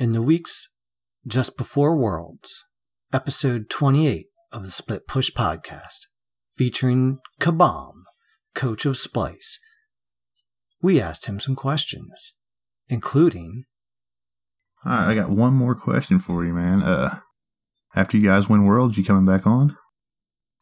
In 0.00 0.12
the 0.12 0.22
weeks 0.22 0.72
just 1.26 1.58
before 1.58 1.94
Worlds, 1.94 2.64
episode 3.12 3.68
28 3.68 4.28
of 4.50 4.64
the 4.64 4.70
Split 4.70 5.06
Push 5.06 5.30
podcast, 5.32 6.06
featuring 6.56 7.18
Kabam, 7.38 8.04
coach 8.54 8.86
of 8.86 8.94
Splyce, 8.94 9.58
we 10.80 11.02
asked 11.02 11.26
him 11.26 11.38
some 11.38 11.54
questions, 11.54 12.32
including 12.88 13.66
All 14.86 14.92
right, 14.92 15.08
I 15.08 15.14
got 15.14 15.28
one 15.28 15.52
more 15.52 15.74
question 15.74 16.18
for 16.18 16.46
you, 16.46 16.54
man. 16.54 16.82
Uh, 16.82 17.18
after 17.94 18.16
you 18.16 18.26
guys 18.26 18.48
win 18.48 18.64
Worlds, 18.64 18.96
you 18.96 19.04
coming 19.04 19.26
back 19.26 19.46
on? 19.46 19.76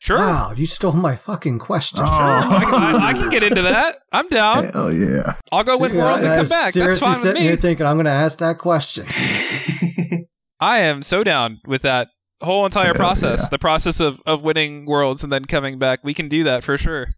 Sure. 0.00 0.16
Wow, 0.16 0.52
you 0.54 0.64
stole 0.66 0.92
my 0.92 1.16
fucking 1.16 1.58
question. 1.58 2.04
Oh. 2.06 2.08
I, 2.08 2.64
can- 2.64 2.74
I- 2.74 3.08
I 3.08 3.12
can 3.14 3.30
get 3.30 3.42
into 3.42 3.62
that. 3.62 3.98
I'm 4.12 4.28
down. 4.28 4.64
Hell 4.72 4.92
yeah! 4.92 5.34
I'll 5.50 5.64
go 5.64 5.76
win 5.76 5.96
Worlds 5.96 6.22
and 6.22 6.28
I- 6.30 6.34
I 6.34 6.36
come 6.36 6.40
was 6.42 6.50
back. 6.50 6.62
That's 6.66 6.74
Seriously 6.74 7.04
fine 7.04 7.10
with 7.14 7.18
sitting 7.22 7.42
me. 7.42 7.48
here 7.48 7.56
thinking 7.56 7.84
I'm 7.84 7.96
going 7.96 8.06
to 8.06 8.10
ask 8.12 8.38
that 8.38 8.58
question. 8.58 9.06
I 10.60 10.78
am 10.80 11.02
so 11.02 11.24
down 11.24 11.58
with 11.66 11.82
that 11.82 12.08
whole 12.40 12.64
entire 12.64 12.86
Hell 12.86 12.94
process. 12.94 13.42
yeah. 13.44 13.48
The 13.50 13.58
process 13.58 14.00
of, 14.00 14.20
of 14.24 14.42
winning 14.44 14.86
Worlds 14.86 15.24
and 15.24 15.32
then 15.32 15.44
coming 15.44 15.78
back. 15.78 16.00
We 16.04 16.14
can 16.14 16.28
do 16.28 16.44
that 16.44 16.62
for 16.62 16.76
sure. 16.76 17.08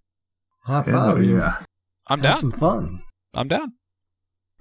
High 0.64 0.82
Hell 0.82 1.16
five. 1.16 1.24
yeah! 1.24 1.56
I'm 2.08 2.20
Have 2.20 2.22
down. 2.22 2.34
some 2.34 2.52
fun. 2.52 3.00
I'm 3.34 3.48
down. 3.48 3.72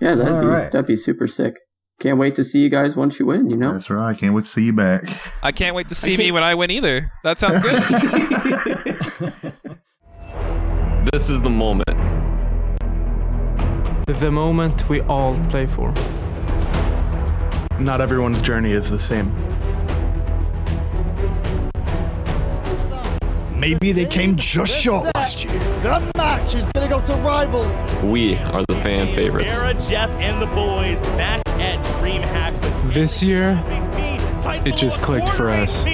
Yeah, 0.02 0.16
that'd 0.16 0.34
All 0.34 0.42
be 0.42 0.48
right. 0.48 0.72
that'd 0.72 0.88
be 0.88 0.96
super 0.98 1.28
sick. 1.28 1.56
Can't 2.00 2.18
wait 2.18 2.36
to 2.36 2.44
see 2.46 2.60
you 2.62 2.70
guys 2.70 2.96
once 2.96 3.20
you 3.20 3.26
win. 3.26 3.50
You 3.50 3.58
know, 3.58 3.74
That's 3.74 3.90
right. 3.90 4.10
I 4.10 4.14
can't 4.14 4.34
wait 4.34 4.46
to 4.46 4.48
see 4.48 4.64
you 4.64 4.74
back. 4.74 5.04
I 5.44 5.52
can't 5.52 5.76
wait 5.76 5.90
to 5.90 5.96
see 5.96 6.16
me 6.16 6.32
when 6.32 6.44
I 6.44 6.56
win 6.56 6.72
either. 6.72 7.12
That 7.24 7.38
sounds 7.38 7.60
good. 7.60 9.54
This 11.12 11.32
is 11.32 11.42
the 11.42 11.50
moment. 11.50 11.88
The 14.06 14.30
moment 14.32 14.88
we 14.90 15.02
all 15.02 15.36
play 15.48 15.66
for. 15.66 15.92
Not 17.80 18.00
everyone's 18.00 18.44
journey 18.44 18.74
is 18.74 18.92
the 18.92 19.00
same. 19.00 19.34
Maybe 23.60 23.92
they 23.92 24.06
came 24.06 24.36
just 24.36 24.80
short 24.80 25.06
last 25.16 25.44
year. 25.44 25.58
The 25.82 26.12
match 26.16 26.54
is 26.54 26.68
going 26.68 26.88
to 26.88 26.94
go 26.94 27.02
to 27.02 27.14
rival. 27.24 27.64
We 28.08 28.36
are 28.38 28.64
the 28.68 28.76
fan 28.76 29.08
favorites. 29.08 29.60
Sarah, 29.60 29.74
Jeff, 29.82 30.12
and 30.22 30.40
the 30.40 30.54
boys 30.54 31.02
back 31.18 31.40
at 31.40 31.46
DreamHack. 31.46 31.49
with 31.49 31.49
This 32.94 33.24
year, 33.24 33.62
it 34.66 34.76
just 34.76 35.02
clicked 35.02 35.30
for 35.30 35.50
us. 35.50 35.86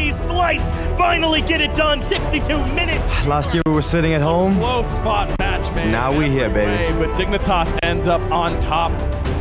Finally 0.97 1.41
get 1.41 1.59
it 1.61 1.75
done. 1.75 2.01
62 2.01 2.57
minutes. 2.73 3.27
Last 3.27 3.53
year 3.53 3.61
we 3.65 3.73
were 3.73 3.81
sitting 3.81 4.13
at 4.13 4.21
home. 4.21 4.55
Close 4.55 4.89
spot 4.95 5.37
match, 5.39 5.73
man. 5.75 5.91
Now 5.91 6.17
we 6.17 6.29
here, 6.29 6.49
baby. 6.49 6.91
But 6.97 7.09
Dignitas 7.17 7.77
ends 7.83 8.07
up 8.07 8.21
on 8.31 8.57
top. 8.61 8.91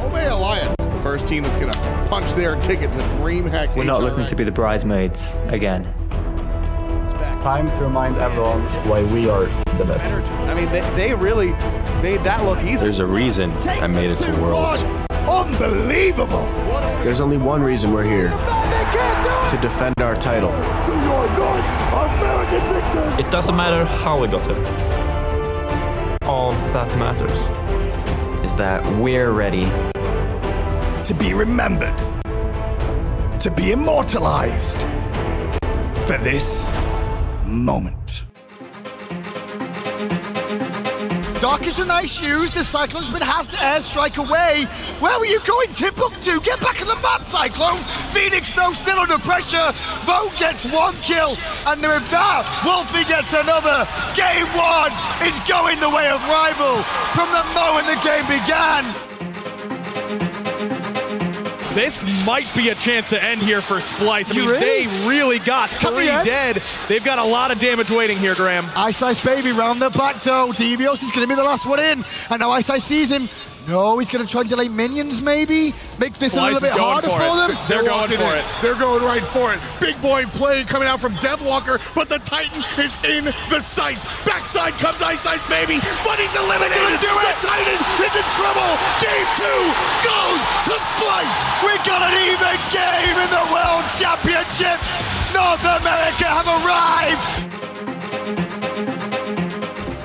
Obey 0.03 0.27
Alliance, 0.27 0.89
the 0.89 0.99
first 0.99 1.27
team 1.29 1.43
that's 1.43 1.57
going 1.57 1.73
to 1.73 1.79
punch 2.09 2.33
their 2.35 2.57
ticket 2.57 2.91
to 2.91 2.99
DreamHack. 3.21 3.77
We're 3.77 3.85
not 3.85 4.03
looking 4.03 4.27
to 4.27 4.37
be 4.37 4.45
the 4.45 4.53
bridesmaids 4.53 5.41
again. 5.49 5.87
Time 7.45 7.71
to 7.73 7.85
remind 7.85 8.17
everyone 8.17 8.63
why 8.89 9.05
we 9.13 9.29
are 9.29 9.45
the 9.77 9.85
best. 9.85 10.27
I 10.49 10.55
mean, 10.55 10.65
they, 10.73 10.81
they 10.97 11.15
really 11.15 11.51
made 12.03 12.21
that 12.21 12.43
look 12.43 12.59
easy. 12.65 12.79
There's 12.79 13.01
a 13.01 13.07
reason 13.07 13.53
I 13.67 13.87
made 13.87 14.09
it 14.09 14.15
to 14.15 14.31
Worlds. 14.41 14.81
Unbelievable. 15.29 16.47
There's 17.05 17.21
only 17.21 17.37
one 17.37 17.63
reason 17.63 17.93
we're 17.93 18.03
here 18.03 18.31
to 18.31 19.59
defend 19.61 20.01
our 20.01 20.15
title. 20.15 20.49
It 23.21 23.31
doesn't 23.31 23.55
matter 23.55 23.85
how 23.85 24.19
we 24.19 24.29
got 24.29 24.51
it. 24.51 26.23
All 26.23 26.53
that 26.73 26.89
matters. 26.99 27.51
Is 28.43 28.57
that 28.57 28.83
we're 28.99 29.33
ready. 29.33 29.65
To 31.05 31.15
be 31.19 31.35
remembered. 31.35 31.95
To 33.41 33.53
be 33.55 33.73
immortalized. 33.73 34.81
For 36.07 36.17
this 36.17 36.71
moment. 37.47 38.25
Dark 41.45 41.67
is 41.67 41.79
of 41.79 41.89
night 41.89 42.09
shoes, 42.09 42.57
the 42.57 42.65
Cyclonesman 42.65 43.21
has 43.21 43.21
been 43.21 43.29
has 43.29 43.53
the 43.53 43.61
airstrike 43.61 44.17
away. 44.17 44.65
Where 45.05 45.13
were 45.21 45.29
you 45.29 45.37
going, 45.45 45.69
Timbuktu? 45.77 46.41
Get 46.41 46.57
back 46.65 46.81
on 46.81 46.89
the 46.89 46.97
map, 47.05 47.21
Cyclone! 47.21 47.77
Phoenix, 48.17 48.57
though, 48.57 48.73
still 48.73 48.97
under 48.97 49.21
pressure. 49.21 49.69
Vogue 50.09 50.33
gets 50.41 50.65
one 50.73 50.97
kill, 51.05 51.37
and 51.69 51.85
with 51.85 52.09
that, 52.09 52.49
Wolfie 52.65 53.05
gets 53.05 53.37
another. 53.37 53.85
Game 54.17 54.49
one 54.57 54.89
is 55.29 55.37
going 55.45 55.77
the 55.85 55.93
way 55.93 56.09
of 56.09 56.25
rival 56.33 56.81
from 57.13 57.29
the 57.29 57.45
moment 57.53 57.93
the 57.93 58.01
game 58.01 58.25
began. 58.25 59.04
This 61.75 62.25
might 62.27 62.49
be 62.55 62.69
a 62.69 62.75
chance 62.75 63.11
to 63.11 63.23
end 63.23 63.41
here 63.43 63.61
for 63.61 63.77
Splyce. 63.77 64.33
I 64.33 64.37
You 64.37 64.43
mean, 64.43 64.51
really? 64.51 64.87
they 64.87 65.09
really 65.09 65.39
got 65.41 65.69
three 65.71 66.07
dead. 66.07 66.57
They've 66.89 67.05
got 67.05 67.19
a 67.19 67.25
lot 67.25 67.51
of 67.51 67.59
damage 67.59 67.91
waiting 67.91 68.17
here, 68.17 68.35
Graham. 68.35 68.65
Ice 68.77 69.03
Ice 69.03 69.25
Baby 69.25 69.53
round 69.53 69.83
the 69.83 69.91
back 69.91 70.23
though. 70.23 70.49
Divios 70.53 71.03
is 71.03 71.11
going 71.11 71.27
to 71.27 71.29
be 71.29 71.35
the 71.35 71.43
last 71.45 71.67
one 71.69 71.81
in. 71.81 72.03
And 72.31 72.39
now 72.41 72.51
Ice 72.53 72.71
Ice 72.71 72.85
sees 72.85 73.11
him. 73.11 73.29
No, 73.67 73.97
he's 73.99 74.11
going 74.11 74.25
to 74.25 74.31
try 74.31 74.43
and 74.43 74.51
delay 74.51 74.69
minions 74.69 75.23
maybe. 75.23 75.73
Make 75.97 76.13
this 76.21 76.37
a 76.37 76.43
little 76.43 76.61
bit 76.61 76.77
harder 76.77 77.09
for 77.09 77.17
for, 77.17 77.35
them. 77.41 77.51
They're 77.65 77.87
going 77.87 78.13
for 78.13 78.29
in. 78.29 78.41
it. 78.41 78.47
They're 78.61 78.77
going 78.77 79.01
right 79.01 79.25
for 79.25 79.53
it. 79.57 79.61
Big 79.81 79.97
boy 80.05 80.29
play 80.37 80.65
coming 80.69 80.89
out 80.89 81.01
from 81.01 81.17
Deathwalker, 81.25 81.81
but 81.97 82.13
the 82.13 82.21
Titan 82.21 82.61
is 82.77 83.01
in 83.09 83.25
the 83.49 83.61
sights. 83.65 84.05
Backside 84.29 84.77
comes 84.77 85.01
Ice 85.01 85.25
Ice 85.25 85.49
Baby, 85.49 85.81
but 86.05 86.21
he's 86.21 86.37
eliminated. 86.37 87.01
do 87.01 87.09
the. 87.09 87.33
Titan 87.41 87.81
is 88.05 88.15
in 88.15 88.27
trouble. 88.37 88.71
Game 89.01 89.29
two 89.37 89.61
goes 90.05 90.41
to 90.69 90.75
Splyce. 90.77 91.65
We 91.65 91.75
got 91.89 92.05
an 92.05 92.15
even 92.29 92.57
game 92.69 93.17
in 93.17 93.31
the 93.33 93.45
World 93.49 93.85
Championships. 93.97 95.01
North 95.33 95.65
America 95.65 96.29
have 96.29 96.49
arrived. 96.49 97.54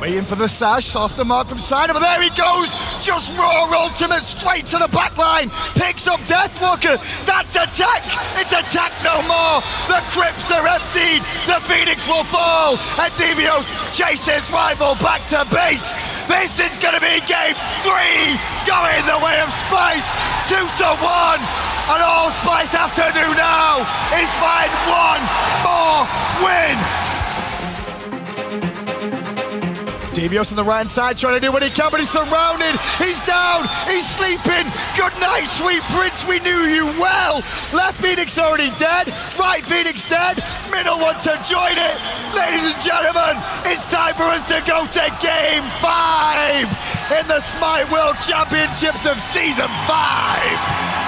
Waiting 0.09 0.25
for 0.25 0.41
the 0.41 0.49
sash, 0.49 0.97
off 0.97 1.13
the 1.21 1.23
mark 1.23 1.45
from 1.45 1.61
Sino, 1.61 1.93
but 1.93 2.01
there 2.01 2.17
he 2.17 2.33
goes. 2.33 2.73
Just 3.05 3.37
raw 3.37 3.69
ultimate 3.69 4.25
straight 4.25 4.65
to 4.73 4.81
the 4.81 4.89
back 4.89 5.13
line. 5.21 5.53
Picks 5.77 6.09
up 6.09 6.17
Deathwalker. 6.25 6.97
That's 7.29 7.53
attack. 7.53 8.01
It's 8.41 8.49
attack 8.49 8.89
no 9.05 9.21
more. 9.29 9.61
The 9.85 10.01
crypts 10.09 10.49
are 10.49 10.65
emptied. 10.65 11.21
The 11.45 11.61
Phoenix 11.61 12.09
will 12.09 12.25
fall. 12.25 12.81
And 12.97 13.13
Divios 13.21 13.69
chases 13.93 14.49
rival 14.49 14.97
back 14.97 15.21
to 15.29 15.45
base. 15.53 16.25
This 16.25 16.57
is 16.57 16.81
to 16.81 16.89
be 16.97 17.21
game 17.29 17.53
three. 17.85 18.33
Going 18.65 19.05
the 19.05 19.21
way 19.21 19.37
of 19.45 19.53
Splyce. 19.53 20.09
Two 20.49 20.65
to 20.81 20.89
one. 21.05 21.41
And 21.93 22.01
all 22.01 22.33
Splyce 22.33 22.73
have 22.73 22.97
to 22.97 23.05
do 23.13 23.27
now 23.37 23.85
is 24.17 24.31
find 24.41 24.73
one 24.89 25.21
more 25.61 26.01
win. 26.41 27.08
Divios 30.19 30.51
on 30.51 30.59
the 30.59 30.67
right 30.67 30.83
side 30.91 31.15
trying 31.15 31.39
to 31.39 31.39
do 31.39 31.47
what 31.47 31.63
he 31.63 31.71
can, 31.71 31.87
but 31.87 32.03
he's 32.03 32.11
surrounded. 32.11 32.75
He's 32.99 33.23
down. 33.23 33.63
He's 33.87 34.03
sleeping. 34.03 34.67
Good 34.99 35.15
night, 35.23 35.47
sweet 35.47 35.79
prince. 35.95 36.27
We 36.27 36.43
knew 36.43 36.67
you 36.67 36.83
well. 36.99 37.39
Left 37.71 37.95
Phoenix 37.95 38.35
already 38.35 38.67
dead. 38.75 39.07
Right 39.39 39.63
Phoenix 39.63 40.03
dead. 40.03 40.35
Middle 40.75 40.99
one 40.99 41.15
to 41.23 41.39
join 41.47 41.71
it. 41.71 41.95
Ladies 42.35 42.67
and 42.67 42.79
gentlemen, 42.83 43.39
it's 43.63 43.87
time 43.87 44.11
for 44.11 44.27
us 44.27 44.43
to 44.51 44.59
go 44.67 44.83
to 44.83 45.05
game 45.23 45.63
five 45.79 46.67
in 47.15 47.23
the 47.31 47.39
Smite 47.39 47.87
World 47.87 48.19
Championships 48.19 49.07
of 49.07 49.15
season 49.23 49.71
five. 49.87 50.98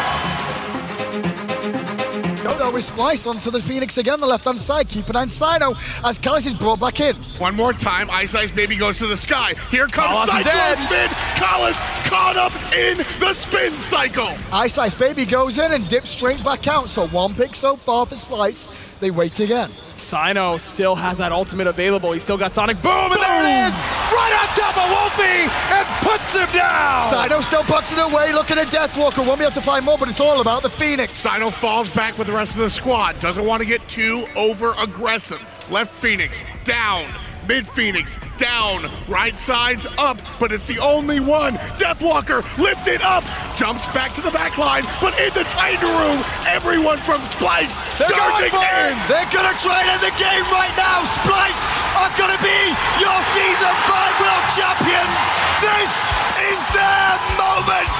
No, 2.81 2.87
Splyce 2.87 3.27
onto 3.27 3.51
the 3.51 3.59
Phoenix 3.59 3.99
again, 3.99 4.19
the 4.19 4.25
left 4.25 4.45
hand 4.45 4.59
side. 4.59 4.89
Keep 4.89 5.09
an 5.09 5.15
eye 5.15 5.21
on 5.21 5.29
Sino 5.29 5.73
as 6.03 6.17
Callis 6.17 6.47
is 6.47 6.55
brought 6.55 6.79
back 6.79 6.99
in. 6.99 7.15
One 7.37 7.55
more 7.55 7.73
time, 7.73 8.09
Ice 8.11 8.33
Ice 8.33 8.49
Baby 8.49 8.75
goes 8.75 8.97
to 8.97 9.05
the 9.05 9.15
sky. 9.15 9.53
Here 9.69 9.85
comes 9.85 10.29
Cyclone. 10.29 10.77
Spin. 10.77 11.09
Collis 11.37 11.77
caught 12.09 12.38
up 12.38 12.53
in 12.73 12.97
the 13.20 13.34
spin 13.34 13.72
cycle. 13.72 14.28
Ice 14.53 14.78
Ice 14.78 14.96
Baby 14.96 15.25
goes 15.25 15.59
in 15.59 15.72
and 15.72 15.87
dips 15.90 16.09
straight 16.09 16.43
back 16.43 16.67
out. 16.67 16.90
So 16.90 17.08
one 17.08 17.34
pick 17.34 17.55
so 17.55 17.75
far 17.75 18.05
for 18.05 18.16
Splyce. 18.16 18.99
They 18.99 19.11
wait 19.11 19.40
again. 19.40 19.70
Sino 19.70 20.58
still 20.58 20.96
has 20.96 21.17
that 21.17 21.31
ultimate 21.31 21.67
available. 21.67 22.11
He's 22.11 22.23
still 22.23 22.37
got 22.37 22.52
Sonic 22.52 22.81
Boom, 22.81 23.11
and 23.11 23.22
there 23.22 23.41
it 23.43 23.67
is! 23.67 23.78
Right 24.11 24.34
on 24.41 24.47
top 24.55 24.75
of 24.78 24.90
Wolfie 24.90 25.46
and 25.72 25.85
puts 26.02 26.35
him 26.35 26.49
down! 26.58 27.02
Sino 27.02 27.41
still 27.41 27.64
bucks 27.70 27.93
it 27.96 27.99
away, 27.99 28.34
looking 28.34 28.58
at 28.58 28.67
Deathwalker. 28.67 29.25
Won't 29.25 29.40
be 29.40 29.46
able 29.46 29.55
to 29.55 29.61
find 29.61 29.85
more, 29.85 29.97
but 29.97 30.08
it's 30.08 30.22
all 30.22 30.41
about 30.41 30.64
the 30.64 30.70
Phoenix. 30.70 31.14
Sino 31.20 31.49
falls 31.49 31.90
back 31.90 32.17
with 32.17 32.28
the 32.28 32.34
rest 32.34 32.55
of 32.55 32.61
the 32.61 32.70
squad. 32.70 33.20
Doesn't 33.20 33.46
want 33.46 33.61
to 33.61 33.67
get 33.67 33.85
too 33.87 34.25
over 34.37 34.73
aggressive. 34.81 35.41
Left 35.70 35.93
Phoenix 35.93 36.43
down. 36.64 37.05
Mid 37.51 37.67
Phoenix 37.67 38.15
down. 38.39 38.87
Right 39.11 39.35
side's 39.35 39.83
up, 39.99 40.15
but 40.39 40.55
it's 40.55 40.71
the 40.71 40.79
only 40.79 41.19
one. 41.19 41.59
Deathwalker 41.75 42.39
lifted 42.55 43.03
up. 43.03 43.27
Jumps 43.59 43.83
back 43.91 44.15
to 44.15 44.21
the 44.21 44.31
back 44.31 44.55
line, 44.57 44.87
but 45.03 45.11
in 45.19 45.27
the 45.35 45.43
Titan 45.51 45.91
room, 45.99 46.23
everyone 46.47 46.95
from 46.95 47.19
Splyce 47.35 47.75
They're 47.99 48.07
surging 48.07 48.55
going 48.55 48.71
in. 48.87 48.95
They're 49.11 49.27
gonna 49.35 49.51
try 49.59 49.83
and 49.83 49.99
end 49.99 49.99
the 49.99 50.15
game 50.15 50.47
right 50.47 50.71
now. 50.79 51.03
Splyce 51.03 51.67
are 51.99 52.07
gonna 52.15 52.39
be 52.39 52.59
your 53.03 53.19
season 53.35 53.75
five 53.83 54.15
world 54.23 54.47
champions. 54.55 55.19
This 55.59 56.07
is 56.55 56.59
their 56.71 57.11
moment. 57.35 57.91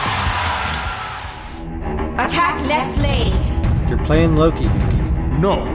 Attack 2.24 2.56
left 2.72 2.96
lane. 3.04 3.36
You're 3.92 4.00
playing 4.08 4.38
Loki, 4.38 4.64
Yuki. 4.64 5.04
No. 5.44 5.68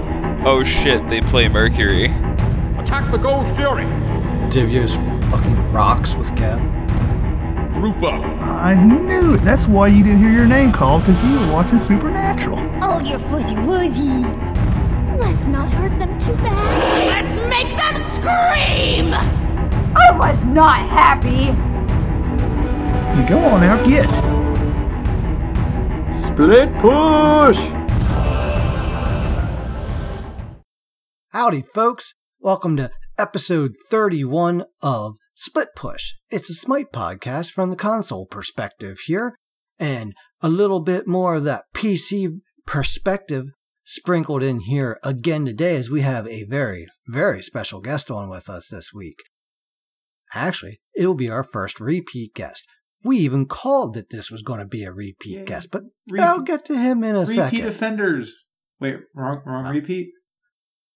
Oh 0.47 0.65
shit, 0.65 1.07
they 1.11 1.21
play 1.21 1.49
Mercury. 1.49 2.09
Attack 2.79 3.11
the 3.11 3.19
Gold 3.19 3.47
Fury. 3.57 3.85
Divios 4.51 4.97
fucking 5.31 5.73
rocks 5.73 6.15
with 6.15 6.31
Kev. 6.33 6.61
Group 7.71 8.03
up. 8.03 8.25
I 8.41 8.75
knew 8.75 9.35
it. 9.35 9.43
That's 9.43 9.67
why 9.67 9.89
you 9.89 10.03
didn't 10.03 10.21
hear 10.21 10.31
your 10.31 10.47
name 10.47 10.73
called, 10.73 11.03
because 11.03 11.23
you 11.25 11.39
were 11.39 11.53
watching 11.53 11.79
Supernatural. 11.79 12.59
Oh, 12.83 13.01
you're 13.01 13.19
fuzzy 13.19 13.55
wuzzy. 13.57 14.25
Let's 15.19 15.49
not 15.49 15.73
hurt 15.75 15.99
them 15.99 16.19
too 16.19 16.35
bad. 16.37 17.07
Let's 17.07 17.39
make 17.49 17.69
them 17.69 17.97
scream! 17.97 19.15
I 19.15 20.17
was 20.19 20.45
not 20.45 20.77
happy. 20.77 21.53
Go 23.27 23.39
on 23.39 23.63
out, 23.63 23.87
get. 23.87 24.15
Split 26.15 26.73
push! 26.75 27.59
Howdy, 31.31 31.63
folks. 31.63 32.16
Welcome 32.47 32.77
to 32.77 32.93
episode 33.19 33.75
31 33.91 34.67
of 34.81 35.17
Split 35.35 35.71
Push. 35.75 36.13
It's 36.31 36.49
a 36.49 36.55
Smite 36.55 36.93
podcast 36.93 37.51
from 37.51 37.71
the 37.71 37.77
console 37.77 38.25
perspective 38.25 38.99
here, 39.07 39.35
and 39.81 40.15
a 40.41 40.49
little 40.49 40.79
bit 40.79 41.09
more 41.09 41.35
of 41.35 41.43
that 41.43 41.65
PC 41.75 42.39
perspective 42.65 43.47
sprinkled 43.83 44.45
in 44.45 44.61
here 44.61 44.97
again 45.03 45.45
today 45.45 45.75
as 45.75 45.91
we 45.91 46.03
have 46.03 46.29
a 46.29 46.45
very, 46.45 46.87
very 47.09 47.43
special 47.43 47.81
guest 47.81 48.13
on 48.13 48.31
with 48.31 48.49
us 48.49 48.69
this 48.69 48.93
week. 48.95 49.25
Actually, 50.33 50.79
it'll 50.95 51.15
be 51.15 51.29
our 51.29 51.43
first 51.43 51.81
repeat 51.81 52.33
guest. 52.33 52.65
We 53.03 53.17
even 53.17 53.47
called 53.47 53.95
that 53.95 54.11
this 54.11 54.31
was 54.31 54.43
going 54.43 54.61
to 54.61 54.69
be 54.69 54.85
a 54.85 54.93
repeat 54.93 55.47
guest, 55.47 55.71
but 55.73 55.83
Repeat- 56.09 56.23
I'll 56.23 56.43
get 56.43 56.65
to 56.67 56.77
him 56.79 57.03
in 57.03 57.17
a 57.17 57.23
repeat 57.23 57.35
second. 57.35 57.67
offenders. 57.67 58.45
Wait, 58.79 59.01
wrong, 59.17 59.43
wrong 59.45 59.67
uh, 59.67 59.73
repeat. 59.73 60.11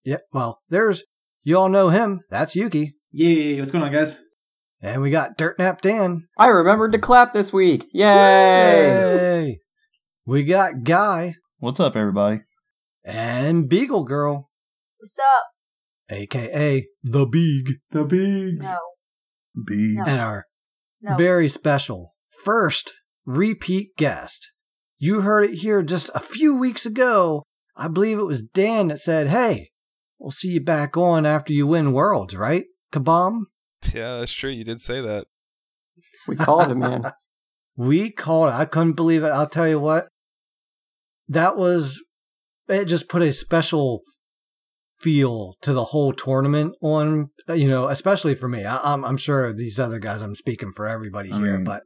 Yep. 0.04 0.20
Well, 0.32 0.60
there's 0.68 1.02
you 1.42 1.56
all 1.58 1.68
know 1.68 1.88
him. 1.88 2.20
That's 2.30 2.54
Yuki. 2.56 2.94
Yay! 3.12 3.58
What's 3.60 3.72
going 3.72 3.84
on, 3.84 3.92
guys? 3.92 4.18
And 4.82 5.02
we 5.02 5.10
got 5.10 5.36
Dirt 5.36 5.58
Nap 5.58 5.80
Dan. 5.82 6.26
I 6.38 6.46
remembered 6.48 6.92
to 6.92 6.98
clap 6.98 7.32
this 7.32 7.52
week. 7.52 7.86
Yay! 7.92 8.06
Yay! 9.46 9.60
We 10.26 10.44
got 10.44 10.84
Guy 10.84 11.32
What's 11.58 11.80
up, 11.80 11.96
everybody? 11.96 12.40
and 13.04 13.68
Beagle 13.68 14.04
Girl, 14.04 14.50
What's 14.98 15.18
up? 15.18 15.44
aka 16.16 16.86
the 17.02 17.26
Beag, 17.26 17.74
The 17.90 18.04
bigs. 18.04 18.64
No. 18.66 18.78
Beads. 19.66 20.00
and 20.06 20.20
our 20.20 20.44
No. 21.02 21.16
very 21.16 21.48
special 21.48 22.12
first 22.44 22.92
repeat 23.24 23.96
guest. 23.96 24.50
You 24.98 25.22
heard 25.22 25.44
it 25.44 25.54
here 25.58 25.82
just 25.82 26.10
a 26.14 26.20
few 26.20 26.54
weeks 26.54 26.84
ago. 26.86 27.42
I 27.76 27.88
believe 27.88 28.18
it 28.18 28.24
was 28.26 28.42
Dan 28.42 28.88
that 28.88 28.98
said, 28.98 29.28
"Hey, 29.28 29.69
we'll 30.20 30.30
see 30.30 30.48
you 30.50 30.60
back 30.60 30.96
on 30.96 31.26
after 31.26 31.52
you 31.52 31.66
win 31.66 31.92
Worlds, 31.92 32.36
right?" 32.36 32.64
Kabam. 32.92 33.40
Yeah, 33.92 34.18
that's 34.18 34.32
true. 34.32 34.50
You 34.50 34.62
did 34.62 34.80
say 34.80 35.00
that. 35.00 35.26
We 36.28 36.36
called 36.36 36.70
it, 36.70 36.76
man. 36.76 37.02
We 37.76 38.10
called 38.10 38.50
it. 38.50 38.54
I 38.56 38.66
couldn't 38.66 38.92
believe 38.92 39.22
it. 39.24 39.28
I'll 39.28 39.48
tell 39.48 39.66
you 39.66 39.80
what. 39.80 40.08
That 41.28 41.56
was 41.56 42.04
it 42.68 42.84
just 42.86 43.08
put 43.08 43.22
a 43.22 43.32
special 43.32 44.02
feel 45.00 45.54
to 45.62 45.72
the 45.72 45.84
whole 45.84 46.12
tournament 46.12 46.74
on 46.82 47.30
you 47.48 47.68
know, 47.68 47.88
especially 47.88 48.34
for 48.34 48.48
me. 48.48 48.64
I, 48.66 48.78
I'm 48.84 49.04
I'm 49.04 49.16
sure 49.16 49.54
these 49.54 49.80
other 49.80 49.98
guys 49.98 50.20
I'm 50.20 50.34
speaking 50.34 50.72
for 50.72 50.86
everybody 50.86 51.32
I 51.32 51.38
here, 51.38 51.56
mean- 51.56 51.64
but 51.64 51.84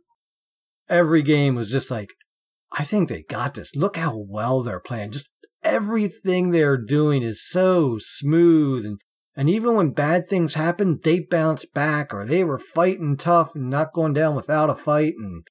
every 0.89 1.23
game 1.23 1.55
was 1.55 1.71
just 1.71 1.91
like 1.93 2.09
I 2.77 2.83
think 2.83 3.09
they 3.09 3.23
got 3.23 3.55
this. 3.55 3.77
Look 3.77 3.97
how 3.97 4.17
well 4.29 4.63
they're 4.65 4.81
playing. 4.81 5.13
Just 5.13 5.33
everything 5.65 6.51
they're 6.51 6.77
doing 6.77 7.23
is 7.23 7.47
so 7.47 7.97
smooth 7.99 8.87
and 8.87 9.01
and 9.37 9.51
even 9.51 9.75
when 9.75 9.91
bad 9.91 10.29
things 10.29 10.55
happen, 10.55 11.01
they 11.03 11.19
bounce 11.19 11.65
back 11.65 12.15
or 12.15 12.25
they 12.25 12.45
were 12.45 12.59
fighting 12.59 13.17
tough 13.17 13.57
and 13.57 13.69
not 13.69 13.93
going 13.93 14.13
down 14.13 14.37
without 14.37 14.71
a 14.71 14.77
fight 14.77 15.15
and 15.19 15.45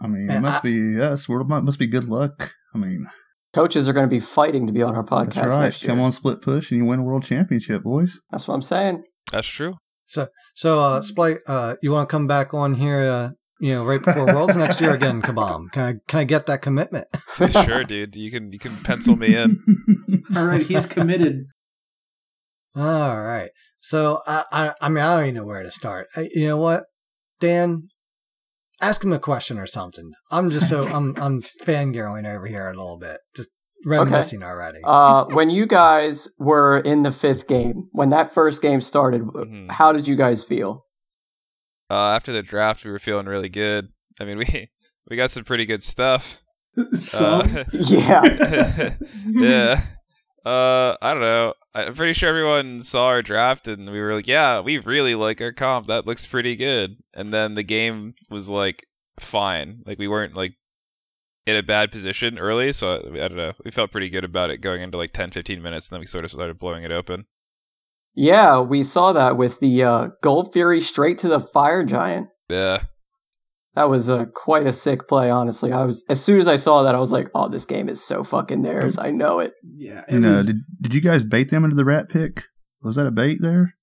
I 0.00 0.08
mean, 0.08 0.28
it 0.28 0.40
must 0.40 0.64
I- 0.64 0.68
be 0.68 1.00
us. 1.00 1.26
It 1.28 1.48
must 1.48 1.78
be 1.78 1.86
good 1.86 2.04
luck. 2.04 2.52
I 2.74 2.78
mean, 2.78 3.06
Coaches 3.54 3.88
are 3.88 3.92
going 3.92 4.04
to 4.04 4.10
be 4.10 4.18
fighting 4.20 4.66
to 4.66 4.72
be 4.72 4.82
on 4.82 4.96
our 4.96 5.04
podcast 5.04 5.34
that's 5.34 5.46
right. 5.46 5.60
next 5.62 5.82
year. 5.82 5.90
Come 5.90 6.00
on, 6.00 6.10
split 6.10 6.42
push, 6.42 6.72
and 6.72 6.80
you 6.80 6.86
win 6.86 7.00
a 7.00 7.02
world 7.04 7.22
championship, 7.22 7.84
boys. 7.84 8.20
That's 8.32 8.48
what 8.48 8.54
I'm 8.54 8.62
saying. 8.62 9.04
That's 9.30 9.46
true. 9.46 9.74
So, 10.06 10.26
so, 10.56 10.80
uh, 10.80 11.02
Splite, 11.02 11.38
uh, 11.46 11.76
you 11.80 11.92
want 11.92 12.08
to 12.08 12.12
come 12.12 12.26
back 12.26 12.52
on 12.52 12.74
here, 12.74 12.98
uh, 13.00 13.30
you 13.64 13.72
know, 13.74 13.82
right 13.82 14.02
before 14.04 14.26
Worlds 14.26 14.58
next 14.58 14.78
year 14.82 14.94
again, 14.94 15.22
Kabam? 15.22 15.70
Can 15.72 15.82
I, 15.82 15.94
can 16.06 16.18
I 16.20 16.24
get 16.24 16.44
that 16.46 16.60
commitment? 16.60 17.06
sure, 17.64 17.82
dude. 17.82 18.14
You 18.14 18.30
can 18.30 18.52
you 18.52 18.58
can 18.58 18.72
pencil 18.84 19.16
me 19.16 19.34
in. 19.34 19.56
All 20.36 20.44
right, 20.44 20.60
he's 20.60 20.84
committed. 20.84 21.46
All 22.76 23.16
right. 23.16 23.48
So, 23.78 24.18
I, 24.26 24.44
I, 24.52 24.72
I 24.82 24.88
mean, 24.90 25.02
I 25.02 25.14
don't 25.16 25.22
even 25.28 25.34
know 25.36 25.46
where 25.46 25.62
to 25.62 25.70
start. 25.70 26.08
I, 26.14 26.28
you 26.34 26.46
know 26.46 26.58
what, 26.58 26.84
Dan? 27.40 27.88
Ask 28.82 29.02
him 29.02 29.14
a 29.14 29.18
question 29.18 29.58
or 29.58 29.66
something. 29.66 30.12
I'm 30.30 30.50
just 30.50 30.68
so 30.68 30.80
I'm 30.94 31.14
I'm 31.20 31.40
fangirling 31.40 32.26
over 32.26 32.46
here 32.46 32.66
a 32.66 32.74
little 32.74 32.98
bit, 32.98 33.16
just 33.34 33.48
reminiscing 33.86 34.42
already. 34.42 34.80
Uh, 34.84 35.24
when 35.30 35.48
you 35.48 35.66
guys 35.66 36.28
were 36.38 36.80
in 36.80 37.02
the 37.02 37.12
fifth 37.12 37.48
game, 37.48 37.88
when 37.92 38.10
that 38.10 38.34
first 38.34 38.60
game 38.60 38.82
started, 38.82 39.22
Mhm. 39.22 39.70
how 39.70 39.92
did 39.92 40.06
you 40.06 40.16
guys 40.16 40.44
feel? 40.44 40.83
Uh, 41.90 42.10
after 42.10 42.32
the 42.32 42.42
draft, 42.42 42.84
we 42.84 42.90
were 42.90 42.98
feeling 42.98 43.26
really 43.26 43.48
good. 43.48 43.88
I 44.20 44.24
mean, 44.24 44.38
we 44.38 44.70
we 45.08 45.16
got 45.16 45.30
some 45.30 45.44
pretty 45.44 45.66
good 45.66 45.82
stuff. 45.82 46.40
Some. 46.92 47.56
Uh, 47.56 47.64
Yeah. 47.72 48.94
yeah. 49.26 49.80
Uh, 50.44 50.96
I 51.00 51.12
don't 51.14 51.22
know. 51.22 51.54
I'm 51.74 51.94
pretty 51.94 52.12
sure 52.12 52.28
everyone 52.28 52.82
saw 52.82 53.06
our 53.06 53.22
draft 53.22 53.66
and 53.68 53.90
we 53.90 54.00
were 54.00 54.14
like, 54.14 54.26
yeah, 54.26 54.60
we 54.60 54.78
really 54.78 55.14
like 55.14 55.40
our 55.40 55.52
comp. 55.52 55.86
That 55.86 56.06
looks 56.06 56.26
pretty 56.26 56.56
good. 56.56 56.96
And 57.14 57.32
then 57.32 57.54
the 57.54 57.62
game 57.62 58.14
was 58.28 58.50
like 58.50 58.86
fine. 59.20 59.82
Like 59.86 59.98
we 59.98 60.08
weren't 60.08 60.36
like 60.36 60.54
in 61.46 61.56
a 61.56 61.62
bad 61.62 61.90
position 61.92 62.38
early, 62.38 62.72
so 62.72 62.88
I, 62.88 63.24
I 63.24 63.28
don't 63.28 63.36
know. 63.36 63.52
We 63.64 63.70
felt 63.70 63.92
pretty 63.92 64.10
good 64.10 64.24
about 64.24 64.50
it 64.50 64.60
going 64.60 64.82
into 64.82 64.98
like 64.98 65.12
10, 65.12 65.30
15 65.30 65.62
minutes, 65.62 65.88
and 65.88 65.94
then 65.94 66.00
we 66.00 66.06
sort 66.06 66.24
of 66.24 66.30
started 66.30 66.58
blowing 66.58 66.84
it 66.84 66.90
open. 66.92 67.24
Yeah, 68.14 68.60
we 68.60 68.82
saw 68.84 69.12
that 69.12 69.36
with 69.36 69.60
the 69.60 69.82
uh, 69.82 70.08
Gold 70.22 70.52
Fury 70.52 70.80
straight 70.80 71.18
to 71.18 71.28
the 71.28 71.40
Fire 71.40 71.84
Giant. 71.84 72.28
Yeah. 72.48 72.82
That 73.74 73.88
was 73.88 74.08
uh, 74.08 74.26
quite 74.26 74.66
a 74.68 74.72
sick 74.72 75.08
play, 75.08 75.30
honestly. 75.30 75.72
I 75.72 75.84
was 75.84 76.04
as 76.08 76.22
soon 76.22 76.38
as 76.38 76.46
I 76.46 76.54
saw 76.56 76.84
that, 76.84 76.94
I 76.94 77.00
was 77.00 77.10
like, 77.10 77.28
"Oh, 77.34 77.48
this 77.48 77.64
game 77.64 77.88
is 77.88 78.04
so 78.04 78.22
fucking 78.22 78.62
theirs." 78.62 78.98
I 78.98 79.10
know 79.10 79.40
it. 79.40 79.52
Yeah. 79.64 80.04
It 80.08 80.14
And 80.14 80.26
uh, 80.26 80.42
did 80.44 80.56
did 80.80 80.94
you 80.94 81.00
guys 81.00 81.24
bait 81.24 81.50
them 81.50 81.64
into 81.64 81.74
the 81.74 81.84
rat 81.84 82.08
pick? 82.08 82.44
Was 82.82 82.94
that 82.94 83.06
a 83.06 83.10
bait 83.10 83.38
there? 83.40 83.74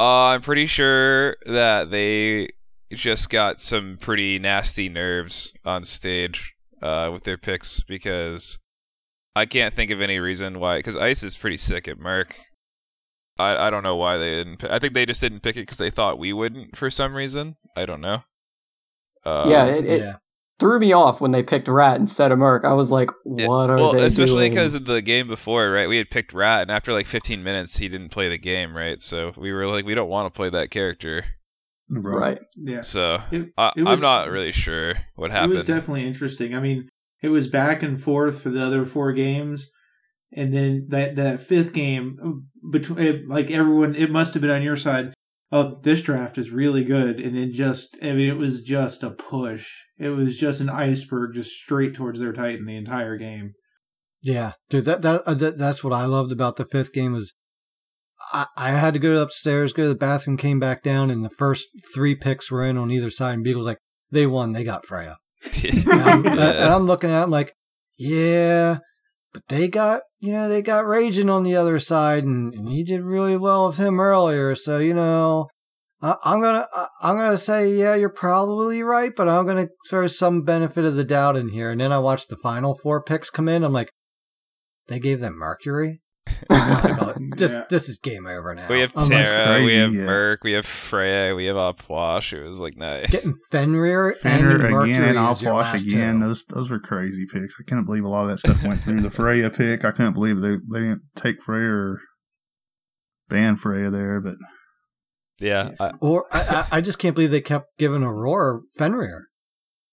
Uh, 0.00 0.28
I'm 0.28 0.40
pretty 0.40 0.64
sure 0.64 1.36
that 1.44 1.90
they 1.90 2.48
just 2.94 3.28
got 3.28 3.60
some 3.60 3.98
pretty 4.00 4.38
nasty 4.38 4.88
nerves 4.88 5.52
on 5.64 5.84
stage 5.84 6.54
uh, 6.82 7.10
with 7.12 7.24
their 7.24 7.36
picks 7.36 7.82
because 7.82 8.58
I 9.36 9.44
can't 9.46 9.74
think 9.74 9.90
of 9.90 10.00
any 10.00 10.20
reason 10.20 10.58
why. 10.58 10.78
Because 10.78 10.96
Ice 10.96 11.22
is 11.22 11.36
pretty 11.36 11.58
sick 11.58 11.86
at 11.86 11.98
Merc. 11.98 12.34
I 13.38 13.66
I 13.66 13.70
don't 13.70 13.82
know 13.82 13.96
why 13.96 14.16
they 14.16 14.30
didn't. 14.30 14.58
Pick, 14.58 14.70
I 14.70 14.78
think 14.78 14.94
they 14.94 15.06
just 15.06 15.20
didn't 15.20 15.40
pick 15.40 15.56
it 15.56 15.60
because 15.62 15.78
they 15.78 15.90
thought 15.90 16.18
we 16.18 16.32
wouldn't 16.32 16.76
for 16.76 16.90
some 16.90 17.14
reason. 17.14 17.56
I 17.76 17.86
don't 17.86 18.00
know. 18.00 18.22
Uh, 19.24 19.46
yeah, 19.48 19.64
it, 19.66 19.86
it 19.86 20.00
yeah. 20.02 20.16
threw 20.60 20.78
me 20.78 20.92
off 20.92 21.20
when 21.20 21.30
they 21.30 21.42
picked 21.42 21.66
Rat 21.68 21.98
instead 21.98 22.30
of 22.30 22.38
Merc. 22.38 22.64
I 22.64 22.74
was 22.74 22.90
like, 22.90 23.10
"What 23.24 23.70
are 23.70 23.76
well, 23.76 23.92
they 23.92 24.04
especially 24.04 24.48
doing?" 24.48 24.50
because 24.50 24.74
of 24.74 24.84
the 24.84 25.02
game 25.02 25.28
before, 25.28 25.70
right? 25.70 25.88
We 25.88 25.96
had 25.96 26.10
picked 26.10 26.34
Rat, 26.34 26.62
and 26.62 26.70
after 26.70 26.92
like 26.92 27.06
15 27.06 27.42
minutes, 27.42 27.76
he 27.76 27.88
didn't 27.88 28.10
play 28.10 28.28
the 28.28 28.38
game, 28.38 28.76
right? 28.76 29.00
So 29.00 29.32
we 29.36 29.52
were 29.54 29.66
like, 29.66 29.86
we 29.86 29.94
don't 29.94 30.10
want 30.10 30.32
to 30.32 30.36
play 30.36 30.50
that 30.50 30.70
character. 30.70 31.24
right. 31.88 32.38
yeah. 32.56 32.82
So 32.82 33.18
It- 33.30 33.52
I, 33.56 33.72
was, 33.76 34.02
I'm 34.02 34.08
not 34.08 34.30
really 34.30 34.52
sure 34.52 34.94
what 35.16 35.30
happened. 35.30 35.52
It 35.52 35.56
was 35.56 35.64
definitely 35.64 36.06
interesting. 36.06 36.54
I 36.54 36.60
mean, 36.60 36.88
it 37.22 37.28
was 37.28 37.48
back 37.48 37.82
and 37.82 37.98
forth 38.00 38.42
for 38.42 38.50
the 38.50 38.62
other 38.62 38.84
four 38.84 39.12
games, 39.12 39.72
and 40.34 40.52
then 40.52 40.86
that 40.88 41.16
that 41.16 41.40
fifth 41.40 41.72
game 41.72 42.48
between 42.70 43.26
like 43.26 43.50
everyone, 43.50 43.94
it 43.94 44.10
must 44.10 44.34
have 44.34 44.40
been 44.40 44.50
on 44.50 44.62
your 44.62 44.76
side. 44.76 45.14
Oh, 45.52 45.78
this 45.82 46.02
draft 46.02 46.36
is 46.36 46.50
really 46.50 46.84
good, 46.84 47.20
and 47.20 47.36
then 47.36 47.52
just 47.52 47.96
I 48.02 48.12
mean, 48.12 48.28
it 48.28 48.36
was 48.36 48.62
just 48.62 49.02
a 49.02 49.10
push. 49.10 49.70
It 49.98 50.08
was 50.10 50.38
just 50.38 50.60
an 50.60 50.70
iceberg, 50.70 51.34
just 51.34 51.52
straight 51.52 51.94
towards 51.94 52.20
their 52.20 52.32
Titan 52.32 52.66
the 52.66 52.76
entire 52.76 53.16
game. 53.16 53.52
Yeah, 54.22 54.52
dude, 54.68 54.86
that, 54.86 55.02
that 55.02 55.22
uh, 55.26 55.34
that 55.34 55.58
that's 55.58 55.84
what 55.84 55.92
I 55.92 56.06
loved 56.06 56.32
about 56.32 56.56
the 56.56 56.64
fifth 56.64 56.92
game 56.92 57.12
was 57.12 57.34
I, 58.32 58.46
I 58.56 58.70
had 58.70 58.94
to 58.94 59.00
go 59.00 59.20
upstairs, 59.20 59.72
go 59.72 59.84
to 59.84 59.88
the 59.88 59.94
bathroom, 59.94 60.36
came 60.36 60.58
back 60.58 60.82
down, 60.82 61.10
and 61.10 61.24
the 61.24 61.30
first 61.30 61.68
three 61.94 62.14
picks 62.14 62.50
were 62.50 62.64
in 62.64 62.76
on 62.76 62.90
either 62.90 63.10
side, 63.10 63.34
and 63.34 63.44
Beagle's 63.44 63.66
like, 63.66 63.78
they 64.10 64.26
won, 64.26 64.52
they 64.52 64.64
got 64.64 64.86
Freya. 64.86 65.16
and, 65.64 65.88
I'm, 65.88 66.26
and 66.26 66.38
I'm 66.38 66.84
looking 66.84 67.10
at 67.10 67.24
him 67.24 67.30
like, 67.30 67.52
yeah, 67.98 68.78
but 69.34 69.42
they 69.48 69.68
got, 69.68 70.00
you 70.20 70.32
know, 70.32 70.48
they 70.48 70.62
got 70.62 70.86
Raijin 70.86 71.30
on 71.30 71.42
the 71.42 71.56
other 71.56 71.78
side, 71.78 72.24
and, 72.24 72.54
and 72.54 72.68
he 72.68 72.82
did 72.82 73.02
really 73.02 73.36
well 73.36 73.66
with 73.66 73.76
him 73.76 74.00
earlier, 74.00 74.54
so, 74.54 74.78
you 74.78 74.94
know, 74.94 75.48
I, 76.04 76.16
I'm 76.24 76.40
gonna 76.40 76.66
I, 76.74 76.86
I'm 77.02 77.16
gonna 77.16 77.38
say 77.38 77.70
yeah, 77.70 77.94
you're 77.94 78.10
probably 78.10 78.82
right, 78.82 79.10
but 79.16 79.28
I'm 79.28 79.46
gonna 79.46 79.68
throw 79.88 80.06
some 80.06 80.42
benefit 80.42 80.84
of 80.84 80.96
the 80.96 81.04
doubt 81.04 81.36
in 81.36 81.48
here. 81.48 81.70
And 81.70 81.80
then 81.80 81.92
I 81.92 81.98
watched 81.98 82.28
the 82.28 82.36
final 82.36 82.74
four 82.74 83.02
picks 83.02 83.30
come 83.30 83.48
in. 83.48 83.64
I'm 83.64 83.72
like, 83.72 83.90
they 84.88 84.98
gave 84.98 85.20
them 85.20 85.38
Mercury. 85.38 86.02
this 87.36 87.52
Yeah. 87.52 87.64
this 87.70 87.88
is 87.88 87.98
game 87.98 88.26
over 88.26 88.54
now. 88.54 88.66
We 88.68 88.80
have 88.80 88.92
I'm 88.96 89.08
like, 89.08 89.26
Terra, 89.26 89.64
we 89.64 89.74
have 89.74 89.94
yeah. 89.94 90.04
Merc, 90.04 90.44
we 90.44 90.52
have 90.52 90.66
Freya, 90.66 91.34
we 91.34 91.46
have 91.46 91.56
Opwash. 91.56 92.32
It 92.32 92.42
was 92.42 92.60
like 92.60 92.76
nice. 92.76 93.10
getting 93.10 93.34
Fenrir, 93.50 94.12
Fenrir 94.14 94.52
and 94.66 94.72
Mercury 94.74 94.92
again 94.94 95.16
and 95.16 95.30
is 95.30 95.42
Opwash 95.42 95.86
again. 95.86 96.20
two. 96.20 96.26
Those 96.26 96.44
those 96.46 96.70
were 96.70 96.80
crazy 96.80 97.26
picks. 97.30 97.54
I 97.60 97.64
couldn't 97.68 97.84
believe 97.84 98.04
a 98.04 98.08
lot 98.08 98.22
of 98.22 98.28
that 98.28 98.38
stuff 98.38 98.62
went 98.64 98.80
through. 98.80 99.00
The 99.00 99.10
Freya 99.18 99.50
pick, 99.50 99.84
I 99.84 99.90
couldn't 99.90 100.14
believe 100.14 100.40
they 100.40 100.56
they 100.72 100.80
didn't 100.80 101.02
take 101.14 101.42
Freya 101.42 101.70
or 101.70 102.00
ban 103.28 103.56
Freya 103.56 103.90
there, 103.90 104.20
but 104.20 104.36
yeah, 105.40 105.70
I, 105.80 105.92
Or 106.00 106.26
I, 106.32 106.40
I 106.70 106.78
I 106.78 106.80
just 106.80 106.98
can't 106.98 107.14
believe 107.14 107.30
they 107.30 107.40
kept 107.40 107.76
giving 107.78 108.02
Aurora 108.02 108.60
Fenrir. 108.78 109.28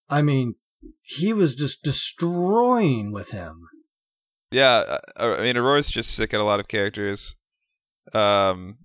I 0.08 0.22
mean, 0.22 0.54
he 1.02 1.32
was 1.32 1.54
just 1.54 1.82
destroying 1.82 3.12
with 3.12 3.30
him. 3.30 3.60
Yeah. 4.52 4.98
I, 5.16 5.26
I 5.26 5.40
mean, 5.42 5.56
Aurora's 5.56 5.88
just 5.90 6.14
sick 6.14 6.32
at 6.34 6.40
a 6.40 6.44
lot 6.44 6.60
of 6.60 6.68
characters. 6.68 7.36
Um, 8.14 8.78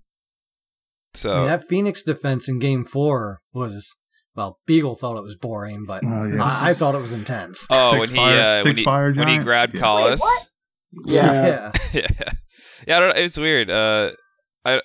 so 1.14 1.32
I 1.34 1.38
mean, 1.38 1.46
that 1.48 1.68
Phoenix 1.68 2.02
defense 2.02 2.48
in 2.48 2.58
Game 2.58 2.84
Four 2.84 3.40
was 3.52 3.94
well. 4.34 4.58
Beagle 4.66 4.94
thought 4.94 5.16
it 5.16 5.22
was 5.22 5.36
boring, 5.36 5.84
but 5.86 6.02
Oh, 6.04 6.24
yeah. 6.24 6.42
I, 6.42 6.70
I 6.70 6.74
thought 6.74 6.94
it 6.94 7.00
was 7.00 7.12
intense. 7.12 7.66
oh, 7.70 7.92
Six 7.92 8.00
when 8.00 8.08
he 8.10 8.16
fire- 8.16 8.40
uh, 8.60 8.62
when 8.64 8.76
he 8.76 8.84
fire 8.84 9.12
when 9.12 9.28
he 9.28 9.38
grabbed 9.38 9.74
Yeah. 9.74 9.80
Collis. 9.80 10.22
Yeah. 11.06 11.22
yeah. 11.46 11.72
yeah, 11.92 12.06
yeah. 12.86 12.96
I 12.96 13.00
don't, 13.00 13.16
it's 13.16 13.38
weird. 13.38 13.70
Uh, 13.70 14.12
I 14.64 14.80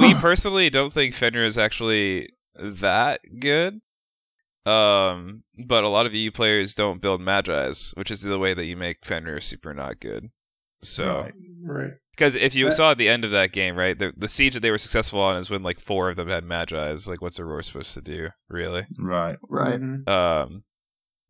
we 0.00 0.14
personally 0.20 0.70
don't 0.70 0.92
think 0.92 1.14
Fenrir 1.14 1.44
is 1.44 1.58
actually 1.58 2.30
that 2.56 3.20
good. 3.40 3.78
Um, 4.66 5.42
but 5.66 5.84
a 5.84 5.88
lot 5.88 6.06
of 6.06 6.14
EU 6.14 6.30
players 6.30 6.74
don't 6.74 7.00
build 7.00 7.20
Magi's, 7.20 7.92
which 7.96 8.10
is 8.10 8.22
the 8.22 8.38
way 8.38 8.52
that 8.54 8.64
you 8.66 8.76
make 8.76 9.04
Fenrir 9.04 9.40
super 9.40 9.72
not 9.74 10.00
good. 10.00 10.28
So, 10.82 11.20
Right. 11.22 11.32
Right. 11.62 11.92
because 12.12 12.34
if 12.36 12.54
you 12.54 12.66
That- 12.66 12.72
saw 12.72 12.90
at 12.90 12.98
the 12.98 13.08
end 13.08 13.24
of 13.24 13.30
that 13.30 13.52
game, 13.52 13.76
right, 13.76 13.98
the 13.98 14.12
the 14.16 14.28
siege 14.28 14.54
that 14.54 14.60
they 14.60 14.70
were 14.70 14.78
successful 14.78 15.20
on 15.20 15.36
is 15.36 15.48
when 15.50 15.62
like 15.62 15.80
four 15.80 16.10
of 16.10 16.16
them 16.16 16.28
had 16.28 16.44
Magi's. 16.44 17.08
Like, 17.08 17.22
what's 17.22 17.40
Aurora 17.40 17.62
supposed 17.62 17.94
to 17.94 18.02
do, 18.02 18.28
really? 18.48 18.82
right. 18.98 19.38
Right. 19.48 19.80
Mhm. 19.80 20.08
Um, 20.08 20.64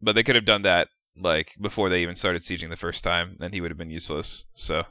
but 0.02 0.14
they 0.14 0.22
could 0.22 0.34
have 0.36 0.44
done 0.44 0.62
that 0.62 0.88
like 1.16 1.52
before 1.60 1.88
they 1.88 2.02
even 2.02 2.14
started 2.16 2.42
sieging 2.42 2.70
the 2.70 2.76
first 2.76 3.04
time, 3.04 3.36
and 3.40 3.54
he 3.54 3.60
would 3.60 3.70
have 3.70 3.78
been 3.78 3.90
useless. 3.90 4.46
So. 4.54 4.84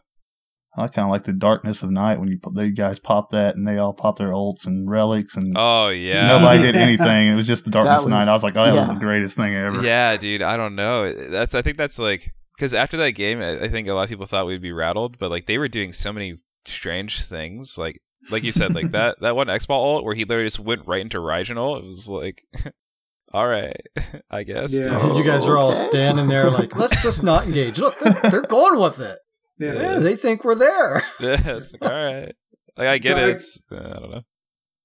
I 0.78 0.88
kind 0.88 1.06
of 1.06 1.12
like 1.12 1.24
the 1.24 1.34
darkness 1.34 1.84
of 1.84 1.92
night 1.92 2.20
when 2.20 2.28
you 2.30 2.40
they 2.54 2.70
guys 2.70 3.00
pop 3.00 3.30
that 3.32 3.56
and 3.56 3.68
they 3.68 3.78
all 3.78 3.94
pop 3.94 4.18
their 4.18 4.30
ults 4.30 4.68
and 4.68 4.90
relics 4.90 5.38
and 5.38 5.56
Oh 5.58 5.88
yeah. 5.90 6.28
nobody 6.28 6.62
did 6.64 6.76
anything. 6.88 7.28
It 7.30 7.36
was 7.36 7.48
just 7.48 7.64
the 7.66 7.72
darkness 7.72 8.02
That 8.04 8.08
of 8.08 8.12
night. 8.12 8.28
I 8.28 8.34
was 8.34 8.44
like, 8.44 8.56
oh, 8.58 8.66
that 8.66 8.76
was 8.76 8.88
the 8.90 8.96
greatest 8.96 9.38
thing 9.38 9.56
ever. 9.56 9.82
Yeah, 9.84 10.18
dude, 10.18 10.42
I 10.42 10.58
don't 10.58 10.76
know. 10.76 11.12
That's 11.30 11.56
I 11.56 11.62
think 11.62 11.78
that's 11.78 11.98
like 12.00 12.30
because 12.58 12.74
after 12.74 12.98
that 12.98 13.12
game, 13.12 13.40
I 13.42 13.64
I 13.66 13.70
think 13.70 13.88
a 13.88 13.94
lot 13.94 14.04
of 14.04 14.10
people 14.10 14.26
thought 14.26 14.48
we'd 14.48 14.62
be 14.62 14.72
rattled, 14.74 15.18
but 15.18 15.32
like 15.32 15.46
they 15.46 15.58
were 15.58 15.68
doing 15.68 15.94
so 15.94 16.12
many 16.12 16.36
strange 16.66 17.24
things, 17.26 17.78
like 17.78 18.00
like 18.32 18.44
you 18.44 18.52
said, 18.52 18.74
like 18.76 18.92
that 18.92 19.20
that 19.22 19.36
one 19.36 19.50
X 19.50 19.66
ball 19.68 19.96
ult 19.96 20.04
where 20.04 20.16
he 20.16 20.26
literally 20.26 20.48
just 20.48 20.60
went 20.60 20.88
right 20.88 21.02
into 21.02 21.20
Raijin 21.20 21.58
ult. 21.58 21.84
It 21.84 21.86
was 21.86 22.10
like, 22.10 22.42
all 23.34 23.48
right, 23.48 23.80
I 24.32 24.44
guess. 24.44 24.74
Yeah. 24.74 24.98
dude. 25.00 25.18
you 25.18 25.24
guys 25.24 25.46
are 25.46 25.58
all 25.58 25.68
oh, 25.70 25.72
Okay. 25.72 25.88
standing 25.90 26.28
there 26.28 26.50
like, 26.50 26.76
let's 26.76 27.02
just 27.04 27.24
not 27.24 27.46
engage. 27.46 27.80
Look, 27.80 27.98
they're, 28.00 28.30
they're 28.32 28.42
going 28.44 28.80
with 28.82 29.00
it. 29.00 29.18
Yeah. 29.58 29.74
Yeah, 29.74 30.00
they 30.00 30.16
think 30.16 30.44
we're 30.44 30.56
there. 30.56 31.02
Yeah, 31.20 31.58
it's 31.58 31.74
like 31.74 31.82
all 31.92 32.04
right. 32.04 32.36
Like 32.78 32.88
I 32.88 32.98
get 32.98 33.16
So 33.42 33.76
it. 33.76 33.80
I- 33.80 33.84
uh, 33.84 33.90
I 33.96 34.00
don't 34.00 34.12
know. 34.12 34.22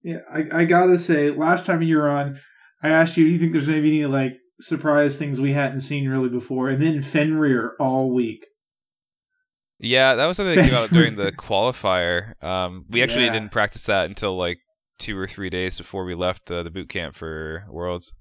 Yeah, 0.03 0.19
I, 0.33 0.61
I 0.61 0.65
gotta 0.65 0.97
say, 0.99 1.31
last 1.31 1.67
time 1.67 1.83
you 1.83 1.99
were 1.99 2.09
on, 2.09 2.41
I 2.83 2.89
asked 2.89 3.17
you, 3.19 3.25
do 3.25 3.31
you 3.31 3.39
think 3.39 3.53
there's 3.53 3.67
gonna 3.67 3.83
be 3.83 4.01
any 4.01 4.07
like 4.07 4.39
surprise 4.61 5.19
things 5.19 5.41
we 5.41 5.53
hadn't 5.53 5.81
seen 5.81 6.09
really 6.09 6.29
before? 6.31 6.69
And 6.69 6.81
then 6.81 7.03
Fenrir 7.03 7.75
all 7.79 8.15
week. 8.15 8.47
Yeah, 9.79 10.15
that 10.15 10.27
was 10.27 10.37
something 10.37 10.57
that 10.57 10.65
came 10.67 10.75
out 10.75 10.91
during 10.91 11.15
the 11.17 11.33
qualifier. 11.33 12.43
Um, 12.45 12.85
we 12.91 13.03
actually 13.03 13.27
Yeah. 13.27 13.33
didn't 13.33 13.53
practice 13.53 13.85
that 13.85 14.07
until 14.09 14.37
like 14.37 14.59
two 14.99 15.19
or 15.19 15.27
three 15.27 15.49
days 15.51 15.79
before 15.79 16.05
we 16.05 16.15
left 16.15 16.51
uh, 16.51 16.63
the 16.63 16.71
boot 16.71 16.89
camp 16.91 17.15
for 17.15 17.65
Worlds. 17.69 18.13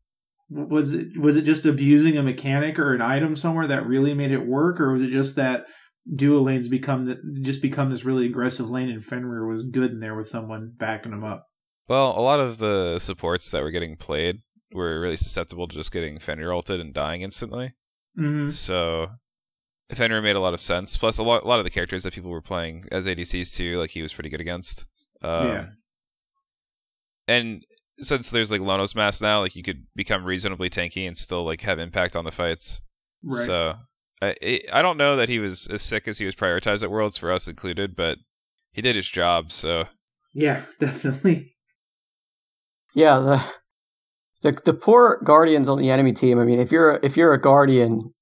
Was 0.50 0.94
it 0.94 1.18
was 1.18 1.36
it 1.38 1.44
just 1.44 1.66
abusing 1.66 2.18
a 2.18 2.24
mechanic 2.24 2.80
or 2.80 2.94
an 2.96 3.02
item 3.02 3.36
somewhere 3.36 3.68
that 3.68 3.86
really 3.86 4.14
made 4.14 4.32
it 4.32 4.48
work, 4.48 4.80
or 4.80 4.92
was 4.94 5.04
it 5.04 5.10
just 5.12 5.36
that 5.36 5.66
duo 6.14 6.42
lanes 6.42 6.68
become 6.68 7.06
the, 7.06 7.22
just 7.42 7.62
become 7.62 7.90
this 7.90 8.06
really 8.06 8.26
aggressive 8.26 8.70
lane 8.70 8.90
and 8.90 9.04
Fenrir 9.04 9.46
was 9.48 9.64
good 9.64 9.92
in 9.92 10.00
there 10.00 10.16
with 10.16 10.28
someone 10.28 10.74
backing 10.76 11.12
him 11.12 11.24
up? 11.24 11.48
Well, 11.88 12.18
a 12.18 12.22
lot 12.22 12.40
of 12.40 12.58
the 12.58 13.00
supports 13.00 13.52
that 13.52 13.64
were 13.64 13.72
getting 13.72 13.96
played 13.96 14.38
were 14.72 15.00
really 15.00 15.18
susceptible 15.18 15.68
to 15.68 15.76
just 15.76 15.92
getting 15.92 16.20
Fenrir 16.20 16.54
ulted 16.54 16.80
and 16.80 16.94
dying 16.94 17.22
instantly. 17.22 17.74
Mm-hmm. 18.18 18.48
So 18.50 19.08
Fenrir 19.92 20.22
made 20.22 20.36
a 20.36 20.42
lot 20.42 20.54
of 20.54 20.60
sense. 20.60 20.98
Plus, 20.98 21.18
a 21.18 21.24
lot, 21.24 21.44
a 21.44 21.48
lot 21.48 21.60
of 21.60 21.64
the 21.64 21.72
characters 21.72 22.04
that 22.04 22.14
people 22.14 22.32
were 22.32 22.42
playing 22.42 22.86
as 22.92 23.08
ADCs 23.08 23.56
too, 23.56 23.78
like 23.78 23.90
he 23.90 24.02
was 24.02 24.14
pretty 24.14 24.30
good 24.30 24.42
against. 24.42 24.86
Um, 25.24 25.48
Yeah. 25.48 25.66
And 27.28 27.64
since 28.00 28.30
there's 28.30 28.52
like 28.52 28.62
Lono's 28.62 28.96
Mask 28.96 29.22
now, 29.22 29.42
like 29.42 29.56
you 29.56 29.64
could 29.64 29.86
become 29.96 30.26
reasonably 30.26 30.70
tanky 30.70 31.08
and 31.08 31.16
still 31.16 31.44
like 31.44 31.62
have 31.62 31.80
impact 31.80 32.16
on 32.16 32.26
the 32.26 32.32
fights. 32.32 32.82
Right. 33.24 33.46
So 33.46 33.76
I 34.22 34.36
I- 34.42 34.64
I 34.74 34.82
don't 34.82 34.98
know 34.98 35.18
that 35.18 35.30
he 35.30 35.40
was 35.40 35.68
as 35.68 35.82
sick 35.82 36.08
as 36.08 36.18
he 36.18 36.26
was 36.26 36.36
prioritized 36.36 36.84
at 36.84 36.92
Worlds 36.92 37.18
for 37.18 37.32
us 37.32 37.48
included, 37.48 37.96
but 37.96 38.18
he 38.74 38.82
did 38.82 38.96
his 38.96 39.10
job. 39.10 39.52
So 39.52 39.86
Yeah, 40.34 40.64
definitely. 40.80 41.56
Yeah, 42.96 43.20
the, 43.20 44.52
the 44.52 44.62
the 44.66 44.74
poor 44.74 45.22
guardians 45.24 45.70
on 45.70 45.78
the 45.78 45.90
enemy 45.92 46.14
team. 46.14 46.40
I 46.40 46.44
mean, 46.44 46.60
if 46.60 46.72
you're 46.72 47.00
if 47.04 47.16
you're 47.18 47.34
a 47.34 47.42
guardian 47.42 48.14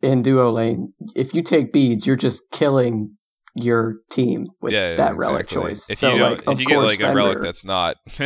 in 0.00 0.22
duo 0.22 0.50
lane, 0.50 0.94
if 1.14 1.34
you 1.34 1.42
take 1.42 1.72
beads, 1.72 2.06
you're 2.06 2.16
just 2.16 2.50
killing 2.50 3.16
your 3.54 3.96
team 4.10 4.46
with 4.60 4.72
yeah, 4.72 4.96
that 4.96 5.16
relic 5.16 5.48
choice. 5.48 5.90
If 5.90 5.98
so 5.98 6.12
you 6.12 6.18
don't, 6.18 6.30
like, 6.32 6.40
if 6.40 6.48
of 6.48 6.60
you 6.60 6.66
get 6.66 6.74
course, 6.74 6.86
like 6.86 7.00
a 7.00 7.14
relic 7.14 7.38
that's 7.40 7.64
not, 7.64 7.96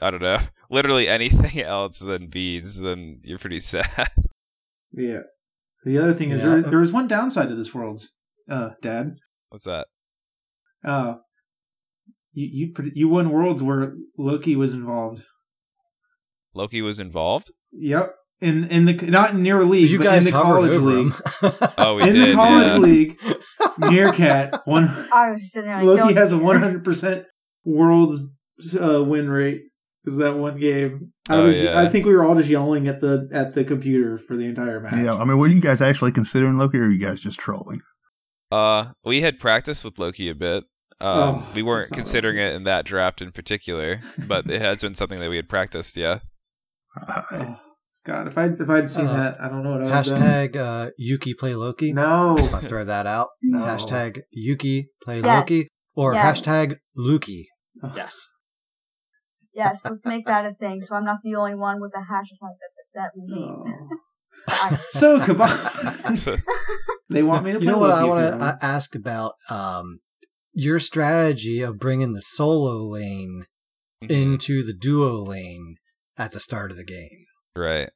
I 0.00 0.10
don't 0.10 0.22
know, 0.22 0.38
literally 0.70 1.08
anything 1.08 1.60
else 1.62 1.98
than 1.98 2.28
beads, 2.28 2.80
then 2.80 3.20
you're 3.22 3.38
pretty 3.38 3.60
sad. 3.60 4.08
Yeah. 4.92 5.22
The 5.86 5.98
other 5.98 6.12
thing 6.12 6.30
is 6.32 6.42
Yeah. 6.44 6.50
there, 6.50 6.62
there 6.62 6.78
was 6.80 6.92
one 6.92 7.06
downside 7.06 7.48
to 7.48 7.54
this 7.54 7.72
world's 7.74 8.18
uh 8.50 8.70
dad. 8.82 9.16
What's 9.50 9.64
that? 9.64 9.86
Uh 10.84 11.14
you 12.32 12.48
you 12.52 12.72
put- 12.74 12.94
you 12.94 13.08
won 13.08 13.30
worlds 13.30 13.62
where 13.62 13.94
Loki 14.18 14.54
was 14.56 14.74
involved. 14.74 15.24
Loki 16.54 16.82
was 16.82 16.98
involved. 16.98 17.50
Yep. 17.72 18.14
In 18.40 18.64
in 18.64 18.84
the 18.84 18.94
not 19.10 19.30
in 19.32 19.42
near 19.42 19.64
league, 19.64 19.90
You 19.90 19.98
but 19.98 20.04
guys 20.04 20.26
in 20.26 20.32
the 20.32 20.38
college 20.38 20.78
league. 20.80 21.12
Oh, 21.78 21.96
we 21.96 22.02
in 22.02 22.12
did. 22.14 22.30
the 22.30 22.34
college 22.34 22.66
yeah. 22.66 22.76
league, 22.78 23.20
Meerkat 23.90 24.60
one 24.66 24.84
I 25.12 25.30
was 25.30 25.40
just 25.40 25.54
sitting 25.54 25.70
there 25.70 25.82
like, 25.82 26.00
Loki 26.00 26.14
has 26.14 26.32
a 26.32 26.38
one 26.38 26.58
hundred 26.60 26.84
percent 26.84 27.24
world's 27.64 28.20
uh, 28.78 29.02
win 29.04 29.30
rate 29.30 29.62
because 30.06 30.18
that 30.18 30.36
one 30.36 30.56
game. 30.58 31.12
I 31.28 31.34
Oh, 31.36 31.44
was 31.46 31.60
yeah. 31.62 31.78
I 31.78 31.86
think 31.88 32.06
we 32.06 32.14
were 32.14 32.24
all 32.24 32.36
just 32.36 32.48
yelling 32.48 32.86
at 32.88 33.00
the 33.00 33.28
at 33.32 33.54
the 33.54 33.64
computer 33.64 34.16
for 34.16 34.36
the 34.36 34.44
entire 34.46 34.80
match. 34.80 34.94
Yeah, 34.94 35.14
I 35.14 35.24
mean, 35.24 35.36
were 35.36 35.48
you 35.48 35.60
guys 35.60 35.82
actually 35.82 36.12
considering 36.12 36.56
Loki, 36.56 36.78
or 36.78 36.84
are 36.84 36.90
you 36.90 37.04
guys 37.04 37.20
just 37.20 37.38
trolling? 37.40 37.80
Uh, 38.52 38.92
we 39.04 39.20
had 39.22 39.38
practiced 39.40 39.84
with 39.84 39.98
Loki 39.98 40.28
a 40.30 40.34
bit. 40.34 40.64
Um, 41.00 41.18
Oh, 41.44 41.52
we 41.54 41.62
weren't 41.62 41.90
considering 41.90 42.36
Loki. 42.36 42.48
it 42.52 42.54
in 42.54 42.62
that 42.64 42.84
draft 42.86 43.20
in 43.20 43.32
particular, 43.32 43.98
but 44.28 44.48
it 44.48 44.62
has 44.62 44.80
been 44.80 44.94
something 44.94 45.18
that 45.20 45.28
we 45.28 45.36
had 45.36 45.48
practiced. 45.48 45.96
Yeah. 45.96 46.20
Oh, 47.08 47.58
God, 48.06 48.28
if 48.28 48.38
I 48.38 48.44
if 48.46 48.70
I'd 48.70 48.88
seen 48.90 49.06
Uh, 49.06 49.12
that, 49.16 49.40
I 49.40 49.48
don't 49.48 49.62
know 49.64 49.72
what 49.72 49.80
I 49.80 49.84
would 49.84 49.92
have 49.92 50.04
done. 50.06 50.16
Hashtag 50.18 50.56
uh, 50.56 50.90
Yuki 50.96 51.34
play 51.34 51.54
Loki. 51.54 51.92
No. 51.92 52.34
Just 52.38 52.52
want 52.52 52.62
to 52.62 52.68
throw 52.68 52.84
that 52.84 53.06
out. 53.06 53.28
No. 53.42 53.58
Hashtag 53.58 54.20
Yuki 54.30 54.88
play 55.02 55.16
Yes. 55.16 55.24
Loki 55.26 55.64
or 55.94 56.14
Yes. 56.14 56.40
hashtag 56.40 56.78
Luki. 56.96 57.46
Yes. 57.94 58.26
Yes, 59.56 59.80
let's 59.84 60.04
make 60.06 60.26
that 60.26 60.44
a 60.44 60.54
thing. 60.54 60.82
So 60.82 60.94
I'm 60.96 61.04
not 61.04 61.18
the 61.24 61.34
only 61.34 61.54
one 61.54 61.80
with 61.80 61.92
a 61.96 62.00
hashtag 62.12 62.52
that 62.60 62.72
that 62.94 63.10
we 63.16 63.34
hate. 63.34 63.98
I- 64.48 64.78
So 64.90 65.18
Kabam, 65.18 66.42
they 67.08 67.22
want 67.22 67.44
me 67.44 67.52
to. 67.52 67.58
You 67.58 67.64
play 67.64 67.72
know 67.72 67.78
what 67.78 67.90
I 67.90 68.04
want 68.04 68.38
to 68.38 68.58
ask 68.64 68.94
about? 68.94 69.32
Um, 69.50 70.00
your 70.52 70.78
strategy 70.78 71.60
of 71.62 71.78
bringing 71.78 72.12
the 72.12 72.22
solo 72.22 72.86
lane 72.88 73.44
Mm-hmm. 74.04 74.12
into 74.12 74.62
the 74.62 74.74
duo 74.74 75.14
lane 75.24 75.76
at 76.18 76.32
the 76.32 76.38
start 76.38 76.70
of 76.70 76.76
the 76.76 76.84
game. 76.84 77.24
Right. 77.56 77.88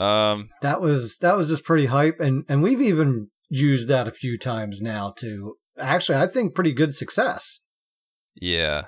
Um. 0.00 0.48
That 0.60 0.80
was 0.80 1.18
that 1.18 1.36
was 1.36 1.46
just 1.46 1.64
pretty 1.64 1.86
hype, 1.86 2.18
and 2.18 2.44
and 2.48 2.64
we've 2.64 2.80
even 2.82 3.28
used 3.48 3.88
that 3.88 4.08
a 4.08 4.10
few 4.12 4.36
times 4.36 4.82
now 4.82 5.14
to 5.18 5.54
actually 5.78 6.18
I 6.18 6.26
think 6.26 6.56
pretty 6.56 6.72
good 6.72 6.96
success. 6.96 7.60
Yeah. 8.34 8.86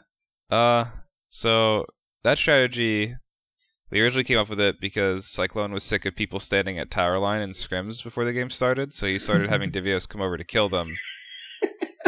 Uh. 0.51 0.87
So 1.31 1.87
that 2.29 2.39
strategy, 2.39 3.15
we 3.91 4.01
originally 4.01 4.25
came 4.25 4.39
up 4.39 4.51
with 4.51 4.61
it 4.61 4.81
because 4.81 5.27
Cyclone 5.27 5.73
was 5.73 5.83
sick 5.83 6.05
of 6.05 6.15
people 6.15 6.41
standing 6.41 6.79
at 6.79 6.91
tower 6.91 7.19
line 7.19 7.41
and 7.41 7.55
scrims 7.55 8.05
before 8.05 8.27
the 8.27 8.35
game 8.35 8.51
started, 8.51 8.93
so 8.93 9.07
he 9.07 9.19
started 9.19 9.49
having 9.49 9.71
Divios 9.73 10.09
come 10.09 10.21
over 10.21 10.37
to 10.37 10.45
kill 10.45 10.69
them. 10.69 10.89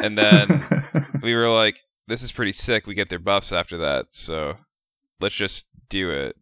And 0.03 0.17
then 0.17 0.49
we 1.23 1.35
were 1.35 1.51
like, 1.51 1.79
"This 2.07 2.23
is 2.23 2.33
pretty 2.33 2.53
sick. 2.53 2.87
We 2.87 2.95
get 2.95 3.11
their 3.11 3.19
buffs 3.19 3.53
after 3.53 3.79
that." 3.79 4.07
So 4.13 4.57
let's 5.21 5.35
just 5.35 5.67
do 5.91 6.09
it. 6.09 6.37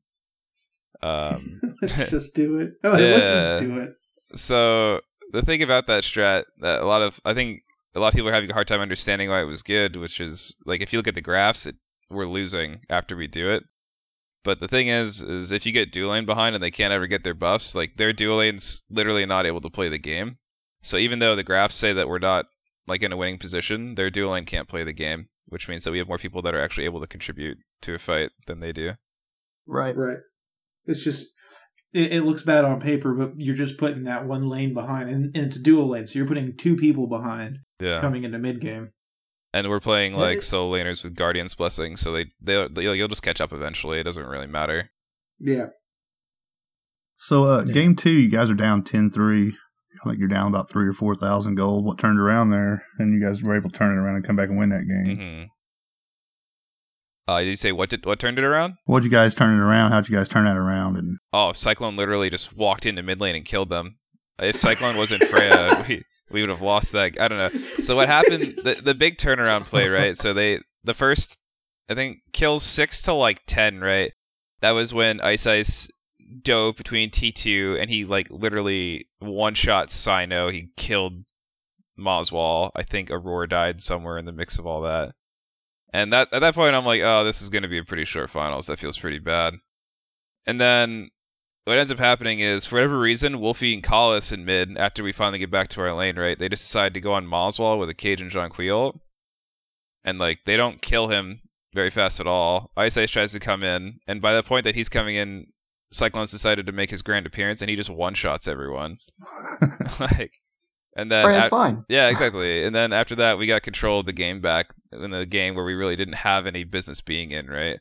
Um, 1.03 1.61
let's 1.83 2.09
just 2.09 2.37
do 2.37 2.61
it. 2.61 2.75
Oh, 2.85 2.93
Let's 2.93 3.19
just 3.19 3.65
do 3.65 3.79
it. 3.79 3.95
So 4.37 5.01
the 5.33 5.43
thing 5.43 5.65
about 5.65 5.89
that 5.89 6.05
strat 6.05 6.45
that 6.61 6.83
a 6.83 6.85
lot 6.85 7.03
of 7.03 7.19
I 7.25 7.35
think 7.35 7.63
a 7.97 8.01
lot 8.01 8.09
of 8.09 8.15
people 8.15 8.29
are 8.29 8.35
having 8.35 8.51
a 8.51 8.55
hard 8.55 8.69
time 8.69 8.81
understanding 8.81 9.29
why 9.29 9.41
it 9.41 9.47
was 9.47 9.63
good, 9.63 9.97
which 9.97 10.21
is 10.21 10.55
like 10.65 10.81
if 10.81 10.93
you 10.93 11.01
look 11.01 11.09
at 11.09 11.17
the 11.17 11.23
graphs, 11.23 11.67
it, 11.67 11.75
we're 12.11 12.27
losing 12.27 12.81
after 12.91 13.17
we 13.17 13.27
do 13.27 13.51
it. 13.51 13.65
But 14.45 14.61
the 14.61 14.69
thing 14.69 14.89
is, 14.89 15.21
is 15.21 15.53
if 15.53 15.67
you 15.67 15.73
get 15.73 15.93
dual 15.93 16.11
lane 16.13 16.25
behind 16.25 16.55
and 16.55 16.63
they 16.63 16.71
can't 16.71 16.93
ever 16.93 17.07
get 17.07 17.25
their 17.25 17.35
buffs, 17.35 17.75
like 17.75 17.97
their 17.97 18.13
dual 18.13 18.39
lane's 18.39 18.83
literally 18.89 19.27
not 19.27 19.47
able 19.47 19.61
to 19.61 19.71
play 19.71 19.89
the 19.89 19.99
game. 19.99 20.39
So 20.83 20.97
even 20.97 21.19
though 21.19 21.37
the 21.37 21.43
graphs 21.45 21.75
say 21.75 21.93
that 21.93 22.09
we're 22.09 22.19
not 22.19 22.47
like 22.87 23.03
in 23.03 23.13
a 23.13 23.17
winning 23.17 23.39
position, 23.39 23.95
their 23.95 24.11
dual 24.11 24.31
lane 24.33 24.47
can't 24.47 24.69
play 24.69 24.85
the 24.85 24.93
game, 24.93 25.29
which 25.49 25.69
means 25.69 25.85
that 25.85 25.91
we 25.91 25.99
have 25.99 26.09
more 26.09 26.19
people 26.19 26.41
that 26.43 26.55
are 26.55 26.63
actually 26.63 26.85
able 26.85 27.01
to 27.01 27.07
contribute 27.07 27.59
to 27.83 27.95
a 27.95 27.99
fight 27.99 28.31
than 28.47 28.61
they 28.61 28.73
do. 28.73 28.93
Right. 29.67 29.95
Right. 29.97 30.19
It's 30.87 31.03
just 31.05 31.35
it, 31.93 32.13
it 32.13 32.23
looks 32.23 32.43
bad 32.43 32.65
on 32.65 32.81
paper, 32.81 33.15
but 33.15 33.33
you're 33.37 33.57
just 33.57 33.77
putting 33.77 34.05
that 34.05 34.27
one 34.27 34.49
lane 34.49 34.73
behind, 34.73 35.11
and, 35.11 35.25
and 35.37 35.47
it's 35.47 35.61
dual 35.61 35.89
lane, 35.89 36.07
so 36.07 36.19
you're 36.19 36.29
putting 36.29 36.57
two 36.57 36.77
people 36.77 37.07
behind 37.07 37.59
Yeah. 37.81 38.01
coming 38.01 38.25
into 38.25 38.39
mid 38.39 38.61
game. 38.61 38.89
And 39.55 39.69
we're 39.69 39.81
playing 39.81 40.15
like 40.15 40.39
it- 40.39 40.43
solo 40.43 40.77
laners 40.77 41.03
with 41.05 41.15
Guardian's 41.15 41.55
Blessing, 41.55 41.97
so 41.97 42.13
they 42.13 42.27
they 42.41 42.69
they 42.69 42.83
you'll 42.95 43.09
just 43.09 43.23
catch 43.23 43.41
up 43.41 43.53
eventually. 43.53 43.99
It 43.99 44.05
doesn't 44.05 44.27
really 44.27 44.47
matter. 44.47 44.91
Yeah. 45.41 45.69
So, 47.17 47.45
uh, 47.45 47.65
game 47.65 47.97
two, 47.97 48.11
you 48.11 48.31
guys 48.31 48.51
are 48.51 48.55
down 48.55 48.85
10 48.85 49.11
3. 49.11 49.49
I 50.05 50.09
think 50.09 50.19
you're 50.21 50.29
down 50.29 50.47
about 50.49 50.71
three 50.71 50.87
or 50.87 50.93
4,000 50.93 51.57
gold. 51.57 51.85
What 51.85 51.99
turned 51.99 52.21
around 52.21 52.51
there? 52.51 52.81
And 52.99 53.13
you 53.13 53.21
guys 53.27 53.43
were 53.43 53.57
able 53.57 53.71
to 53.71 53.77
turn 53.77 53.91
it 53.93 53.99
around 54.01 54.15
and 54.15 54.25
come 54.25 54.37
back 54.37 54.49
and 54.51 54.59
win 54.59 54.69
that 54.69 54.87
game. 54.87 55.17
hmm 55.17 55.43
Uh, 57.33 57.41
did 57.41 57.49
you 57.49 57.57
say 57.57 57.73
what 57.73 57.91
did 57.91 58.07
what 58.07 58.19
turned 58.21 58.39
it 58.39 58.47
around? 58.47 58.75
What'd 58.85 59.05
you 59.05 59.11
guys 59.11 59.35
turn 59.35 59.59
it 59.59 59.63
around? 59.63 59.91
How'd 59.93 60.09
you 60.09 60.17
guys 60.17 60.29
turn 60.29 60.45
that 60.45 60.57
around? 60.57 60.97
And 60.97 61.19
Oh, 61.33 61.53
Cyclone 61.53 61.97
literally 61.97 62.31
just 62.31 62.57
walked 62.57 62.87
into 62.87 63.03
mid 63.03 63.21
lane 63.21 63.35
and 63.35 63.45
killed 63.45 63.71
them. 63.71 63.97
If 64.39 64.55
Cyclone 64.57 64.97
wasn't 64.97 65.25
Freya, 65.25 65.85
we 65.89 66.03
we 66.31 66.41
would 66.41 66.51
have 66.51 66.63
lost 66.63 66.93
that. 66.93 67.21
I 67.21 67.29
don't 67.29 67.39
know. 67.39 67.49
So 67.61 67.97
what 67.97 68.09
happened? 68.09 68.45
The 68.59 68.81
the 68.83 68.95
big 68.95 69.17
turnaround 69.17 69.65
play, 69.65 69.89
right? 69.89 70.17
So 70.17 70.35
they 70.35 70.61
the 70.85 70.95
first 70.95 71.39
I 71.89 71.95
think 71.95 72.19
kills 72.33 72.63
six 72.63 73.03
to 73.03 73.15
like 73.15 73.41
ten, 73.47 73.81
right? 73.81 74.13
That 74.61 74.73
was 74.73 74.93
when 74.93 75.21
Ice 75.21 75.47
Ice 75.47 75.91
dove 76.43 76.77
between 76.77 77.11
T2 77.11 77.81
and 77.81 77.89
he 77.89 78.05
like 78.05 78.31
literally 78.31 79.09
one 79.21 79.55
shot 79.55 79.91
Sino. 79.91 80.49
He 80.49 80.69
killed 80.77 81.25
Moswal. 81.99 82.71
I 82.75 82.83
think 82.83 83.11
Aurora 83.11 83.49
died 83.49 83.81
somewhere 83.81 84.19
in 84.19 84.25
the 84.25 84.33
mix 84.33 84.59
of 84.59 84.67
all 84.67 84.83
that. 84.83 85.15
And 85.93 86.13
that 86.13 86.33
at 86.33 86.41
that 86.41 86.55
point 86.55 86.75
I'm 86.75 86.85
like, 86.85 87.01
oh, 87.03 87.25
this 87.25 87.41
is 87.41 87.51
going 87.51 87.63
to 87.63 87.69
be 87.69 87.79
a 87.79 87.85
pretty 87.85 88.05
short 88.05 88.31
finals. 88.31 88.67
That 88.67 88.79
feels 88.79 88.99
pretty 88.99 89.21
bad. 89.21 89.55
And 90.47 90.61
then 90.61 91.11
what 91.69 91.79
ends 91.79 91.93
up 91.93 91.99
happening 91.99 92.41
is, 92.41 92.65
for 92.65 92.77
whatever 92.77 92.99
reason, 92.99 93.41
Wolfie 93.41 93.75
and 93.75 93.83
Collis 93.83 94.33
in 94.33 94.47
mid, 94.47 94.79
after 94.79 95.05
we 95.05 95.13
finally 95.13 95.39
get 95.39 95.51
back 95.51 95.69
to 95.69 95.83
our 95.83 95.93
lane, 95.93 96.19
right, 96.19 96.39
they 96.39 96.49
just 96.49 96.65
decide 96.65 96.95
to 96.95 97.03
go 97.03 97.13
on 97.13 97.27
Moswal 97.27 97.79
with 97.79 97.91
a 97.91 97.95
Cage 97.95 98.23
and 98.23 98.31
Jonquil. 98.31 98.99
And, 100.03 100.19
like, 100.19 100.39
they 100.47 100.57
don't 100.57 100.81
kill 100.81 101.09
him 101.09 101.43
very 101.75 101.91
fast 101.91 102.21
at 102.21 102.27
all. 102.27 102.71
Ice 102.75 102.97
Ice 102.97 103.11
tries 103.11 103.33
to 103.33 103.41
come 103.41 103.63
in, 103.63 104.01
and 104.07 104.23
by 104.23 104.35
the 104.35 104.43
point 104.43 104.65
that 104.65 104.75
he's 104.75 104.89
coming 104.89 105.17
in, 105.17 105.53
Cyclone's 105.93 106.31
decided 106.31 106.67
to 106.67 106.73
make 106.73 106.89
his 106.89 107.03
grand 107.03 107.27
appearance, 107.27 107.61
and 107.61 107.69
he 107.69 107.77
just 107.77 107.91
one-shots 107.91 108.49
everyone. 108.49 108.97
like, 110.01 110.33
and 110.97 111.13
then... 111.13 111.31
At- 111.31 111.51
fine. 111.51 111.85
Yeah, 111.91 112.09
exactly. 112.09 112.65
And 112.65 112.75
then 112.75 112.95
after 112.95 113.17
that, 113.17 113.37
we 113.37 113.47
got 113.47 113.61
control 113.63 114.01
of 114.01 114.07
the 114.07 114.15
game 114.15 114.41
back 114.41 114.73
in 114.91 115.11
the 115.11 115.27
game 115.27 115.55
where 115.55 115.67
we 115.67 115.75
really 115.75 115.97
didn't 115.97 116.15
have 116.15 116.47
any 116.47 116.65
business 116.65 117.03
being 117.03 117.31
in, 117.31 117.47
right? 117.47 117.79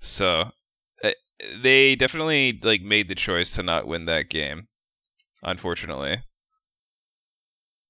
So 0.00 0.50
they 1.62 1.96
definitely 1.96 2.58
like 2.62 2.82
made 2.82 3.08
the 3.08 3.14
choice 3.14 3.54
to 3.56 3.62
not 3.62 3.86
win 3.86 4.04
that 4.06 4.28
game, 4.28 4.68
unfortunately. 5.42 6.16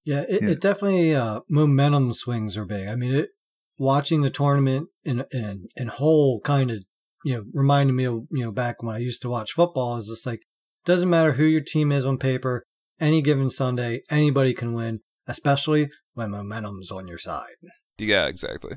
Yeah, 0.04 0.25
it, 0.28 0.42
Yeah. 0.42 0.49
it 0.50 0.61
definitely 0.61 1.14
uh, 1.14 1.40
momentum 1.48 2.12
swings 2.12 2.57
are 2.57 2.64
big. 2.64 2.88
I 2.88 2.96
mean, 2.96 3.14
it 3.14 3.31
watching 3.79 4.22
the 4.22 4.31
tournament 4.31 4.88
in 5.05 5.24
in 5.33 5.66
in 5.76 5.88
whole 5.88 6.40
kind 6.40 6.70
of 6.70 6.83
you 7.24 7.37
know 7.37 7.44
reminded 7.53 7.92
me 7.94 8.05
of 8.05 8.24
you 8.31 8.44
know 8.44 8.53
back 8.53 8.83
when 8.83 8.94
I 8.94 8.98
used 8.98 9.22
to 9.22 9.29
watch 9.31 9.53
football. 9.53 9.96
Is 9.96 10.09
just 10.09 10.26
like 10.26 10.40
doesn't 10.85 11.11
matter 11.11 11.33
who 11.33 11.44
your 11.44 11.61
team 11.61 11.92
is 11.92 12.05
on 12.07 12.18
paper. 12.18 12.64
Any 13.00 13.22
given 13.22 13.50
Sunday, 13.50 14.03
anybody 14.11 14.55
can 14.55 14.74
win, 14.74 15.00
especially 15.26 15.88
when 16.14 16.31
momentum's 16.31 16.90
on 16.92 17.09
your 17.09 17.18
side. 17.18 17.57
Yeah, 17.98 18.26
exactly. 18.26 18.76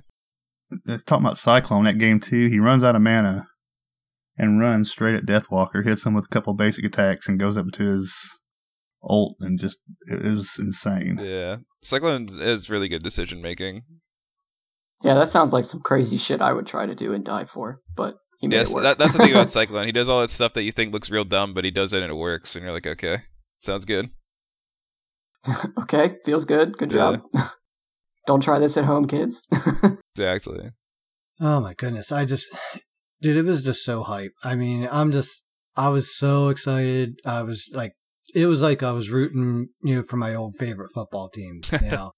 uh, 0.87 0.97
talking 1.05 1.25
about 1.25 1.37
Cyclone, 1.37 1.85
that 1.85 1.99
game 1.99 2.19
two, 2.19 2.47
he 2.47 2.59
runs 2.59 2.83
out 2.83 2.95
of 2.95 3.01
mana 3.01 3.47
and 4.37 4.59
runs 4.59 4.91
straight 4.91 5.15
at 5.15 5.25
Deathwalker, 5.25 5.83
hits 5.83 6.05
him 6.05 6.13
with 6.13 6.25
a 6.25 6.29
couple 6.29 6.53
basic 6.53 6.85
attacks, 6.85 7.27
and 7.27 7.39
goes 7.39 7.57
up 7.57 7.71
to 7.73 7.83
his 7.83 8.41
ult 9.03 9.35
and 9.39 9.59
just, 9.59 9.79
it, 10.07 10.25
it 10.25 10.31
was 10.31 10.57
insane. 10.59 11.19
Yeah, 11.21 11.57
Cyclone 11.83 12.27
is 12.39 12.69
really 12.69 12.89
good 12.89 13.03
decision 13.03 13.41
making. 13.41 13.83
Yeah, 15.03 15.13
that 15.15 15.29
sounds 15.29 15.53
like 15.53 15.65
some 15.65 15.81
crazy 15.81 16.17
shit 16.17 16.41
I 16.41 16.53
would 16.53 16.65
try 16.65 16.85
to 16.85 16.95
do 16.95 17.13
and 17.13 17.23
die 17.23 17.45
for, 17.45 17.81
but 17.95 18.17
he 18.39 18.47
Yes, 18.47 18.73
it 18.73 18.81
that, 18.81 18.97
that's 18.97 19.13
the 19.13 19.19
thing 19.19 19.31
about 19.31 19.51
Cyclone. 19.51 19.85
He 19.85 19.91
does 19.91 20.09
all 20.09 20.21
that 20.21 20.29
stuff 20.29 20.53
that 20.53 20.63
you 20.63 20.71
think 20.71 20.93
looks 20.93 21.11
real 21.11 21.25
dumb, 21.25 21.53
but 21.53 21.65
he 21.65 21.71
does 21.71 21.93
it 21.93 22.01
and 22.01 22.11
it 22.11 22.15
works, 22.15 22.55
and 22.55 22.63
you're 22.63 22.73
like, 22.73 22.87
okay, 22.87 23.17
sounds 23.59 23.85
good. 23.85 24.09
okay, 25.81 26.15
feels 26.25 26.45
good. 26.45 26.77
Good 26.77 26.89
job. 26.89 27.21
Don't 28.27 28.41
try 28.41 28.57
this 28.57 28.77
at 28.77 28.85
home, 28.85 29.07
kids. 29.07 29.45
Exactly. 30.15 30.71
Oh 31.39 31.59
my 31.59 31.73
goodness. 31.75 32.11
I 32.11 32.25
just, 32.25 32.57
dude, 33.21 33.37
it 33.37 33.45
was 33.45 33.63
just 33.63 33.83
so 33.83 34.03
hype. 34.03 34.33
I 34.43 34.55
mean, 34.55 34.87
I'm 34.91 35.11
just, 35.11 35.43
I 35.75 35.89
was 35.89 36.15
so 36.15 36.49
excited. 36.49 37.19
I 37.25 37.43
was 37.43 37.71
like, 37.73 37.93
it 38.33 38.47
was 38.47 38.61
like 38.61 38.83
I 38.83 38.91
was 38.91 39.09
rooting, 39.09 39.69
you 39.83 39.95
know, 39.95 40.03
for 40.03 40.17
my 40.17 40.33
old 40.33 40.55
favorite 40.57 40.91
football 40.93 41.29
team. 41.29 41.61
You 41.71 41.79
know, 41.91 42.11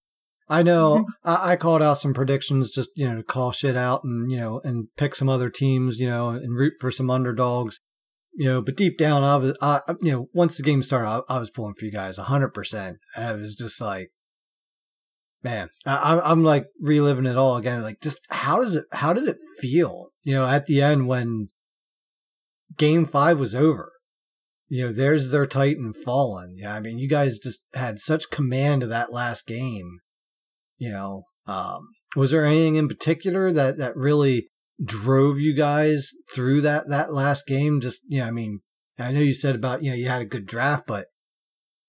I 0.50 0.64
know 0.64 1.00
mm-hmm. 1.00 1.30
I, 1.30 1.52
I 1.52 1.56
called 1.56 1.82
out 1.82 1.98
some 1.98 2.14
predictions 2.14 2.72
just, 2.72 2.92
you 2.96 3.08
know, 3.08 3.18
to 3.18 3.24
call 3.24 3.52
shit 3.52 3.76
out 3.76 4.04
and, 4.04 4.32
you 4.32 4.38
know, 4.38 4.62
and 4.64 4.88
pick 4.98 5.16
some 5.16 5.30
other 5.30 5.50
teams, 5.50 6.00
you 6.00 6.08
know, 6.08 6.30
and 6.30 6.56
root 6.56 6.74
for 6.80 6.92
some 6.92 7.10
underdogs, 7.10 7.80
you 8.34 8.46
know, 8.46 8.62
but 8.62 8.78
deep 8.78 8.98
down, 8.98 9.24
I 9.24 9.36
was, 9.36 9.58
I, 9.62 9.82
you 10.02 10.12
know, 10.12 10.28
once 10.34 10.58
the 10.58 10.64
game 10.64 10.82
started, 10.82 11.10
I, 11.10 11.36
I 11.36 11.40
was 11.40 11.50
pulling 11.50 11.74
for 11.74 11.86
you 11.86 11.92
guys 11.92 12.18
100%. 12.18 12.98
And 13.16 13.26
I 13.26 13.34
was 13.34 13.56
just 13.56 13.82
like, 13.82 14.12
man, 15.44 15.70
I, 15.86 15.96
I'm- 15.96 16.22
I'm 16.24 16.44
like 16.44 16.68
reliving 16.80 17.26
it 17.26 17.38
all 17.38 17.58
again. 17.58 17.82
Like, 17.82 18.00
just 18.02 18.20
how 18.30 18.60
does 18.60 18.76
it, 18.76 18.86
how 18.94 19.14
did 19.14 19.28
it 19.28 19.38
feel, 19.60 20.10
you 20.28 20.34
know, 20.34 20.46
at 20.46 20.66
the 20.66 20.82
end 20.82 21.08
when 21.08 21.48
game 22.76 23.06
five 23.06 23.40
was 23.40 23.56
over? 23.56 23.94
You 24.68 24.88
know, 24.88 24.92
there's 24.92 25.32
their 25.32 25.46
Titan 25.46 25.94
fallen. 25.94 26.56
Yeah, 26.58 26.76
I 26.76 26.82
mean, 26.82 27.00
you 27.00 27.08
guys 27.08 27.40
just 27.40 27.62
had 27.74 28.00
such 28.00 28.30
command 28.30 28.84
of 28.84 28.90
that 28.90 29.14
last 29.14 29.48
game. 29.48 30.00
You 30.78 30.90
know, 30.90 31.24
um, 31.48 31.80
was 32.18 32.32
there 32.32 32.44
anything 32.44 32.76
in 32.76 32.90
particular 32.90 33.54
that, 33.54 33.78
that 33.78 33.96
really 33.96 34.50
drove 34.84 35.40
you 35.40 35.56
guys 35.56 36.12
through 36.36 36.60
that, 36.60 36.90
that 36.90 37.14
last 37.14 37.48
game? 37.48 37.80
Just, 37.80 38.02
you 38.10 38.20
know, 38.20 38.26
I 38.28 38.32
mean, 38.32 38.60
I 39.00 39.14
know 39.14 39.22
you 39.22 39.34
said 39.34 39.56
about, 39.56 39.82
you 39.82 39.92
know, 39.92 39.96
you 39.96 40.10
had 40.10 40.22
a 40.22 40.26
good 40.26 40.46
draft, 40.46 40.88
but 40.88 41.06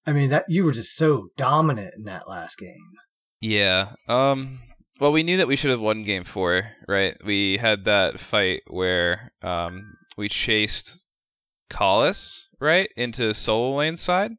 I 0.07 0.12
mean, 0.12 0.31
that 0.31 0.44
you 0.46 0.62
were 0.62 0.70
just 0.70 0.96
so 0.96 1.31
dominant 1.37 1.94
in 1.96 2.05
that 2.05 2.29
last 2.29 2.57
game. 2.57 2.92
Yeah. 3.40 3.94
Um. 4.07 4.61
Well, 5.01 5.13
we 5.13 5.23
knew 5.23 5.37
that 5.39 5.47
we 5.49 5.57
should 5.57 5.71
have 5.71 5.81
won 5.81 6.03
game 6.03 6.25
four, 6.25 6.73
right? 6.89 7.17
We 7.25 7.57
had 7.57 7.85
that 7.85 8.19
fight 8.19 8.63
where 8.69 9.33
um 9.43 9.97
we 10.17 10.29
chased 10.29 11.07
Collis 11.71 12.49
right 12.61 12.91
into 12.97 13.33
solo 13.35 13.77
lane 13.77 13.97
side, 13.97 14.33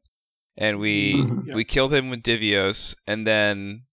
and 0.56 0.78
we 0.78 1.24
Mhm. 1.46 1.54
we 1.54 1.64
killed 1.64 1.92
him 1.94 2.10
with 2.10 2.22
Divios, 2.22 2.94
and 3.06 3.26
then 3.26 3.86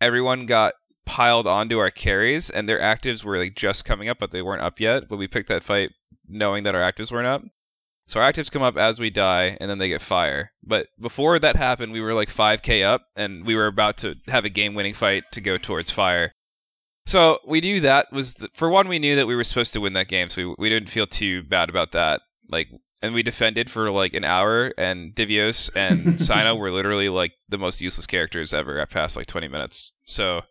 everyone 0.00 0.46
got 0.46 0.74
piled 1.04 1.46
onto 1.46 1.78
our 1.78 1.90
carries, 1.90 2.50
and 2.50 2.68
their 2.68 2.78
actives 2.80 3.24
were 3.24 3.36
like 3.38 3.54
just 3.54 3.84
coming 3.84 4.08
up, 4.08 4.18
but 4.18 4.30
they 4.30 4.42
weren't 4.42 4.62
up 4.62 4.80
yet. 4.80 5.08
But 5.08 5.16
we 5.18 5.28
picked 5.28 5.48
that 5.48 5.64
fight 5.64 5.90
knowing 6.26 6.64
that 6.64 6.74
our 6.74 6.80
actives 6.92 7.12
weren't 7.12 7.26
up. 7.26 7.42
So 8.10 8.18
our 8.18 8.32
actives 8.32 8.50
come 8.50 8.62
up 8.62 8.76
as 8.76 8.98
we 8.98 9.10
die, 9.10 9.56
and 9.60 9.70
then 9.70 9.78
they 9.78 9.88
get 9.88 10.02
fire. 10.02 10.50
But 10.64 10.88
before 11.00 11.38
that 11.38 11.54
happened, 11.54 11.92
we 11.92 12.00
were 12.00 12.12
like 12.12 12.28
5k 12.28 12.84
up, 12.84 13.02
and 13.14 13.46
we 13.46 13.54
were 13.54 13.68
about 13.68 13.98
to 13.98 14.16
have 14.26 14.44
a 14.44 14.50
game-winning 14.50 14.94
fight 14.94 15.22
to 15.30 15.40
go 15.40 15.58
towards 15.58 15.90
fire. 15.90 16.32
So 17.06 17.38
we 17.46 17.60
knew 17.60 17.82
that 17.82 18.12
was 18.12 18.34
the, 18.34 18.48
for 18.52 18.68
one, 18.68 18.88
we 18.88 18.98
knew 18.98 19.14
that 19.14 19.28
we 19.28 19.36
were 19.36 19.44
supposed 19.44 19.74
to 19.74 19.80
win 19.80 19.92
that 19.92 20.08
game, 20.08 20.28
so 20.28 20.42
we, 20.48 20.54
we 20.58 20.68
didn't 20.68 20.90
feel 20.90 21.06
too 21.06 21.44
bad 21.44 21.68
about 21.68 21.92
that. 21.92 22.22
Like, 22.48 22.68
and 23.00 23.14
we 23.14 23.22
defended 23.22 23.70
for 23.70 23.92
like 23.92 24.14
an 24.14 24.24
hour, 24.24 24.74
and 24.76 25.14
Divios 25.14 25.70
and 25.76 26.20
Sino 26.20 26.56
were 26.56 26.72
literally 26.72 27.08
like 27.08 27.34
the 27.48 27.58
most 27.58 27.80
useless 27.80 28.08
characters 28.08 28.52
ever 28.52 28.80
at 28.80 28.90
past 28.90 29.16
like 29.16 29.26
20 29.26 29.46
minutes. 29.46 29.96
So 30.02 30.42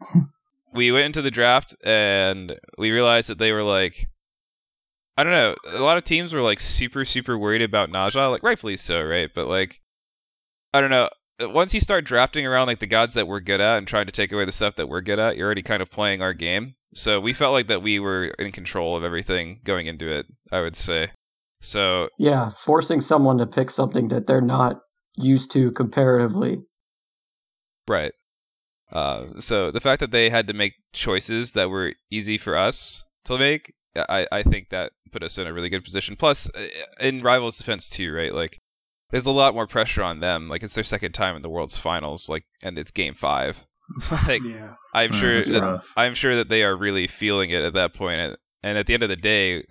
we 0.72 0.92
went 0.92 1.04
into 1.04 1.20
the 1.20 1.30
draft, 1.30 1.76
and 1.84 2.58
we 2.78 2.90
realized 2.90 3.28
that 3.28 3.36
they 3.36 3.52
were 3.52 3.62
like 3.62 4.08
I 5.16 5.24
don't 5.24 5.32
know. 5.32 5.56
A 5.66 5.82
lot 5.82 5.96
of 5.96 6.04
teams 6.04 6.34
were 6.34 6.42
like 6.42 6.60
super, 6.60 7.04
super 7.04 7.38
worried 7.38 7.62
about 7.62 7.90
Nezha, 7.90 8.30
like 8.30 8.42
rightfully 8.42 8.76
so, 8.76 9.02
right? 9.02 9.30
But 9.34 9.46
like, 9.46 9.80
I 10.74 10.80
don't 10.80 10.90
know. 10.90 11.08
Once 11.40 11.74
you 11.74 11.80
start 11.80 12.04
drafting 12.04 12.46
around 12.46 12.66
like 12.66 12.80
the 12.80 12.86
gods 12.86 13.14
that 13.14 13.26
we're 13.26 13.40
good 13.40 13.60
at 13.60 13.78
and 13.78 13.86
trying 13.86 14.06
to 14.06 14.12
take 14.12 14.32
away 14.32 14.44
the 14.44 14.52
stuff 14.52 14.76
that 14.76 14.88
we're 14.88 15.00
good 15.02 15.18
at, 15.18 15.36
you're 15.36 15.46
already 15.46 15.62
kind 15.62 15.82
of 15.82 15.90
playing 15.90 16.22
our 16.22 16.34
game. 16.34 16.74
So 16.94 17.20
we 17.20 17.32
felt 17.32 17.52
like 17.52 17.66
that 17.68 17.82
we 17.82 17.98
were 17.98 18.26
in 18.38 18.52
control 18.52 18.96
of 18.96 19.04
everything 19.04 19.60
going 19.64 19.86
into 19.86 20.06
it. 20.08 20.26
I 20.52 20.60
would 20.60 20.76
say. 20.76 21.10
So 21.60 22.08
Yeah, 22.18 22.50
forcing 22.50 23.00
someone 23.00 23.38
to 23.38 23.46
pick 23.46 23.70
something 23.70 24.08
that 24.08 24.26
they're 24.26 24.40
not 24.40 24.80
used 25.16 25.50
to 25.52 25.72
comparatively. 25.72 26.58
Right. 27.88 28.12
Uh, 28.92 29.40
so 29.40 29.70
the 29.70 29.80
fact 29.80 30.00
that 30.00 30.10
they 30.10 30.30
had 30.30 30.46
to 30.46 30.54
make 30.54 30.74
choices 30.92 31.52
that 31.52 31.70
were 31.70 31.94
easy 32.10 32.38
for 32.38 32.56
us 32.56 33.04
to 33.24 33.38
make, 33.38 33.72
I, 34.08 34.26
I 34.32 34.42
think 34.42 34.68
that 34.70 34.92
put 35.12 35.22
us 35.22 35.38
in 35.38 35.46
a 35.46 35.52
really 35.52 35.68
good 35.68 35.84
position. 35.84 36.16
Plus, 36.16 36.50
uh, 36.54 36.66
in 37.00 37.20
rivals' 37.20 37.58
defense 37.58 37.88
too, 37.88 38.12
right? 38.12 38.32
Like, 38.34 38.58
there's 39.10 39.26
a 39.26 39.30
lot 39.32 39.54
more 39.54 39.66
pressure 39.66 40.02
on 40.02 40.20
them. 40.20 40.48
Like, 40.48 40.62
it's 40.62 40.74
their 40.74 40.84
second 40.84 41.12
time 41.12 41.36
in 41.36 41.42
the 41.42 41.48
World's 41.50 41.78
Finals, 41.78 42.28
like, 42.28 42.44
and 42.62 42.78
it's 42.78 42.90
Game 42.90 43.14
Five. 43.14 43.64
like, 44.26 44.42
Yeah. 44.42 44.74
I'm 44.92 45.10
Oh, 45.12 45.16
sure 45.16 45.34
that's 45.36 45.48
that, 45.48 45.62
rough. 45.62 45.92
I'm 45.96 46.14
sure 46.14 46.36
that 46.36 46.48
they 46.48 46.62
are 46.64 46.76
really 46.76 47.06
feeling 47.06 47.50
it 47.50 47.62
at 47.62 47.74
that 47.74 47.94
point. 47.94 48.36
And 48.62 48.76
at 48.78 48.86
the 48.86 48.94
end 48.94 49.02
of 49.04 49.08
the 49.08 49.16
day, 49.16 49.64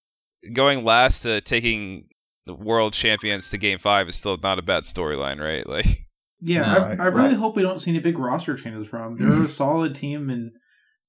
going 0.52 0.84
last 0.84 1.20
to 1.22 1.40
taking 1.40 2.08
the 2.46 2.54
world 2.54 2.92
champions 2.92 3.50
to 3.50 3.58
Game 3.58 3.78
Five 3.78 4.08
is 4.08 4.16
still 4.16 4.36
not 4.42 4.58
a 4.58 4.62
bad 4.62 4.84
storyline, 4.84 5.40
right? 5.40 5.66
Like. 5.68 6.06
Yeah, 6.44 6.62
No, 6.62 6.66
I, 6.78 7.04
I 7.04 7.06
really 7.06 7.28
right. 7.28 7.36
hope 7.36 7.54
we 7.54 7.62
don't 7.62 7.78
see 7.78 7.92
any 7.92 8.00
big 8.00 8.18
roster 8.18 8.56
changes 8.56 8.88
from. 8.88 9.12
'em. 9.12 9.16
They're 9.16 9.44
a 9.44 9.48
solid 9.48 9.94
team, 9.94 10.28
and 10.28 10.50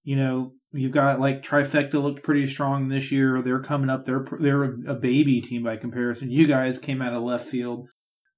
you 0.04 0.16
know 0.16 0.54
you've 0.74 0.92
got 0.92 1.20
like 1.20 1.44
trifecta 1.44 1.94
looked 1.94 2.24
pretty 2.24 2.46
strong 2.48 2.88
this 2.88 3.12
year. 3.12 3.42
They're 3.42 3.62
coming 3.62 3.90
up. 3.90 4.06
They're 4.06 4.26
they're 4.40 4.64
a, 4.88 4.96
baby 4.96 5.40
team 5.40 5.64
by 5.64 5.78
comparison. 5.78 6.32
You 6.32 6.48
guys 6.48 6.80
came 6.80 7.02
out 7.02 7.14
of 7.14 7.24
left 7.24 7.48
field. 7.48 7.88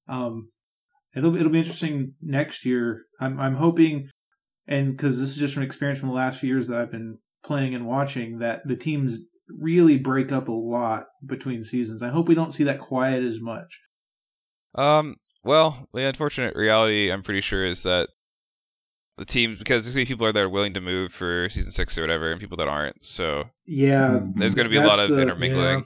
Um, 0.08 0.50
it'll 1.16 1.36
it'll 1.36 1.52
be 1.52 1.60
interesting 1.60 2.14
next 2.22 2.66
year. 2.66 3.06
I'm 3.20 3.40
I'm 3.40 3.56
hoping, 3.56 4.10
and 4.68 4.92
because 4.92 5.20
this 5.20 5.30
is 5.30 5.38
just 5.38 5.54
from 5.54 5.64
experience 5.64 6.00
from 6.00 6.10
the 6.10 6.16
last 6.16 6.40
few 6.40 6.50
years 6.50 6.68
that 6.68 6.78
I've 6.78 6.92
been 6.92 7.20
playing 7.44 7.74
and 7.74 7.88
watching, 7.88 8.40
that 8.40 8.68
the 8.68 8.76
teams 8.76 9.20
really 9.48 9.98
break 9.98 10.32
up 10.32 10.48
a 10.48 10.52
lot 10.52 11.06
between 11.26 11.64
seasons. 11.64 12.02
I 12.04 12.10
hope 12.10 12.28
we 12.28 12.36
don't 12.36 12.52
see 12.52 12.64
that 12.66 12.80
quiet 12.80 13.24
as 13.24 13.42
much. 13.42 13.80
Um. 14.76 15.16
Well, 15.44 15.88
the 15.94 16.08
unfortunate 16.08 16.56
reality, 16.56 17.12
I'm 17.12 17.22
pretty 17.22 17.42
sure, 17.42 17.64
is 17.64 17.84
that 17.84 18.10
the 19.18 19.26
teams 19.26 19.60
because 19.60 19.84
there's 19.86 19.96
gonna 19.96 20.06
be 20.06 20.10
people 20.10 20.32
that 20.32 20.38
are 20.38 20.50
willing 20.50 20.74
to 20.74 20.82
move 20.82 21.12
for 21.12 21.48
season 21.50 21.72
six 21.72 21.98
or 21.98 22.02
whatever, 22.02 22.32
and 22.32 22.40
people 22.40 22.58
that 22.58 22.68
aren't. 22.68 23.04
So 23.04 23.46
Yeah, 23.68 24.20
there's 24.36 24.56
gonna 24.56 24.70
be 24.70 24.78
a 24.78 24.86
lot 24.86 25.00
of 25.00 25.10
the- 25.10 25.22
intermingling. 25.22 25.80
Yeah. 25.80 25.84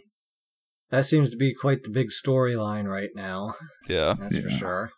That 0.89 1.05
seems 1.05 1.29
to 1.31 1.37
be 1.37 1.53
quite 1.53 1.83
the 1.83 1.91
big 1.91 2.07
storyline 2.09 2.87
right 2.87 3.11
now. 3.15 3.53
Yeah. 3.87 4.15
That's 4.19 4.39
for 4.39 4.49
sure. 4.49 4.91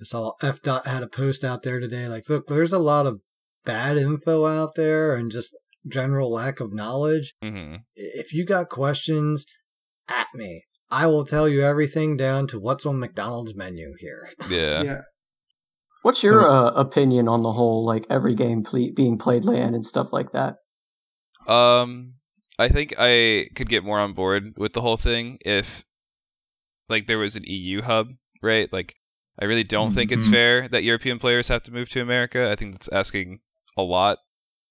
I 0.00 0.04
saw 0.04 0.32
F 0.42 0.62
dot 0.62 0.86
had 0.86 1.02
a 1.02 1.08
post 1.08 1.44
out 1.44 1.62
there 1.62 1.78
today. 1.80 2.08
Like, 2.08 2.28
look, 2.30 2.46
there's 2.46 2.72
a 2.72 2.78
lot 2.78 3.06
of 3.06 3.20
bad 3.66 3.98
info 3.98 4.46
out 4.46 4.74
there 4.76 5.14
and 5.14 5.30
just 5.30 5.54
general 5.86 6.32
lack 6.32 6.60
of 6.60 6.72
knowledge. 6.72 7.34
hmm 7.42 7.76
If 7.94 8.32
you 8.32 8.46
got 8.46 8.70
questions, 8.70 9.44
at 10.08 10.28
me. 10.34 10.64
I 10.90 11.06
will 11.06 11.24
tell 11.24 11.48
you 11.48 11.60
everything 11.62 12.16
down 12.16 12.46
to 12.48 12.58
what's 12.58 12.84
on 12.84 12.98
McDonald's 12.98 13.54
menu 13.54 13.92
here. 13.98 14.28
Yeah. 14.48 14.82
yeah. 14.82 15.00
What's 16.02 16.22
your 16.22 16.48
uh, 16.48 16.70
opinion 16.70 17.28
on 17.28 17.42
the 17.42 17.52
whole 17.52 17.84
like 17.84 18.06
every 18.10 18.34
game 18.34 18.62
ple- 18.64 18.92
being 18.94 19.18
played 19.18 19.44
land 19.44 19.74
and 19.74 19.84
stuff 19.84 20.12
like 20.12 20.32
that? 20.32 20.56
Um, 21.46 22.14
I 22.58 22.68
think 22.68 22.94
I 22.98 23.48
could 23.54 23.68
get 23.68 23.84
more 23.84 23.98
on 23.98 24.12
board 24.12 24.54
with 24.56 24.72
the 24.72 24.80
whole 24.80 24.96
thing 24.96 25.38
if, 25.44 25.84
like, 26.88 27.06
there 27.06 27.18
was 27.18 27.36
an 27.36 27.44
EU 27.46 27.82
hub, 27.82 28.08
right? 28.42 28.72
Like, 28.72 28.94
I 29.40 29.44
really 29.46 29.64
don't 29.64 29.92
think 29.92 30.12
it's 30.12 30.26
Mhm. 30.26 30.30
fair 30.30 30.68
that 30.68 30.82
European 30.84 31.18
players 31.18 31.48
have 31.48 31.62
to 31.62 31.72
move 31.72 31.88
to 31.90 32.02
America. 32.02 32.50
I 32.50 32.56
think 32.56 32.72
that's 32.72 32.88
asking 32.88 33.40
a 33.76 33.82
lot. 33.82 34.18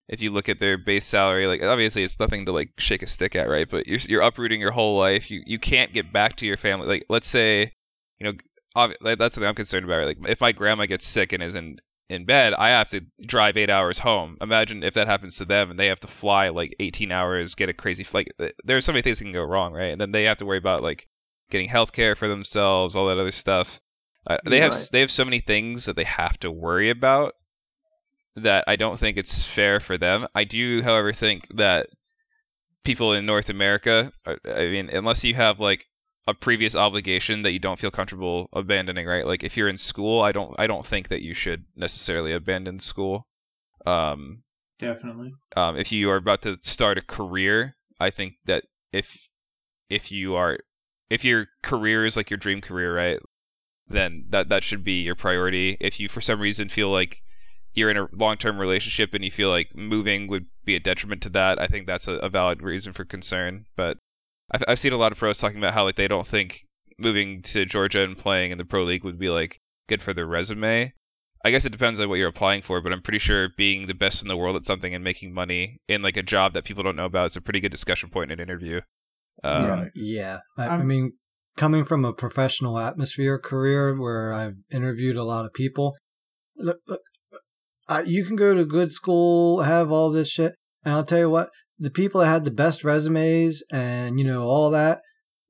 If 0.10 0.22
you 0.22 0.32
look 0.32 0.50
at 0.50 0.60
their 0.60 0.78
base 0.78 1.06
salary, 1.06 1.48
like 1.48 1.64
obviously 1.64 2.04
it's 2.04 2.20
nothing 2.20 2.46
to 2.46 2.52
like 2.52 2.72
shake 2.80 3.04
a 3.04 3.08
stick 3.08 3.36
at, 3.36 3.50
right? 3.50 3.70
But 3.70 3.88
you're 3.88 4.00
you're 4.10 4.22
uprooting 4.22 4.60
your 4.62 4.72
whole 4.72 4.98
life. 4.98 5.32
You 5.32 5.42
you 5.46 5.60
can't 5.60 5.94
get 5.94 6.12
back 6.14 6.38
to 6.38 6.48
your 6.48 6.58
family. 6.58 6.88
Like 6.88 7.06
let's 7.10 7.28
say, 7.28 7.74
you 8.20 8.26
know, 8.26 8.34
obvi- 8.34 8.40
like, 8.76 9.18
that's 9.18 9.36
something 9.36 9.48
I'm 9.48 9.56
concerned 9.56 9.86
about. 9.86 9.98
Right? 9.98 10.18
Like 10.20 10.30
if 10.30 10.42
my 10.42 10.52
grandma 10.52 10.86
gets 10.86 11.08
sick 11.08 11.34
and 11.34 11.42
is 11.44 11.56
in 11.56 11.80
in 12.10 12.26
bed, 12.26 12.54
I 12.54 12.70
have 12.70 12.90
to 12.90 13.02
drive 13.24 13.56
eight 13.58 13.70
hours 13.70 14.00
home. 14.00 14.38
Imagine 14.42 14.84
if 14.84 14.96
that 14.96 15.08
happens 15.08 15.38
to 15.38 15.46
them 15.46 15.70
and 15.70 15.80
they 15.80 15.88
have 15.88 16.00
to 16.00 16.08
fly 16.08 16.50
like 16.50 16.76
18 16.80 17.12
hours, 17.12 17.54
get 17.56 17.70
a 17.70 17.74
crazy 17.74 18.04
flight. 18.04 18.30
There's 18.64 18.86
so 18.86 18.92
many 18.92 19.04
things 19.04 19.20
that 19.20 19.26
can 19.26 19.34
go 19.34 19.44
wrong, 19.44 19.74
right? 19.74 19.92
And 19.92 20.02
then 20.02 20.12
they 20.12 20.24
have 20.24 20.38
to 20.38 20.46
worry 20.46 20.58
about 20.58 20.82
like 20.82 21.08
getting 21.52 21.70
health 21.70 21.94
care 21.94 22.16
for 22.16 22.28
themselves, 22.28 22.96
all 22.96 23.08
that 23.08 23.20
other 23.20 23.32
stuff. 23.32 23.80
Uh, 24.28 24.38
they 24.46 24.60
have 24.60 24.74
Right. 24.74 24.90
they 24.92 25.00
have 25.02 25.12
so 25.12 25.24
many 25.26 25.40
things 25.40 25.86
that 25.86 25.96
they 25.96 26.04
have 26.04 26.38
to 26.40 26.52
worry 26.52 26.90
about 26.90 27.34
that 28.36 28.64
I 28.68 28.76
don't 28.76 28.98
think 28.98 29.18
it's 29.18 29.46
fair 29.46 29.80
for 29.80 29.98
them. 29.98 30.28
I 30.34 30.44
do, 30.46 30.82
however, 30.82 31.12
think 31.14 31.48
that 31.58 31.88
people 32.84 33.14
in 33.14 33.26
North 33.26 33.50
America, 33.50 34.12
uh, 34.26 34.36
I 34.46 34.68
mean, 34.70 34.90
unless 34.90 35.24
you 35.24 35.34
have 35.36 35.60
like 35.60 35.86
a 36.30 36.34
previous 36.34 36.76
obligation 36.76 37.42
that 37.42 37.52
you 37.52 37.60
don't 37.60 37.80
feel 37.80 37.92
comfortable 37.92 38.50
abandoning, 38.54 39.08
right? 39.08 39.26
Like 39.26 39.44
if 39.44 39.58
you're 39.58 39.68
in 39.68 39.78
school, 39.78 40.22
I 40.22 40.32
don't 40.32 40.54
I 40.60 40.68
don't 40.68 40.86
think 40.86 41.08
that 41.08 41.24
you 41.24 41.34
should 41.34 41.66
necessarily 41.76 42.34
abandon 42.34 42.80
school. 42.80 43.28
Um, 43.86 44.44
Definitely. 44.80 45.34
um, 45.56 45.76
if 45.78 45.92
you 45.92 46.10
are 46.12 46.18
about 46.18 46.44
to 46.44 46.58
start 46.62 46.98
a 46.98 47.02
career, 47.02 47.76
I 48.00 48.12
think 48.12 48.36
that 48.46 48.64
if 48.94 49.28
if 49.90 50.12
you 50.12 50.36
are 50.36 50.60
if 51.10 51.26
your 51.26 51.48
career 51.64 52.06
is 52.06 52.16
like 52.16 52.30
your 52.30 52.38
dream 52.38 52.62
career, 52.62 52.96
right, 52.96 53.20
then 53.88 54.26
that 54.30 54.50
that 54.50 54.64
should 54.64 54.84
be 54.84 55.02
your 55.02 55.16
priority. 55.16 55.78
If 55.80 56.00
you 56.00 56.08
for 56.10 56.22
some 56.22 56.40
reason 56.40 56.70
feel 56.70 56.92
like 56.92 57.24
you're 57.74 57.90
in 57.90 57.98
a 57.98 58.08
long-term 58.12 58.60
relationship 58.60 59.14
and 59.14 59.24
you 59.24 59.32
feel 59.32 59.50
like 59.50 59.76
moving 59.76 60.28
would 60.28 60.46
be 60.66 60.76
a 60.76 60.80
detriment 60.80 61.24
to 61.24 61.30
that, 61.30 61.60
I 61.60 61.68
think 61.68 61.88
that's 61.88 62.08
a, 62.08 62.14
a 62.14 62.30
valid 62.30 62.62
reason 62.62 62.94
for 62.94 63.06
concern. 63.06 63.66
But 63.76 63.98
I've 64.52 64.64
I've 64.68 64.80
seen 64.80 64.94
a 64.94 64.98
lot 64.98 65.12
of 65.12 65.18
pros 65.18 65.40
talking 65.40 65.58
about 65.58 65.74
how 65.74 65.84
like 65.84 65.96
they 65.96 66.08
don't 66.08 66.28
think 66.28 66.66
moving 66.98 67.42
to 67.42 67.66
Georgia 67.66 68.04
and 68.04 68.18
playing 68.18 68.52
in 68.52 68.58
the 68.58 68.66
pro 68.66 68.84
league 68.84 69.04
would 69.04 69.20
be 69.20 69.30
like 69.30 69.60
good 69.88 70.02
for 70.02 70.14
their 70.14 70.28
resume. 70.28 70.94
I 71.44 71.52
guess 71.52 71.64
it 71.66 71.72
depends 71.72 72.00
on 72.02 72.10
what 72.10 72.16
you're 72.16 72.28
applying 72.28 72.62
for, 72.62 72.82
but 72.82 72.92
I'm 72.92 73.02
pretty 73.02 73.20
sure 73.20 73.50
being 73.56 73.88
the 73.88 73.94
best 73.94 74.22
in 74.22 74.28
the 74.28 74.36
world 74.36 74.58
at 74.58 74.66
something 74.66 74.94
and 74.94 75.04
making 75.04 75.34
money 75.34 75.78
in 75.88 76.02
like 76.02 76.18
a 76.18 76.24
job 76.24 76.54
that 76.54 76.66
people 76.66 76.84
don't 76.84 76.98
know 76.98 77.06
about 77.06 77.28
is 77.28 77.38
a 77.38 77.42
pretty 77.42 77.62
good 77.62 77.72
discussion 77.72 78.10
point 78.10 78.32
in 78.32 78.40
an 78.40 78.44
interview. 78.44 78.82
Um, 79.44 79.70
Right. 79.70 79.92
Yeah. 79.96 80.40
I, 80.58 80.68
I 80.68 80.84
mean, 80.84 81.14
coming 81.56 81.86
from 81.86 82.04
a 82.04 82.12
professional 82.12 82.78
atmosphere 82.78 83.40
career 83.40 83.98
where 83.98 84.34
I've 84.34 84.56
interviewed 84.70 85.16
a 85.16 85.24
lot 85.24 85.46
of 85.46 85.54
people, 85.54 85.96
look, 86.58 86.80
look 86.88 87.02
uh, 87.88 88.04
you 88.06 88.26
can 88.26 88.36
go 88.36 88.54
to 88.54 88.66
good 88.66 88.92
school, 88.92 89.62
have 89.62 89.92
all 89.92 90.12
this 90.12 90.30
shit, 90.30 90.54
and 90.84 90.94
I'll 90.94 91.06
tell 91.06 91.20
you 91.20 91.30
what, 91.30 91.50
the 91.80 91.92
people 91.92 92.22
that 92.22 92.28
had 92.28 92.46
the 92.46 92.52
best 92.52 92.84
resumes 92.84 93.64
and, 93.72 94.20
you 94.20 94.26
know, 94.26 94.44
all 94.44 94.70
that, 94.72 95.02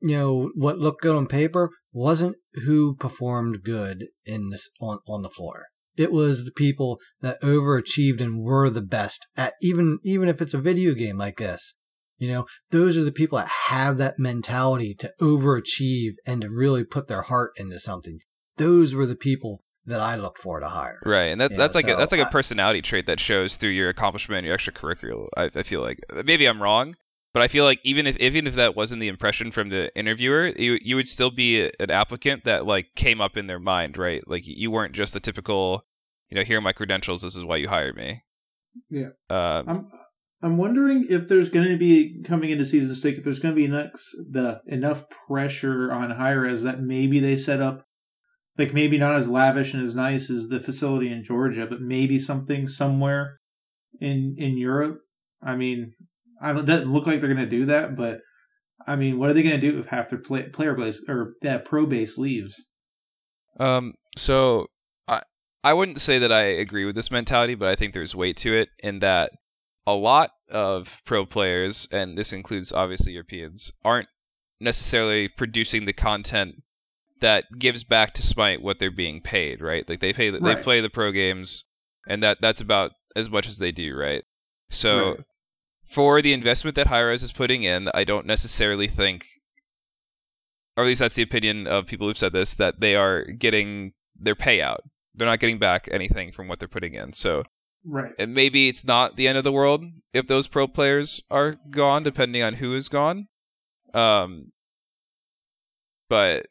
you 0.02 0.16
know, 0.16 0.52
what 0.56 0.78
looked 0.78 1.02
good 1.02 1.16
on 1.16 1.28
paper 1.28 1.72
wasn't 1.92 2.36
who 2.66 2.96
performed 2.96 3.64
good 3.64 4.06
in 4.26 4.50
this 4.50 4.70
on, 4.80 5.00
on 5.08 5.24
the 5.24 5.30
floor. 5.30 5.66
It 5.98 6.12
was 6.12 6.46
the 6.46 6.52
people 6.52 7.00
that 7.22 7.42
overachieved 7.42 8.22
and 8.22 8.42
were 8.42 8.70
the 8.70 8.82
best 8.82 9.28
at 9.36 9.54
even 9.62 10.00
even 10.04 10.30
if 10.30 10.42
it's 10.42 10.54
a 10.54 10.62
video 10.62 10.94
game 10.94 11.18
like 11.18 11.38
this. 11.38 11.76
You 12.18 12.30
know, 12.30 12.46
those 12.72 12.98
are 12.98 13.04
the 13.04 13.12
people 13.12 13.38
that 13.38 13.50
have 13.68 13.98
that 13.98 14.16
mentality 14.18 14.94
to 14.96 15.12
overachieve 15.22 16.14
and 16.28 16.42
to 16.42 16.50
really 16.50 16.84
put 16.84 17.08
their 17.08 17.24
heart 17.24 17.52
into 17.58 17.80
something. 17.80 18.20
Those 18.58 18.94
were 18.94 19.06
the 19.06 19.16
people 19.16 19.62
that 19.90 20.00
I 20.00 20.16
look 20.16 20.38
for 20.38 20.60
to 20.60 20.68
hire. 20.68 21.00
Right, 21.06 21.26
and 21.26 21.42
that, 21.42 21.52
Yeah, 21.52 21.58
that's 21.58 21.76
like 21.76 21.88
a, 21.88 21.96
that's 21.96 22.12
like 22.12 22.22
a 22.22 22.28
I- 22.28 22.32
personality 22.32 22.82
trait 22.82 23.06
that 23.08 23.20
shows 23.20 23.58
through 23.58 23.72
your 23.72 23.90
accomplishment, 23.90 24.46
your 24.46 24.58
extracurricular. 24.58 25.28
I, 25.36 25.46
I 25.54 25.64
feel 25.64 25.82
like 25.82 26.00
maybe 26.26 26.46
I'm 26.48 26.62
wrong, 26.62 26.96
but 27.34 27.44
I 27.44 27.48
feel 27.48 27.64
like 27.66 27.80
even 27.84 28.08
if 28.08 28.18
even 28.20 28.48
if 28.48 28.56
that 28.56 28.76
wasn't 28.76 29.02
the 29.02 29.08
impression 29.10 29.52
from 29.52 29.70
the 29.70 29.96
interviewer, 29.96 30.48
you 30.58 30.80
you 30.82 30.96
would 30.96 31.08
still 31.08 31.32
be 31.32 31.62
a- 31.62 31.72
an 31.80 31.92
applicant 31.92 32.46
that 32.46 32.66
like 32.66 32.88
came 32.96 33.22
up 33.22 33.38
in 33.38 33.48
their 33.48 33.60
mind, 33.60 33.98
right? 33.98 34.24
Like 34.28 34.44
you 34.46 34.72
weren't 34.72 34.94
just 34.96 35.16
a 35.16 35.20
typical, 35.20 35.84
you 36.30 36.36
know, 36.36 36.44
here 36.44 36.58
are 36.58 36.62
my 36.62 36.74
credentials. 36.74 37.22
This 37.22 37.36
is 37.36 37.44
why 37.46 37.58
you 37.58 37.68
hired 37.68 37.96
me. 37.96 38.24
Yeah. 38.90 39.10
Uh, 39.30 39.64
I'm 39.68 39.88
I'm 40.42 40.58
wondering 40.58 41.06
if 41.10 41.28
there's 41.28 41.50
going 41.50 41.68
to 41.68 41.78
be 41.78 42.22
coming 42.24 42.50
into 42.50 42.64
season 42.64 42.96
six 42.96 43.18
if 43.18 43.24
there's 43.26 43.40
going 43.40 43.54
to 43.54 43.60
be 43.60 43.66
enough 43.66 43.92
the 44.32 44.62
enough 44.68 45.06
pressure 45.28 45.92
on 45.92 46.12
Hi-Rez 46.12 46.64
that 46.64 46.80
maybe 46.82 47.20
they 47.20 47.36
set 47.36 47.60
up 47.62 47.84
like 48.60 48.74
maybe 48.74 48.98
not 48.98 49.16
as 49.16 49.32
lavish 49.32 49.74
and 49.74 49.82
as 49.82 49.96
nice 49.96 50.30
as 50.30 50.50
the 50.50 50.60
facility 50.60 51.10
in 51.12 51.24
Georgia, 51.24 51.66
but 51.66 51.82
maybe 51.82 52.20
something 52.20 52.68
somewhere 52.68 53.40
in 54.02 54.36
in 54.38 54.58
Europe. 54.58 55.00
I 55.42 55.56
mean, 55.56 55.94
I 56.42 56.52
don't 56.52 56.66
doesn't 56.66 56.92
look 56.92 57.08
like 57.08 57.22
they're 57.22 57.34
going 57.34 57.50
to 57.50 57.50
do 57.50 57.66
that, 57.66 57.96
but 57.96 58.20
I 58.86 58.98
mean, 58.98 59.18
what 59.18 59.30
are 59.30 59.34
they 59.34 59.44
going 59.44 59.60
to 59.60 59.72
do 59.72 59.80
if 59.80 59.88
half 59.88 60.10
their 60.10 60.20
play, 60.20 60.44
player 60.44 60.76
base 60.76 61.04
or 61.08 61.36
that 61.42 61.64
pro 61.64 61.86
base 61.86 62.18
leaves? 62.18 62.62
Um, 63.60 63.94
so 64.18 64.68
I 65.08 65.22
I 65.64 65.74
wouldn't 65.74 66.02
say 66.02 66.20
that 66.20 66.32
I 66.32 66.44
agree 66.44 66.84
with 66.84 66.96
this 66.96 67.12
mentality, 67.12 67.56
but 67.56 67.70
I 67.70 67.76
think 67.76 67.94
there's 67.94 68.16
weight 68.16 68.38
to 68.38 68.58
it 68.58 68.70
in 68.84 69.00
that 69.00 69.32
a 69.88 69.94
lot 69.94 70.32
of 70.50 71.02
pro 71.06 71.26
players, 71.26 71.88
and 71.94 72.18
this 72.18 72.34
includes 72.34 72.74
obviously 72.74 73.14
Europeans, 73.14 73.72
aren't 73.86 74.10
necessarily 74.60 75.30
producing 75.30 75.86
the 75.86 75.94
content 75.94 76.56
that 77.22 77.46
gives 77.58 77.84
back 77.84 78.14
to 78.16 78.22
Smite 78.24 78.62
what 78.62 78.80
they're 78.80 78.92
being 78.92 79.22
paid, 79.22 79.62
right? 79.62 79.88
Like 79.88 80.00
they 80.00 80.14
pay, 80.14 80.30
they 80.30 80.56
play 80.56 80.82
the 80.82 80.90
pro 80.90 81.12
games, 81.12 81.66
and 82.08 82.24
that 82.24 82.40
that's 82.42 82.62
about 82.62 82.92
as 83.16 83.30
much 83.30 83.48
as 83.48 83.58
they 83.58 83.72
do, 83.72 83.96
right? 83.96 84.24
So 84.70 85.10
Right. 85.10 85.20
for 85.86 86.22
the 86.22 86.34
investment 86.34 86.76
that 86.76 86.88
Hi-Rez 86.88 87.24
is 87.24 87.32
putting 87.32 87.64
in, 87.64 87.90
I 87.94 88.04
don't 88.04 88.26
necessarily 88.26 88.88
think, 88.88 89.26
or 90.78 90.84
at 90.84 90.88
least 90.88 91.00
that's 91.00 91.16
the 91.16 91.24
opinion 91.24 91.68
of 91.68 91.88
people 91.88 92.08
who've 92.08 92.18
said 92.18 92.34
this, 92.34 92.54
that 92.56 92.80
they 92.80 92.96
are 92.96 93.24
getting 93.24 93.94
their 94.16 94.36
payout. 94.36 94.80
They're 95.16 95.28
not 95.28 95.40
getting 95.40 95.58
back 95.60 95.90
anything 95.92 96.32
from 96.32 96.48
what 96.48 96.60
they're 96.60 96.68
putting 96.68 96.94
in. 96.94 97.14
So 97.14 97.44
Right. 97.86 98.14
and 98.20 98.34
maybe 98.34 98.68
it's 98.68 98.86
not 98.86 99.16
the 99.16 99.28
end 99.28 99.38
of 99.38 99.44
the 99.44 99.52
world 99.54 99.84
if 100.14 100.28
those 100.28 100.48
pro 100.48 100.68
players 100.68 101.22
are 101.32 101.56
gone, 101.70 102.04
depending 102.04 102.44
on 102.44 102.54
who 102.54 102.76
is 102.76 102.90
gone. 102.90 103.28
Um, 103.94 104.52
but 106.10 106.48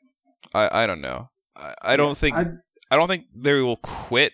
I 0.55 0.83
I 0.85 0.87
don't 0.87 1.01
know. 1.01 1.29
I, 1.57 1.75
I 1.83 1.97
don't 1.97 2.17
think 2.17 2.37
I, 2.37 2.47
I 2.91 2.97
don't 2.97 3.09
think 3.09 3.27
they 3.35 3.55
will 3.55 3.77
quit 3.77 4.33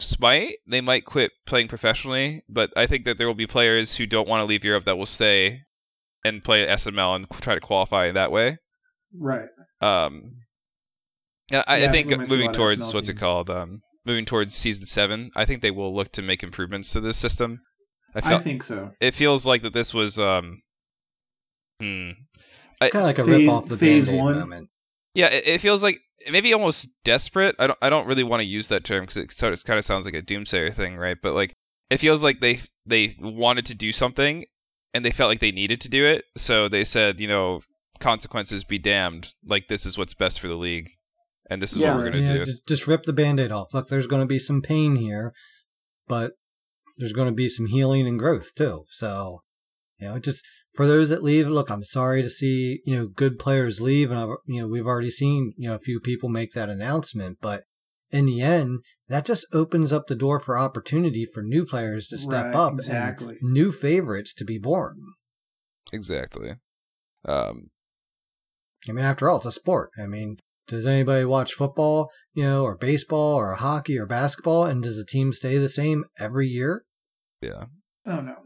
Smite. 0.00 0.56
They 0.66 0.80
might 0.80 1.04
quit 1.04 1.30
playing 1.46 1.68
professionally, 1.68 2.42
but 2.48 2.72
I 2.76 2.86
think 2.86 3.04
that 3.04 3.16
there 3.16 3.26
will 3.26 3.34
be 3.34 3.46
players 3.46 3.94
who 3.94 4.06
don't 4.06 4.28
want 4.28 4.40
to 4.40 4.44
leave 4.44 4.64
Europe 4.64 4.84
that 4.84 4.98
will 4.98 5.06
stay 5.06 5.60
and 6.24 6.42
play 6.42 6.66
SML 6.66 7.16
and 7.16 7.30
try 7.30 7.54
to 7.54 7.60
qualify 7.60 8.10
that 8.10 8.32
way. 8.32 8.58
right. 9.16 9.48
Um, 9.80 10.32
yeah, 11.50 11.62
I, 11.66 11.78
Yeah, 11.78 11.88
I 11.88 11.92
think 11.92 12.10
we 12.10 12.16
might 12.16 12.28
see 12.28 12.34
a 12.34 12.38
moving 12.38 12.52
towards 12.52 12.82
SML 12.82 12.94
what's 12.94 13.08
it 13.08 13.18
called? 13.18 13.50
Um, 13.50 13.82
moving 14.04 14.24
towards 14.24 14.54
season 14.54 14.86
seven, 14.86 15.30
I 15.36 15.44
think 15.44 15.62
they 15.62 15.70
will 15.70 15.94
look 15.94 16.10
to 16.12 16.22
make 16.22 16.42
improvements 16.42 16.92
to 16.92 17.00
this 17.00 17.16
system. 17.16 17.60
I, 18.14 18.34
I 18.34 18.38
think 18.38 18.62
so. 18.62 18.90
it 19.00 19.14
feels 19.14 19.46
like 19.46 19.62
that 19.62 19.72
this 19.72 19.92
was 19.92 20.18
um, 20.18 20.60
hmm, 21.80 22.10
Kind 22.80 22.94
of 22.96 23.02
like 23.02 23.18
a 23.18 23.24
Phase- 23.24 23.46
rip 23.46 23.48
off 23.48 23.68
the 23.68 23.76
phase 23.78 24.08
one. 24.08 24.38
moment. 24.38 24.70
Yeah, 25.14 25.26
it, 25.28 25.46
it 25.46 25.60
feels 25.60 25.82
like 25.82 26.00
maybe 26.30 26.52
almost 26.52 26.88
desperate. 27.04 27.56
I 27.58 27.66
don't 27.68 27.78
I 27.82 27.90
don't 27.90 28.06
really 28.06 28.24
want 28.24 28.40
to 28.40 28.46
use 28.46 28.68
that 28.68 28.84
term 28.84 29.02
because 29.02 29.16
it 29.16 29.32
sort 29.32 29.52
of 29.52 29.64
kind 29.64 29.78
of 29.78 29.84
sounds 29.84 30.04
like 30.04 30.14
a 30.14 30.22
doomsayer 30.22 30.72
thing, 30.72 30.96
right? 30.96 31.16
But 31.20 31.34
like 31.34 31.54
it 31.90 31.98
feels 31.98 32.22
like 32.22 32.40
they 32.40 32.58
they 32.86 33.14
wanted 33.20 33.66
to 33.66 33.74
do 33.74 33.92
something 33.92 34.44
and 34.92 35.04
they 35.04 35.10
felt 35.10 35.28
like 35.28 35.40
they 35.40 35.52
needed 35.52 35.80
to 35.82 35.88
do 35.88 36.06
it, 36.06 36.24
so 36.36 36.68
they 36.68 36.84
said, 36.84 37.20
you 37.20 37.26
know, 37.28 37.60
consequences 38.00 38.64
be 38.64 38.78
damned. 38.78 39.32
Like 39.44 39.66
this 39.68 39.86
is 39.86 39.98
what's 39.98 40.14
best 40.14 40.40
for 40.40 40.48
the 40.48 40.54
league, 40.54 40.90
and 41.50 41.60
this 41.60 41.72
is 41.72 41.80
Yeah. 41.80 41.94
what 41.94 41.98
we're 42.04 42.10
gonna 42.10 42.22
Yeah, 42.22 42.38
do. 42.38 42.44
just, 42.44 42.66
just 42.68 42.86
rip 42.86 43.02
the 43.02 43.12
band-aid 43.12 43.50
off. 43.50 43.74
Look, 43.74 43.88
there's 43.88 44.06
going 44.06 44.22
to 44.22 44.26
be 44.26 44.38
some 44.38 44.62
pain 44.62 44.96
here, 44.96 45.32
but 46.06 46.34
there's 46.96 47.12
going 47.12 47.26
to 47.26 47.34
be 47.34 47.48
some 47.48 47.66
healing 47.66 48.06
and 48.06 48.18
growth 48.18 48.54
too. 48.54 48.84
So, 48.88 49.42
you 49.98 50.06
know, 50.08 50.18
just 50.20 50.46
for 50.74 50.86
those 50.86 51.10
that 51.10 51.22
leave, 51.22 51.46
look, 51.46 51.70
I'm 51.70 51.84
sorry 51.84 52.22
to 52.22 52.28
see, 52.28 52.80
you 52.84 52.96
know, 52.96 53.06
good 53.06 53.38
players 53.38 53.80
leave. 53.80 54.10
And, 54.10 54.18
I've, 54.18 54.36
you 54.46 54.60
know, 54.62 54.68
we've 54.68 54.86
already 54.86 55.10
seen, 55.10 55.52
you 55.56 55.68
know, 55.68 55.74
a 55.76 55.80
few 55.80 56.00
people 56.00 56.28
make 56.28 56.52
that 56.52 56.68
announcement, 56.68 57.38
but 57.40 57.62
in 58.10 58.26
the 58.26 58.40
end, 58.42 58.80
that 59.08 59.24
just 59.24 59.46
opens 59.52 59.92
up 59.92 60.06
the 60.06 60.14
door 60.16 60.38
for 60.38 60.58
opportunity 60.58 61.24
for 61.24 61.42
new 61.42 61.64
players 61.64 62.08
to 62.08 62.18
step 62.18 62.46
Right, 62.46 62.54
up 62.54 62.72
exactly. 62.74 63.38
and 63.40 63.52
new 63.52 63.72
favorites 63.72 64.34
to 64.34 64.44
be 64.44 64.58
born. 64.58 64.96
Exactly. 65.92 66.54
Um, 67.24 67.70
I 68.88 68.92
mean, 68.92 69.04
after 69.04 69.28
all, 69.30 69.38
it's 69.38 69.46
a 69.46 69.52
sport. 69.52 69.90
I 70.02 70.06
mean, 70.06 70.36
does 70.66 70.86
anybody 70.86 71.24
watch 71.24 71.52
football, 71.52 72.10
you 72.34 72.42
know, 72.44 72.64
or 72.64 72.76
baseball 72.76 73.34
or 73.36 73.54
hockey 73.54 73.98
or 73.98 74.06
basketball? 74.06 74.64
And 74.64 74.82
does 74.82 74.96
the 74.96 75.04
team 75.06 75.30
stay 75.32 75.56
the 75.58 75.68
same 75.68 76.04
every 76.18 76.46
year? 76.46 76.84
yeah. 77.40 77.66
Oh 78.06 78.20
no. 78.20 78.36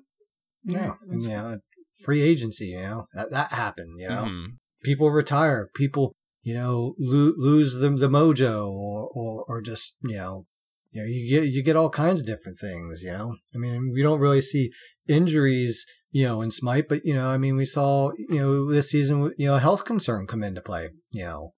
No. 0.65 0.81
Yeah. 0.81 0.95
you 1.09 1.29
know, 1.29 1.59
free 2.05 2.23
agency, 2.23 2.67
you 2.67 2.81
know, 2.81 3.07
that, 3.15 3.31
that 3.31 3.53
happened, 3.53 3.99
you 4.01 4.09
know. 4.09 4.25
Mhm. 4.27 4.47
People 4.83 5.11
retire. 5.11 5.69
People, 5.75 6.13
you 6.43 6.55
know, 6.55 6.95
lo- 6.99 7.35
lose 7.37 7.75
the, 7.79 7.91
the 7.91 8.09
mojo 8.09 8.69
or, 8.71 9.11
or, 9.15 9.45
or 9.49 9.61
just, 9.61 9.97
you 10.03 10.17
know, 10.17 10.47
you 10.91 11.03
know, 11.03 11.07
you 11.09 11.29
get, 11.29 11.49
you 11.49 11.63
get 11.63 11.77
all 11.77 11.91
kinds 11.91 12.21
of 12.21 12.27
different 12.27 12.59
things, 12.59 13.03
you 13.03 13.11
know. 13.11 13.37
I 13.55 13.59
mean, 13.59 13.91
we 13.93 14.03
don't 14.03 14.21
really 14.21 14.41
see 14.41 14.71
injuries, 15.09 15.85
you 16.11 16.25
know, 16.25 16.41
in 16.41 16.51
Smite, 16.51 16.89
but, 16.89 17.05
you 17.05 17.15
know, 17.15 17.29
I 17.29 17.39
mean, 17.39 17.57
we 17.57 17.67
saw, 17.67 18.13
you 18.17 18.39
know, 18.39 18.71
this 18.71 18.91
season, 18.91 19.33
you 19.37 19.49
know, 19.49 19.57
a 19.57 19.61
health 19.61 19.85
concern 19.85 20.27
come 20.27 20.43
into 20.43 20.63
play, 20.63 20.91
you 21.13 21.25
know, 21.25 21.51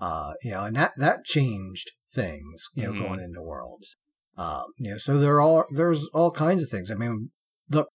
uh, 0.00 0.32
you 0.42 0.52
know, 0.52 0.64
and 0.64 0.76
that, 0.76 0.92
that 0.96 1.24
changed 1.24 1.90
things, 2.08 2.68
you 2.74 2.84
know, 2.84 2.92
Mhm. 2.92 2.98
going 3.00 3.20
into 3.20 3.42
Worlds. 3.42 3.96
Um, 4.36 4.66
you 4.78 4.92
know, 4.92 4.98
so 4.98 5.18
there 5.18 5.40
are, 5.42 5.66
there's 5.74 6.06
all 6.14 6.30
kinds 6.30 6.62
of 6.62 6.68
things. 6.70 6.90
I 6.90 6.94
mean, 6.94 7.30
look, 7.70 7.88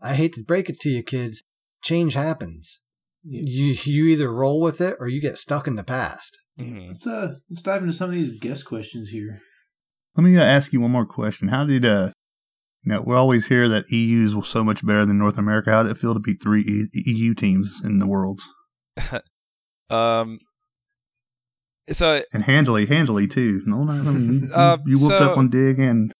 I 0.00 0.14
hate 0.14 0.32
to 0.34 0.42
break 0.44 0.68
it 0.68 0.80
to 0.80 0.88
you 0.90 1.02
kids. 1.02 1.42
Change 1.82 2.14
happens. 2.14 2.80
You, 3.22 3.74
you 3.84 4.06
either 4.06 4.32
roll 4.32 4.60
with 4.60 4.80
it 4.80 4.96
or 5.00 5.08
you 5.08 5.20
get 5.20 5.38
stuck 5.38 5.66
in 5.66 5.76
the 5.76 5.84
past. 5.84 6.38
Mhm. 6.58 6.88
Let's 6.88 7.06
uh 7.06 7.34
let's 7.50 7.62
dive 7.62 7.82
into 7.82 7.94
some 7.94 8.10
of 8.10 8.14
these 8.14 8.38
guest 8.38 8.64
questions 8.66 9.08
here. 9.10 9.38
Let 10.16 10.24
me 10.24 10.36
uh, 10.36 10.42
ask 10.44 10.72
you 10.72 10.80
one 10.80 10.92
more 10.92 11.06
question. 11.06 11.48
How 11.48 11.64
did 11.64 11.84
uh, 11.84 12.10
you 12.82 12.92
know, 12.92 13.02
we 13.04 13.14
always 13.16 13.48
hear 13.48 13.68
that 13.68 13.90
EU's 13.90 14.36
was 14.36 14.46
so 14.46 14.62
much 14.62 14.86
better 14.86 15.04
than 15.06 15.18
North 15.18 15.38
America. 15.38 15.70
How 15.70 15.82
did 15.82 15.92
it 15.92 15.98
feel 15.98 16.12
to 16.14 16.20
beat 16.20 16.40
three 16.42 16.60
e- 16.60 17.02
EU 17.06 17.34
teams 17.34 17.80
in 17.82 17.98
the 17.98 18.06
worlds 18.06 18.48
Um. 19.90 20.38
So 21.90 22.22
and 22.32 22.44
handily, 22.44 22.86
handily 22.86 23.26
too? 23.26 23.62
No, 23.66 23.84
no, 23.84 23.92
I 23.92 24.12
mean, 24.12 24.32
you, 24.44 24.50
Uh, 24.54 24.78
you 24.86 24.96
whooped 24.98 25.20
so- 25.20 25.30
up 25.32 25.38
on 25.38 25.50
Dig 25.50 25.78
and 25.78 26.12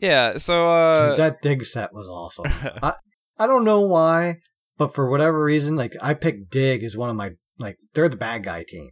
yeah. 0.00 0.36
So 0.38 0.70
uh. 0.70 1.08
Dude, 1.10 1.18
that 1.18 1.42
dig 1.42 1.64
set 1.64 1.92
was 1.92 2.08
awesome. 2.08 2.46
I, 2.82 2.92
I 3.40 3.46
don't 3.46 3.64
know 3.64 3.80
why, 3.80 4.36
but 4.76 4.94
for 4.94 5.10
whatever 5.10 5.42
reason, 5.42 5.74
like 5.74 5.94
I 6.02 6.14
picked 6.14 6.50
dig 6.50 6.84
as 6.84 6.96
one 6.96 7.08
of 7.08 7.16
my, 7.16 7.30
like, 7.58 7.78
they're 7.94 8.08
the 8.08 8.16
bad 8.16 8.44
guy 8.44 8.64
team. 8.68 8.90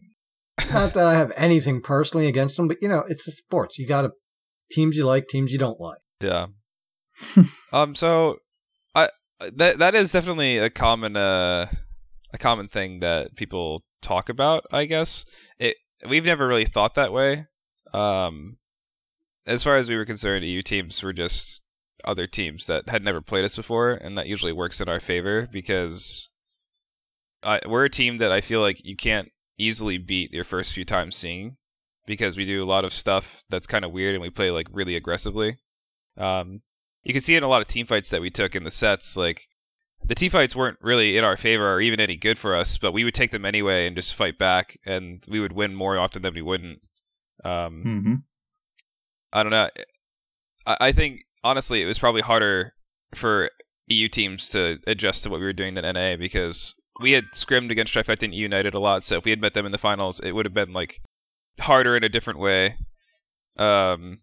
Not 0.73 0.95
that 0.95 1.07
I 1.07 1.15
have 1.15 1.33
anything 1.37 1.83
personally 1.83 2.27
against 2.27 2.57
them, 2.57 2.67
but 2.67 2.79
you 2.81 2.89
know, 2.89 3.05
it's 3.09 3.27
the 3.27 3.33
sports. 3.33 3.79
You 3.79 3.87
gotta, 3.87 4.13
teams 4.71 4.97
you 4.97 5.05
like, 5.05 5.29
teams 5.29 5.53
you 5.53 5.59
don't 5.59 5.79
like. 5.79 6.01
Yeah. 6.21 6.47
um. 7.73 7.95
So, 7.95 8.39
I 8.95 9.11
that 9.57 9.79
that 9.79 9.95
is 9.95 10.13
definitely 10.13 10.59
a 10.59 10.71
common 10.71 11.17
uh 11.17 11.67
a 12.33 12.39
common 12.39 12.69
thing 12.69 13.01
that 13.01 13.35
people 13.37 13.83
talk 14.03 14.29
about. 14.29 14.65
I 14.73 14.85
guess 14.85 15.25
it 15.59 15.77
we've 16.09 16.25
never 16.25 16.47
really 16.47 16.65
thought 16.65 16.95
that 16.95 17.13
way. 17.13 17.47
Um, 17.93 18.59
as 19.47 19.65
far 19.65 19.77
as 19.77 19.89
we 19.89 19.97
were 19.97 20.05
concerned, 20.05 20.45
EU 20.45 20.63
teams 20.63 21.03
were 21.03 21.13
just 21.13 21.63
other 22.05 22.27
teams 22.27 22.67
that 22.67 22.89
had 22.89 23.03
never 23.03 23.21
played 23.21 23.45
us 23.45 23.57
before, 23.57 23.93
and 23.93 24.19
that 24.19 24.29
usually 24.29 24.53
works 24.53 24.81
in 24.81 24.89
our 24.89 25.01
favor 25.01 25.49
because 25.51 26.29
I, 27.43 27.61
we're 27.67 27.85
a 27.85 27.91
team 27.91 28.19
that 28.19 28.33
I 28.33 28.41
feel 28.41 28.61
like 28.61 28.85
you 28.85 28.97
can't 28.97 29.31
easily 29.59 29.99
beat 29.99 30.33
your 30.33 30.45
first 30.45 30.73
few 30.73 30.85
times 30.85 31.17
seeing 31.17 31.57
because 32.07 32.37
we 32.37 32.45
do 32.45 32.63
a 32.63 32.67
lot 32.67 32.85
of 32.85 32.93
stuff 32.93 33.43
that's 33.51 33.67
kind 33.67 33.85
of 33.85 33.93
weird 33.93 34.15
and 34.15 34.23
we 34.23 34.31
play 34.31 34.51
like 34.51 34.69
really 34.73 34.97
aggressively. 34.97 35.57
Um, 36.17 36.63
you 37.03 37.13
can 37.13 37.21
see 37.21 37.37
in 37.37 37.43
a 37.43 37.49
lot 37.49 37.61
of 37.61 37.69
team 37.69 37.87
fights 37.87 38.11
that 38.11 38.21
we 38.21 38.31
took 38.31 38.55
in 38.57 38.65
the 38.65 38.71
sets, 38.71 39.17
like 39.17 39.47
the 40.05 40.15
team 40.15 40.31
fights 40.31 40.57
weren't 40.57 40.79
really 40.81 41.17
in 41.17 41.25
our 41.25 41.37
favor 41.37 41.75
or 41.75 41.81
even 41.81 42.01
any 42.01 42.17
good 42.17 42.39
for 42.39 42.55
us, 42.55 42.79
but 42.79 42.93
we 42.93 43.05
would 43.05 43.15
take 43.15 43.31
them 43.31 43.45
anyway 43.45 43.87
and 43.87 43.97
just 43.97 44.15
fight 44.15 44.39
back, 44.39 44.79
and 44.87 45.25
we 45.29 45.41
would 45.41 45.53
win 45.53 45.75
more 45.75 45.99
often 45.99 46.23
than 46.23 46.35
we 46.35 46.43
wouldn't. 46.43 46.81
Um, 47.45 47.83
hmm 47.83 48.15
I 49.33 49.43
don't 49.43 49.53
know. 49.53 49.69
I, 50.67 50.77
I 50.81 50.93
think 50.93 51.25
honestly, 51.49 51.83
it 51.83 51.87
was 51.87 51.99
probably 51.99 52.21
harder 52.21 52.75
for 53.15 53.51
EU 53.87 54.09
teams 54.09 54.51
to 54.51 54.79
adjust 54.87 55.23
to 55.25 55.31
what 55.31 55.41
we 55.41 55.47
were 55.47 55.53
doing 55.55 55.75
than 55.75 55.91
NA 55.91 56.17
because 56.17 56.75
we 57.01 57.13
had 57.13 57.25
scrimmed 57.33 57.73
against 57.73 57.95
Trifecta 57.95 58.25
and 58.25 58.35
eUnited 58.35 58.75
a 58.75 58.79
lot. 58.79 59.03
So 59.03 59.17
if 59.17 59.25
we 59.25 59.31
had 59.31 59.41
met 59.41 59.55
them 59.55 59.65
in 59.65 59.73
the 59.73 59.79
finals, 59.79 60.21
it 60.21 60.33
would 60.33 60.45
have 60.45 60.55
been 60.55 60.73
like 60.75 61.01
harder 61.59 61.97
in 61.97 62.05
a 62.05 62.09
different 62.09 62.39
way. 62.39 62.77
Um, 63.57 64.21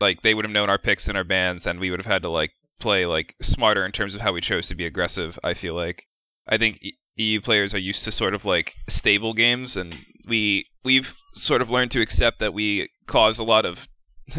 like 0.00 0.22
they 0.22 0.34
would 0.34 0.44
have 0.44 0.52
known 0.52 0.70
our 0.70 0.78
picks 0.78 1.08
and 1.08 1.16
our 1.16 1.24
bands, 1.24 1.66
and 1.66 1.78
we 1.78 1.90
would 1.90 2.00
have 2.00 2.12
had 2.12 2.22
to 2.22 2.28
like 2.28 2.52
play 2.80 3.06
like 3.06 3.34
smarter 3.40 3.84
in 3.86 3.92
terms 3.92 4.14
of 4.14 4.20
how 4.20 4.32
we 4.32 4.40
chose 4.40 4.68
to 4.68 4.74
be 4.74 4.86
aggressive. 4.86 5.38
I 5.44 5.54
feel 5.54 5.74
like 5.74 6.04
I 6.48 6.58
think 6.58 6.80
EU 7.16 7.40
players 7.40 7.74
are 7.74 7.78
used 7.78 8.04
to 8.04 8.12
sort 8.12 8.34
of 8.34 8.44
like 8.44 8.74
stable 8.88 9.34
games, 9.34 9.76
and 9.76 9.96
we 10.26 10.66
we've 10.84 11.14
sort 11.32 11.62
of 11.62 11.70
learned 11.70 11.92
to 11.92 12.00
accept 12.00 12.40
that 12.40 12.54
we 12.54 12.88
cause 13.06 13.38
a 13.38 13.44
lot 13.44 13.64
of 13.64 13.86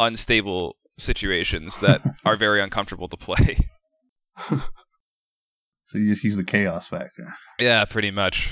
unstable 0.00 0.76
situations 0.98 1.80
that 1.80 2.00
are 2.24 2.36
very 2.36 2.60
uncomfortable 2.60 3.08
to 3.08 3.16
play. 3.16 3.56
so 5.82 5.98
you 5.98 6.10
just 6.12 6.24
use 6.24 6.36
the 6.36 6.44
chaos 6.44 6.86
factor. 6.86 7.32
yeah, 7.58 7.84
pretty 7.84 8.10
much. 8.10 8.50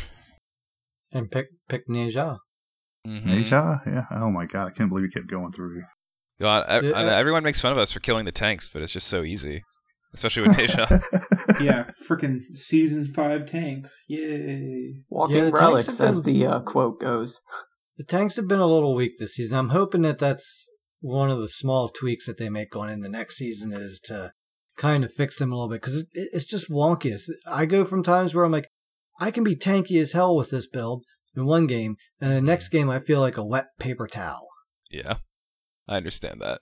And 1.12 1.30
pick, 1.30 1.48
pick 1.68 1.88
Nezha. 1.88 2.38
Mhm. 3.06 3.24
Nezha? 3.24 3.86
Yeah. 3.86 4.04
Oh 4.10 4.30
my 4.30 4.46
god, 4.46 4.68
I 4.68 4.70
can't 4.70 4.88
believe 4.88 5.04
you 5.04 5.10
kept 5.10 5.26
going 5.30 5.52
through. 5.52 5.82
God, 6.40 6.64
I, 6.68 6.78
I 6.78 6.80
know 6.80 7.14
everyone 7.16 7.42
makes 7.42 7.60
fun 7.60 7.72
of 7.72 7.78
us 7.78 7.92
for 7.92 8.00
killing 8.00 8.24
the 8.24 8.32
tanks, 8.32 8.70
but 8.72 8.82
it's 8.82 8.92
just 8.92 9.08
so 9.08 9.22
easy, 9.22 9.62
especially 10.14 10.48
with 10.48 10.56
Deja. 10.56 10.86
yeah, 11.60 11.86
freaking 12.08 12.40
season 12.54 13.04
five 13.06 13.46
tanks. 13.46 13.92
Yay. 14.08 14.94
Walking 15.10 15.36
Yeah, 15.36 15.44
the 15.44 15.50
tanks 15.50 15.60
relics, 15.60 15.86
have 15.98 16.00
as 16.08 16.20
been- 16.20 16.38
the 16.40 16.46
uh, 16.46 16.60
quote 16.60 17.00
goes. 17.00 17.40
The 17.98 18.04
tanks 18.04 18.36
have 18.36 18.48
been 18.48 18.58
a 18.60 18.66
little 18.66 18.94
weak 18.94 19.12
this 19.18 19.34
season. 19.34 19.58
I'm 19.58 19.68
hoping 19.70 20.00
that 20.02 20.18
that's 20.18 20.66
one 21.00 21.30
of 21.30 21.38
the 21.38 21.48
small 21.48 21.88
tweaks 21.88 22.26
that 22.26 22.38
they 22.38 22.48
make 22.48 22.70
going 22.70 22.90
in 22.90 23.00
the 23.00 23.08
next 23.08 23.36
season 23.36 23.72
is 23.72 24.00
to 24.04 24.32
kind 24.76 25.04
of 25.04 25.12
fix 25.12 25.38
them 25.38 25.52
a 25.52 25.54
little 25.54 25.68
bit 25.68 25.80
because 25.80 25.96
it, 26.00 26.08
it's 26.12 26.46
just 26.46 26.70
wonky. 26.70 27.06
It's- 27.06 27.30
I 27.50 27.66
go 27.66 27.84
from 27.84 28.02
times 28.02 28.34
where 28.34 28.44
I'm 28.44 28.52
like, 28.52 28.68
I 29.20 29.30
can 29.30 29.44
be 29.44 29.56
tanky 29.56 30.00
as 30.00 30.12
hell 30.12 30.34
with 30.36 30.50
this 30.50 30.66
build 30.66 31.04
in 31.36 31.44
one 31.46 31.66
game, 31.66 31.96
and 32.20 32.32
the 32.32 32.40
next 32.40 32.68
game 32.70 32.88
I 32.90 32.98
feel 33.00 33.20
like 33.20 33.36
a 33.36 33.44
wet 33.44 33.66
paper 33.78 34.06
towel. 34.06 34.48
yeah, 34.90 35.16
I 35.88 35.96
understand 35.96 36.40
that. 36.40 36.60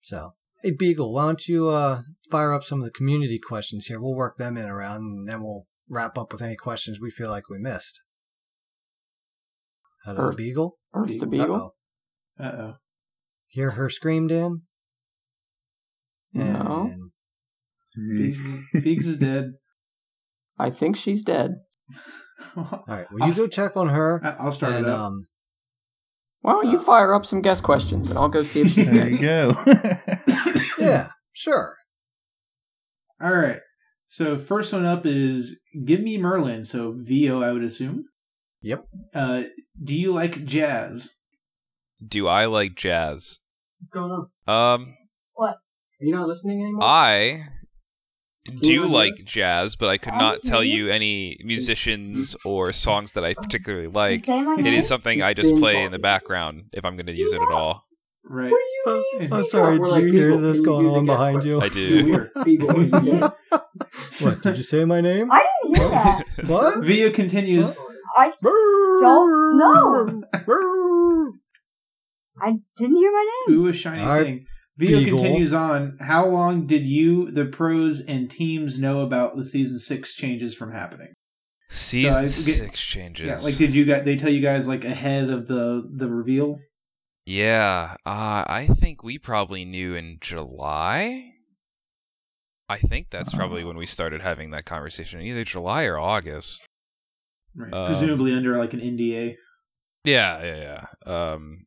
So 0.00 0.34
Hey 0.62 0.70
Beagle, 0.70 1.12
why 1.12 1.26
don't 1.26 1.46
you 1.48 1.68
uh, 1.68 2.00
fire 2.30 2.52
up 2.52 2.62
some 2.64 2.78
of 2.78 2.84
the 2.84 2.90
community 2.90 3.38
questions 3.38 3.86
here? 3.86 4.00
We'll 4.00 4.14
work 4.14 4.36
them 4.38 4.56
in 4.56 4.68
around, 4.68 4.96
and 4.98 5.28
then 5.28 5.42
we'll 5.42 5.66
wrap 5.88 6.16
up 6.16 6.32
with 6.32 6.42
any 6.42 6.56
questions 6.56 6.98
we 7.00 7.10
feel 7.10 7.30
like 7.30 7.48
we 7.50 7.58
missed. 7.58 8.00
Hello, 10.04 10.28
Earth- 10.30 10.36
Beagle. 10.36 10.78
Earth 10.94 11.18
to 11.18 11.26
Beagle? 11.26 11.74
Uh-oh. 12.40 12.44
Uh 12.44 12.52
oh. 12.62 12.74
Hear 13.56 13.70
her 13.70 13.88
scream, 13.88 14.26
Dan? 14.26 14.60
No. 16.34 16.90
And 16.92 17.10
Biggs, 18.18 18.70
Biggs 18.84 19.06
is 19.12 19.16
dead. 19.16 19.52
I 20.58 20.68
think 20.68 20.94
she's 20.98 21.22
dead. 21.22 21.52
all 22.58 22.84
right, 22.86 23.06
well, 23.10 23.26
you 23.26 23.34
go 23.34 23.48
check 23.48 23.74
on 23.74 23.88
her. 23.88 24.20
I- 24.22 24.44
I'll 24.44 24.52
start 24.52 24.74
and, 24.74 24.84
it 24.84 24.90
up. 24.92 25.00
um, 25.00 25.26
Why 26.42 26.52
don't 26.52 26.70
you 26.70 26.78
fire 26.80 27.14
up 27.14 27.24
some 27.24 27.40
guest 27.40 27.62
questions 27.62 28.10
and 28.10 28.18
I'll 28.18 28.28
go 28.28 28.42
see 28.42 28.60
if 28.60 28.68
she's 28.72 28.90
There 28.90 29.08
you 29.08 29.20
go. 29.22 29.54
yeah, 30.78 31.06
sure. 31.32 31.76
All 33.22 33.34
right. 33.34 33.60
So 34.06 34.36
first 34.36 34.70
one 34.74 34.84
up 34.84 35.06
is 35.06 35.58
Give 35.86 36.02
Me 36.02 36.18
Merlin. 36.18 36.66
So 36.66 36.92
VO, 36.94 37.40
I 37.42 37.52
would 37.52 37.64
assume. 37.64 38.04
Yep. 38.60 38.84
Uh, 39.14 39.44
do 39.82 39.94
you 39.98 40.12
like 40.12 40.44
jazz? 40.44 41.14
Do 42.06 42.28
I 42.28 42.44
like 42.44 42.74
jazz? 42.74 43.38
What's 43.80 43.90
going 43.90 44.10
on? 44.10 44.28
Um, 44.52 44.94
What? 45.34 45.50
Are 46.00 46.04
you 46.04 46.12
not 46.12 46.28
listening 46.28 46.60
anymore? 46.62 46.82
I 46.84 47.42
do 48.62 48.72
you 48.72 48.86
like 48.86 49.16
jazz? 49.16 49.24
jazz, 49.26 49.76
but 49.76 49.88
I 49.88 49.98
could 49.98 50.14
not 50.14 50.42
tell 50.42 50.62
you 50.62 50.88
any 50.88 51.36
musicians 51.42 52.36
or 52.44 52.72
songs 52.72 53.12
that 53.12 53.24
I 53.24 53.34
particularly 53.42 53.88
like. 53.88 54.24
say 54.24 54.40
my 54.42 54.54
It 54.54 54.62
name? 54.62 54.74
is 54.74 54.86
something 54.86 55.20
I 55.22 55.34
just 55.34 55.56
play 55.56 55.82
in 55.82 55.90
the 55.90 55.98
background 55.98 56.66
if 56.72 56.84
I'm 56.84 56.94
going 56.94 57.06
to 57.06 57.16
use 57.16 57.32
it 57.32 57.42
at 57.42 57.50
all. 57.50 57.82
Right. 58.28 58.52
I'm 58.86 59.02
Oh, 59.32 59.42
sorry. 59.42 59.78
Do 59.78 59.86
like 59.86 60.02
you 60.02 60.12
hear 60.12 60.36
this 60.36 60.60
going 60.60 60.86
on 60.86 61.06
behind 61.06 61.40
question? 61.40 61.52
you? 61.52 61.60
I 61.60 61.68
do. 61.68 62.04
Weird. 62.04 62.30
What 62.62 62.76
did 62.76 63.04
you 63.04 63.30
say? 64.10 64.34
Did 64.42 64.56
you 64.58 64.62
say 64.62 64.84
my 64.84 65.00
name? 65.00 65.28
I 65.32 65.44
didn't 65.64 65.76
hear 65.78 65.88
that. 65.90 66.24
What? 66.46 66.84
VO 66.84 67.10
continues. 67.10 67.76
I 68.16 68.32
don't 68.42 69.58
know. 69.58 70.22
I 72.40 72.52
didn't 72.76 72.96
hear 72.96 73.12
my 73.12 73.30
name. 73.48 73.58
Ooh, 73.58 73.68
a 73.68 73.72
shiny 73.72 74.02
All 74.02 74.08
right, 74.08 74.24
thing. 74.24 74.46
VO 74.78 74.98
Beagle. 74.98 75.18
continues 75.18 75.52
on. 75.54 75.96
How 76.00 76.26
long 76.26 76.66
did 76.66 76.86
you, 76.86 77.30
the 77.30 77.46
pros, 77.46 78.00
and 78.02 78.30
teams 78.30 78.78
know 78.78 79.00
about 79.00 79.36
the 79.36 79.44
season 79.44 79.78
six 79.78 80.14
changes 80.14 80.54
from 80.54 80.72
happening? 80.72 81.14
Season 81.70 82.12
I 82.18 82.20
get- 82.22 82.28
six 82.28 82.80
changes. 82.80 83.26
Yeah, 83.26 83.38
like 83.38 83.56
did 83.56 83.74
you 83.74 83.84
guys? 83.84 84.04
They 84.04 84.16
tell 84.16 84.30
you 84.30 84.40
guys 84.42 84.68
like 84.68 84.84
ahead 84.84 85.30
of 85.30 85.46
the 85.48 85.88
the 85.94 86.08
reveal. 86.08 86.58
Yeah, 87.24 87.96
uh, 88.06 88.44
I 88.46 88.68
think 88.78 89.02
we 89.02 89.18
probably 89.18 89.64
knew 89.64 89.94
in 89.94 90.18
July. 90.20 91.32
I 92.68 92.78
think 92.78 93.10
that's 93.10 93.34
probably 93.34 93.64
when 93.64 93.76
we 93.76 93.86
started 93.86 94.20
having 94.20 94.50
that 94.50 94.64
conversation, 94.64 95.20
either 95.22 95.44
July 95.44 95.84
or 95.86 95.98
August. 95.98 96.66
Right. 97.54 97.72
Um, 97.72 97.86
Presumably 97.86 98.32
under 98.34 98.56
like 98.58 98.74
an 98.74 98.80
NDA. 98.80 99.36
Yeah, 100.04 100.42
yeah, 100.44 100.84
yeah. 101.06 101.12
Um, 101.12 101.65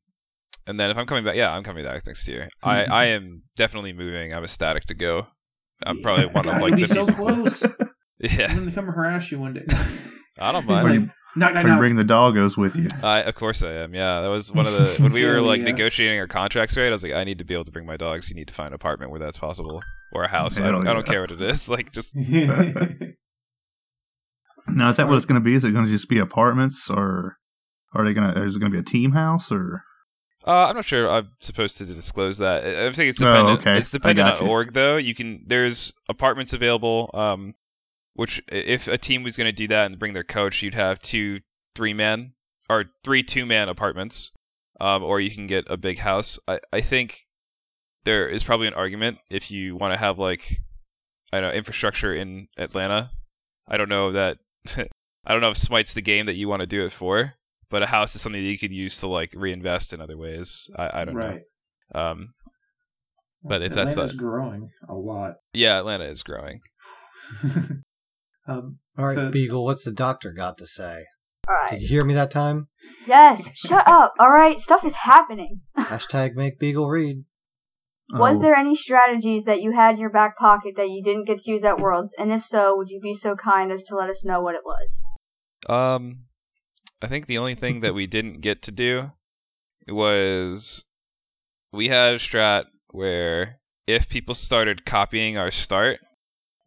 and 0.69 0.79
then 0.79 0.91
if 0.91 0.97
I'm 0.97 1.08
coming 1.08 1.23
back, 1.23 1.36
yeah, 1.36 1.51
I'm 1.51 1.63
coming 1.63 1.84
back 1.84 2.05
next 2.05 2.27
year. 2.27 2.47
I, 2.63 2.84
I 2.91 3.05
am 3.05 3.41
definitely 3.55 3.91
moving. 3.91 4.34
I'm 4.34 4.43
ecstatic 4.43 4.86
to 4.86 4.93
go. 4.93 5.25
I'm 5.84 6.01
probably 6.01 6.27
one 6.27 6.47
of 6.47 6.62
like 6.62 6.71
you'd 6.71 6.75
be 6.75 6.82
the 6.84 6.88
so 6.88 7.08
people- 7.08 7.25
close. 7.34 7.65
Yeah, 8.19 8.47
I'm 8.49 8.60
gonna 8.60 8.71
come 8.71 8.86
harass 8.86 9.32
you 9.32 9.39
one 9.39 9.53
day. 9.55 9.65
I 10.39 10.51
don't 10.51 10.63
He's 10.63 10.84
mind. 10.84 11.01
like, 11.01 11.10
knock, 11.36 11.53
knock, 11.53 11.65
knock. 11.65 11.79
bring 11.79 11.95
the 11.95 12.03
doggos 12.03 12.55
with 12.55 12.75
you. 12.75 12.89
I, 13.01 13.23
of 13.23 13.34
course 13.34 13.63
I 13.63 13.73
am. 13.73 13.95
Yeah, 13.95 14.21
that 14.21 14.27
was 14.27 14.53
one 14.53 14.67
of 14.67 14.73
the 14.73 15.01
when 15.01 15.12
we 15.12 15.25
were 15.25 15.41
like 15.41 15.60
yeah. 15.60 15.71
negotiating 15.71 16.19
our 16.19 16.27
contracts. 16.27 16.77
Right, 16.77 16.88
I 16.88 16.91
was 16.91 17.03
like, 17.03 17.13
I 17.13 17.23
need 17.23 17.39
to 17.39 17.45
be 17.45 17.55
able 17.55 17.65
to 17.65 17.71
bring 17.71 17.88
my 17.88 17.97
dogs. 17.97 18.29
You 18.29 18.36
need 18.36 18.49
to 18.49 18.53
find 18.53 18.67
an 18.67 18.73
apartment 18.75 19.10
where 19.10 19.19
that's 19.19 19.38
possible, 19.39 19.82
or 20.13 20.23
a 20.23 20.27
house. 20.27 20.60
I 20.60 20.69
don't, 20.69 20.88
I 20.88 20.93
don't 20.93 21.05
care 21.05 21.21
what 21.21 21.32
it 21.32 21.41
is. 21.41 21.67
Like, 21.67 21.91
just 21.91 22.15
Now, 22.15 23.10
is 24.89 24.97
that 24.97 25.08
what 25.08 25.15
it's 25.15 25.25
going 25.25 25.41
to 25.41 25.43
be? 25.43 25.55
Is 25.55 25.63
it 25.63 25.71
going 25.71 25.86
to 25.86 25.91
just 25.91 26.10
be 26.10 26.19
apartments, 26.19 26.89
or 26.91 27.38
are 27.93 28.05
they 28.05 28.13
going 28.13 28.32
to? 28.34 28.43
Is 28.43 28.58
it 28.58 28.60
going 28.60 28.71
to 28.71 28.75
be 28.75 28.82
a 28.82 28.84
team 28.84 29.13
house, 29.13 29.51
or? 29.51 29.84
Uh, 30.50 30.66
I'm 30.68 30.76
not 30.76 30.86
sure 30.86 31.08
I'm 31.08 31.30
supposed 31.42 31.78
to 31.78 31.86
disclose 31.86 32.40
that. 32.40 32.66
I 32.66 32.92
think 32.92 33.12
it's 33.12 33.22
Oh, 33.22 33.26
dependent. 33.26 33.60
okay. 33.60 33.78
It's 33.78 33.92
dependent 33.92 34.42
on 34.42 34.48
org 34.48 34.74
though. 34.74 34.98
You 34.98 35.14
can 35.14 35.44
there's 35.46 35.94
apartments 36.10 36.54
available. 36.54 37.12
Um, 37.14 37.54
which 38.16 38.42
if 38.52 38.88
a 38.88 38.98
team 38.98 39.22
was 39.22 39.38
going 39.38 39.46
to 39.46 39.52
do 39.52 39.68
that 39.68 39.86
and 39.86 40.00
bring 40.00 40.14
their 40.14 40.24
coach, 40.24 40.64
you'd 40.64 40.74
have 40.74 41.00
two 41.00 41.40
three 41.76 41.94
man 41.94 42.34
or 42.68 42.86
three 43.04 43.22
two 43.22 43.46
man 43.46 43.70
apartments. 43.70 44.32
Um, 44.82 45.04
or 45.04 45.20
you 45.20 45.30
can 45.30 45.46
get 45.46 45.66
a 45.70 45.78
big 45.78 46.00
house. 46.00 46.40
I 46.48 46.60
I 46.74 46.82
think 46.82 47.28
there 48.06 48.28
is 48.28 48.44
probably 48.44 48.68
an 48.68 48.74
argument 48.74 49.20
if 49.30 49.52
you 49.52 49.76
want 49.76 49.94
to 49.94 50.00
have 50.00 50.18
like 50.18 50.50
I 51.32 51.42
don't 51.42 51.52
know 51.52 51.56
infrastructure 51.58 52.12
in 52.14 52.48
Atlanta. 52.58 53.12
I 53.68 53.78
don't 53.78 53.90
know 53.90 54.14
that 54.14 54.40
I 54.78 55.32
don't 55.32 55.42
know 55.42 55.52
if 55.52 55.58
Smite's 55.58 55.94
the 55.94 56.02
game 56.02 56.26
that 56.26 56.36
you 56.36 56.48
want 56.50 56.62
to 56.62 56.68
do 56.68 56.86
it 56.86 56.92
for, 56.92 57.36
but 57.69 57.84
a 57.84 57.88
house 57.88 58.15
is 58.15 58.21
something 58.21 58.43
that 58.43 58.49
you 58.49 58.58
could 58.60 58.71
use 58.71 58.99
to 58.99 59.08
like 59.08 59.34
reinvest 59.36 59.93
in 59.93 60.01
other 60.01 60.17
ways. 60.17 60.69
I, 60.75 61.01
I 61.01 61.05
don't 61.05 61.15
right. 61.15 61.41
know. 61.93 61.99
Um, 61.99 62.29
but 63.43 63.62
if 63.62 63.73
that's 63.73 63.95
the 63.95 64.13
growing 64.17 64.67
a 64.88 64.93
lot. 64.95 65.36
yeah, 65.53 65.79
Atlanta 65.79 66.05
is 66.05 66.23
growing. 66.23 66.60
um, 68.47 68.79
All 68.97 69.05
right, 69.05 69.15
so- 69.15 69.32
Beagle, 69.32 69.63
what's 69.63 69.86
the 69.86 69.91
doctor 69.91 70.32
got 70.32 70.58
to 70.58 70.67
say? 70.67 71.05
All 71.47 71.55
right. 71.55 71.71
Did 71.71 71.82
you 71.82 71.88
hear 71.88 72.05
me 72.05 72.13
that 72.13 72.29
time? 72.29 72.65
Yes. 73.08 73.51
Shut 73.55 73.88
up. 73.88 74.13
All 74.19 74.29
right. 74.29 74.60
Stuff 74.60 74.86
is 74.86 74.93
happening. 74.93 75.62
Hashtag 75.77 76.36
make 76.36 76.60
Beagle 76.60 76.88
read. 76.88 77.23
Was 78.12 78.38
Oh, 78.38 78.41
there 78.41 78.55
any 78.55 78.75
strategies 78.75 79.45
that 79.45 79.62
you 79.62 79.71
had 79.71 79.95
in 79.95 79.99
your 80.01 80.12
back 80.12 80.38
pocket 80.38 80.73
that 80.77 80.89
you 80.89 81.01
didn't 81.03 81.25
get 81.25 81.39
to 81.39 81.51
use 81.51 81.63
at 81.63 81.79
Worlds? 81.79 82.13
And 82.19 82.32
if 82.32 82.43
so, 82.43 82.75
would 82.75 82.89
you 82.89 82.99
be 82.99 83.13
so 83.15 83.36
kind 83.36 83.71
as 83.71 83.84
to 83.86 83.95
let 83.95 84.10
us 84.10 84.23
know 84.23 84.41
what 84.41 84.55
it 84.55 84.62
was? 84.63 85.03
Um, 85.67 86.25
I 87.02 87.08
think 87.08 87.26
the 87.26 87.38
only 87.38 87.56
thing 87.56 87.82
that 87.82 87.94
we 87.94 88.08
didn't 88.08 88.42
get 88.42 88.64
to 88.64 88.72
do 88.72 89.12
was 89.88 90.84
we 91.72 91.88
had 91.88 92.14
a 92.14 92.18
strat 92.18 92.66
where 92.92 93.60
if 93.88 94.10
people 94.10 94.36
started 94.36 94.86
copying 94.86 95.38
our 95.38 95.52
start, 95.52 96.00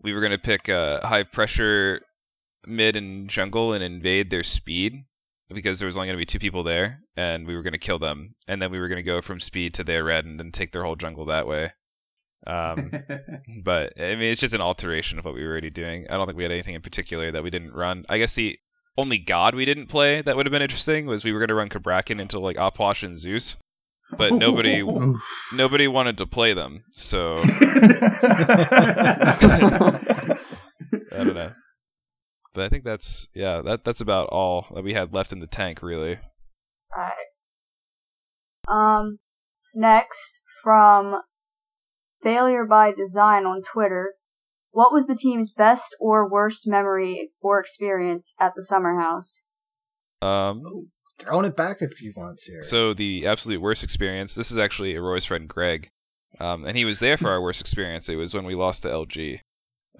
we 0.00 0.12
were 0.12 0.20
going 0.20 0.32
to 0.32 0.38
pick 0.38 0.68
a 0.68 1.00
high 1.06 1.24
pressure 1.24 2.00
mid 2.66 2.96
and 2.96 3.28
jungle 3.28 3.72
and 3.72 3.82
invade 3.82 4.30
their 4.30 4.42
speed 4.42 5.04
because 5.52 5.78
there 5.78 5.86
was 5.86 5.96
only 5.96 6.08
going 6.08 6.16
to 6.16 6.22
be 6.22 6.26
two 6.26 6.38
people 6.38 6.62
there 6.62 7.00
and 7.16 7.46
we 7.46 7.54
were 7.54 7.62
going 7.62 7.74
to 7.74 7.78
kill 7.78 7.98
them 7.98 8.34
and 8.48 8.62
then 8.62 8.70
we 8.70 8.80
were 8.80 8.88
going 8.88 8.96
to 8.96 9.02
go 9.02 9.20
from 9.20 9.38
speed 9.38 9.74
to 9.74 9.84
their 9.84 10.02
red 10.02 10.24
and 10.24 10.40
then 10.40 10.50
take 10.50 10.72
their 10.72 10.82
whole 10.82 10.96
jungle 10.96 11.26
that 11.26 11.46
way. 11.46 11.70
Um, 12.46 12.90
but 13.62 14.00
I 14.00 14.14
mean, 14.14 14.30
it's 14.30 14.40
just 14.40 14.54
an 14.54 14.60
alteration 14.60 15.18
of 15.18 15.24
what 15.24 15.34
we 15.34 15.44
were 15.44 15.50
already 15.50 15.70
doing. 15.70 16.06
I 16.08 16.16
don't 16.16 16.26
think 16.26 16.38
we 16.38 16.44
had 16.44 16.52
anything 16.52 16.74
in 16.74 16.82
particular 16.82 17.30
that 17.30 17.42
we 17.42 17.50
didn't 17.50 17.74
run. 17.74 18.04
I 18.08 18.18
guess 18.18 18.34
the 18.34 18.58
only 18.96 19.18
god 19.18 19.54
we 19.54 19.64
didn't 19.64 19.86
play 19.86 20.20
that 20.22 20.36
would 20.36 20.46
have 20.46 20.52
been 20.52 20.62
interesting 20.62 21.06
was 21.06 21.24
we 21.24 21.32
were 21.32 21.38
going 21.38 21.48
to 21.48 21.54
run 21.54 21.68
Cabrakan 21.68 22.20
into 22.20 22.38
like 22.38 22.56
Opwash 22.56 23.02
and 23.02 23.16
Zeus, 23.16 23.56
but 24.16 24.32
nobody 24.32 24.82
nobody 25.54 25.88
wanted 25.88 26.18
to 26.18 26.26
play 26.26 26.52
them, 26.54 26.84
so 26.92 27.38
I 31.12 31.24
don't 31.24 31.34
know. 31.34 31.52
But 32.54 32.64
I 32.64 32.68
think 32.68 32.84
that's 32.84 33.28
yeah, 33.34 33.62
that 33.62 33.84
that's 33.84 34.00
about 34.02 34.28
all 34.28 34.66
that 34.74 34.84
we 34.84 34.92
had 34.92 35.14
left 35.14 35.32
in 35.32 35.38
the 35.38 35.46
tank, 35.46 35.82
really. 35.82 36.18
Alright. 36.94 37.12
Um, 38.68 39.18
next, 39.74 40.42
from 40.62 41.22
Failure 42.22 42.66
by 42.66 42.92
Design 42.92 43.46
on 43.46 43.62
Twitter, 43.62 44.14
what 44.72 44.92
was 44.92 45.06
the 45.06 45.14
team's 45.14 45.52
best 45.52 45.94
or 46.00 46.28
worst 46.28 46.66
memory 46.66 47.30
or 47.40 47.60
experience 47.60 48.34
at 48.40 48.54
the 48.56 48.62
summer 48.62 48.98
house? 49.00 49.42
Um, 50.20 50.62
Throwing 51.18 51.46
it 51.46 51.56
back 51.56 51.80
a 51.82 51.88
few 51.88 52.12
months 52.16 52.44
here. 52.44 52.62
so 52.62 52.94
the 52.94 53.26
absolute 53.26 53.60
worst 53.60 53.84
experience. 53.84 54.34
This 54.34 54.50
is 54.50 54.58
actually 54.58 54.96
Roy's 54.98 55.24
friend 55.24 55.48
Greg, 55.48 55.88
um, 56.40 56.64
and 56.64 56.76
he 56.76 56.84
was 56.84 56.98
there 56.98 57.16
for 57.16 57.28
our 57.30 57.40
worst 57.40 57.60
experience. 57.66 58.08
It 58.08 58.16
was 58.16 58.34
when 58.34 58.44
we 58.46 58.54
lost 58.54 58.82
to 58.82 58.88
LG. 58.88 59.38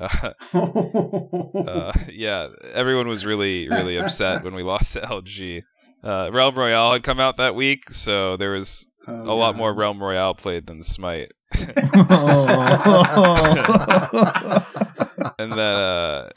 Uh, 0.01 0.32
uh, 1.68 1.92
yeah, 2.11 2.49
everyone 2.72 3.09
was 3.09 3.26
really, 3.26 3.68
really 3.68 3.99
upset 3.99 4.42
when 4.42 4.55
we 4.55 4.62
lost 4.62 4.94
to 4.94 5.01
LG. 5.01 5.62
Uh, 6.03 6.30
Realm 6.32 6.55
Royale 6.57 6.94
had 6.94 7.03
come 7.03 7.20
out 7.20 7.36
that 7.36 7.55
week, 7.55 7.90
so 7.90 8.36
there 8.36 8.51
was 8.53 8.88
Oh, 9.07 9.32
a 9.32 9.34
lot 9.34 9.57
more 9.57 9.74
Realm 9.74 10.01
Royale 10.01 10.34
played 10.34 10.66
than 10.66 10.82
Smite. 10.82 11.32
and 15.38 15.53
then, 15.53 15.59
uh, 15.59 16.30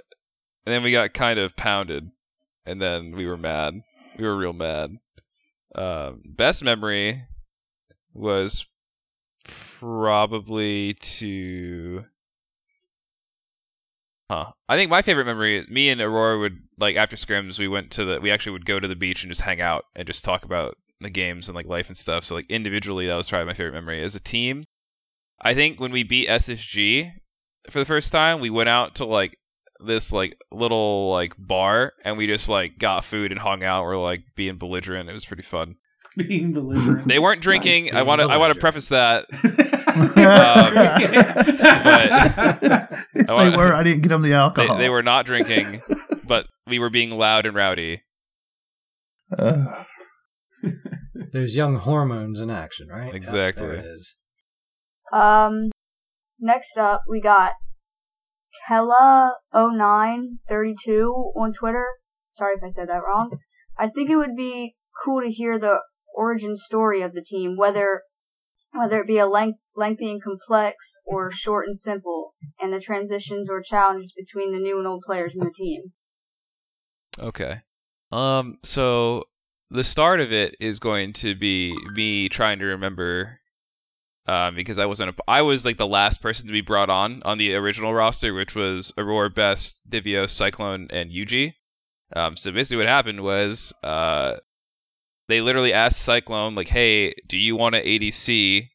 and 0.66 0.74
then 0.74 0.84
we 0.84 0.92
got 0.92 1.14
kind 1.14 1.40
of 1.40 1.56
pounded, 1.56 2.10
and 2.66 2.82
then 2.82 3.16
we 3.16 3.28
were 3.28 3.38
mad. 3.38 3.82
We 4.18 4.26
were 4.26 4.38
real 4.38 4.54
mad. 4.54 4.98
Um, 5.74 6.22
best 6.26 6.64
memory 6.64 7.22
was 8.14 8.68
probably 9.80 10.96
to 10.96 12.06
Huh. 14.30 14.52
I 14.68 14.76
think 14.76 14.90
my 14.90 15.04
favorite 15.04 15.26
memory, 15.26 15.66
me 15.70 15.90
and 15.90 16.02
Aurora 16.02 16.40
would 16.40 16.60
like 16.80 16.96
after 16.96 17.16
scrims, 17.16 17.60
we 17.60 17.68
went 17.68 17.92
to 17.92 18.06
the, 18.06 18.20
we 18.20 18.32
actually 18.32 18.54
would 18.54 18.66
go 18.66 18.80
to 18.80 18.88
the 18.88 18.96
beach 18.96 19.24
and 19.24 19.32
just 19.32 19.42
hang 19.42 19.62
out 19.62 19.86
and 19.96 20.08
just 20.08 20.26
talk 20.26 20.46
about 20.46 20.78
the 21.00 21.12
games 21.12 21.48
and 21.48 21.56
like 21.56 21.68
life 21.68 21.88
and 21.88 21.98
stuff. 21.98 22.24
So 22.24 22.34
like 22.34 22.50
individually, 22.50 23.08
that 23.08 23.16
was 23.16 23.30
probably 23.30 23.46
my 23.46 23.54
favorite 23.54 23.74
memory. 23.74 24.02
As 24.02 24.16
a 24.16 24.20
team, 24.20 24.64
I 25.42 25.54
think 25.54 25.80
when 25.80 25.92
we 25.92 26.04
beat 26.04 26.30
SSG 26.30 27.12
for 27.70 27.80
the 27.80 27.86
first 27.86 28.12
time, 28.12 28.40
we 28.40 28.50
went 28.50 28.70
out 28.70 28.96
to 28.96 29.06
like 29.06 29.38
this 29.86 30.12
like 30.14 30.38
little 30.52 31.12
like 31.12 31.34
bar 31.38 31.92
and 32.04 32.18
we 32.18 32.28
just 32.28 32.50
like 32.50 32.78
got 32.80 33.04
food 33.04 33.32
and 33.32 33.40
hung 33.40 33.64
out. 33.64 33.84
We're 33.84 33.98
like 33.98 34.24
being 34.36 34.58
belligerent. 34.58 35.10
It 35.10 35.14
was 35.14 35.26
pretty 35.26 35.44
fun. 35.44 35.76
Being 36.18 36.54
belligerent. 36.54 37.10
They 37.10 37.20
weren't 37.20 37.42
drinking. 37.42 37.94
I 37.94 38.04
want 38.04 38.22
to. 38.22 38.28
I 38.28 38.38
want 38.38 38.54
to 38.54 38.60
preface 38.60 38.88
that. 38.88 39.26
they 43.14 43.34
wanna- 43.34 43.58
were. 43.58 43.74
I 43.74 43.84
didn't 43.84 44.02
get 44.02 44.10
them 44.10 44.22
the 44.22 44.34
alcohol. 44.34 44.78
they 44.78 44.90
were 44.90 45.04
not 45.04 45.26
drinking, 45.26 45.82
but 46.28 46.48
we 46.68 46.80
were 46.80 46.90
being 46.90 47.12
loud 47.12 47.46
and 47.46 47.56
rowdy. 47.56 48.02
Uh, 49.38 49.84
Those 51.34 51.56
young 51.56 51.76
hormones 51.76 52.40
in 52.40 52.50
action, 52.50 52.88
right? 52.90 53.08
Yep, 53.08 53.16
Exactly. 53.16 53.68
there 53.68 53.76
it 53.76 53.86
is. 53.86 54.16
Um, 55.16 55.72
next 56.40 56.78
up, 56.78 57.02
we 57.08 57.22
got 57.22 57.54
Kella0932 58.70 61.36
on 61.36 61.54
Twitter. 61.54 61.88
Sorry 62.32 62.56
if 62.58 62.64
I 62.64 62.70
said 62.70 62.90
that 62.90 63.04
wrong. 63.08 63.38
I 63.78 63.88
think 63.88 64.10
it 64.10 64.18
would 64.18 64.36
be 64.36 64.76
cool 65.04 65.22
to 65.22 65.30
hear 65.30 65.58
the 65.58 65.80
origin 66.14 66.56
story 66.56 67.02
of 67.02 67.14
the 67.14 67.24
team, 67.24 67.56
whether 67.58 68.04
whether 68.74 69.00
it 69.00 69.08
be 69.08 69.18
a 69.18 69.26
length, 69.26 69.60
lengthy 69.78 70.12
and 70.12 70.22
complex 70.22 71.00
or 71.06 71.32
short 71.32 71.66
and 71.66 71.78
simple, 71.78 72.34
and 72.62 72.74
the 72.74 72.82
transitions 72.82 73.50
or 73.50 73.62
challenges 73.62 74.12
between 74.12 74.52
the 74.52 74.60
new 74.60 74.78
and 74.78 74.86
old 74.86 75.02
players 75.06 75.38
in 75.38 75.46
the 75.46 75.54
team. 75.56 75.84
Okay. 77.20 77.62
Um. 78.12 78.58
So 78.64 79.24
the 79.72 79.86
start 79.86 80.20
of 80.20 80.34
it 80.34 80.58
is 80.60 80.80
going 80.80 81.14
to 81.14 81.36
be 81.36 81.74
me 81.94 82.28
trying 82.28 82.60
to 82.60 82.66
remember, 82.66 83.40
um, 84.28 84.56
because 84.56 84.80
I 84.80 84.86
wasn't. 84.86 85.12
A, 85.12 85.24
I 85.28 85.42
was 85.42 85.66
like 85.66 85.78
the 85.78 85.88
last 85.88 86.22
person 86.22 86.48
to 86.48 86.54
be 86.54 86.62
brought 86.62 86.90
on 86.90 87.22
on 87.24 87.38
the 87.38 87.56
original 87.56 87.94
roster, 87.94 88.34
which 88.34 88.56
was 88.56 88.94
Aurora, 88.98 89.30
Best, 89.30 89.82
Divio, 89.90 90.30
Cyclone, 90.30 90.88
and 90.92 91.12
Yuji. 91.12 91.54
Um. 92.16 92.36
So 92.36 92.52
basically, 92.52 92.84
what 92.84 92.90
happened 92.90 93.22
was, 93.22 93.74
uh, 93.84 94.38
they 95.28 95.42
literally 95.42 95.74
asked 95.74 96.00
Cyclone 96.00 96.56
like, 96.56 96.68
"Hey, 96.68 97.14
do 97.28 97.38
you 97.38 97.56
want 97.56 97.76
an 97.76 97.84
ADC?" 97.84 98.70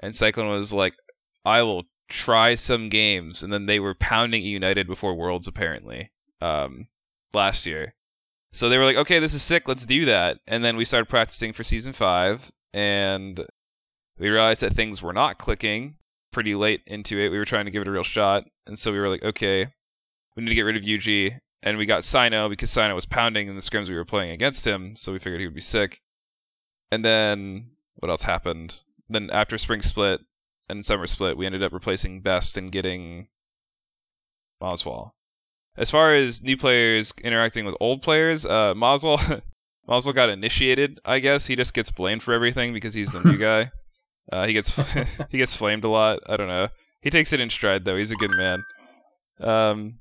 And 0.00 0.14
Cyclone 0.14 0.48
was 0.48 0.72
like, 0.72 0.96
"I 1.44 1.62
will 1.62 1.84
try 2.08 2.54
some 2.54 2.88
games." 2.88 3.42
And 3.42 3.52
then 3.52 3.66
they 3.66 3.80
were 3.80 3.94
pounding 3.94 4.42
eUnited 4.42 4.86
before 4.86 5.14
Worlds 5.14 5.48
apparently. 5.48 6.10
Um 6.40 6.88
last 7.34 7.66
year. 7.66 7.94
So 8.52 8.68
they 8.68 8.78
were 8.78 8.84
like, 8.84 8.96
okay, 8.96 9.18
this 9.18 9.34
is 9.34 9.42
sick, 9.42 9.68
let's 9.68 9.86
do 9.86 10.06
that. 10.06 10.38
And 10.46 10.64
then 10.64 10.76
we 10.76 10.84
started 10.84 11.08
practicing 11.08 11.52
for 11.52 11.64
season 11.64 11.92
five, 11.92 12.50
and 12.72 13.38
we 14.18 14.28
realized 14.28 14.62
that 14.62 14.72
things 14.72 15.02
were 15.02 15.12
not 15.12 15.38
clicking 15.38 15.96
pretty 16.32 16.54
late 16.54 16.82
into 16.86 17.18
it. 17.18 17.30
We 17.30 17.38
were 17.38 17.44
trying 17.44 17.66
to 17.66 17.70
give 17.70 17.82
it 17.82 17.88
a 17.88 17.92
real 17.92 18.02
shot, 18.02 18.44
and 18.66 18.78
so 18.78 18.92
we 18.92 18.98
were 18.98 19.08
like, 19.08 19.24
okay, 19.24 19.66
we 20.36 20.42
need 20.42 20.50
to 20.50 20.54
get 20.54 20.62
rid 20.62 20.76
of 20.76 20.82
Yuji. 20.82 21.38
And 21.62 21.76
we 21.76 21.86
got 21.86 22.04
Sino 22.04 22.48
because 22.48 22.70
Sino 22.70 22.94
was 22.94 23.06
pounding 23.06 23.48
in 23.48 23.56
the 23.56 23.60
scrims 23.60 23.88
we 23.88 23.96
were 23.96 24.04
playing 24.04 24.30
against 24.30 24.66
him, 24.66 24.94
so 24.94 25.12
we 25.12 25.18
figured 25.18 25.40
he 25.40 25.46
would 25.46 25.54
be 25.54 25.60
sick. 25.60 26.00
And 26.92 27.04
then 27.04 27.70
what 27.96 28.10
else 28.10 28.22
happened? 28.22 28.80
Then 29.08 29.30
after 29.30 29.58
spring 29.58 29.82
split 29.82 30.20
and 30.68 30.86
summer 30.86 31.06
split, 31.06 31.36
we 31.36 31.46
ended 31.46 31.64
up 31.64 31.72
replacing 31.72 32.20
Best 32.20 32.56
and 32.56 32.70
getting 32.70 33.28
Oswald 34.60 35.10
as 35.78 35.90
far 35.92 36.12
as 36.12 36.42
new 36.42 36.56
players 36.56 37.14
interacting 37.22 37.64
with 37.64 37.76
old 37.80 38.02
players, 38.02 38.44
uh, 38.44 38.74
Moswal, 38.74 39.40
Moswal 39.88 40.12
got 40.12 40.28
initiated. 40.28 41.00
I 41.04 41.20
guess 41.20 41.46
he 41.46 41.54
just 41.54 41.72
gets 41.72 41.92
blamed 41.92 42.22
for 42.22 42.34
everything 42.34 42.72
because 42.74 42.94
he's 42.94 43.12
the 43.12 43.22
new 43.22 43.38
guy. 43.38 43.70
Uh, 44.30 44.46
he 44.46 44.52
gets 44.52 44.92
he 45.30 45.38
gets 45.38 45.56
flamed 45.56 45.84
a 45.84 45.88
lot. 45.88 46.20
I 46.26 46.36
don't 46.36 46.48
know. 46.48 46.68
He 47.02 47.10
takes 47.10 47.32
it 47.32 47.40
in 47.40 47.50
stride 47.50 47.84
though. 47.84 47.96
He's 47.96 48.12
a 48.12 48.16
good 48.16 48.34
man. 48.36 48.64
Um, 49.40 50.00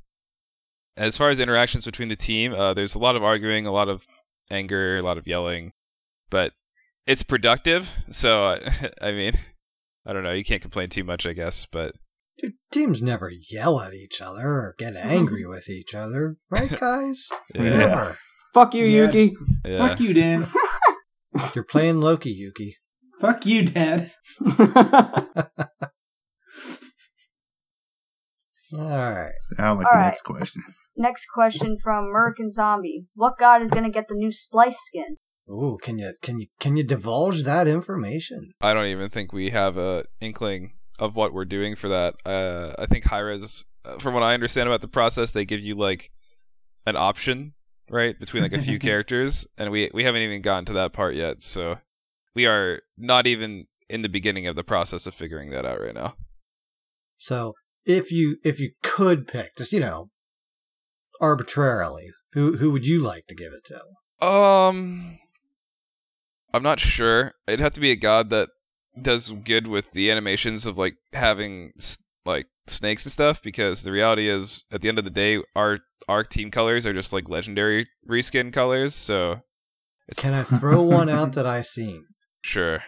as 0.97 1.15
far 1.17 1.29
as 1.29 1.39
interactions 1.39 1.85
between 1.85 2.07
the 2.09 2.15
team, 2.15 2.53
uh, 2.53 2.73
there's 2.73 2.95
a 2.95 2.99
lot 2.99 3.15
of 3.15 3.23
arguing, 3.23 3.67
a 3.67 3.71
lot 3.71 3.87
of 3.89 4.05
anger, 4.49 4.97
a 4.97 5.01
lot 5.01 5.17
of 5.17 5.27
yelling, 5.27 5.71
but 6.29 6.53
it's 7.05 7.23
productive. 7.23 7.89
So 8.09 8.59
I 9.01 9.11
mean, 9.11 9.33
I 10.05 10.13
don't 10.13 10.23
know. 10.23 10.31
You 10.33 10.43
can't 10.43 10.61
complain 10.61 10.89
too 10.89 11.03
much, 11.03 11.25
I 11.25 11.33
guess. 11.33 11.65
But 11.65 11.93
Dude, 12.39 12.53
teams 12.71 13.01
never 13.01 13.31
yell 13.49 13.79
at 13.81 13.93
each 13.93 14.21
other 14.21 14.45
or 14.47 14.75
get 14.77 14.95
angry 14.95 15.45
with 15.45 15.69
each 15.69 15.95
other, 15.95 16.35
right, 16.51 16.69
guys? 16.79 17.29
Yeah. 17.55 17.61
Never. 17.63 18.17
Fuck 18.53 18.73
you, 18.73 18.85
Yeah. 18.85 19.05
Yuki. 19.11 19.35
yeah. 19.65 19.87
Fuck 19.87 19.99
you, 19.99 20.13
Dan. 20.13 20.47
You're 21.55 21.63
playing 21.63 21.99
Loki, 21.99 22.31
Yuki. 22.31 22.77
Fuck 23.19 23.45
you, 23.45 23.65
Dad. 23.65 24.11
All 28.73 28.79
right. 28.79 29.31
I 29.57 29.71
like 29.71 29.85
All 29.85 29.91
the 29.91 29.97
right. 29.97 30.05
next 30.07 30.23
question. 30.23 30.63
Next 30.95 31.25
question 31.33 31.77
from 31.81 32.05
American 32.05 32.51
Zombie. 32.51 33.05
What 33.15 33.37
god 33.39 33.61
is 33.61 33.71
gonna 33.71 33.89
get 33.89 34.07
the 34.07 34.15
new 34.15 34.29
Splyce 34.29 34.75
skin? 34.75 35.17
Ooh, 35.49 35.77
can 35.81 35.97
you 35.97 36.13
can 36.21 36.39
you 36.39 36.47
can 36.59 36.75
you 36.75 36.83
divulge 36.83 37.43
that 37.43 37.67
information? 37.67 38.51
I 38.59 38.73
don't 38.73 38.87
even 38.87 39.09
think 39.09 39.31
we 39.31 39.49
have 39.51 39.77
a 39.77 40.03
inkling 40.19 40.73
of 40.99 41.15
what 41.15 41.33
we're 41.33 41.45
doing 41.45 41.75
for 41.75 41.89
that. 41.89 42.15
Uh, 42.25 42.73
I 42.77 42.87
think 42.87 43.05
Hi-Rez, 43.05 43.65
uh, 43.85 43.99
from 43.99 44.13
what 44.13 44.23
I 44.23 44.33
understand 44.33 44.67
about 44.67 44.81
the 44.81 44.87
process, 44.87 45.31
they 45.31 45.45
give 45.45 45.61
you 45.61 45.75
like 45.75 46.11
an 46.85 46.97
option, 46.97 47.53
right, 47.89 48.19
between 48.19 48.43
like 48.43 48.53
a 48.53 48.61
few 48.61 48.79
characters, 48.87 49.47
and 49.57 49.71
we 49.71 49.89
we 49.93 50.03
haven't 50.03 50.23
even 50.23 50.41
gotten 50.41 50.65
to 50.65 50.73
that 50.73 50.91
part 50.91 51.15
yet. 51.15 51.41
So 51.41 51.77
we 52.37 52.45
are 52.45 52.83
not 52.99 53.25
even 53.25 53.65
in 53.89 54.03
the 54.03 54.09
beginning 54.09 54.45
of 54.45 54.55
the 54.55 54.63
process 54.63 55.07
of 55.07 55.15
figuring 55.15 55.49
that 55.49 55.65
out 55.65 55.81
right 55.81 55.95
now. 55.95 56.13
So 57.17 57.55
if 57.83 58.11
you 58.11 58.37
if 58.43 58.59
you 58.59 58.73
could 58.83 59.27
pick, 59.27 59.57
just 59.57 59.73
you 59.73 59.79
know, 59.79 60.05
arbitrarily, 61.19 62.11
who 62.33 62.57
who 62.57 62.69
would 62.69 62.85
you 62.85 62.99
like 62.99 63.25
to 63.25 63.33
give 63.33 63.53
it 63.53 63.65
to? 63.65 64.25
Um, 64.27 65.17
I'm 66.53 66.61
not 66.61 66.79
sure. 66.79 67.33
It'd 67.47 67.59
have 67.59 67.71
to 67.71 67.79
be 67.79 67.89
a 67.89 67.95
god 67.95 68.29
that 68.29 68.49
does 69.01 69.31
good 69.31 69.65
with 69.65 69.89
the 69.93 70.11
animations 70.11 70.67
of 70.67 70.77
like 70.77 70.97
having 71.13 71.73
like 72.23 72.45
snakes 72.67 73.03
and 73.05 73.11
stuff. 73.11 73.41
Because 73.41 73.81
the 73.81 73.91
reality 73.91 74.29
is, 74.29 74.63
at 74.71 74.81
the 74.81 74.89
end 74.89 74.99
of 74.99 75.05
the 75.05 75.09
day, 75.09 75.41
our 75.55 75.79
our 76.07 76.23
team 76.23 76.51
colors 76.51 76.85
are 76.85 76.93
just 76.93 77.13
like 77.13 77.29
legendary 77.29 77.87
reskin 78.07 78.53
colors. 78.53 78.93
So 78.93 79.41
it's 80.07 80.21
Can 80.21 80.35
I 80.35 80.43
throw 80.43 80.83
one 80.83 81.09
out 81.09 81.33
that 81.33 81.47
I 81.47 81.63
seen? 81.63 82.05
Sure. 82.47 82.81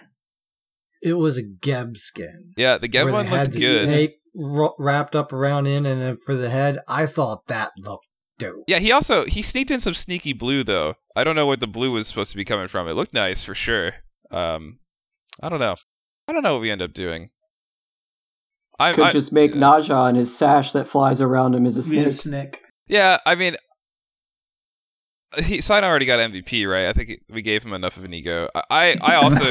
It 1.03 1.13
was 1.15 1.37
a 1.37 1.43
Geb 1.43 1.97
skin. 1.97 2.53
Yeah, 2.55 2.77
the 2.77 2.87
Geb 2.87 3.05
where 3.05 3.13
one 3.13 3.25
they 3.25 3.29
had 3.31 3.47
looked 3.47 3.53
the 3.53 3.59
good. 3.59 3.83
snake 3.89 4.15
wrapped 4.33 5.15
up 5.17 5.33
around 5.33 5.67
in, 5.67 5.85
and 5.85 6.01
then 6.01 6.17
for 6.17 6.33
the 6.33 6.49
head, 6.49 6.77
I 6.87 7.05
thought 7.05 7.45
that 7.47 7.71
looked 7.77 8.07
dope. 8.37 8.63
Yeah, 8.67 8.79
he 8.79 8.91
also 8.93 9.25
he 9.25 9.41
sneaked 9.41 9.71
in 9.71 9.79
some 9.81 9.93
sneaky 9.93 10.31
blue 10.33 10.63
though. 10.63 10.95
I 11.15 11.23
don't 11.25 11.35
know 11.35 11.45
where 11.45 11.57
the 11.57 11.67
blue 11.67 11.91
was 11.91 12.07
supposed 12.07 12.31
to 12.31 12.37
be 12.37 12.45
coming 12.45 12.67
from. 12.69 12.87
It 12.87 12.93
looked 12.93 13.13
nice 13.13 13.43
for 13.43 13.53
sure. 13.53 13.93
Um, 14.31 14.79
I 15.43 15.49
don't 15.49 15.59
know. 15.59 15.75
I 16.27 16.31
don't 16.33 16.43
know 16.43 16.53
what 16.53 16.61
we 16.61 16.71
end 16.71 16.81
up 16.81 16.93
doing. 16.93 17.29
I 18.79 18.93
Could 18.93 19.05
I- 19.05 19.11
just 19.11 19.33
make 19.33 19.53
Nezha 19.53 20.07
and 20.07 20.17
his 20.17 20.35
sash 20.37 20.71
that 20.71 20.87
flies 20.87 21.19
around 21.19 21.53
him 21.55 21.65
as 21.65 21.75
a 21.75 21.81
Be 21.81 21.87
snake. 21.89 22.07
a 22.07 22.11
snake. 22.11 22.61
Yeah, 22.87 23.17
I 23.25 23.35
mean, 23.35 23.57
he 25.37 25.61
Sina 25.61 25.85
already 25.85 26.05
got 26.05 26.19
MVP, 26.19 26.69
right? 26.69 26.87
I 26.87 26.93
think 26.93 27.21
we 27.31 27.41
gave 27.41 27.63
him 27.63 27.73
enough 27.73 27.97
of 27.97 28.03
an 28.03 28.13
ego. 28.13 28.49
I 28.69 28.95
I 29.01 29.15
also 29.21 29.45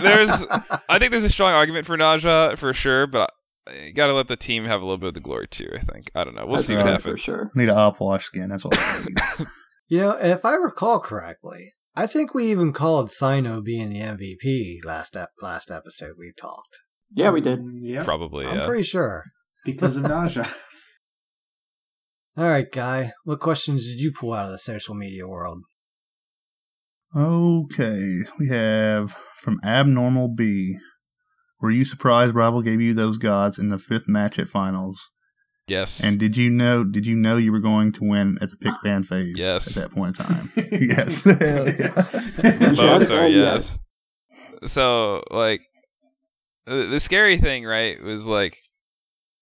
there's 0.00 0.44
I 0.88 0.98
think 0.98 1.10
there's 1.10 1.24
a 1.24 1.28
strong 1.28 1.52
argument 1.52 1.86
for 1.86 1.96
Nezha 1.96 2.58
for 2.58 2.72
sure, 2.72 3.06
but 3.06 3.30
you 3.84 3.92
gotta 3.92 4.12
let 4.12 4.28
the 4.28 4.36
team 4.36 4.64
have 4.64 4.82
a 4.82 4.84
little 4.84 4.98
bit 4.98 5.08
of 5.08 5.14
the 5.14 5.20
glory 5.20 5.46
too. 5.48 5.70
I 5.74 5.80
think 5.80 6.10
I 6.14 6.24
don't 6.24 6.34
know. 6.34 6.42
We'll 6.44 6.56
That's 6.56 6.66
see 6.66 6.76
what 6.76 6.86
happens. 6.86 7.04
for 7.04 7.18
sure. 7.18 7.50
Need 7.54 7.68
an 7.68 7.76
upwash 7.76 8.22
skin. 8.22 8.48
That's 8.48 8.64
all. 8.64 8.72
I. 8.74 9.44
You 9.88 9.98
know, 9.98 10.12
and 10.12 10.32
if 10.32 10.46
I 10.46 10.54
recall 10.54 11.00
correctly, 11.00 11.70
I 11.94 12.06
think 12.06 12.32
we 12.32 12.50
even 12.50 12.72
called 12.72 13.10
Sino 13.10 13.60
being 13.60 13.90
the 13.90 13.98
MVP 14.00 14.78
last 14.86 15.14
ep- 15.14 15.28
last 15.42 15.70
episode 15.70 16.12
we 16.18 16.32
talked. 16.34 16.78
Yeah, 17.14 17.30
we 17.30 17.42
did. 17.42 17.60
Yeah, 17.82 18.02
Probably, 18.02 18.46
I'm 18.46 18.56
yeah. 18.60 18.64
pretty 18.64 18.84
sure. 18.84 19.22
because 19.66 19.98
of 19.98 20.04
Nezha. 20.04 20.50
All 22.34 22.46
right, 22.46 22.70
guy. 22.70 23.10
What 23.24 23.40
questions 23.40 23.86
did 23.86 24.00
you 24.00 24.10
pull 24.10 24.32
out 24.32 24.46
of 24.46 24.52
the 24.52 24.58
social 24.58 24.94
media 24.94 25.28
world? 25.28 25.64
Okay, 27.14 28.20
we 28.38 28.48
have 28.48 29.14
from 29.42 29.60
Abnormal 29.62 30.28
B. 30.28 30.78
Were 31.60 31.70
you 31.70 31.84
surprised 31.84 32.34
Rival 32.34 32.62
gave 32.62 32.80
you 32.80 32.94
those 32.94 33.18
gods 33.18 33.58
in 33.58 33.68
the 33.68 33.78
fifth 33.78 34.08
match 34.08 34.38
at 34.38 34.48
finals? 34.48 35.10
Yes. 35.68 36.02
And 36.02 36.18
did 36.18 36.38
you 36.38 36.48
know? 36.48 36.84
Did 36.84 37.06
you 37.06 37.16
know 37.16 37.36
you 37.36 37.52
were 37.52 37.60
going 37.60 37.92
to 37.92 38.04
win 38.04 38.38
at 38.40 38.50
the 38.50 38.56
pick 38.56 38.72
ban 38.82 39.02
phase? 39.02 39.34
Yes. 39.36 39.76
At 39.76 39.82
that 39.82 39.94
point 39.94 40.18
in 40.18 40.24
time. 40.24 40.50
yes. 40.72 41.24
Hell 41.38 41.68
yeah. 41.68 41.94
Both 42.74 43.12
are 43.12 43.20
oh, 43.20 43.24
and 43.26 43.34
yes. 43.34 43.78
So 44.64 45.22
like 45.30 45.60
the, 46.66 46.86
the 46.86 47.00
scary 47.00 47.36
thing, 47.36 47.64
right, 47.64 48.02
was 48.02 48.26
like 48.26 48.56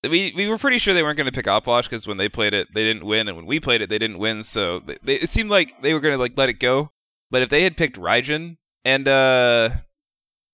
we 0.02 0.32
we 0.34 0.48
were 0.48 0.58
pretty 0.58 0.78
sure 0.78 0.94
they 0.94 1.02
weren't 1.02 1.16
going 1.16 1.30
to 1.30 1.32
pick 1.32 1.46
Opwash 1.46 1.84
because 1.84 2.06
when 2.06 2.16
they 2.16 2.28
played 2.28 2.54
it, 2.54 2.68
they 2.72 2.84
didn't 2.84 3.04
win, 3.04 3.28
and 3.28 3.36
when 3.36 3.46
we 3.46 3.60
played 3.60 3.82
it, 3.82 3.88
they 3.88 3.98
didn't 3.98 4.18
win. 4.18 4.42
So 4.42 4.80
they, 4.80 4.96
they, 5.02 5.14
it 5.14 5.28
seemed 5.30 5.50
like 5.50 5.82
they 5.82 5.92
were 5.92 6.00
going 6.00 6.14
to 6.14 6.20
like 6.20 6.36
let 6.36 6.48
it 6.48 6.60
go. 6.60 6.90
But 7.30 7.42
if 7.42 7.48
they 7.48 7.62
had 7.62 7.76
picked 7.76 7.98
Raijin 7.98 8.56
and 8.84 9.06
uh 9.06 9.70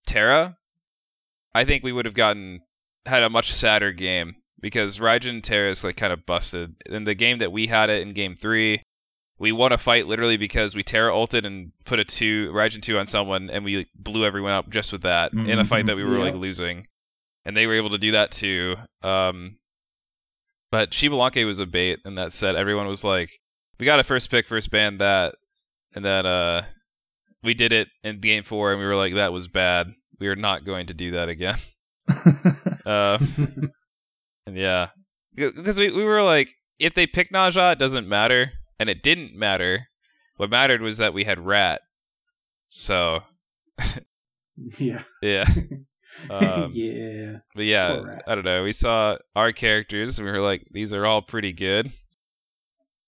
Terra, 0.06 0.56
I 1.54 1.64
think 1.64 1.84
we 1.84 1.92
would 1.92 2.06
have 2.06 2.14
gotten 2.14 2.60
had 3.06 3.22
a 3.22 3.30
much 3.30 3.52
sadder 3.52 3.92
game 3.92 4.36
because 4.60 4.98
Raijin 4.98 5.42
Terra 5.42 5.68
is 5.68 5.84
like 5.84 5.96
kind 5.96 6.12
of 6.12 6.26
busted. 6.26 6.74
In 6.86 7.04
the 7.04 7.14
game 7.14 7.38
that 7.38 7.52
we 7.52 7.66
had 7.68 7.88
it 7.88 8.02
in 8.02 8.14
game 8.14 8.34
three, 8.34 8.82
we 9.38 9.52
won 9.52 9.72
a 9.72 9.78
fight 9.78 10.06
literally 10.06 10.38
because 10.38 10.74
we 10.74 10.82
Terra 10.82 11.14
ulted 11.14 11.46
and 11.46 11.70
put 11.84 12.00
a 12.00 12.04
two 12.04 12.50
Raijin 12.52 12.82
two 12.82 12.98
on 12.98 13.06
someone 13.06 13.48
and 13.50 13.64
we 13.64 13.86
blew 13.94 14.24
everyone 14.24 14.52
up 14.52 14.68
just 14.70 14.92
with 14.92 15.02
that 15.02 15.32
in 15.32 15.58
a 15.58 15.64
fight 15.64 15.86
that 15.86 15.96
we 15.96 16.02
were 16.04 16.18
like 16.18 16.34
losing. 16.34 16.86
And 17.46 17.56
they 17.56 17.66
were 17.66 17.74
able 17.74 17.90
to 17.90 17.98
do 17.98 18.12
that 18.12 18.32
too. 18.32 18.76
Um 19.02 19.56
but 20.70 20.90
Xbalanque 20.90 21.46
was 21.46 21.60
a 21.60 21.66
bait 21.66 22.00
and 22.04 22.18
that 22.18 22.32
said 22.32 22.56
everyone 22.56 22.86
was 22.88 23.04
like, 23.04 23.30
We 23.80 23.86
got 23.86 24.00
a 24.00 24.04
first 24.04 24.30
pick, 24.30 24.46
first 24.48 24.70
ban 24.70 24.98
that 24.98 25.36
and 25.94 26.04
then 26.04 26.26
uh 26.26 26.64
we 27.42 27.54
did 27.54 27.72
it 27.72 27.88
in 28.02 28.20
game 28.20 28.42
four 28.42 28.72
and 28.72 28.80
we 28.80 28.86
were 28.86 28.96
like, 28.96 29.14
That 29.14 29.32
was 29.32 29.48
bad. 29.48 29.86
We 30.20 30.28
are 30.28 30.36
not 30.36 30.64
going 30.64 30.86
to 30.88 30.94
do 30.94 31.12
that 31.12 31.28
again. 31.28 31.56
uh, 32.86 33.18
and 34.46 34.56
yeah, 34.56 34.88
because 35.34 35.78
we, 35.78 35.90
we 35.90 36.04
were 36.04 36.22
like, 36.22 36.54
if 36.78 36.94
they 36.94 37.06
pick 37.06 37.30
Nezha, 37.30 37.72
it 37.72 37.78
doesn't 37.78 38.08
matter, 38.08 38.52
and 38.78 38.88
it 38.88 39.02
didn't 39.02 39.34
matter. 39.34 39.86
What 40.36 40.50
mattered 40.50 40.82
was 40.82 40.98
that 40.98 41.14
we 41.14 41.24
had 41.24 41.38
Rat. 41.38 41.82
So 42.68 43.20
Yeah. 44.78 45.02
yeah, 45.22 45.44
um, 46.30 46.70
yeah. 46.74 47.36
but 47.54 47.64
yeah, 47.64 47.96
Poor 47.96 48.20
I 48.26 48.34
don't 48.34 48.44
know. 48.44 48.64
We 48.64 48.72
saw 48.72 49.16
our 49.34 49.52
characters, 49.52 50.18
and 50.18 50.26
we 50.26 50.32
were 50.32 50.40
like, 50.40 50.64
these 50.70 50.92
are 50.92 51.04
all 51.06 51.22
pretty 51.22 51.52
good. 51.52 51.90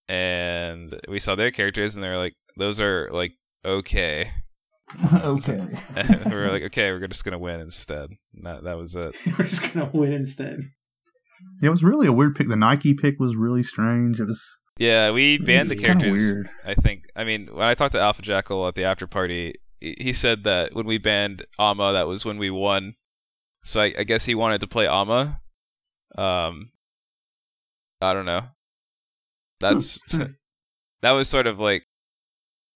And 0.08 0.98
we 1.08 1.18
saw 1.18 1.34
their 1.34 1.50
characters, 1.50 1.94
and 1.94 2.02
they 2.04 2.08
were 2.08 2.16
like, 2.16 2.34
those 2.56 2.80
are 2.80 3.08
like 3.12 3.32
okay. 3.64 4.28
okay. 5.22 5.64
And 5.96 6.24
we 6.26 6.32
were 6.34 6.48
like, 6.48 6.62
okay, 6.64 6.92
we're 6.92 7.06
just 7.08 7.24
gonna 7.24 7.38
win 7.38 7.60
instead. 7.60 8.10
And 8.34 8.44
that 8.44 8.64
that 8.64 8.76
was 8.78 8.96
it. 8.96 9.16
We're 9.38 9.44
just 9.44 9.72
gonna 9.74 9.90
win 9.92 10.12
instead. 10.12 10.60
Yeah, 11.60 11.68
it 11.68 11.70
was 11.70 11.84
really 11.84 12.06
a 12.06 12.12
weird 12.12 12.34
pick. 12.36 12.48
The 12.48 12.56
Nike 12.56 12.94
pick 12.94 13.16
was 13.20 13.36
really 13.36 13.62
strange. 13.62 14.18
It 14.18 14.26
was 14.26 14.42
Yeah, 14.78 15.10
we 15.12 15.34
It 15.34 15.40
was 15.40 15.46
banned 15.46 15.70
the 15.70 15.74
just 15.74 15.86
kinda 15.86 16.00
characters. 16.04 16.34
weird. 16.34 16.50
I 16.66 16.74
think. 16.74 17.04
I 17.14 17.24
mean, 17.24 17.48
when 17.52 17.68
I 17.68 17.74
talked 17.74 17.92
to 17.92 18.00
Alpha 18.00 18.22
Jackal 18.22 18.66
at 18.66 18.74
the 18.74 18.84
after 18.84 19.06
party, 19.06 19.54
he 19.80 20.12
said 20.12 20.44
that 20.44 20.74
when 20.74 20.86
we 20.86 20.98
banned 20.98 21.44
Ama, 21.58 21.92
that 21.92 22.08
was 22.08 22.24
when 22.24 22.38
we 22.38 22.50
won. 22.50 22.94
So 23.64 23.80
I, 23.80 23.94
I 23.98 24.04
guess 24.04 24.24
he 24.24 24.34
wanted 24.34 24.60
to 24.62 24.66
play 24.66 24.86
Ama. 24.86 25.40
Um, 26.16 26.70
I 28.00 28.12
don't 28.12 28.26
know. 28.26 28.42
That's 29.60 30.00
that 31.02 31.12
was 31.12 31.28
sort 31.28 31.46
of 31.46 31.58
like 31.58 31.84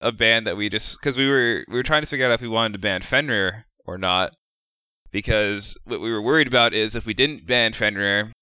a 0.00 0.12
ban 0.12 0.44
that 0.44 0.56
we 0.56 0.68
just 0.68 0.98
because 1.00 1.16
we 1.16 1.28
were 1.28 1.64
we 1.68 1.74
were 1.74 1.82
trying 1.82 2.02
to 2.02 2.08
figure 2.08 2.26
out 2.26 2.32
if 2.32 2.42
we 2.42 2.48
wanted 2.48 2.74
to 2.74 2.78
ban 2.78 3.02
Fenrir 3.02 3.66
or 3.84 3.98
not. 3.98 4.32
Because 5.10 5.76
what 5.84 6.00
we 6.00 6.10
were 6.10 6.22
worried 6.22 6.46
about 6.46 6.72
is 6.72 6.96
if 6.96 7.04
we 7.04 7.14
didn't 7.14 7.46
ban 7.46 7.74
Fenrir 7.74 8.32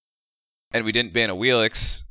and 0.72 0.84
we 0.84 0.92
didn't 0.92 1.12
ban 1.12 1.28
Awilix, 1.28 2.02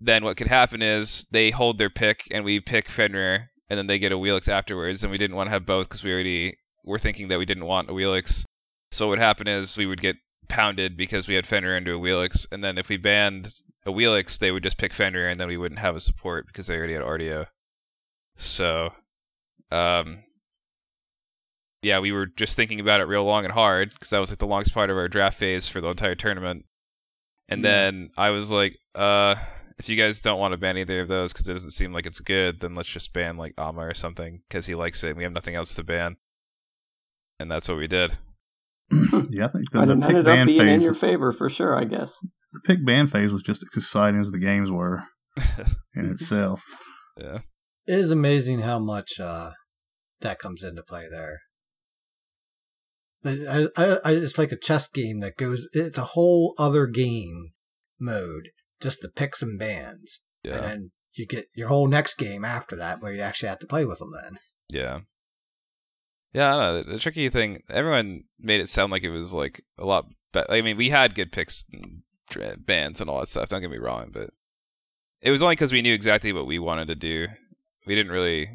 then 0.00 0.24
what 0.24 0.36
could 0.36 0.48
happen 0.48 0.82
is 0.82 1.26
they 1.30 1.50
hold 1.50 1.78
their 1.78 1.90
pick 1.90 2.24
and 2.32 2.44
we 2.44 2.60
pick 2.60 2.88
Fenrir 2.88 3.50
and 3.74 3.78
then 3.80 3.86
they 3.88 3.98
get 3.98 4.12
Awilix 4.12 4.48
afterwards 4.48 5.02
and 5.02 5.10
we 5.10 5.18
didn't 5.18 5.34
want 5.36 5.48
to 5.48 5.50
have 5.50 5.66
both 5.66 5.88
because 5.88 6.04
we 6.04 6.12
already 6.12 6.56
were 6.84 6.98
thinking 6.98 7.26
that 7.28 7.40
we 7.40 7.44
didn't 7.44 7.64
want 7.66 7.88
Awilix. 7.88 8.44
So 8.92 9.06
what 9.06 9.10
would 9.10 9.18
happen 9.18 9.48
is 9.48 9.76
we 9.76 9.86
would 9.86 10.00
get 10.00 10.16
pounded 10.48 10.96
because 10.96 11.26
we 11.26 11.34
had 11.34 11.44
Fenrir 11.44 11.76
into 11.76 11.98
Awilix 11.98 12.46
and 12.52 12.62
then 12.62 12.78
if 12.78 12.88
we 12.88 12.96
banned 12.98 13.52
Awilix 13.84 14.38
they 14.38 14.52
would 14.52 14.62
just 14.62 14.78
pick 14.78 14.92
Fenrir 14.92 15.28
and 15.28 15.40
then 15.40 15.48
we 15.48 15.56
wouldn't 15.56 15.80
have 15.80 15.96
a 15.96 16.00
support 16.00 16.46
because 16.46 16.68
they 16.68 16.76
already 16.76 16.94
had 16.94 17.02
Artio. 17.02 17.46
So 18.36 18.92
um 19.72 20.22
yeah, 21.82 21.98
we 21.98 22.12
were 22.12 22.26
just 22.26 22.56
thinking 22.56 22.78
about 22.80 23.00
it 23.00 23.08
real 23.08 23.24
long 23.24 23.44
and 23.44 23.52
hard 23.52 23.90
because 23.90 24.10
that 24.10 24.20
was 24.20 24.30
like 24.30 24.38
the 24.38 24.46
longest 24.46 24.72
part 24.72 24.88
of 24.90 24.96
our 24.96 25.08
draft 25.08 25.36
phase 25.36 25.68
for 25.68 25.80
the 25.80 25.88
entire 25.88 26.14
tournament. 26.14 26.64
And 27.48 27.62
Yeah. 27.62 27.70
then 27.70 28.10
I 28.16 28.30
was 28.30 28.50
like, 28.50 28.78
uh, 28.94 29.34
if 29.78 29.88
you 29.88 29.96
guys 29.96 30.20
don't 30.20 30.38
want 30.38 30.52
to 30.52 30.58
ban 30.58 30.78
either 30.78 31.00
of 31.00 31.08
those 31.08 31.32
because 31.32 31.48
it 31.48 31.52
doesn't 31.52 31.70
seem 31.70 31.92
like 31.92 32.06
it's 32.06 32.20
good, 32.20 32.60
then 32.60 32.74
let's 32.74 32.88
just 32.88 33.12
ban 33.12 33.36
like 33.36 33.54
Ama 33.58 33.80
or 33.80 33.94
something 33.94 34.40
because 34.48 34.66
he 34.66 34.74
likes 34.74 35.02
it 35.02 35.08
and 35.08 35.16
we 35.16 35.24
have 35.24 35.32
nothing 35.32 35.54
else 35.54 35.74
to 35.74 35.84
ban. 35.84 36.16
And 37.40 37.50
that's 37.50 37.68
what 37.68 37.78
we 37.78 37.88
did. 37.88 38.16
yeah. 39.30 39.46
I 39.46 39.48
think 39.48 39.70
the, 39.72 39.84
the 39.86 39.96
pick 39.96 40.04
ended 40.04 40.18
up 40.18 40.24
ban 40.26 40.46
being 40.46 40.68
in 40.68 40.80
your 40.80 40.94
favor 40.94 41.32
for 41.32 41.48
sure, 41.48 41.76
I 41.76 41.84
guess. 41.84 42.16
The 42.52 42.60
pick 42.64 42.84
ban 42.84 43.06
phase 43.08 43.32
was 43.32 43.42
just 43.42 43.62
as 43.62 43.76
exciting 43.76 44.20
as 44.20 44.30
the 44.30 44.38
games 44.38 44.70
were 44.70 45.04
in 45.94 46.10
itself. 46.10 46.62
Yeah. 47.18 47.38
It 47.86 47.98
is 47.98 48.10
amazing 48.10 48.60
how 48.60 48.78
much 48.78 49.18
uh, 49.20 49.50
that 50.20 50.38
comes 50.38 50.62
into 50.62 50.82
play 50.82 51.04
there. 51.10 51.40
I, 53.24 53.68
I, 53.76 53.98
I, 54.04 54.12
it's 54.12 54.38
like 54.38 54.52
a 54.52 54.56
chess 54.56 54.86
game 54.88 55.20
that 55.20 55.36
goes. 55.36 55.66
It's 55.72 55.98
a 55.98 56.04
whole 56.04 56.54
other 56.58 56.86
game 56.86 57.52
mode, 57.98 58.50
just 58.84 59.00
the 59.00 59.08
picks 59.08 59.42
and 59.42 59.58
bans, 59.58 60.20
Yeah. 60.44 60.54
and 60.56 60.64
then 60.64 60.90
you 61.14 61.26
get 61.26 61.46
your 61.54 61.68
whole 61.68 61.88
next 61.88 62.14
game 62.14 62.44
after 62.44 62.76
that 62.76 63.00
where 63.00 63.12
you 63.12 63.20
actually 63.20 63.48
have 63.48 63.58
to 63.60 63.66
play 63.66 63.84
with 63.84 63.98
them. 63.98 64.10
Then 64.22 64.38
Yeah. 64.70 65.00
Yeah, 66.32 66.54
I 66.54 66.56
don't 66.56 66.86
know. 66.86 66.92
The, 66.92 66.98
tricky 66.98 67.28
thing, 67.28 67.62
everyone 67.70 68.24
made 68.40 68.60
it 68.60 68.68
sound 68.68 68.90
like 68.90 69.04
it 69.04 69.10
was 69.10 69.32
like 69.32 69.62
a 69.78 69.84
lot 69.84 70.06
better. 70.32 70.50
I 70.52 70.62
mean, 70.62 70.76
we 70.76 70.90
had 70.90 71.14
good 71.14 71.30
picks, 71.30 71.64
and 71.72 72.66
bands, 72.66 73.00
and 73.00 73.08
all 73.08 73.20
that 73.20 73.26
stuff. 73.26 73.48
Don't 73.48 73.60
get 73.60 73.70
me 73.70 73.78
wrong, 73.78 74.10
but 74.12 74.30
it 75.22 75.30
was 75.30 75.42
only 75.42 75.52
because 75.54 75.72
we 75.72 75.82
knew 75.82 75.94
exactly 75.94 76.32
what 76.32 76.46
we 76.46 76.58
wanted 76.58 76.88
to 76.88 76.96
do. 76.96 77.28
We 77.86 77.94
didn't 77.94 78.10
really 78.12 78.48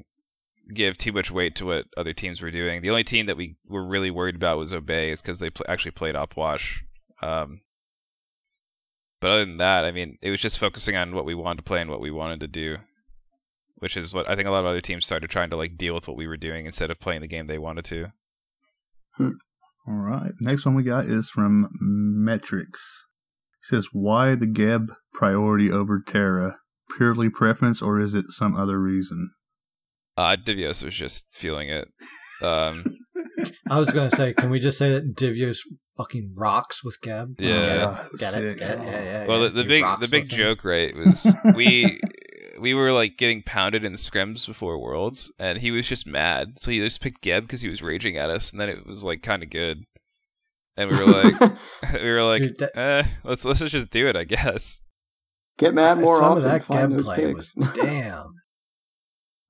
give 0.73 0.97
too 0.97 1.13
much 1.13 1.31
weight 1.31 1.55
to 1.55 1.65
what 1.65 1.85
other 1.95 2.13
teams 2.13 2.41
were 2.41 2.51
doing. 2.51 2.81
The 2.81 2.89
only 2.89 3.03
team 3.05 3.27
that 3.27 3.37
we 3.37 3.55
were 3.65 3.87
really 3.87 4.11
worried 4.11 4.35
about 4.35 4.57
was 4.57 4.73
Obey, 4.73 5.11
is 5.11 5.21
because 5.21 5.39
they 5.39 5.49
pl- 5.49 5.65
actually 5.69 5.91
played 5.91 6.15
Opwash. 6.15 6.79
Um, 7.21 7.61
but 9.21 9.31
other 9.31 9.45
than 9.45 9.57
that, 9.57 9.85
I 9.85 9.91
mean, 9.91 10.17
it 10.21 10.29
was 10.29 10.39
just 10.39 10.59
focusing 10.59 10.95
on 10.95 11.13
what 11.13 11.25
we 11.25 11.35
wanted 11.35 11.57
to 11.57 11.63
play 11.63 11.81
and 11.81 11.89
what 11.89 12.01
we 12.01 12.11
wanted 12.11 12.41
to 12.41 12.47
do 12.47 12.77
which 13.79 13.97
is 13.97 14.13
what 14.13 14.29
I 14.29 14.35
think 14.35 14.47
a 14.47 14.51
lot 14.51 14.59
of 14.59 14.65
other 14.65 14.81
teams 14.81 15.05
started 15.05 15.29
trying 15.29 15.49
to 15.49 15.55
like 15.55 15.77
deal 15.77 15.95
with 15.95 16.07
what 16.07 16.17
we 16.17 16.27
were 16.27 16.37
doing 16.37 16.65
instead 16.65 16.91
of 16.91 16.99
playing 16.99 17.21
the 17.21 17.27
game 17.27 17.47
they 17.47 17.57
wanted 17.57 17.85
to. 17.85 18.07
All 19.19 19.33
right. 19.87 20.31
The 20.37 20.45
next 20.45 20.65
one 20.65 20.75
we 20.75 20.83
got 20.83 21.05
is 21.05 21.29
from 21.29 21.69
Metrics. 21.79 23.07
He 23.61 23.75
says, 23.75 23.87
"Why 23.91 24.35
the 24.35 24.47
Geb 24.47 24.91
priority 25.13 25.71
over 25.71 26.01
Terra? 26.05 26.57
Purely 26.97 27.29
preference, 27.29 27.81
or 27.81 27.99
is 27.99 28.13
it 28.13 28.25
some 28.29 28.55
other 28.55 28.79
reason?" 28.79 29.31
Uh, 30.17 30.35
Divios 30.35 30.83
was 30.83 30.95
just 30.95 31.37
feeling 31.37 31.69
it. 31.69 31.89
Um, 32.41 32.97
I 33.69 33.79
was 33.79 33.91
gonna 33.91 34.11
say, 34.11 34.33
can 34.33 34.49
we 34.49 34.59
just 34.59 34.77
say 34.77 34.91
that 34.91 35.15
Divios 35.15 35.59
fucking 35.97 36.33
rocks 36.37 36.83
with 36.83 36.97
Geb? 37.01 37.35
Yeah. 37.39 38.05
get 38.17 38.35
it, 38.35 38.43
it 38.43 38.59
get 38.59 38.59
it, 38.59 38.59
get 38.59 38.79
it, 38.79 38.83
yeah, 38.83 39.03
yeah. 39.03 39.27
well, 39.27 39.41
yeah. 39.41 39.47
the, 39.49 39.63
the 39.63 39.67
big 39.67 39.83
the 39.99 40.07
big 40.09 40.23
with 40.23 40.31
him. 40.31 40.37
joke, 40.37 40.63
right, 40.63 40.95
was 40.95 41.35
we 41.55 41.99
we 42.59 42.73
were 42.73 42.91
like 42.91 43.17
getting 43.17 43.43
pounded 43.43 43.83
in 43.83 43.93
scrims 43.93 44.47
before 44.47 44.81
Worlds, 44.81 45.33
and 45.39 45.57
he 45.57 45.71
was 45.71 45.87
just 45.87 46.07
mad, 46.07 46.59
so 46.59 46.71
he 46.71 46.79
just 46.79 47.01
picked 47.01 47.21
Geb 47.21 47.43
because 47.43 47.61
he 47.61 47.69
was 47.69 47.81
raging 47.81 48.17
at 48.17 48.29
us, 48.29 48.51
and 48.51 48.59
then 48.59 48.69
it 48.69 48.85
was 48.85 49.03
like 49.03 49.21
kind 49.21 49.43
of 49.43 49.49
good, 49.49 49.79
and 50.77 50.89
we 50.89 50.97
were 50.97 51.05
like, 51.05 51.39
we 52.01 52.11
were 52.11 52.23
like, 52.23 52.41
Dude, 52.41 52.57
that- 52.59 52.77
eh, 52.77 53.03
let's 53.23 53.45
let's 53.45 53.59
just 53.59 53.89
do 53.89 54.07
it, 54.07 54.15
I 54.15 54.23
guess. 54.23 54.81
Get 55.57 55.73
mad 55.73 55.97
more 55.99 56.17
Some 56.17 56.31
often. 56.33 56.45
of 56.45 56.51
that 56.51 56.63
find 56.63 56.95
Geb 56.95 57.05
play 57.05 57.17
picks. 57.33 57.53
was 57.55 57.73
damn. 57.73 58.33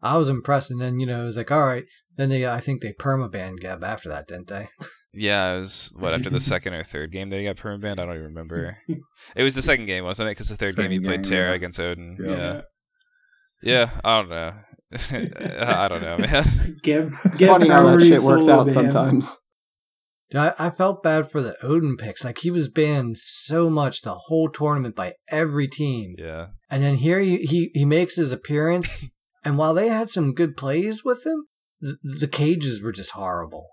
I 0.02 0.18
was 0.18 0.30
impressed, 0.30 0.72
and 0.72 0.80
then 0.82 1.00
you 1.00 1.06
know 1.06 1.22
it 1.24 1.26
was 1.26 1.38
like, 1.38 1.52
all 1.52 1.66
right. 1.66 1.84
Then 2.20 2.28
they, 2.28 2.45
I 2.45 2.59
think 2.59 2.82
they 2.82 2.91
perma 2.91 3.32
banned 3.32 3.61
Geb 3.61 3.82
after 3.82 4.09
that, 4.09 4.28
didn't 4.28 4.49
they? 4.49 4.67
Yeah, 5.11 5.55
it 5.55 5.61
was 5.61 5.91
what 5.97 6.13
after 6.13 6.30
the 6.30 6.39
second 6.53 6.76
or 6.76 6.84
third 6.84 7.11
game 7.11 7.32
that 7.32 7.39
he 7.39 7.43
got 7.43 7.55
permabanned. 7.55 7.93
I 7.97 8.05
don't 8.05 8.13
even 8.13 8.26
remember. 8.26 8.78
It 9.36 9.41
was 9.41 9.55
the 9.55 9.63
second 9.63 9.88
game, 9.88 10.03
wasn't 10.03 10.28
it? 10.28 10.32
Because 10.32 10.49
the 10.49 10.55
third 10.55 10.76
game 10.76 10.91
he 10.91 10.99
played 10.99 11.24
game, 11.24 11.32
Terra 11.32 11.49
yeah. 11.49 11.55
against 11.55 11.80
Odin. 11.80 12.15
Yeah. 12.22 12.61
Yeah. 13.63 13.89
yeah, 13.89 13.89
I 14.03 14.17
don't 14.22 14.30
know. 14.30 14.53
I 15.65 15.88
don't 15.88 16.01
know, 16.03 16.17
man. 16.20 16.45
Geb, 16.84 17.09
Geb 17.39 17.49
Funny 17.49 17.70
how 17.70 17.97
that 17.97 18.01
shit 18.05 18.22
works 18.22 18.47
out 18.47 18.67
ban. 18.67 18.76
sometimes. 18.76 19.36
I, 20.36 20.53
I 20.59 20.70
felt 20.70 21.01
bad 21.01 21.32
for 21.32 21.41
the 21.41 21.55
Odin 21.63 21.97
picks. 21.97 22.24
Like 22.24 22.38
he 22.39 22.51
was 22.51 22.70
banned 22.70 23.17
so 23.17 23.67
much 23.72 24.03
the 24.03 24.13
whole 24.13 24.47
tournament 24.49 24.95
by 24.95 25.13
every 25.32 25.67
team, 25.67 26.13
Yeah, 26.20 26.49
and 26.70 26.84
then 26.84 26.97
here 26.97 27.20
he 27.20 27.38
he, 27.38 27.72
he 27.74 27.84
makes 27.86 28.15
his 28.15 28.32
appearance. 28.32 28.91
and 29.43 29.57
while 29.57 29.74
they 29.74 29.88
had 29.88 30.11
some 30.11 30.34
good 30.36 30.55
plays 30.55 31.03
with 31.03 31.26
him, 31.26 31.45
the, 31.82 31.97
the 32.03 32.27
cages 32.27 32.82
were 32.82 32.91
just 32.91 33.11
horrible. 33.11 33.67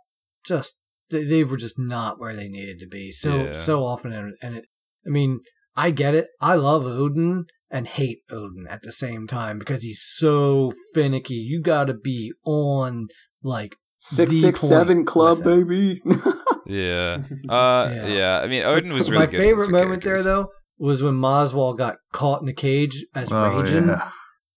Just 0.44 0.78
they, 1.10 1.24
they 1.24 1.44
were 1.44 1.56
just 1.56 1.78
not 1.78 2.18
where 2.20 2.34
they 2.34 2.48
needed 2.48 2.78
to 2.80 2.86
be. 2.86 3.10
So 3.12 3.44
Yeah. 3.46 3.52
so 3.52 3.84
often, 3.84 4.12
and, 4.12 4.34
and 4.42 4.56
it. 4.56 4.66
I 5.06 5.10
mean, 5.10 5.40
I 5.76 5.90
get 5.90 6.14
it. 6.14 6.28
I 6.40 6.54
love 6.54 6.84
Odin 6.84 7.46
and 7.70 7.86
hate 7.86 8.20
Odin 8.30 8.66
at 8.68 8.82
the 8.82 8.92
same 8.92 9.26
time 9.26 9.58
because 9.58 9.82
he's 9.82 10.02
so 10.04 10.72
finicky. 10.94 11.34
You 11.34 11.60
got 11.60 11.86
to 11.86 11.94
be 11.94 12.32
on 12.44 13.06
like 13.42 13.76
Six 13.98 14.30
the 14.30 14.40
six 14.40 14.60
point 14.60 14.68
seven 14.68 15.04
club, 15.04 15.42
baby. 15.42 16.00
yeah, 16.66 17.18
uh, 17.48 17.90
Yeah. 17.92 18.06
yeah. 18.06 18.40
I 18.42 18.46
mean, 18.46 18.62
Odin 18.62 18.92
was 18.92 19.10
really 19.10 19.26
My 19.26 19.30
good. 19.30 19.38
favorite 19.38 19.68
against 19.68 19.72
the 19.72 19.82
moment 19.84 20.02
there, 20.04 20.22
though, 20.22 20.48
was 20.78 21.02
when 21.02 21.14
Moswal 21.14 21.76
got 21.76 21.96
caught 22.12 22.42
in 22.42 22.48
a 22.48 22.52
cage 22.52 23.04
as 23.14 23.32
Oh 23.32 23.42
raging 23.58 23.88
yeah. 23.88 24.10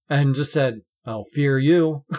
and 0.09 0.35
just 0.35 0.51
said, 0.53 0.81
"Oh, 1.05 1.23
fear 1.33 1.57
you." 1.59 2.03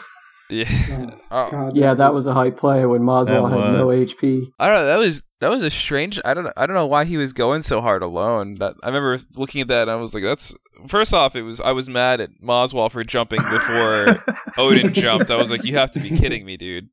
Yeah. 0.50 1.10
Oh, 1.32 1.48
God, 1.48 1.76
yeah, 1.76 1.94
that 1.94 2.12
was 2.12 2.26
a 2.26 2.34
hype 2.34 2.58
play 2.58 2.84
when 2.86 3.02
Moswal 3.02 3.26
That 3.26 3.56
had 3.56 3.72
no. 3.72 3.86
HP. 3.86 4.52
I 4.58 4.66
don't 4.66 4.78
know. 4.78 4.86
That 4.86 4.98
was 4.98 5.22
that 5.38 5.48
was 5.48 5.62
a 5.62 5.70
strange. 5.70 6.20
I 6.24 6.34
don't 6.34 6.48
I 6.56 6.66
don't 6.66 6.74
know 6.74 6.88
why 6.88 7.04
he 7.04 7.18
was 7.18 7.34
going 7.34 7.62
so 7.62 7.80
hard 7.80 8.02
alone. 8.02 8.54
That 8.54 8.74
I 8.82 8.88
remember 8.88 9.16
looking 9.36 9.60
at 9.60 9.68
that 9.68 9.82
and 9.82 9.92
I 9.92 9.94
was 9.94 10.12
like, 10.12 10.24
that's 10.24 10.56
first 10.88 11.14
off, 11.14 11.36
it 11.36 11.42
was 11.42 11.60
I 11.60 11.70
was 11.70 11.88
mad 11.88 12.20
at 12.20 12.30
Moswal 12.42 12.90
for 12.90 13.04
jumping 13.04 13.38
before 13.38 14.06
Odin 14.58 14.92
jumped. 14.92 15.30
I 15.30 15.36
was 15.36 15.52
like, 15.52 15.62
you 15.62 15.76
have 15.76 15.92
to 15.92 16.00
be 16.00 16.08
kidding 16.10 16.44
me, 16.44 16.56
dude. 16.56 16.88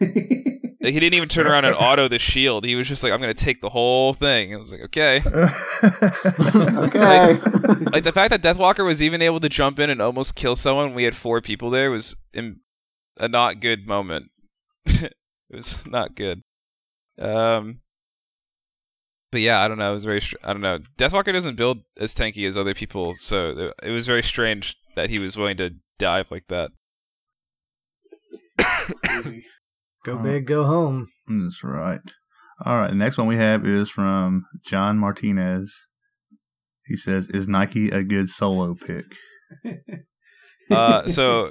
Like, 0.82 0.94
he 0.94 1.00
didn't 1.00 1.12
even 1.12 1.28
turn 1.28 1.46
around 1.46 1.66
and 1.66 1.74
auto 1.74 2.08
the 2.08 2.18
shield. 2.18 2.64
He 2.64 2.74
was 2.74 2.88
just 2.88 3.04
like, 3.04 3.12
I'm 3.12 3.20
gonna 3.20 3.34
take 3.34 3.60
the 3.60 3.68
whole 3.68 4.14
thing. 4.14 4.54
I 4.54 4.56
was 4.56 4.72
like, 4.72 4.80
okay. 4.84 5.20
okay. 5.22 7.34
Like, 7.34 7.92
like 7.92 8.02
the 8.04 8.12
fact 8.14 8.30
that 8.30 8.40
Deathwalker 8.42 8.82
was 8.82 9.02
even 9.02 9.20
able 9.20 9.40
to 9.40 9.50
jump 9.50 9.78
in 9.78 9.90
and 9.90 10.00
almost 10.00 10.36
kill 10.36 10.56
someone. 10.56 10.94
We 10.94 11.04
had 11.04 11.14
four 11.14 11.42
people 11.42 11.68
there 11.68 11.90
was 11.90 12.16
im- 12.32 12.60
a 13.20 13.28
not 13.28 13.60
good 13.60 13.86
moment. 13.86 14.26
it 14.86 15.12
was 15.50 15.86
not 15.86 16.16
good. 16.16 16.42
Um, 17.18 17.80
but 19.30 19.42
yeah, 19.42 19.60
I 19.60 19.68
don't 19.68 19.78
know. 19.78 19.90
It 19.90 19.94
was 19.94 20.04
very. 20.04 20.20
Str- 20.20 20.36
I 20.42 20.52
don't 20.52 20.62
know. 20.62 20.78
Deathwalker 20.98 21.32
doesn't 21.32 21.56
build 21.56 21.78
as 21.98 22.14
tanky 22.14 22.46
as 22.48 22.56
other 22.56 22.74
people, 22.74 23.14
so 23.14 23.54
th- 23.54 23.72
it 23.82 23.90
was 23.90 24.06
very 24.06 24.22
strange 24.22 24.76
that 24.96 25.10
he 25.10 25.20
was 25.20 25.36
willing 25.36 25.58
to 25.58 25.74
dive 25.98 26.30
like 26.30 26.46
that. 26.48 26.70
Go 30.04 30.16
Uh, 30.16 30.22
big, 30.22 30.46
go 30.46 30.64
home. 30.64 31.08
That's 31.28 31.62
right. 31.62 32.00
All 32.64 32.76
right. 32.76 32.88
The 32.88 32.96
next 32.96 33.18
one 33.18 33.26
we 33.26 33.36
have 33.36 33.66
is 33.66 33.90
from 33.90 34.46
John 34.64 34.98
Martinez. 34.98 35.88
He 36.86 36.96
says, 36.96 37.28
"Is 37.28 37.46
Nike 37.46 37.90
a 37.90 38.02
good 38.02 38.30
solo 38.30 38.74
pick?" 38.74 39.04
Uh, 40.70 41.06
so 41.08 41.50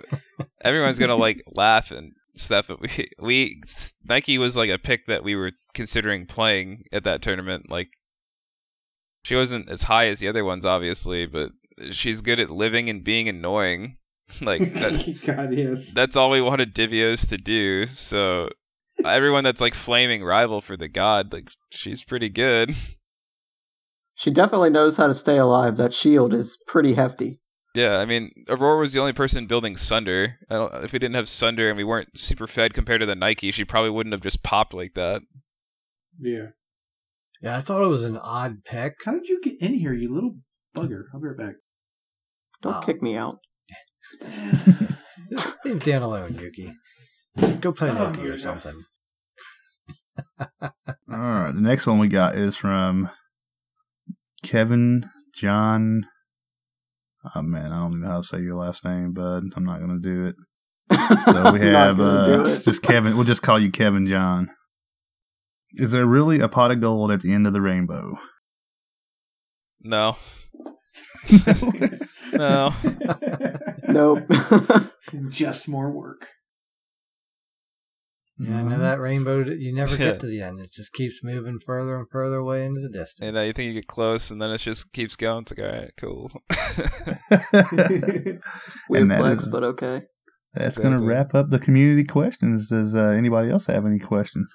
everyone's 0.62 1.00
gonna 1.00 1.16
like 1.16 1.42
laugh 1.54 1.92
and 1.92 2.14
stuff, 2.36 2.68
but 2.68 2.82
we 2.82 3.10
we 3.20 3.62
Nike 4.04 4.38
was 4.38 4.56
like 4.58 4.70
a 4.70 4.78
pick 4.78 5.08
that 5.08 5.24
we 5.24 5.36
were 5.36 5.52
considering 5.74 6.26
playing 6.26 6.86
at 6.92 7.04
that 7.04 7.22
tournament. 7.22 7.70
Like 7.70 7.90
she 9.24 9.36
wasn't 9.36 9.70
as 9.70 9.84
high 9.84 10.08
as 10.08 10.20
the 10.20 10.28
other 10.28 10.46
ones, 10.46 10.66
obviously, 10.66 11.26
but 11.26 11.52
she's 11.92 12.22
good 12.22 12.40
at 12.40 12.50
living 12.50 12.90
and 12.90 13.04
being 13.04 13.28
annoying. 13.28 13.98
like 14.42 14.60
that, 14.74 15.20
God, 15.26 15.54
yes. 15.54 15.94
that's 15.94 16.16
all 16.16 16.30
we 16.30 16.42
wanted 16.42 16.76
Divios 16.76 17.30
to 17.30 17.38
do. 17.38 17.86
So 17.88 18.50
everyone 19.04 19.44
that's 19.44 19.62
like 19.62 19.74
flaming 19.74 20.24
rival 20.24 20.62
for 20.62 20.78
the 20.78 20.88
god, 20.88 21.34
like 21.34 21.50
she's 21.72 22.04
pretty 22.04 22.30
good. 22.30 22.74
She 24.16 24.32
definitely 24.32 24.70
knows 24.70 24.98
how 24.98 25.08
to 25.08 25.14
stay 25.14 25.38
alive. 25.38 25.78
That 25.78 25.94
shield 25.94 26.34
is 26.34 26.58
pretty 26.68 26.94
hefty. 26.96 27.40
Yeah, 27.80 27.98
I 27.98 28.06
mean, 28.06 28.32
Aurora 28.50 28.78
was 28.80 28.92
the 28.94 29.00
only 29.00 29.14
person 29.14 29.46
building 29.48 29.76
Sunder. 29.78 30.36
I 30.50 30.56
don't, 30.56 30.84
if 30.84 30.92
we 30.92 31.00
didn't 31.00 31.16
have 31.16 31.30
Sunder 31.30 31.70
and 31.70 31.78
we 31.78 31.84
weren't 31.86 32.10
super 32.18 32.46
fed 32.46 32.74
compared 32.74 33.00
to 33.00 33.06
the 33.06 33.16
Nike, 33.16 33.52
she 33.52 33.64
probably 33.64 33.92
wouldn't 33.92 34.12
have 34.14 34.22
just 34.22 34.44
popped 34.44 34.74
like 34.74 34.96
that. 34.96 35.22
Yeah. 36.20 36.48
Yeah, 37.42 37.56
I 37.56 37.62
thought 37.62 37.82
it 37.82 37.88
was 37.88 38.04
an 38.04 38.18
odd 38.22 38.66
pick. 38.66 38.96
How 39.06 39.14
did 39.14 39.30
you 39.30 39.40
get 39.42 39.62
in 39.62 39.76
here, 39.76 39.94
you 39.94 40.14
little 40.14 40.36
bugger? 40.76 41.04
I'll 41.14 41.22
be 41.22 41.28
right 41.28 41.38
back. 41.38 41.56
Don't 42.62 42.76
Oh. 42.76 42.82
kick 42.86 43.02
me 43.02 43.16
out. 43.16 43.38
Leave 45.64 45.84
Dan 45.84 46.02
alone, 46.02 46.38
Yuki. 46.42 46.74
Go 47.62 47.72
play 47.72 47.92
Oh, 47.92 47.94
Loki 47.94 48.28
or 48.28 48.38
something. 48.38 48.84
All 50.40 50.68
right. 51.08 51.52
The 51.54 51.62
next 51.62 51.88
one 51.88 52.00
we 52.00 52.08
got 52.10 52.36
is 52.36 52.58
from 52.58 53.10
Kevin 54.44 55.10
John. 55.34 56.08
Oh 57.36 57.42
man, 57.42 57.72
I 57.72 57.80
don't 57.80 57.92
even 57.92 58.02
know 58.02 58.08
how 58.08 58.22
to 58.22 58.24
say 58.24 58.40
your 58.40 58.56
last 58.56 58.86
name, 58.86 59.14
bud. 59.14 59.44
I'm 59.56 59.66
not 59.66 59.80
gonna 59.80 60.00
do 60.00 60.26
it. 60.26 60.36
So 61.26 61.52
we 61.52 61.60
have 61.60 62.00
uh, 62.00 62.58
just 62.60 62.82
Kevin. 62.82 63.16
We'll 63.16 63.26
just 63.26 63.44
call 63.44 63.60
you 63.60 63.70
Kevin 63.70 64.08
John. 64.08 64.50
Is 65.74 65.92
there 65.92 66.06
really 66.06 66.40
a 66.40 66.48
pot 66.48 66.72
of 66.72 66.82
gold 66.82 67.12
at 67.12 67.22
the 67.22 67.32
end 67.32 67.46
of 67.46 67.54
the 67.54 67.62
rainbow? 67.62 68.18
No. 69.82 70.16
no. 72.34 72.74
Nope. 73.88 74.24
Just 75.30 75.70
more 75.70 75.92
work. 75.92 76.28
Yeah, 78.42 78.60
I 78.60 78.64
know 78.64 78.80
that 78.80 79.02
rainbow, 79.02 79.44
you 79.44 79.74
never 79.74 79.98
get 79.98 80.20
to 80.22 80.28
the 80.28 80.42
end. 80.42 80.60
It 80.60 80.72
just 80.72 80.94
keeps 80.94 81.22
moving 81.24 81.60
further 81.60 81.98
and 81.98 82.08
further 82.10 82.38
away 82.38 82.66
into 82.66 82.80
the 82.80 82.88
distance. 82.88 83.28
And 83.28 83.38
uh, 83.38 83.42
you 83.42 83.52
think 83.52 83.68
you 83.68 83.74
get 83.74 83.88
close, 83.88 84.32
and 84.32 84.42
then 84.42 84.50
it 84.52 84.60
just 84.60 84.94
keeps 84.94 85.18
going. 85.18 85.42
It's 85.42 85.58
like, 85.58 85.68
all 85.68 85.74
right, 85.80 85.92
cool. 85.98 86.32
Weird 88.90 89.10
that 89.10 89.20
flex, 89.20 89.44
is- 89.44 89.52
but 89.52 89.64
okay. 89.64 90.04
That's 90.54 90.78
gonna 90.80 91.04
wrap 91.04 91.36
up 91.36 91.50
the 91.50 91.60
community 91.60 92.04
questions. 92.04 92.70
Does 92.70 92.96
uh, 92.96 93.10
anybody 93.10 93.52
else 93.52 93.68
have 93.68 93.86
any 93.86 94.00
questions? 94.00 94.52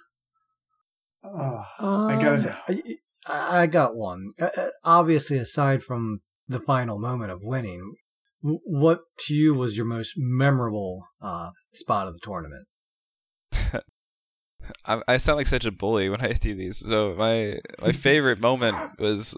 Oh, 1.23 1.65
I 1.79 2.19
gotta. 2.21 2.57
I, 2.69 2.83
I 3.27 3.63
I 3.63 3.67
got 3.67 3.95
one. 3.95 4.31
Uh, 4.41 4.49
uh, 4.59 4.67
obviously, 4.85 5.39
aside 5.39 5.85
from 5.85 6.23
the 6.49 6.59
final 6.59 6.99
moment 6.99 7.31
of 7.31 7.41
winning, 7.43 7.95
what 8.43 9.03
to 9.21 9.35
you 9.35 9.55
was 9.55 9.77
your 9.77 9.87
most 9.87 10.15
memorable 10.17 11.07
uh, 11.23 11.51
spot 11.73 12.09
of 12.09 12.15
the 12.15 12.21
tournament? 12.21 12.67
I, 14.85 15.01
I 15.07 15.17
sound 15.19 15.39
like 15.39 15.47
such 15.47 15.67
a 15.67 15.73
bully 15.73 16.09
when 16.09 16.21
I 16.21 16.33
do 16.33 16.55
these. 16.55 16.79
So 16.79 17.15
my 17.17 17.59
my 17.83 17.93
favorite 17.93 18.41
moment 18.41 18.77
was 18.99 19.37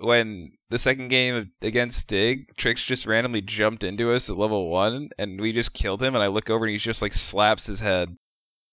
when 0.00 0.52
the 0.70 0.78
second 0.78 1.08
game 1.08 1.50
against 1.62 2.08
Dig, 2.08 2.54
Trix 2.56 2.84
just 2.84 3.06
randomly 3.06 3.42
jumped 3.42 3.84
into 3.84 4.12
us 4.12 4.30
at 4.30 4.36
level 4.36 4.70
one, 4.70 5.10
and 5.18 5.40
we 5.40 5.52
just 5.52 5.74
killed 5.74 6.02
him. 6.02 6.14
And 6.14 6.24
I 6.24 6.28
look 6.28 6.50
over 6.50 6.64
and 6.64 6.72
he's 6.72 6.82
just 6.82 7.02
like 7.02 7.12
slaps 7.12 7.66
his 7.66 7.80
head. 7.80 8.16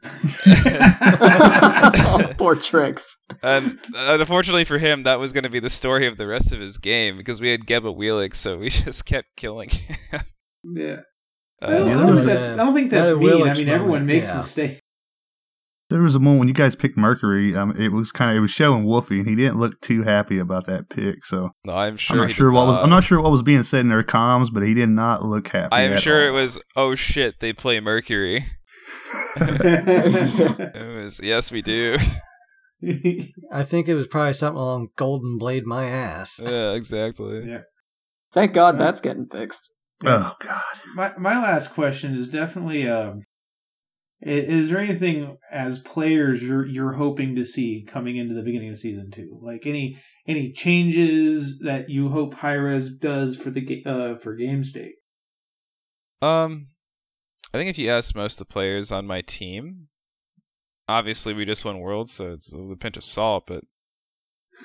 Poor 2.38 2.56
tricks. 2.56 3.20
And 3.44 3.78
uh, 3.96 4.18
unfortunately 4.20 4.64
for 4.64 4.80
him, 4.80 5.04
that 5.04 5.20
was 5.20 5.32
going 5.32 5.44
to 5.44 5.50
be 5.50 5.60
the 5.60 5.70
story 5.70 6.08
of 6.08 6.18
the 6.18 6.26
rest 6.26 6.54
of 6.54 6.60
his 6.60 6.80
game 6.80 7.18
because 7.18 7.40
we 7.40 7.50
had 7.50 7.68
Geb 7.68 7.84
Awilix, 7.84 8.36
so 8.36 8.58
we 8.58 8.70
just 8.70 9.06
kept 9.06 9.28
killing 9.36 9.70
him. 9.70 10.22
Yeah. 10.64 11.02
Uh, 11.62 11.68
I 11.68 11.70
don't, 11.70 11.90
I 11.90 11.94
don't 11.94 12.16
think 12.16 12.26
that's. 12.26 12.50
I 12.50 12.56
don't 12.56 12.74
think 12.74 12.92
that's 12.92 13.12
a 13.12 13.18
mean. 13.18 13.30
I 13.30 13.34
Willix 13.34 13.58
mean, 13.60 13.70
everyone 13.70 14.06
makes 14.08 14.30
yeah. 14.30 14.38
mistakes. 14.38 14.81
There 15.92 16.02
was 16.02 16.16
a 16.16 16.20
moment 16.20 16.40
when 16.40 16.48
you 16.48 16.54
guys 16.54 16.76
picked 16.76 16.98
Mercury. 16.98 17.56
Um, 17.56 17.72
it 17.78 17.92
was 17.92 18.12
kind 18.12 18.32
of 18.32 18.38
it 18.38 18.40
was 18.40 18.50
showing 18.52 18.86
Wolfie, 18.86 19.20
and 19.20 19.28
he 19.28 19.36
didn't 19.36 19.60
look 19.60 19.80
too 19.82 20.04
happy 20.04 20.40
about 20.40 20.66
that 20.66 20.90
pick. 20.90 21.24
So 21.26 21.52
no, 21.66 21.74
I'm 21.74 21.98
sure. 21.98 22.16
I'm 22.16 22.22
not 22.24 22.32
sure 22.32 22.50
did 22.50 22.56
what 22.56 22.68
was. 22.68 22.78
I'm 22.80 22.90
not 22.90 23.04
sure 23.04 23.22
what 23.22 23.32
was 23.32 23.44
being 23.44 23.64
said 23.64 23.82
in 23.82 23.90
their 23.90 24.02
comms, 24.04 24.48
but 24.54 24.64
he 24.64 24.74
did 24.74 24.90
not 24.90 25.24
look 25.24 25.48
happy. 25.50 25.70
I 25.74 25.82
am 25.84 25.94
at 25.94 26.00
sure 26.02 26.28
it 26.28 26.32
was. 26.32 26.60
Oh 26.76 26.96
shit! 26.96 27.40
They 27.40 27.54
play 27.54 27.80
Mercury. 27.80 28.44
It 29.38 31.04
was. 31.04 31.20
Yes, 31.22 31.52
we 31.52 31.62
do. 31.62 31.98
I 32.84 33.64
think 33.64 33.88
it 33.88 33.94
was 33.94 34.08
probably 34.08 34.34
something 34.34 34.60
along 34.60 34.90
Golden 34.96 35.38
Blade 35.38 35.66
my 35.66 35.86
ass. 35.86 36.40
yeah, 36.44 36.72
exactly. 36.72 37.48
Yeah. 37.48 37.62
Thank 38.34 38.54
God 38.54 38.80
that's 38.80 39.02
getting 39.02 39.28
fixed. 39.32 39.70
Oh 40.04 40.36
God. 40.40 40.62
My 40.96 41.14
my 41.18 41.42
last 41.42 41.74
question 41.74 42.16
is 42.16 42.28
definitely 42.28 42.90
um 42.90 43.20
i- 43.20 43.24
is 44.22 44.70
there 44.70 44.80
anything 44.80 45.38
as 45.52 45.80
players 45.80 46.44
you're 46.44 46.66
you're 46.66 46.94
hoping 46.94 47.36
to 47.36 47.44
see 47.44 47.84
coming 47.84 48.18
into 48.18 48.34
the 48.34 48.44
beginning 48.44 48.70
of 48.70 48.78
season 48.78 49.12
2? 49.12 49.40
Like 49.42 49.66
any 49.66 49.98
any 50.28 50.52
changes 50.52 51.60
that 51.60 51.90
you 51.90 52.10
hope 52.10 52.36
Hi-Rez 52.36 52.96
does 52.96 53.38
for 53.38 53.50
the 53.50 53.84
uh 53.86 54.16
for 54.16 54.36
game 54.36 54.64
state? 54.64 54.96
Um, 56.22 56.68
I 57.54 57.58
think 57.58 57.70
if 57.70 57.80
you 57.80 57.90
ask 57.90 58.16
most 58.16 58.40
of 58.40 58.48
the 58.48 58.54
players 58.54 58.92
on 58.92 59.08
my 59.08 59.22
team, 59.22 59.88
obviously 60.88 61.34
we 61.34 61.46
just 61.46 61.66
won 61.66 61.80
Worlds, 61.80 62.12
so 62.12 62.34
it's 62.34 62.54
with 62.54 62.72
a 62.72 62.76
pinch 62.76 62.98
of 62.98 63.04
salt. 63.04 63.48
But 63.48 63.64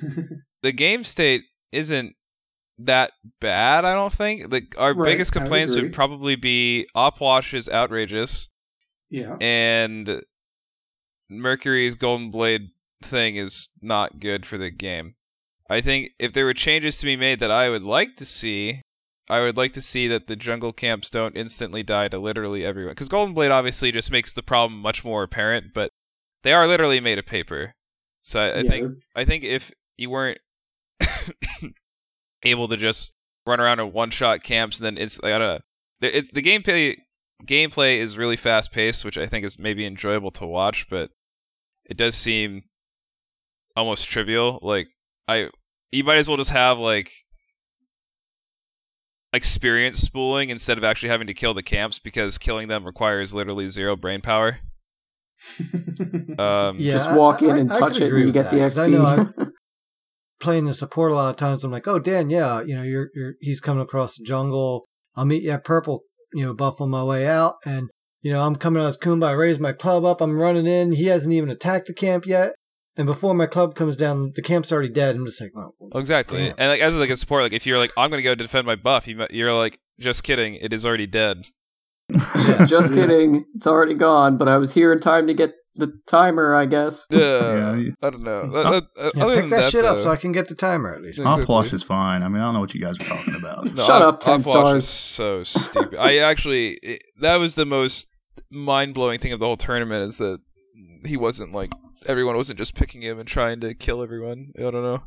the 0.62 0.72
game 0.72 1.02
state 1.02 1.42
isn't 1.72 2.14
that 2.78 3.12
bad. 3.40 3.84
I 3.84 3.94
don't 3.94 4.12
think. 4.12 4.52
Like 4.52 4.74
our 4.78 4.94
Right, 4.94 5.12
biggest 5.12 5.32
complaints 5.32 5.76
would 5.76 5.92
probably 5.92 6.36
be 6.36 6.86
op 6.94 7.18
Opwash 7.18 7.54
is 7.54 7.68
outrageous, 7.68 8.50
Yeah. 9.10 9.36
and 9.40 10.22
Mercury's 11.28 11.94
Golden 11.96 12.30
Blade 12.30 12.70
thing 13.02 13.36
is 13.36 13.68
not 13.80 14.20
good 14.20 14.46
for 14.46 14.58
the 14.58 14.70
game. 14.70 15.14
I 15.68 15.80
think 15.80 16.12
if 16.18 16.32
there 16.32 16.44
were 16.44 16.54
changes 16.54 16.98
to 16.98 17.06
be 17.06 17.16
made 17.16 17.40
that 17.40 17.50
I 17.50 17.68
would 17.68 17.82
like 17.82 18.16
to 18.16 18.24
see, 18.24 18.80
I 19.28 19.40
would 19.40 19.56
like 19.56 19.72
to 19.72 19.82
see 19.82 20.08
that 20.08 20.26
the 20.26 20.36
jungle 20.36 20.72
camps 20.72 21.10
don't 21.10 21.36
instantly 21.36 21.82
die 21.82 22.08
to 22.08 22.18
literally 22.18 22.64
everyone. 22.64 22.92
Because 22.92 23.08
Golden 23.08 23.34
Blade 23.34 23.50
obviously 23.50 23.90
just 23.90 24.12
makes 24.12 24.32
the 24.32 24.42
problem 24.42 24.80
much 24.80 25.04
more 25.04 25.24
apparent, 25.24 25.74
but 25.74 25.90
they 26.42 26.52
are 26.52 26.66
literally 26.68 27.00
made 27.00 27.18
of 27.18 27.26
paper. 27.26 27.74
So 28.22 28.40
I, 28.40 28.60
I 28.60 28.62
Yeah, 28.62 28.70
think 28.70 28.98
I 29.16 29.24
think 29.24 29.44
if 29.44 29.72
you 29.96 30.10
weren't 30.10 30.38
able 32.42 32.68
to 32.68 32.76
just 32.76 33.14
run 33.46 33.60
around 33.60 33.80
and 33.80 33.92
one 33.92 34.10
shot 34.10 34.42
camps, 34.42 34.78
and 34.78 34.86
then 34.86 35.02
it's 35.02 35.22
like, 35.22 35.32
I 35.32 35.38
don't 35.38 35.48
know. 35.48 35.60
The, 36.00 36.18
it, 36.18 36.34
the 36.34 36.42
gameplay 36.42 36.96
gameplay 37.44 37.98
is 37.98 38.16
really 38.18 38.36
fast 38.36 38.72
paced, 38.72 39.04
which 39.04 39.18
I 39.18 39.26
think 39.26 39.44
is 39.44 39.58
maybe 39.58 39.84
enjoyable 39.86 40.30
to 40.32 40.46
watch, 40.46 40.88
but 40.88 41.10
it 41.84 41.96
does 41.96 42.14
seem 42.14 42.62
almost 43.76 44.08
trivial. 44.08 44.58
Like 44.62 44.88
I, 45.28 45.50
you 45.92 46.04
might 46.04 46.16
as 46.16 46.28
well 46.28 46.36
just 46.38 46.50
have 46.50 46.78
like 46.78 47.12
experience 49.32 49.98
spooling 49.98 50.50
instead 50.50 50.78
of 50.78 50.84
actually 50.84 51.10
having 51.10 51.26
to 51.26 51.34
kill 51.34 51.54
the 51.54 51.62
camps 51.62 51.98
because 51.98 52.38
killing 52.38 52.68
them 52.68 52.84
requires 52.84 53.34
literally 53.34 53.68
zero 53.68 53.96
brain 53.96 54.20
power. 54.20 54.58
Um, 56.38 56.76
Yeah, 56.78 56.94
Just 56.98 57.14
walk 57.16 57.42
I- 57.42 57.46
in 57.46 57.50
I- 57.52 57.58
and 57.58 57.72
I 57.72 57.78
touch 57.80 57.92
could 57.94 58.02
it 58.02 58.04
and 58.04 58.06
agree 58.08 58.20
you 58.20 58.26
with 58.26 58.34
get 58.34 58.42
that, 58.44 58.52
the 58.54 58.58
'cause 58.60 58.78
I 58.78 58.86
know 58.88 59.04
I've 59.04 59.34
playing 60.40 60.64
the 60.66 60.74
support 60.74 61.12
a 61.12 61.14
lot 61.14 61.30
of 61.30 61.36
times. 61.36 61.64
I'm 61.64 61.70
like, 61.70 61.88
oh 61.88 61.98
Dan, 61.98 62.28
yeah, 62.30 62.60
you 62.62 62.74
know, 62.74 62.82
you're 62.82 63.10
you're 63.14 63.34
he's 63.40 63.60
coming 63.60 63.82
across 63.82 64.16
the 64.18 64.24
jungle. 64.24 64.86
I'll 65.16 65.24
meet 65.24 65.42
you 65.42 65.50
at 65.50 65.64
purple, 65.64 66.02
you 66.36 66.44
know, 66.44 66.54
buff 66.54 66.80
on 66.80 66.90
my 66.90 67.02
way 67.02 67.26
out, 67.26 67.56
and 67.64 67.90
you 68.22 68.32
know, 68.32 68.42
I'm 68.42 68.56
coming 68.56 68.82
out 68.82 68.88
as 68.88 68.98
Kumba. 68.98 69.28
I 69.28 69.32
raise 69.32 69.58
my 69.58 69.72
club 69.72 70.04
up. 70.04 70.20
I'm 70.20 70.38
running 70.38 70.66
in. 70.66 70.92
He 70.92 71.06
hasn't 71.06 71.32
even 71.34 71.50
attacked 71.50 71.86
the 71.86 71.94
camp 71.94 72.26
yet, 72.26 72.52
and 72.96 73.06
before 73.06 73.34
my 73.34 73.46
club 73.46 73.74
comes 73.74 73.96
down, 73.96 74.32
the 74.34 74.42
camp's 74.42 74.70
already 74.70 74.90
dead. 74.90 75.16
I'm 75.16 75.26
just 75.26 75.40
like, 75.40 75.54
well, 75.54 75.74
Oh, 75.92 75.98
exactly. 75.98 76.38
Damn. 76.38 76.54
And 76.58 76.68
like 76.68 76.80
as 76.80 76.98
like 76.98 77.10
a 77.10 77.16
support, 77.16 77.42
like 77.42 77.52
if 77.52 77.66
you're 77.66 77.78
like 77.78 77.92
I'm 77.96 78.10
gonna 78.10 78.22
go 78.22 78.34
defend 78.34 78.66
my 78.66 78.76
buff, 78.76 79.08
you, 79.08 79.26
you're 79.30 79.52
like 79.52 79.78
just 79.98 80.24
kidding. 80.24 80.54
It 80.54 80.72
is 80.72 80.84
already 80.84 81.06
dead. 81.06 81.44
Just 82.68 82.94
kidding. 82.94 83.44
It's 83.56 83.66
already 83.66 83.94
gone, 83.94 84.36
but 84.38 84.46
I 84.46 84.58
was 84.58 84.72
here 84.72 84.92
in 84.92 85.00
time 85.00 85.26
to 85.26 85.34
get 85.34 85.54
the 85.76 85.92
timer, 86.06 86.54
I 86.54 86.66
guess. 86.66 87.06
Yeah, 87.10 87.74
you- 87.76 87.94
I 88.02 88.10
don't 88.10 88.22
know. 88.22 88.40
Uh, 88.54 88.80
yeah, 88.96 89.10
pick 89.10 89.34
than 89.36 89.48
that, 89.50 89.70
shit 89.70 89.84
up 89.84 89.98
so 90.00 90.10
I 90.10 90.16
can 90.16 90.32
get 90.32 90.48
the 90.48 90.54
timer 90.54 90.94
at 90.94 91.02
least. 91.02 91.18
Exactly. 91.18 91.44
Opwash 91.44 91.72
is 91.72 91.82
fine. 91.82 92.22
I 92.22 92.28
mean, 92.28 92.40
I 92.40 92.46
don't 92.46 92.54
know 92.54 92.60
what 92.60 92.74
you 92.74 92.80
guys 92.80 92.96
are 92.96 93.04
talking 93.04 93.34
about. 93.38 93.64
No, 93.76 93.86
Shut 93.86 94.02
up, 94.02 94.20
10 94.20 94.42
Opwash 94.42 94.44
stars. 94.44 94.84
is 94.84 94.88
so 94.88 95.42
stupid. 95.44 95.98
I 95.98 96.18
actually, 96.18 96.74
it, 96.82 97.02
that 97.20 97.36
was 97.36 97.54
the 97.54 97.66
most 97.66 98.06
mind 98.50 98.94
blowing 98.94 99.18
thing 99.18 99.32
of 99.32 99.38
the 99.40 99.46
whole 99.46 99.56
tournament 99.56 100.02
is 100.02 100.16
that 100.18 100.40
he 101.04 101.16
wasn't 101.16 101.52
like 101.52 101.72
everyone 102.06 102.36
wasn't 102.36 102.58
just 102.58 102.74
picking 102.74 103.02
him 103.02 103.18
and 103.18 103.28
trying 103.28 103.60
to 103.60 103.74
kill 103.74 104.02
everyone. 104.02 104.52
I 104.58 104.62
don't 104.62 104.74
know. 104.82 105.02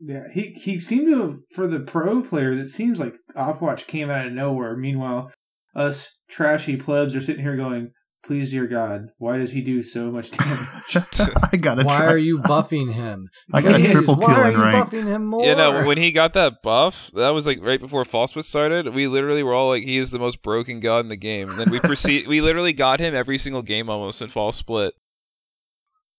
Yeah, 0.00 0.24
he 0.32 0.52
he 0.52 0.78
seemed 0.78 1.06
to 1.12 1.20
have, 1.22 1.38
for 1.54 1.66
the 1.66 1.80
pro 1.80 2.22
players. 2.22 2.58
It 2.58 2.68
seems 2.68 3.00
like 3.00 3.14
Opwatch 3.36 3.86
came 3.88 4.10
out 4.10 4.26
of 4.26 4.32
nowhere. 4.32 4.76
Meanwhile, 4.76 5.32
us 5.74 6.18
trashy 6.28 6.76
plebs 6.76 7.16
are 7.16 7.20
sitting 7.20 7.42
here 7.42 7.56
going, 7.56 7.90
"Please, 8.24 8.50
dear 8.50 8.66
God, 8.66 9.08
why 9.18 9.38
does 9.38 9.52
he 9.52 9.60
do 9.62 9.80
so 9.82 10.10
much 10.10 10.30
damage?" 10.30 10.96
I 11.52 11.56
got 11.56 11.78
a 11.80 11.84
Why 11.84 11.98
try. 11.98 12.06
are 12.06 12.18
you 12.18 12.38
buffing 12.38 12.92
him? 12.92 13.28
I 13.52 13.62
got 13.62 13.72
a 13.74 13.78
Please, 13.78 13.92
triple 13.92 14.16
why 14.16 14.26
kill 14.34 14.44
are 14.44 14.48
in 14.48 14.52
you 14.56 14.62
ranked. 14.62 14.92
buffing 14.92 15.06
him 15.06 15.24
more? 15.26 15.44
Yeah, 15.44 15.54
no. 15.54 15.86
When 15.86 15.98
he 15.98 16.10
got 16.12 16.32
that 16.34 16.62
buff, 16.62 17.10
that 17.14 17.30
was 17.30 17.46
like 17.46 17.58
right 17.62 17.80
before 17.80 18.04
Fall 18.04 18.26
Split 18.26 18.44
started. 18.44 18.94
We 18.94 19.06
literally 19.08 19.42
were 19.42 19.54
all 19.54 19.68
like, 19.68 19.84
"He 19.84 19.96
is 19.98 20.10
the 20.10 20.18
most 20.18 20.42
broken 20.42 20.80
god 20.80 21.00
in 21.00 21.08
the 21.08 21.16
game." 21.16 21.48
And 21.50 21.58
then 21.58 21.70
we 21.70 21.80
proceed. 21.80 22.26
we 22.26 22.40
literally 22.40 22.72
got 22.72 23.00
him 23.00 23.14
every 23.14 23.38
single 23.38 23.62
game 23.62 23.88
almost 23.88 24.20
in 24.22 24.28
Fall 24.28 24.52
Split. 24.52 24.94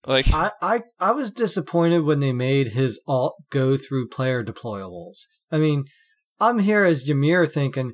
Like, 0.07 0.33
I, 0.33 0.51
I 0.61 0.81
I 0.99 1.11
was 1.11 1.29
disappointed 1.31 2.03
when 2.05 2.21
they 2.21 2.31
made 2.31 2.69
his 2.69 3.01
alt 3.07 3.35
go 3.51 3.75
through 3.75 4.07
player 4.07 4.43
deployables. 4.43 5.25
I 5.51 5.57
mean, 5.57 5.83
I'm 6.39 6.59
here 6.59 6.85
as 6.85 7.07
Ymir 7.09 7.45
thinking, 7.45 7.93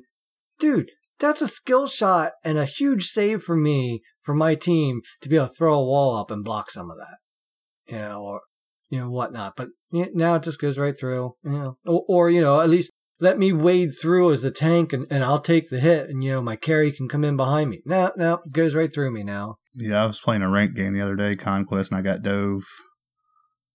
dude, 0.60 0.90
that's 1.18 1.42
a 1.42 1.48
skill 1.48 1.86
shot 1.86 2.32
and 2.44 2.58
a 2.58 2.64
huge 2.64 3.04
save 3.04 3.42
for 3.42 3.56
me 3.56 4.02
for 4.22 4.34
my 4.34 4.54
team 4.54 5.02
to 5.20 5.28
be 5.28 5.36
able 5.36 5.46
to 5.46 5.52
throw 5.52 5.74
a 5.74 5.84
wall 5.84 6.16
up 6.16 6.30
and 6.30 6.44
block 6.44 6.70
some 6.70 6.90
of 6.90 6.96
that, 6.96 7.92
you 7.92 8.00
know, 8.00 8.22
or 8.22 8.40
you 8.88 9.00
know 9.00 9.10
whatnot. 9.10 9.54
But 9.56 9.68
now 9.92 10.36
it 10.36 10.42
just 10.42 10.60
goes 10.60 10.78
right 10.78 10.98
through, 10.98 11.34
you 11.44 11.50
know, 11.50 11.78
or, 11.86 12.04
or 12.08 12.30
you 12.30 12.40
know 12.40 12.60
at 12.60 12.70
least 12.70 12.92
let 13.18 13.38
me 13.38 13.52
wade 13.52 13.90
through 14.00 14.30
as 14.30 14.44
a 14.44 14.50
tank 14.50 14.92
and, 14.92 15.06
and 15.10 15.24
I'll 15.24 15.40
take 15.40 15.70
the 15.70 15.80
hit 15.80 16.10
and 16.10 16.22
you 16.22 16.32
know 16.32 16.42
my 16.42 16.56
carry 16.56 16.92
can 16.92 17.08
come 17.08 17.24
in 17.24 17.36
behind 17.36 17.70
me. 17.70 17.82
No, 17.86 18.12
no, 18.16 18.34
it 18.34 18.52
goes 18.52 18.74
right 18.74 18.92
through 18.92 19.12
me 19.12 19.22
now. 19.22 19.56
Yeah, 19.74 20.02
I 20.02 20.06
was 20.06 20.20
playing 20.20 20.42
a 20.42 20.48
ranked 20.48 20.76
game 20.76 20.94
the 20.94 21.02
other 21.02 21.16
day, 21.16 21.34
Conquest, 21.34 21.90
and 21.90 21.98
I 21.98 22.02
got 22.02 22.22
dove 22.22 22.62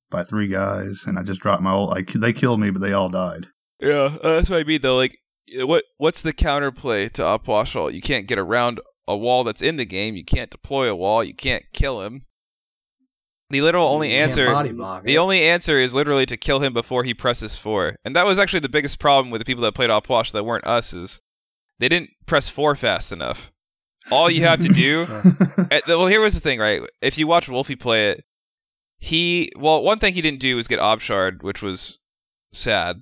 by 0.10 0.24
three 0.24 0.48
guys, 0.48 1.06
and 1.08 1.18
I 1.18 1.24
just 1.24 1.42
dropped 1.42 1.64
my 1.64 1.72
ult. 1.72 1.98
I, 1.98 2.02
they 2.18 2.34
killed 2.34 2.60
me, 2.60 2.72
but 2.72 2.82
they 2.82 2.92
all 2.92 3.10
died. 3.10 3.48
Yeah, 3.80 4.18
uh, 4.22 4.36
that's 4.36 4.50
what 4.50 4.60
I 4.60 4.64
mean 4.64 4.82
though. 4.82 4.98
Like, 4.98 5.18
what 5.54 5.84
what's 5.98 6.22
the 6.22 6.34
counterplay 6.34 7.12
to 7.14 7.22
Upwash 7.22 7.94
You 7.94 8.02
can't 8.02 8.28
get 8.28 8.40
around 8.40 8.80
a 9.08 9.18
wall 9.18 9.44
that's 9.44 9.62
in 9.62 9.76
the 9.76 9.86
game. 9.86 10.16
You 10.16 10.26
can't 10.26 10.50
deploy 10.50 10.90
a 10.90 10.96
wall. 10.96 11.24
You 11.24 11.34
can't 11.34 11.64
kill 11.74 12.02
him. 12.02 12.24
The 13.50 13.62
literal 13.62 13.90
only 13.90 14.14
answer, 14.14 14.46
block 14.46 15.04
the 15.04 15.18
only 15.18 15.42
answer 15.42 15.78
is 15.78 15.94
literally 15.94 16.26
to 16.28 16.38
kill 16.38 16.62
him 16.62 16.74
before 16.74 17.04
he 17.04 17.14
presses 17.14 17.58
four, 17.58 17.98
and 18.06 18.16
that 18.16 18.26
was 18.26 18.40
actually 18.40 18.62
the 18.62 18.70
biggest 18.70 18.98
problem 18.98 19.30
with 19.30 19.40
the 19.42 19.46
people 19.46 19.64
that 19.64 19.76
played 19.76 19.90
Upwash 19.90 20.32
that 20.32 20.46
weren't 20.46 20.66
us 20.66 20.94
is 20.94 21.20
they 21.80 21.90
didn't 21.90 22.12
press 22.26 22.48
four 22.48 22.76
fast 22.76 23.12
enough. 23.12 23.52
All 24.10 24.32
you 24.32 24.44
have 24.44 24.62
to 24.62 24.70
do, 24.70 25.06
uh, 25.58 25.80
well, 25.86 26.08
here 26.08 26.22
was 26.22 26.34
the 26.34 26.40
thing, 26.40 26.60
right? 26.60 26.82
If 27.02 27.18
you 27.18 27.28
watch 27.28 27.50
Wolfie 27.50 27.76
play 27.76 28.12
it, 28.12 28.24
he 29.00 29.52
well, 29.58 29.84
one 29.84 30.00
thing 30.00 30.14
he 30.14 30.22
didn't 30.22 30.40
do 30.40 30.56
was 30.56 30.70
get 30.70 30.80
Obshard, 30.80 31.44
which 31.44 31.62
was 31.62 32.00
sad, 32.54 33.02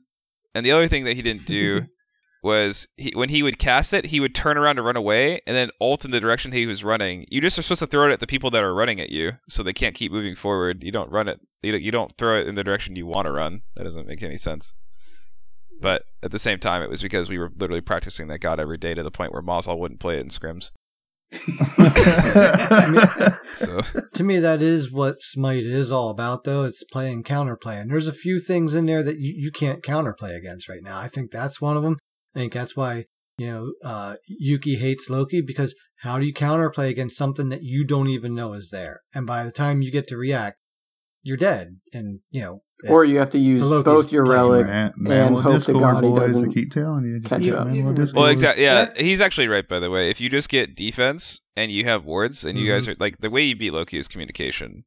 and 0.55 0.65
the 0.65 0.71
other 0.71 0.87
thing 0.87 1.03
that 1.03 1.15
he 1.15 1.21
didn't 1.21 1.45
do 1.45 1.83
was 2.41 2.87
he, 2.95 3.11
when 3.15 3.29
he 3.29 3.43
would 3.43 3.59
cast 3.59 3.93
it, 3.93 4.05
he 4.05 4.19
would 4.19 4.33
turn 4.33 4.57
around 4.57 4.77
to 4.77 4.81
run 4.81 4.95
away 4.95 5.41
and 5.45 5.55
then 5.55 5.69
ult 5.81 6.05
in 6.05 6.11
the 6.11 6.19
direction 6.19 6.51
he 6.51 6.65
was 6.65 6.83
running. 6.83 7.25
You 7.29 7.41
just 7.41 7.59
are 7.59 7.61
supposed 7.61 7.79
to 7.79 7.87
throw 7.87 8.09
it 8.09 8.13
at 8.13 8.19
the 8.19 8.27
people 8.27 8.51
that 8.51 8.63
are 8.63 8.73
running 8.73 9.01
at 9.01 9.09
you, 9.09 9.31
so 9.49 9.61
they 9.61 9.73
can't 9.73 9.95
keep 9.95 10.11
moving 10.11 10.35
forward. 10.35 10.83
You 10.83 10.91
don't 10.91 11.11
run 11.11 11.27
it. 11.27 11.39
You 11.61 11.73
don't, 11.73 11.81
you 11.81 11.91
don't 11.91 12.17
throw 12.17 12.39
it 12.39 12.47
in 12.47 12.55
the 12.55 12.63
direction 12.63 12.95
you 12.95 13.05
want 13.05 13.25
to 13.25 13.31
run. 13.31 13.61
That 13.75 13.83
doesn't 13.83 14.07
make 14.07 14.23
any 14.23 14.37
sense. 14.37 14.73
But 15.81 16.03
at 16.23 16.31
the 16.31 16.39
same 16.39 16.59
time, 16.59 16.81
it 16.81 16.89
was 16.89 17.01
because 17.01 17.29
we 17.29 17.37
were 17.37 17.51
literally 17.57 17.81
practicing 17.81 18.27
that 18.27 18.39
god 18.39 18.59
every 18.59 18.77
day 18.77 18.93
to 18.93 19.03
the 19.03 19.11
point 19.11 19.33
where 19.33 19.41
Moswal 19.41 19.79
wouldn't 19.79 19.99
play 19.99 20.17
it 20.17 20.21
in 20.21 20.29
scrims. 20.29 20.71
so 23.55 23.81
to 24.13 24.23
me, 24.23 24.39
that 24.39 24.61
is 24.61 24.91
what 24.91 25.21
Smite 25.21 25.63
is 25.63 25.91
all 25.91 26.09
about, 26.09 26.43
though. 26.43 26.63
It's 26.63 26.83
playing 26.83 27.23
counterplay. 27.23 27.79
And 27.79 27.91
there's 27.91 28.07
a 28.07 28.13
few 28.13 28.39
things 28.39 28.73
in 28.73 28.87
there 28.87 29.03
that 29.03 29.19
you, 29.19 29.33
you 29.37 29.51
can't 29.51 29.83
counterplay 29.83 30.35
against 30.35 30.67
right 30.67 30.81
now. 30.81 30.99
I 30.99 31.07
think 31.07 31.31
that's 31.31 31.61
one 31.61 31.77
of 31.77 31.83
them. 31.83 31.97
I 32.35 32.39
think 32.39 32.53
that's 32.53 32.75
why, 32.75 33.05
you 33.37 33.47
know, 33.47 33.73
uh, 33.83 34.15
Yuki 34.27 34.75
hates 34.75 35.09
Loki 35.09 35.41
because 35.41 35.75
how 36.01 36.19
do 36.19 36.25
you 36.25 36.33
counterplay 36.33 36.89
against 36.89 37.17
something 37.17 37.49
that 37.49 37.63
you 37.63 37.85
don't 37.85 38.07
even 38.07 38.33
know 38.35 38.53
is 38.53 38.69
there? 38.71 39.01
And 39.13 39.25
by 39.27 39.43
the 39.43 39.51
time 39.51 39.81
you 39.81 39.91
get 39.91 40.07
to 40.07 40.17
react, 40.17 40.57
you're 41.23 41.37
dead. 41.37 41.77
And, 41.93 42.19
you 42.31 42.41
know, 42.41 42.61
Or 42.89 43.03
you 43.03 43.17
have 43.19 43.31
to 43.31 43.39
use 43.39 43.59
the 43.59 43.65
Loki's 43.65 43.83
both 43.85 44.11
your 44.11 44.23
playing 44.25 44.39
relic 44.51 44.67
Man, 44.67 44.93
and 45.27 45.35
hope 45.35 45.43
to 45.45 45.51
Discord 45.57 45.81
God 45.83 46.01
boys, 46.01 46.21
I 46.21 46.27
doesn't 46.27 46.53
keep 46.53 46.71
telling 46.71 47.03
you, 47.05 47.19
just 47.19 47.33
catch 47.33 47.41
get 47.41 47.55
up. 47.55 47.67
man, 47.67 47.75
little 47.75 47.93
Discord. 47.93 48.21
Well, 48.21 48.31
exactly. 48.31 48.63
Yeah, 48.63 48.93
he's 48.95 49.19
actually 49.19 49.47
right. 49.49 49.67
By 49.67 49.79
the 49.79 49.89
way, 49.89 50.09
if 50.11 50.21
you 50.21 50.29
just 50.29 50.47
get 50.47 50.75
defense 50.77 51.41
and 51.57 51.71
you 51.71 51.83
have 51.85 52.05
wards, 52.05 52.45
and 52.45 52.57
you 52.57 52.67
guys 52.71 52.83
Mm-hmm. 52.87 52.91
are 52.91 52.95
like 53.05 53.17
the 53.17 53.29
way 53.29 53.43
you 53.43 53.57
beat 53.57 53.73
Loki 53.73 53.97
is 53.97 54.07
communication. 54.07 54.85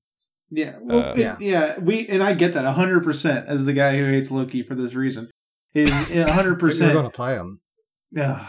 Yeah, 0.51 0.77
well, 0.81 1.01
Uh, 1.11 1.13
it- 1.13 1.19
Yeah. 1.19 1.37
yeah. 1.41 1.79
We 1.81 2.07
and 2.09 2.23
I 2.23 2.33
get 2.33 2.55
that 2.55 2.65
hundred 2.65 3.05
percent 3.05 3.47
as 3.47 3.67
the 3.67 3.73
guy 3.75 3.99
who 3.99 4.07
hates 4.07 4.31
Loki 4.31 4.63
for 4.63 4.75
this 4.75 4.95
reason. 4.95 5.29
Is 5.75 5.91
hundred 6.31 6.59
but 6.59 6.75
you're 6.75 6.93
going 6.93 7.05
to 7.05 7.11
play 7.11 7.35
him. 7.35 7.61
Yeah, 8.11 8.47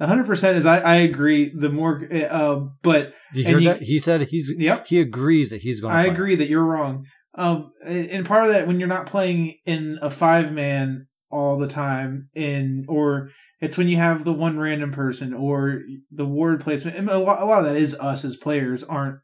hundred 0.00 0.26
percent 0.26 0.58
is. 0.58 0.66
I 0.66 0.78
I 0.78 0.96
agree. 0.96 1.52
The 1.54 1.68
more, 1.68 2.06
uh, 2.12 2.60
but 2.82 3.14
you 3.34 3.44
hear 3.44 3.60
that? 3.60 3.82
He 3.82 3.98
said 3.98 4.22
he's 4.22 4.52
Yep. 4.56 4.86
he 4.86 5.00
agrees 5.00 5.50
that 5.50 5.62
he's 5.62 5.80
going 5.80 5.92
to 5.92 5.98
I 5.98 6.12
agree 6.12 6.34
that 6.36 6.48
you're 6.48 6.64
wrong. 6.64 7.06
Um, 7.34 7.70
and 7.84 8.26
part 8.26 8.46
of 8.46 8.52
that 8.52 8.66
when 8.66 8.80
you're 8.80 8.88
not 8.88 9.06
playing 9.06 9.54
in 9.64 9.98
a 10.02 10.10
five 10.10 10.52
man 10.52 11.06
all 11.30 11.56
the 11.56 11.68
time, 11.68 12.28
in 12.34 12.84
or 12.88 13.30
it's 13.60 13.78
when 13.78 13.88
you 13.88 13.96
have 13.96 14.24
the 14.24 14.32
one 14.32 14.58
random 14.58 14.90
person 14.90 15.34
or 15.34 15.82
the 16.10 16.26
ward 16.26 16.60
placement. 16.60 16.96
And 16.96 17.08
a 17.08 17.18
lot, 17.18 17.40
a 17.40 17.44
lot 17.44 17.60
of 17.60 17.66
that 17.66 17.76
is 17.76 17.98
us 18.00 18.24
as 18.24 18.36
players 18.36 18.82
aren't 18.82 19.18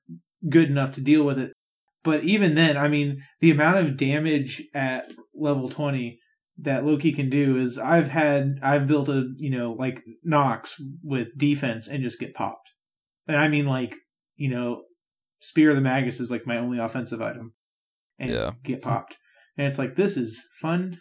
good 0.49 0.69
enough 0.71 0.93
to 0.93 1.01
deal 1.01 1.25
with 1.25 1.39
it. 1.39 1.53
But 2.03 2.23
even 2.23 2.55
then, 2.55 2.77
I 2.77 2.89
mean, 2.89 3.23
the 3.41 3.51
amount 3.51 3.79
of 3.79 3.97
damage 3.97 4.63
at 4.75 5.13
level 5.35 5.69
twenty 5.69 6.21
that 6.59 6.85
Loki 6.85 7.13
can 7.13 7.29
do 7.31 7.57
is 7.59 7.79
I've 7.79 8.09
had 8.09 8.59
I've 8.63 8.87
built 8.87 9.09
a 9.09 9.33
you 9.39 9.51
know 9.51 9.73
like 9.73 10.03
Nox 10.23 10.81
with 11.03 11.37
defense 11.37 11.89
and 11.89 12.03
just 12.03 12.21
get 12.21 12.35
popped. 12.35 12.73
And 13.27 13.37
I 13.37 13.49
mean 13.49 13.67
like 13.67 13.97
you 14.37 14.49
know 14.51 14.83
Spear 15.41 15.71
of 15.71 15.77
the 15.77 15.83
Magus 15.83 16.21
is 16.21 16.31
like 16.31 16.47
my 16.47 16.57
only 16.57 16.79
offensive 16.79 17.21
item. 17.21 17.55
And 18.19 18.31
Yeah. 18.31 18.53
get 18.63 18.83
popped. 18.83 19.19
And 19.57 19.67
it's 19.67 19.79
like 19.79 19.97
this 19.97 20.17
is 20.17 20.47
fun. 20.61 21.01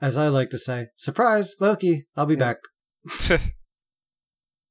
As 0.00 0.16
I 0.16 0.28
like 0.28 0.48
to 0.50 0.58
say, 0.58 0.86
surprise, 0.96 1.54
Loki, 1.60 2.06
I'll 2.16 2.24
be 2.24 2.36
back. 2.36 2.56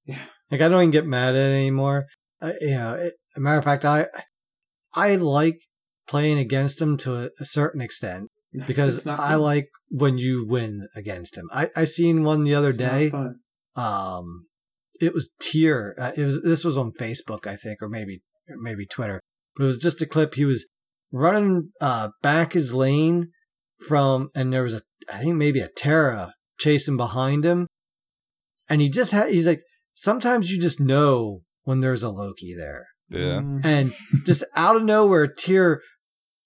yeah, 0.05 0.17
Like 0.49 0.61
I 0.61 0.67
don't 0.67 0.81
even 0.81 0.91
get 0.91 1.05
mad 1.05 1.35
at 1.35 1.51
it 1.51 1.55
anymore. 1.55 2.05
I, 2.41 2.53
you 2.61 2.69
know, 2.71 2.93
it, 2.95 3.13
a 3.35 3.39
matter 3.39 3.59
of 3.59 3.63
fact, 3.63 3.85
I 3.85 4.05
I 4.95 5.15
like 5.15 5.59
playing 6.07 6.39
against 6.39 6.81
him 6.81 6.97
to 6.97 7.15
a, 7.15 7.29
a 7.39 7.45
certain 7.45 7.81
extent 7.81 8.31
because 8.67 9.05
I 9.05 9.15
fun. 9.15 9.41
like 9.41 9.69
when 9.89 10.17
you 10.17 10.45
win 10.45 10.87
against 10.95 11.37
him. 11.37 11.47
I 11.51 11.69
I 11.75 11.83
seen 11.83 12.23
one 12.23 12.43
the 12.43 12.55
other 12.55 12.69
It's 12.69 12.77
day. 12.77 13.11
Um, 13.75 14.47
it 14.99 15.13
was 15.13 15.33
tier. 15.39 15.95
Uh, 15.97 16.11
it 16.15 16.23
was 16.23 16.41
this 16.41 16.63
was 16.63 16.77
on 16.77 16.91
Facebook, 16.91 17.47
I 17.47 17.55
think, 17.55 17.81
or 17.81 17.89
maybe 17.89 18.21
maybe 18.47 18.85
Twitter. 18.85 19.21
But 19.55 19.63
it 19.63 19.67
was 19.67 19.77
just 19.77 20.01
a 20.01 20.05
clip. 20.05 20.35
He 20.35 20.45
was 20.45 20.69
running 21.11 21.71
uh 21.81 22.09
back 22.21 22.53
his 22.53 22.73
lane 22.73 23.31
from, 23.87 24.29
and 24.35 24.51
there 24.51 24.63
was 24.63 24.73
a 24.73 24.81
I 25.11 25.19
think 25.19 25.35
maybe 25.35 25.59
a 25.59 25.69
Terra 25.69 26.33
chasing 26.59 26.97
behind 26.97 27.45
him, 27.45 27.67
and 28.69 28.81
he 28.81 28.89
just 28.89 29.11
had 29.11 29.31
he's 29.31 29.47
like 29.47 29.61
sometimes 29.95 30.51
you 30.51 30.59
just 30.59 30.79
know 30.79 31.41
when 31.63 31.79
there's 31.79 32.03
a 32.03 32.09
Loki 32.09 32.53
there. 32.55 32.87
Yeah. 33.09 33.41
And 33.63 33.91
just 34.25 34.43
out 34.55 34.75
of 34.75 34.83
nowhere, 34.83 35.27
Tyr 35.27 35.81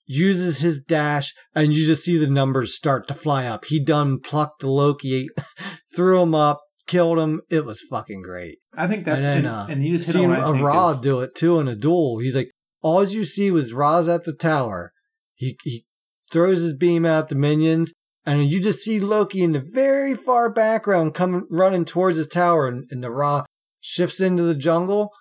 uses 0.05 0.59
his 0.59 0.81
dash, 0.81 1.33
and 1.55 1.73
you 1.73 1.85
just 1.85 2.03
see 2.03 2.17
the 2.17 2.27
numbers 2.27 2.75
start 2.75 3.07
to 3.07 3.13
fly 3.13 3.45
up. 3.45 3.65
He 3.65 3.83
done 3.83 4.19
plucked 4.19 4.63
Loki, 4.63 5.27
threw 5.95 6.21
him 6.21 6.35
up, 6.35 6.61
killed 6.87 7.19
him. 7.19 7.41
It 7.49 7.65
was 7.65 7.81
fucking 7.89 8.21
great. 8.21 8.57
I 8.75 8.87
think 8.87 9.05
that's 9.05 9.25
and, 9.25 9.37
and, 9.37 9.45
then, 9.45 9.53
uh, 9.53 9.67
and 9.69 9.83
you 9.83 9.97
just 9.97 10.11
seen 10.11 10.25
on 10.25 10.29
what 10.31 10.39
I 10.39 10.49
a 10.49 10.51
think 10.53 10.65
Ra 10.65 10.89
is- 10.91 10.99
do 10.99 11.21
it 11.21 11.35
too 11.35 11.59
in 11.59 11.67
a 11.67 11.75
duel. 11.75 12.19
He's 12.19 12.35
like, 12.35 12.51
all 12.81 13.03
you 13.03 13.23
see 13.23 13.49
was 13.51 13.73
Ra's 13.73 14.07
at 14.07 14.25
the 14.25 14.33
tower. 14.33 14.91
He 15.35 15.57
he 15.63 15.85
throws 16.29 16.61
his 16.61 16.75
beam 16.75 17.05
out 17.05 17.29
the 17.29 17.35
minions, 17.35 17.93
and 18.25 18.43
you 18.43 18.61
just 18.61 18.79
see 18.79 18.99
Loki 18.99 19.41
in 19.41 19.53
the 19.53 19.63
very 19.73 20.15
far 20.15 20.51
background 20.51 21.13
coming 21.13 21.47
running 21.49 21.85
towards 21.85 22.17
his 22.17 22.27
tower, 22.27 22.67
and, 22.67 22.85
and 22.91 23.03
the 23.03 23.11
Ra 23.11 23.45
shifts 23.79 24.19
into 24.19 24.43
the 24.43 24.55
jungle, 24.55 25.11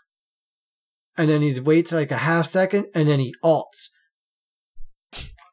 and 1.16 1.28
then 1.28 1.43
he 1.43 1.59
waits 1.61 1.93
like 1.93 2.11
a 2.11 2.16
half 2.16 2.47
second, 2.47 2.87
and 2.95 3.09
then 3.09 3.20
he 3.20 3.35
alts. 3.45 3.89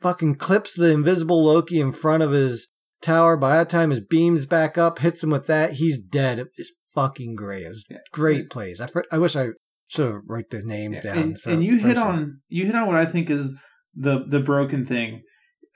Fucking 0.01 0.35
clips 0.35 0.73
the 0.73 0.91
invisible 0.91 1.43
Loki 1.43 1.79
in 1.79 1.91
front 1.91 2.23
of 2.23 2.31
his 2.31 2.71
tower. 3.01 3.35
By 3.37 3.57
that 3.57 3.69
time, 3.69 3.89
his 3.89 3.99
beam's 3.99 4.45
back 4.45 4.77
up, 4.77 4.99
hits 4.99 5.23
him 5.23 5.29
with 5.29 5.47
that. 5.47 5.73
He's 5.73 5.97
dead. 5.97 6.45
It's 6.55 6.73
fucking 6.95 7.35
great. 7.35 7.63
It 7.63 7.69
was 7.69 7.85
great 8.13 8.49
plays. 8.49 8.79
I, 8.81 8.87
fr- 8.87 9.01
I 9.11 9.17
wish 9.17 9.35
I 9.35 9.49
should 9.87 10.11
have 10.11 10.21
wrote 10.27 10.49
the 10.51 10.63
names 10.63 11.01
down. 11.01 11.17
and, 11.17 11.37
so- 11.37 11.51
and 11.51 11.63
you 11.63 11.79
hit 11.79 11.95
first 11.95 12.05
on 12.05 12.41
you 12.47 12.65
hit 12.65 12.75
on 12.75 12.87
what 12.87 12.95
I 12.95 13.05
think 13.05 13.29
is 13.29 13.59
the 13.95 14.23
the 14.27 14.39
broken 14.39 14.85
thing 14.85 15.23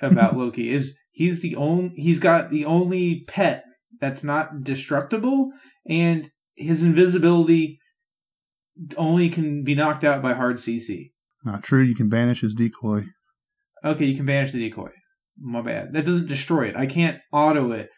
about 0.02 0.38
Loki 0.38 0.72
is 0.72 0.98
he's 1.12 1.42
the 1.42 1.56
only 1.56 1.90
he's 1.96 2.20
got 2.20 2.50
the 2.50 2.64
only 2.66 3.24
pet 3.28 3.64
that's 4.00 4.24
not 4.24 4.62
destructible 4.64 5.52
and 5.88 6.30
his 6.56 6.84
invisibility 6.84 7.80
only 8.98 9.30
can 9.30 9.64
be 9.64 9.76
knocked 9.76 10.04
out 10.04 10.22
by 10.22 10.34
hard 10.34 10.58
CC. 10.58 11.12
Not 11.44 11.64
true. 11.64 11.82
You 11.82 11.96
can 11.96 12.10
banish 12.10 12.42
his 12.42 12.54
decoy. 12.56 13.06
Okay, 13.84 14.06
you 14.06 14.16
can 14.16 14.26
banish 14.26 14.52
the 14.52 14.60
decoy. 14.60 14.90
My 15.40 15.62
bad. 15.62 15.94
That 15.94 16.06
doesn't 16.06 16.28
destroy 16.28 16.68
it. 16.68 16.76
I 16.76 16.86
can't 16.86 17.20
auto 17.32 17.72
it 17.72 17.90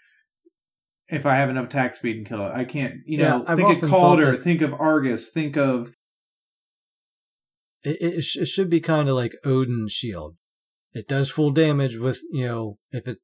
if 1.08 1.26
I 1.26 1.36
have 1.36 1.50
enough 1.50 1.66
attack 1.66 1.96
speed 1.96 2.18
and 2.18 2.26
kill 2.26 2.46
it. 2.46 2.52
I 2.54 2.66
can't, 2.66 2.96
you 3.06 3.18
know, 3.18 3.44
I've 3.48 3.58
think 3.58 3.84
of 3.84 3.90
Calder, 3.90 4.38
think 4.38 4.62
of 4.62 4.74
Argus, 4.74 5.32
think 5.32 5.58
of 5.58 5.94
it, 7.84 7.98
it, 8.02 8.22
sh- 8.22 8.38
it 8.38 8.48
should 8.48 8.70
be 8.70 8.80
kind 8.80 9.08
of 9.08 9.16
like 9.16 9.34
Odin's 9.46 9.92
shield. 9.92 10.38
It 10.94 11.08
does 11.08 11.30
full 11.30 11.52
damage 11.52 11.98
with, 11.98 12.22
you 12.32 12.46
know, 12.46 12.78
if 12.92 13.08
it 13.08 13.20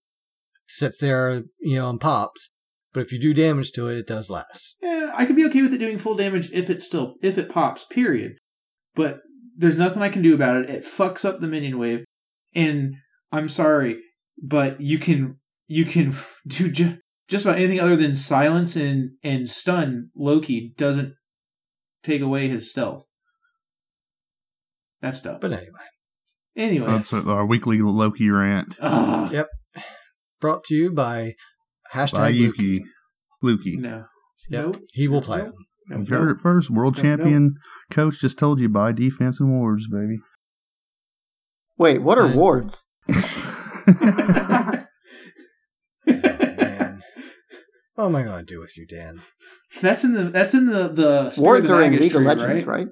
sits 0.68 1.00
there, 1.00 1.44
you 1.60 1.76
know, 1.78 1.90
and 1.90 2.00
pops. 2.00 2.52
But 2.94 3.02
if 3.02 3.14
you 3.14 3.20
do 3.20 3.34
damage 3.34 3.72
to 3.74 3.88
it, 3.88 3.98
it 4.00 4.08
does 4.08 4.30
less. 4.30 4.76
Yeah, 4.82 5.12
I 5.16 5.26
could 5.26 5.38
be 5.38 5.46
okay 5.46 5.62
with 5.62 5.74
it 5.74 5.78
doing 5.78 5.98
full 5.98 6.16
damage 6.16 6.52
if 6.52 6.70
it 6.70 6.84
still 6.84 7.16
if 7.22 7.38
it 7.38 7.50
pops. 7.50 7.86
Period. 7.86 8.34
But 8.94 9.22
there's 9.56 9.78
nothing 9.78 10.02
I 10.02 10.10
can 10.10 10.22
do 10.22 10.36
about 10.36 10.58
it. 10.58 10.70
It 10.70 10.84
fucks 10.84 11.24
up 11.24 11.40
the 11.40 11.48
minion 11.48 11.80
wave, 11.80 12.04
and 12.56 12.96
I'm 13.32 13.48
sorry, 13.50 14.00
but 14.42 14.82
you 14.82 15.00
can 15.00 15.38
you 15.68 15.86
can 15.86 16.14
do 16.48 16.70
ju- 16.72 16.98
just 17.28 17.46
about 17.46 17.58
anything 17.58 17.80
other 17.80 17.96
than 17.96 18.16
silence 18.16 18.76
and 18.76 19.12
and 19.24 19.50
stun. 19.50 20.10
Loki 20.16 20.74
doesn't 20.78 21.14
take 22.04 22.22
away 22.22 22.48
his 22.48 22.70
stealth. 22.70 23.06
That's 25.02 25.22
dumb. 25.22 25.38
But 25.42 25.52
anyway, 25.54 25.70
Anyway, 26.56 26.88
That's 26.88 27.14
our 27.26 27.46
weekly 27.46 27.80
Loki 27.82 28.30
rant. 28.30 28.76
Ah. 28.82 29.30
yep. 29.32 29.48
Brought 30.42 30.64
to 30.66 30.76
you 30.76 30.92
by 30.92 31.34
hashtag 31.94 32.14
By 32.18 32.30
Yuki. 32.30 32.84
Yuki. 33.42 33.78
No, 33.78 34.04
Yep, 34.50 34.66
Nope. 34.66 34.78
he 34.94 35.08
will 35.08 35.22
play 35.22 35.42
them. 35.42 35.54
You 35.90 36.06
heard 36.06 36.30
it 36.32 36.40
first. 36.42 36.70
World 36.70 36.98
No, 36.98 37.04
no. 37.04 37.18
champion 37.18 37.56
coach 37.90 38.20
just 38.20 38.38
told 38.38 38.60
you 38.60 38.70
buy 38.70 38.92
defense 38.92 39.40
and 39.40 39.50
wards, 39.50 39.88
baby. 39.88 40.18
Wait, 41.82 42.00
what 42.04 42.20
are 42.20 42.28
wards? 42.28 42.86
oh, 43.10 43.16
Man, 46.06 47.02
what 47.96 48.06
am 48.06 48.16
I 48.16 48.22
going 48.22 48.38
to 48.38 48.46
do 48.46 48.60
with 48.60 48.78
you, 48.78 48.86
Dan? 48.86 49.20
That's 49.82 50.04
in 50.04 50.14
the 50.14 50.26
that's 50.26 50.54
in 50.54 50.68
the 50.68 50.90
the 50.90 51.36
Wards 51.40 51.68
are 51.72 51.82
in 51.82 51.94
League 51.94 52.04
of 52.04 52.12
tree, 52.12 52.26
Legends, 52.28 52.66
right? 52.66 52.88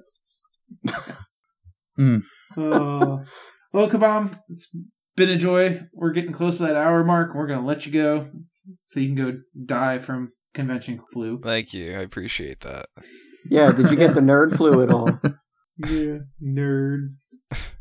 Mm. 1.96 2.22
Uh, 2.56 3.18
well, 3.72 3.88
Kabam, 3.88 4.36
it's 4.48 4.76
been 5.14 5.30
a 5.30 5.36
joy. 5.36 5.82
We're 5.92 6.10
getting 6.10 6.32
close 6.32 6.56
to 6.56 6.64
that 6.64 6.74
hour 6.74 7.04
mark. 7.04 7.32
We're 7.32 7.46
going 7.46 7.60
to 7.60 7.66
let 7.66 7.86
you 7.86 7.92
go 7.92 8.28
so 8.86 8.98
you 8.98 9.14
can 9.14 9.24
go 9.24 9.38
die 9.66 10.00
from 10.00 10.32
convention 10.52 10.98
flu. 11.12 11.38
Thank 11.38 11.74
you. 11.74 11.92
I 11.92 12.00
appreciate 12.00 12.62
that. 12.62 12.86
Yeah, 13.48 13.70
did 13.70 13.88
you 13.92 13.96
get 13.96 14.14
the 14.14 14.20
nerd 14.20 14.56
flu 14.56 14.82
at 14.82 14.92
all? 14.92 15.10
Yeah, 15.88 16.18
nerd. 16.42 17.10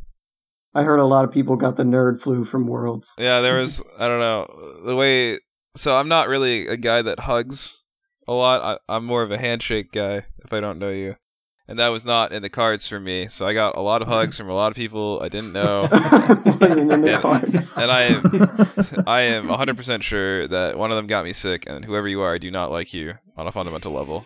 I 0.80 0.84
heard 0.84 1.00
a 1.00 1.06
lot 1.06 1.26
of 1.26 1.34
people 1.34 1.58
got 1.58 1.76
the 1.76 1.84
nerd 1.84 2.22
flu 2.22 2.46
from 2.46 2.66
Worlds. 2.66 3.14
Yeah, 3.18 3.42
there 3.42 3.60
was 3.60 3.84
I 3.98 4.08
don't 4.08 4.20
know 4.20 4.82
the 4.86 4.96
way. 4.96 5.40
So 5.76 5.96
I'm 5.96 6.08
not 6.08 6.30
really 6.30 6.68
a 6.68 6.78
guy 6.78 7.02
that 7.02 7.20
hugs 7.20 7.84
a 8.28 8.34
lot. 8.34 8.62
I, 8.62 8.96
I'm 8.96 9.06
more 9.06 9.22
of 9.22 9.32
a 9.32 9.38
handshake 9.38 9.92
guy 9.92 10.26
if 10.38 10.54
I 10.54 10.62
don't 10.62 10.80
know 10.80 10.90
you, 10.90 11.16
and 11.68 11.80
that 11.80 11.90
was 11.90 12.06
not 12.06 12.32
in 12.32 12.42
the 12.42 12.50
cards 12.50 12.88
for 12.88 12.98
me. 12.98 13.28
So 13.28 13.46
I 13.46 13.54
got 13.54 13.76
a 13.76 13.82
lot 13.82 14.02
of 14.02 14.08
hugs 14.08 14.38
from 14.38 14.50
a 14.50 14.54
lot 14.54 14.72
of 14.72 14.78
people 14.78 15.20
I 15.22 15.28
didn't 15.28 15.52
know, 15.52 15.82
Wasn't 15.92 16.80
in 16.80 16.88
the 16.88 17.76
and, 17.78 17.78
and 17.84 17.92
I 17.92 18.04
am 18.04 19.04
I 19.06 19.22
am 19.22 19.48
100% 19.50 20.02
sure 20.02 20.48
that 20.48 20.78
one 20.78 20.92
of 20.92 20.96
them 20.96 21.08
got 21.08 21.26
me 21.26 21.34
sick, 21.34 21.66
and 21.68 21.84
whoever 21.84 22.08
you 22.08 22.22
are, 22.22 22.34
I 22.34 22.38
do 22.38 22.52
not 22.52 22.72
like 22.72 22.94
you 22.94 23.16
on 23.36 23.48
a 23.48 23.52
fundamental 23.52 23.92
level. 23.92 24.26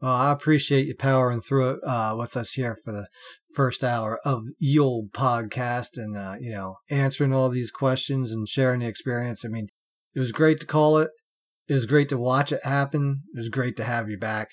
Well, 0.00 0.12
I 0.12 0.30
appreciate 0.30 0.86
you 0.86 0.94
powering 0.94 1.40
through 1.40 1.70
it 1.70 1.80
uh, 1.86 2.14
with 2.18 2.36
us 2.36 2.52
here 2.52 2.76
for 2.84 2.92
the 2.92 3.08
first 3.54 3.82
hour 3.82 4.20
of 4.24 4.42
the 4.60 4.78
old 4.78 5.12
podcast 5.12 5.96
and, 5.96 6.14
uh, 6.16 6.34
you 6.38 6.50
know, 6.50 6.76
answering 6.90 7.32
all 7.32 7.48
these 7.48 7.70
questions 7.70 8.30
and 8.30 8.46
sharing 8.46 8.80
the 8.80 8.88
experience. 8.88 9.44
I 9.44 9.48
mean, 9.48 9.68
it 10.14 10.18
was 10.18 10.32
great 10.32 10.60
to 10.60 10.66
call 10.66 10.98
it. 10.98 11.10
It 11.66 11.74
was 11.74 11.86
great 11.86 12.10
to 12.10 12.18
watch 12.18 12.52
it 12.52 12.60
happen. 12.64 13.22
It 13.34 13.38
was 13.38 13.48
great 13.48 13.76
to 13.78 13.84
have 13.84 14.10
you 14.10 14.18
back. 14.18 14.48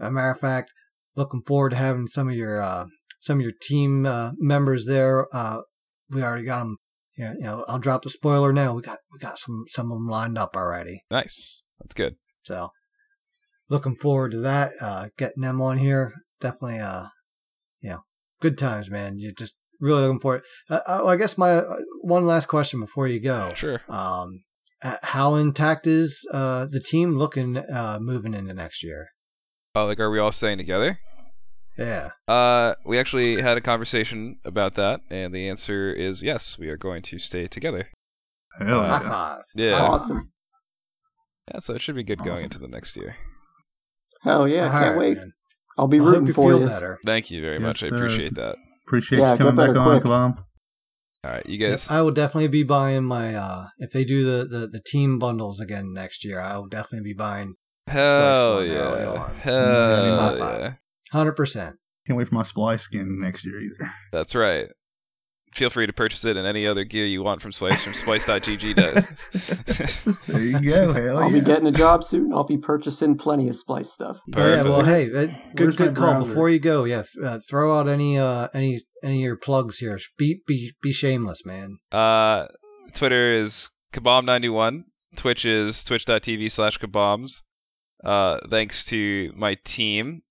As 0.00 0.08
a 0.08 0.10
matter 0.10 0.32
of 0.32 0.40
fact, 0.40 0.72
looking 1.16 1.42
forward 1.42 1.70
to 1.70 1.76
having 1.76 2.08
some 2.08 2.28
of 2.28 2.34
your, 2.34 2.60
uh, 2.60 2.86
some 3.20 3.38
of 3.38 3.42
your 3.42 3.54
team, 3.62 4.04
uh, 4.04 4.32
members 4.36 4.86
there. 4.86 5.26
Uh, 5.32 5.60
we 6.10 6.22
already 6.22 6.44
got 6.44 6.60
them. 6.60 6.78
Yeah, 7.16 7.32
you 7.34 7.40
know, 7.40 7.64
I'll 7.68 7.80
drop 7.80 8.02
the 8.02 8.10
spoiler 8.10 8.52
now. 8.52 8.74
We 8.74 8.82
got, 8.82 8.98
we 9.12 9.18
got 9.18 9.38
some, 9.38 9.64
some 9.68 9.90
of 9.90 9.98
them 9.98 10.06
lined 10.06 10.38
up 10.38 10.54
already. 10.54 11.02
Nice, 11.10 11.62
that's 11.80 11.94
good. 11.94 12.16
So 12.42 12.70
looking 13.68 13.96
forward 13.96 14.32
to 14.32 14.40
that. 14.40 14.70
Uh, 14.80 15.06
getting 15.16 15.42
them 15.42 15.60
on 15.60 15.78
here. 15.78 16.12
Definitely, 16.40 16.80
uh, 16.80 17.06
you 17.80 17.90
know, 17.90 18.00
good 18.40 18.56
times, 18.58 18.90
man. 18.90 19.18
You 19.18 19.32
just 19.32 19.58
really 19.80 20.02
looking 20.02 20.20
forward. 20.20 20.42
Uh, 20.70 20.80
uh, 20.86 21.06
I 21.06 21.16
guess 21.16 21.36
my 21.38 21.50
uh, 21.50 21.76
one 22.02 22.26
last 22.26 22.46
question 22.46 22.80
before 22.80 23.08
you 23.08 23.20
go. 23.20 23.52
Sure. 23.54 23.80
Um, 23.88 24.44
uh, 24.82 24.96
how 25.02 25.34
intact 25.34 25.86
is 25.86 26.26
uh, 26.32 26.66
the 26.70 26.80
team 26.80 27.16
looking 27.16 27.56
uh, 27.56 27.98
moving 28.00 28.34
into 28.34 28.54
next 28.54 28.84
year? 28.84 29.08
Oh, 29.74 29.86
like, 29.86 30.00
are 30.00 30.10
we 30.10 30.18
all 30.18 30.32
staying 30.32 30.58
together? 30.58 30.98
Yeah. 31.76 32.08
Uh, 32.26 32.74
we 32.84 32.98
actually 32.98 33.40
had 33.40 33.56
a 33.56 33.60
conversation 33.60 34.38
about 34.44 34.74
that, 34.74 35.00
and 35.10 35.32
the 35.32 35.48
answer 35.48 35.92
is 35.92 36.22
yes. 36.22 36.58
We 36.58 36.68
are 36.68 36.76
going 36.76 37.02
to 37.02 37.18
stay 37.18 37.46
together. 37.46 37.88
Hell 38.58 38.80
Uh, 38.80 38.88
High 38.88 39.02
yeah. 39.02 39.08
five. 39.10 39.42
Yeah. 39.54 39.82
Awesome. 39.82 40.32
Yeah, 41.52 41.60
so 41.60 41.74
it 41.74 41.80
should 41.80 41.94
be 41.94 42.02
good 42.02 42.18
going 42.18 42.42
into 42.42 42.58
the 42.58 42.68
next 42.68 42.96
year. 42.96 43.16
Hell 44.22 44.48
yeah, 44.48 44.64
All 44.66 44.70
can't 44.70 44.90
right, 44.90 44.98
wait. 44.98 45.16
man. 45.16 45.32
I'll 45.76 45.86
be 45.88 45.98
I 45.98 46.02
hope 46.02 46.08
rooting 46.10 46.26
you 46.26 46.32
for 46.32 46.50
feel 46.50 46.60
you. 46.60 46.66
better. 46.66 46.98
Thank 47.06 47.30
you 47.30 47.40
very 47.40 47.58
Yes, 47.60 47.62
much. 47.62 47.82
I 47.84 47.94
appreciate 47.94 48.34
that. 48.34 48.56
Appreciate 48.86 49.20
Yeah, 49.20 49.32
you 49.32 49.38
coming 49.38 49.56
back 49.56 49.68
better 49.74 49.78
on. 49.80 50.00
Kalam. 50.00 50.44
All 51.24 51.30
right, 51.32 51.46
you 51.46 51.58
guys. 51.58 51.90
I 51.90 52.00
will 52.02 52.10
definitely 52.10 52.48
be 52.48 52.62
buying 52.62 53.04
my 53.04 53.34
uh 53.34 53.66
if 53.78 53.90
they 53.92 54.04
do 54.04 54.24
the, 54.24 54.44
the, 54.44 54.66
the 54.66 54.80
team 54.84 55.18
bundles 55.18 55.60
again 55.60 55.92
next 55.92 56.24
year. 56.24 56.40
I 56.40 56.56
will 56.58 56.68
definitely 56.68 57.10
be 57.10 57.14
buying 57.14 57.54
Hell 57.86 58.56
one 58.56 58.68
yeah. 58.70 59.08
on. 59.08 59.34
Hell 59.36 60.38
yeah. 60.38 60.72
hundred 61.12 61.32
percent. 61.36 61.76
Can't 62.06 62.16
wait 62.16 62.28
for 62.28 62.34
my 62.34 62.42
Splyce 62.42 62.80
skin 62.80 63.18
next 63.20 63.44
year 63.44 63.60
either. 63.60 63.92
That's 64.12 64.34
right. 64.34 64.68
Feel 65.58 65.70
free 65.70 65.88
to 65.88 65.92
purchase 65.92 66.24
it 66.24 66.36
and 66.36 66.46
any 66.46 66.68
other 66.68 66.84
gear 66.84 67.04
you 67.04 67.24
want 67.24 67.42
from 67.42 67.50
Splyce 67.50 67.82
from 67.82 67.92
splyce.gg. 67.92 68.76
does. 68.76 70.16
There 70.28 70.40
you 70.40 70.60
go. 70.60 70.92
Hell 70.92 71.18
I'll 71.18 71.32
yeah. 71.32 71.40
be 71.40 71.44
getting 71.44 71.66
a 71.66 71.72
job 71.72 72.04
soon. 72.04 72.32
I'll 72.32 72.44
be 72.44 72.58
purchasing 72.58 73.18
plenty 73.18 73.48
of 73.48 73.56
Splyce 73.56 73.86
stuff. 73.86 74.18
Oh, 74.36 74.48
yeah, 74.48 74.62
well, 74.62 74.84
hey, 74.84 75.06
uh, 75.06 75.26
good 75.56 75.76
good 75.76 75.96
call. 75.96 76.12
browser? 76.12 76.28
Before 76.28 76.48
you 76.48 76.60
go, 76.60 76.84
yes, 76.84 77.10
uh, 77.18 77.40
throw 77.50 77.76
out 77.76 77.88
any 77.88 78.16
uh 78.16 78.46
any 78.54 78.78
any 79.02 79.16
of 79.16 79.20
your 79.22 79.36
plugs 79.36 79.78
here. 79.78 79.98
Be 80.16 80.42
be 80.46 80.70
be 80.80 80.92
shameless, 80.92 81.44
man. 81.44 81.78
Uh, 81.90 82.46
Twitter 82.94 83.32
is 83.32 83.68
kabomb91. 83.92 84.84
Twitch 85.16 85.44
is 85.44 85.82
twitch.tv 85.82 86.52
slash 86.52 86.78
kabombs. 86.78 87.42
Uh, 88.04 88.38
thanks 88.48 88.84
to 88.86 89.32
my 89.34 89.56
team 89.64 90.22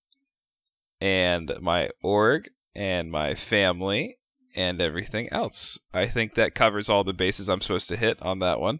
and 1.01 1.51
my 1.59 1.89
org 2.01 2.47
and 2.73 3.11
my 3.11 3.33
family 3.35 4.16
and 4.57 4.81
everything 4.81 5.29
else. 5.31 5.79
I 5.93 6.07
think 6.07 6.35
that 6.35 6.55
covers 6.55 6.89
all 6.89 7.03
the 7.03 7.13
bases 7.13 7.49
I'm 7.49 7.61
supposed 7.61 7.89
to 7.89 7.97
hit 7.97 8.21
on 8.21 8.39
that 8.39 8.59
one. 8.59 8.79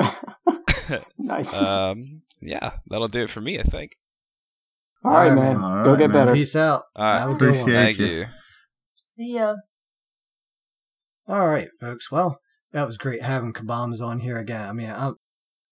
Nice. 1.18 1.54
um, 1.62 2.22
yeah, 2.40 2.72
that'll 2.88 3.08
do 3.08 3.22
it 3.22 3.30
for 3.30 3.40
me, 3.40 3.58
I 3.58 3.62
think. 3.62 3.92
All 5.04 5.12
right, 5.12 5.30
all 5.30 5.36
right, 5.36 5.42
man. 5.42 5.60
man. 5.60 5.84
Go 5.84 5.90
All 5.90 5.96
get 5.96 6.10
man. 6.10 6.26
better. 6.26 6.34
Peace 6.34 6.56
out. 6.56 6.82
All 6.96 7.04
right. 7.04 7.20
Have 7.20 7.30
a 7.30 7.34
good 7.34 7.56
one. 7.56 7.66
Thank 7.66 7.98
you. 7.98 8.06
you. 8.06 8.24
See 8.96 9.34
ya. 9.34 9.54
All 11.26 11.48
right, 11.48 11.68
folks. 11.80 12.10
Well, 12.10 12.40
that 12.72 12.86
was 12.86 12.98
great 12.98 13.22
having 13.22 13.52
Kabams 13.52 14.00
on 14.02 14.20
here 14.20 14.36
again. 14.36 14.68
I 14.68 14.72
mean, 14.72 14.90
I'm 14.90 15.16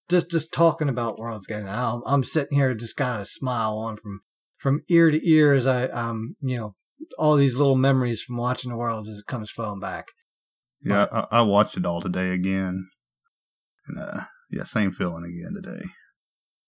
just 0.09 0.31
just 0.31 0.53
talking 0.53 0.89
about 0.89 1.19
Worlds 1.19 1.47
getting 1.47 1.69
I'm, 1.69 2.01
I'm 2.07 2.25
sitting 2.25 2.57
here 2.57 2.75
just 2.75 2.97
got 2.97 3.21
a 3.21 3.25
smile 3.25 3.77
on 3.77 3.97
from 3.97 4.21
from 4.57 4.83
ear 4.89 5.11
to 5.11 5.29
ear 5.29 5.53
as 5.53 5.67
I 5.67 5.85
um 5.89 6.37
you 6.41 6.57
know 6.57 6.75
all 7.19 7.37
these 7.37 7.57
little 7.57 7.77
memories 7.77 8.23
from 8.23 8.37
watching 8.37 8.71
the 8.71 8.77
Worlds 8.77 9.09
as 9.09 9.19
it 9.19 9.27
comes 9.27 9.51
flowing 9.51 9.81
back. 9.81 10.07
Yeah, 10.83 11.07
I, 11.11 11.39
I 11.39 11.43
watched 11.43 11.77
it 11.77 11.85
all 11.87 12.01
today 12.01 12.31
again, 12.33 12.89
and 13.87 13.99
uh, 13.99 14.21
yeah, 14.51 14.63
same 14.65 14.93
feeling 14.93 15.25
again 15.25 15.55
today. 15.55 15.85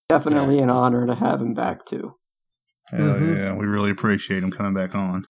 Definitely 0.09 0.59
an 0.59 0.71
honor 0.71 1.07
to 1.07 1.15
have 1.15 1.41
him 1.41 1.55
back 1.55 1.87
too. 1.87 2.15
Hell 2.87 3.21
Mhm. 3.21 3.37
yeah, 3.37 3.57
we 3.57 3.67
really 3.67 3.91
appreciate 3.91 4.43
him 4.43 4.51
coming 4.51 4.75
back 4.75 4.95
on. 4.95 5.27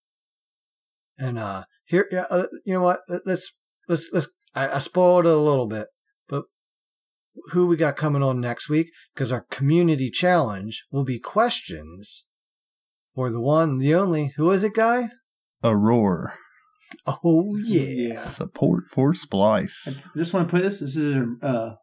And 1.19 1.37
uh 1.37 1.65
here, 1.85 2.07
yeah, 2.11 2.25
uh, 2.31 2.47
you 2.65 2.73
know 2.73 2.81
what? 2.81 3.01
Let- 3.07 3.27
Let's 3.27 3.59
let's 3.87 4.09
let's. 4.11 4.27
I, 4.55 4.69
I 4.69 4.79
spoiled 4.79 5.25
it 5.25 5.31
a 5.31 5.37
little 5.37 5.67
bit, 5.67 5.87
but 6.27 6.45
who 7.51 7.67
we 7.67 7.75
got 7.75 7.95
coming 7.95 8.23
on 8.23 8.39
next 8.41 8.67
week? 8.69 8.87
Because 9.13 9.31
our 9.31 9.45
community 9.51 10.09
challenge 10.09 10.85
will 10.91 11.03
be 11.03 11.19
questions 11.19 12.25
for 13.13 13.29
the 13.29 13.41
one, 13.41 13.77
the 13.77 13.93
only. 13.95 14.31
Who 14.37 14.49
is 14.51 14.63
it, 14.63 14.73
guy? 14.73 15.03
Aurora 15.63 16.33
Oh 17.23 17.55
yeah. 17.63 18.15
support 18.19 18.85
for 18.89 19.13
Splyce. 19.13 20.03
I 20.15 20.19
just 20.19 20.33
want 20.33 20.47
to 20.49 20.51
put 20.51 20.63
this. 20.63 20.79
This 20.79 20.95
is 20.95 21.15
uh, 21.41 21.75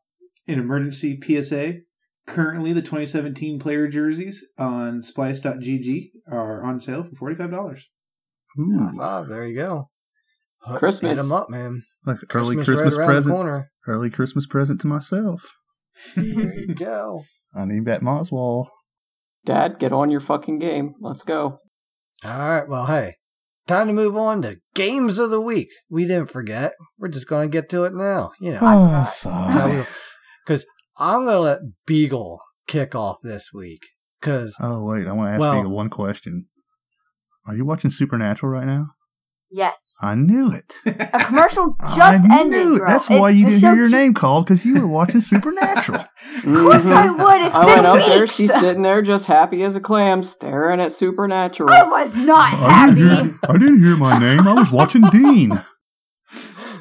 an 0.46 0.58
emergency 0.58 1.18
PSA. 1.22 1.74
Currently, 2.26 2.72
the 2.74 2.82
2017 2.82 3.58
player 3.58 3.88
jerseys 3.88 4.44
on 4.58 5.00
Splyce.gg 5.00 6.10
are 6.30 6.62
on 6.62 6.80
sale 6.80 7.02
for 7.02 7.14
forty 7.16 7.34
five 7.34 7.50
dollars. 7.50 7.88
High 8.56 8.90
five. 8.96 9.28
There 9.28 9.46
you 9.46 9.54
go. 9.56 9.88
Hook- 10.62 10.78
Christmas. 10.80 11.12
Hit 11.12 11.16
them 11.16 11.32
up, 11.32 11.48
man. 11.48 11.84
Like 12.04 12.18
early 12.34 12.56
Christmas 12.56 12.66
Christmas 12.66 12.96
right 12.96 13.04
around 13.08 13.24
the 13.24 13.30
present. 13.30 13.66
Early 13.86 14.10
Christmas 14.10 14.46
present 14.46 14.80
to 14.82 14.86
myself. 14.86 15.42
There 16.16 16.54
you 16.54 16.74
go. 16.74 17.22
I 17.56 17.64
need 17.64 17.86
that 17.86 18.02
Moswal. 18.02 18.66
Dad, 19.44 19.78
get 19.78 19.92
on 19.92 20.10
your 20.10 20.20
fucking 20.20 20.58
game. 20.58 20.94
Let's 21.00 21.22
go. 21.22 21.58
All 22.24 22.48
right. 22.48 22.68
Well, 22.68 22.86
hey, 22.86 23.14
time 23.66 23.86
to 23.86 23.92
move 23.92 24.16
on 24.16 24.42
to 24.42 24.56
games 24.74 25.18
of 25.18 25.30
the 25.30 25.40
week. 25.40 25.68
We 25.88 26.06
didn't 26.06 26.30
forget. 26.30 26.72
We're 26.98 27.08
just 27.08 27.28
going 27.28 27.48
to 27.48 27.52
get 27.52 27.68
to 27.70 27.84
it 27.84 27.94
now. 27.94 28.30
You 28.40 28.52
know, 28.52 28.58
Oh, 28.62 29.04
sorry. 29.08 29.84
because 30.44 30.66
I'm 30.98 31.24
going 31.24 31.36
to 31.36 31.40
let 31.40 31.58
Beagle 31.86 32.40
kick 32.66 32.94
off 32.94 33.18
this 33.22 33.50
week. 33.54 33.82
Because 34.20 34.56
Oh 34.60 34.84
wait, 34.84 35.06
I 35.06 35.12
want 35.12 35.28
to 35.28 35.32
ask 35.34 35.40
Well- 35.40 35.62
you 35.62 35.68
one 35.70 35.90
question. 35.90 36.46
Are 37.46 37.54
you 37.56 37.64
watching 37.64 37.90
Supernatural 37.90 38.52
right 38.52 38.66
now? 38.66 38.88
Yes. 39.50 39.96
I 40.02 40.14
knew 40.14 40.52
it. 40.52 40.74
A 40.84 41.24
commercial 41.24 41.74
just 41.80 41.98
I 41.98 42.40
ended. 42.40 42.50
knew 42.50 42.74
it. 42.76 42.78
bro. 42.80 42.86
That's 42.88 43.10
It- 43.10 43.18
why 43.18 43.30
you 43.30 43.44
it's 43.46 43.52
didn't 43.52 43.60
so 43.62 43.66
hear 43.68 43.76
your 43.76 43.88
cute. 43.88 43.98
name 44.00 44.14
called 44.14 44.44
because 44.44 44.64
you 44.64 44.78
were 44.80 44.86
watching 44.86 45.20
Supernatural. 45.22 46.00
Of 46.00 46.42
course 46.44 46.84
I 46.86 47.10
would. 47.10 47.46
It's 47.46 47.54
I 47.54 47.64
been 47.64 47.74
went 47.74 47.86
up 47.86 48.06
there. 48.06 48.26
She's 48.26 48.52
sitting 48.52 48.82
there 48.82 49.00
just 49.00 49.24
happy 49.26 49.62
as 49.62 49.74
a 49.74 49.80
clam, 49.80 50.22
staring 50.22 50.80
at 50.80 50.92
Supernatural. 50.92 51.70
I 51.72 51.82
was 51.84 52.14
not 52.14 52.52
I 52.54 52.94
didn't, 52.94 53.06
happy. 53.08 53.22
hear, 53.30 53.38
I 53.48 53.52
didn't 53.58 53.82
hear 53.82 53.96
my 53.96 54.18
name. 54.18 54.40
I 54.46 54.52
was 54.52 54.70
watching 54.70 55.02
Dean. 55.10 55.52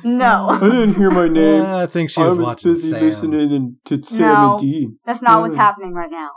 No, 0.04 0.50
I 0.50 0.60
didn't 0.60 0.96
hear 0.96 1.10
my 1.10 1.28
name. 1.28 1.62
Uh, 1.64 1.84
I 1.84 1.86
think 1.88 2.10
she 2.10 2.22
was, 2.22 2.38
watching 2.38 2.76
Sam. 2.76 3.34
in- 3.34 3.78
to 3.86 4.04
Sam 4.04 4.20
No. 4.20 4.52
and 4.54 4.62
Dean. 4.62 5.00
that's 5.06 5.22
not 5.22 5.42
what's 5.42 5.56
happening 5.56 5.94
right 5.94 6.12
now. 6.12 6.30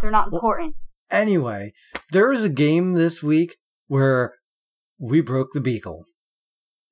They're 0.00 0.10
not 0.10 0.32
important. 0.32 0.74
Anyway, 1.10 1.72
there 2.12 2.28
was 2.28 2.44
a 2.44 2.48
game 2.48 2.94
this 2.94 3.22
week 3.22 3.56
where 3.88 4.34
we 5.00 5.20
broke 5.20 5.48
the 5.52 5.60
Beagle. 5.60 6.04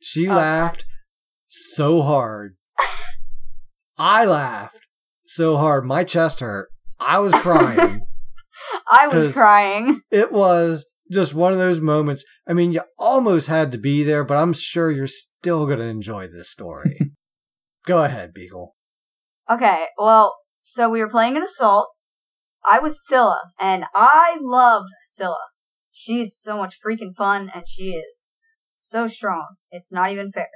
She 0.00 0.28
Oh. 0.28 0.34
laughed 0.34 0.84
so 1.48 2.02
hard. 2.02 2.56
I 3.98 4.24
laughed 4.24 4.88
so 5.26 5.56
hard. 5.56 5.84
My 5.84 6.04
chest 6.04 6.40
hurt. 6.40 6.68
I 6.98 7.18
was 7.20 7.32
crying. 7.34 8.00
I 8.90 9.06
was 9.08 9.34
crying. 9.34 10.00
it 10.10 10.32
was 10.32 10.86
just 11.10 11.34
one 11.34 11.52
of 11.52 11.58
those 11.58 11.80
moments. 11.80 12.24
I 12.46 12.52
mean, 12.54 12.72
you 12.72 12.80
almost 12.98 13.48
had 13.48 13.70
to 13.72 13.78
be 13.78 14.02
there, 14.02 14.24
but 14.24 14.36
I'm 14.36 14.52
sure 14.52 14.90
you're 14.90 15.06
still 15.06 15.66
going 15.66 15.78
to 15.78 15.84
enjoy 15.84 16.26
this 16.26 16.50
story. 16.50 16.98
Go 17.86 18.02
ahead, 18.04 18.32
Beagle. 18.34 18.74
Okay, 19.50 19.86
well, 19.96 20.36
so 20.60 20.88
we 20.90 21.00
were 21.00 21.08
playing 21.08 21.36
an 21.36 21.42
assault. 21.42 21.88
I 22.70 22.78
was 22.80 23.02
Scylla, 23.06 23.52
and 23.58 23.84
I 23.94 24.36
loved 24.40 24.88
Scylla. 25.02 25.36
She's 26.00 26.36
so 26.36 26.56
much 26.56 26.76
freaking 26.84 27.14
fun, 27.16 27.50
and 27.52 27.64
she 27.66 27.90
is 27.90 28.24
so 28.76 29.08
strong. 29.08 29.56
It's 29.72 29.92
not 29.92 30.12
even 30.12 30.30
fair. 30.30 30.48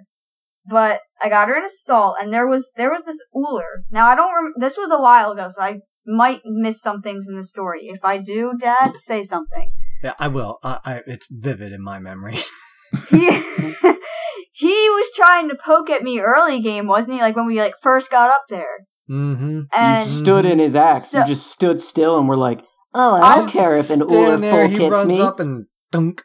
But 0.65 1.01
I 1.21 1.29
got 1.29 1.49
her 1.49 1.57
in 1.57 1.65
a 1.65 1.67
assault, 1.67 2.17
and 2.21 2.33
there 2.33 2.47
was 2.47 2.73
there 2.77 2.93
was 2.93 3.05
this 3.05 3.19
Ullr. 3.35 3.83
Now 3.91 4.07
I 4.07 4.15
don't. 4.15 4.33
Rem- 4.33 4.55
this 4.59 4.77
was 4.77 4.93
a 4.93 5.01
while 5.01 5.33
ago, 5.33 5.49
so 5.49 5.61
I 5.61 5.81
might 6.07 6.43
miss 6.45 6.81
some 6.81 7.03
things 7.03 7.27
in 7.29 7.37
the 7.37 7.45
story. 7.45 7.89
If 7.89 8.05
I 8.05 8.19
do, 8.19 8.53
Dad, 8.57 8.95
say 8.99 9.25
something. 9.25 9.73
Yeah, 10.05 10.15
I 10.21 10.29
will. 10.29 10.59
I, 10.63 10.79
I, 10.85 11.01
it's 11.07 11.27
vivid 11.29 11.73
in 11.73 11.83
my 11.83 11.99
memory. 11.99 12.37
he 13.11 13.29
he 14.53 14.91
was 14.91 15.11
trying 15.17 15.49
to 15.49 15.57
poke 15.57 15.91
at 15.91 16.05
me 16.05 16.21
early 16.21 16.61
game, 16.61 16.87
wasn't 16.87 17.17
he? 17.17 17.21
Like 17.21 17.35
when 17.35 17.47
we 17.47 17.59
like 17.59 17.75
first 17.83 18.13
got 18.13 18.31
up 18.31 18.45
there. 18.49 18.87
mm-hmm. 19.11 19.63
And 19.75 20.09
you 20.09 20.15
stood 20.15 20.47
in 20.47 20.61
his 20.61 20.77
axe. 20.77 21.09
So- 21.09 21.21
you 21.21 21.27
just 21.27 21.49
stood 21.49 21.81
still 21.81 22.17
and 22.17 22.29
were 22.29 22.37
like, 22.37 22.61
"Oh, 22.95 23.15
I 23.15 23.37
don't 23.37 23.51
care 23.53 23.75
if 23.77 23.91
an 23.91 24.01
Ullr 24.01 24.41
there, 24.41 24.69
full 24.69 24.79
he 24.79 24.89
runs 24.89 25.09
me." 25.09 25.21
up 25.21 25.41
and 25.41 25.67
dunk. 25.91 26.23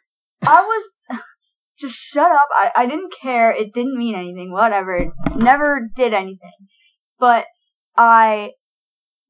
I 0.47 0.61
was 0.61 1.05
just 1.79 1.95
shut 1.95 2.31
up. 2.31 2.47
I, 2.51 2.71
I 2.75 2.85
didn't 2.85 3.13
care. 3.21 3.51
It 3.51 3.73
didn't 3.73 3.97
mean 3.97 4.15
anything. 4.15 4.51
Whatever. 4.51 4.95
It 4.95 5.09
never 5.35 5.87
did 5.95 6.13
anything. 6.13 6.51
But 7.19 7.45
I 7.95 8.51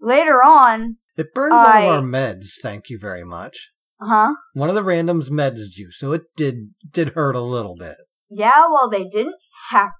later 0.02 0.44
on, 0.44 0.98
It 1.18 1.34
burned 1.34 1.56
one 1.56 1.66
I- 1.66 1.82
of 1.84 1.96
our 1.96 2.02
meds. 2.02 2.60
Thank 2.62 2.90
you 2.90 3.00
very 3.00 3.24
much. 3.24 3.72
huh? 4.02 4.34
One 4.54 4.70
of 4.70 4.76
the 4.76 4.82
randoms 4.84 5.30
meds 5.32 5.78
you, 5.78 5.90
so 5.92 6.12
it 6.14 6.24
did 6.36 6.72
did 6.92 7.10
hurt 7.10 7.36
a 7.36 7.42
little 7.42 7.76
bit. 7.78 7.98
Yeah, 8.30 8.66
well, 8.70 8.90
they 8.90 9.06
didn't 9.06 9.36
have 9.70 9.92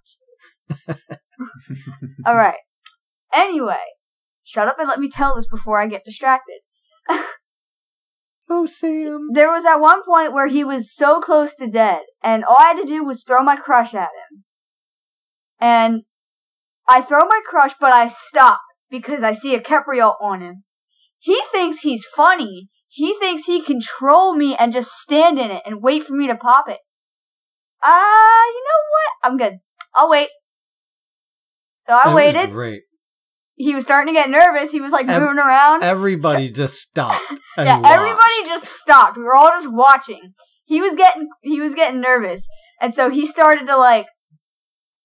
to. 0.88 0.98
All 2.26 2.36
right. 2.36 2.58
Anyway, 3.34 3.76
shut 4.44 4.68
up 4.68 4.78
and 4.80 4.88
let 4.90 5.00
me 5.00 5.10
tell 5.10 5.36
this 5.36 5.48
before 5.48 5.80
I 5.80 5.88
get 5.88 6.04
distracted. 6.06 6.60
Oh, 8.50 8.66
Sam. 8.66 9.30
There 9.34 9.52
was 9.52 9.66
at 9.66 9.76
one 9.82 10.04
point 10.06 10.32
where 10.32 10.48
he 10.48 10.64
was 10.64 10.96
so 10.96 11.20
close 11.20 11.54
to 11.56 11.68
dead, 11.68 12.04
and 12.24 12.46
all 12.46 12.58
I 12.58 12.68
had 12.68 12.78
to 12.78 12.86
do 12.86 13.04
was 13.04 13.24
throw 13.24 13.44
my 13.44 13.58
crush 13.58 13.94
at 13.94 14.10
him. 14.10 14.46
And 15.60 16.04
I 16.88 17.02
throw 17.02 17.26
my 17.26 17.42
crush, 17.46 17.74
but 17.80 17.92
I 17.92 18.08
stop 18.08 18.62
because 18.90 19.22
I 19.22 19.34
see 19.34 19.54
a 19.54 19.60
Capriol 19.60 20.16
on 20.22 20.42
him. 20.42 20.64
He 21.20 21.42
thinks 21.52 21.80
he's 21.80 22.06
funny. 22.06 22.70
He 22.88 23.16
thinks 23.20 23.44
he 23.44 23.62
can 23.62 23.80
troll 23.82 24.36
me 24.36 24.56
and 24.56 24.72
just 24.72 24.92
stand 24.92 25.40
in 25.40 25.52
it 25.52 25.64
and 25.66 25.82
wait 25.82 26.06
for 26.06 26.14
me 26.14 26.28
to 26.28 26.36
pop 26.36 26.70
it. 26.70 26.80
Ah, 27.84 27.90
uh, 27.90 28.46
you 28.46 28.64
know 28.64 28.82
what? 28.92 29.30
I'm 29.30 29.38
good. 29.38 29.60
I'll 29.94 30.10
wait. 30.10 30.30
So 31.80 31.94
I 31.94 32.14
was 32.14 32.16
waited. 32.34 32.52
great. 32.52 32.84
He 33.60 33.74
was 33.74 33.84
starting 33.84 34.14
to 34.14 34.20
get 34.20 34.30
nervous. 34.30 34.72
He 34.72 34.80
was 34.82 34.92
like 34.92 35.08
Ev- 35.08 35.20
moving 35.22 35.40
around. 35.40 35.82
Everybody 35.84 36.50
just 36.50 36.76
stopped. 36.80 37.22
Yeah, 37.58 37.80
watched. 37.80 37.92
everybody 37.94 38.44
just 38.46 38.66
stopped. 38.68 39.18
We 39.18 39.24
were 39.24 39.36
all 39.36 39.50
just 39.50 39.72
watching. 39.72 40.34
He 40.66 40.80
was 40.80 40.96
getting 40.96 41.28
he 41.42 41.60
was 41.60 41.74
getting 41.74 42.00
nervous, 42.00 42.48
and 42.80 42.94
so 42.94 43.10
he 43.10 43.26
started 43.26 43.66
to 43.68 43.76
like 43.76 44.06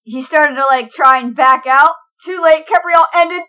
he 0.02 0.20
started 0.22 0.56
to 0.56 0.64
like 0.66 0.90
try 0.90 1.18
and 1.18 1.34
back 1.34 1.66
out. 1.66 1.92
Too 2.24 2.42
late. 2.42 2.66
Capriol 2.66 3.04
ended. 3.14 3.42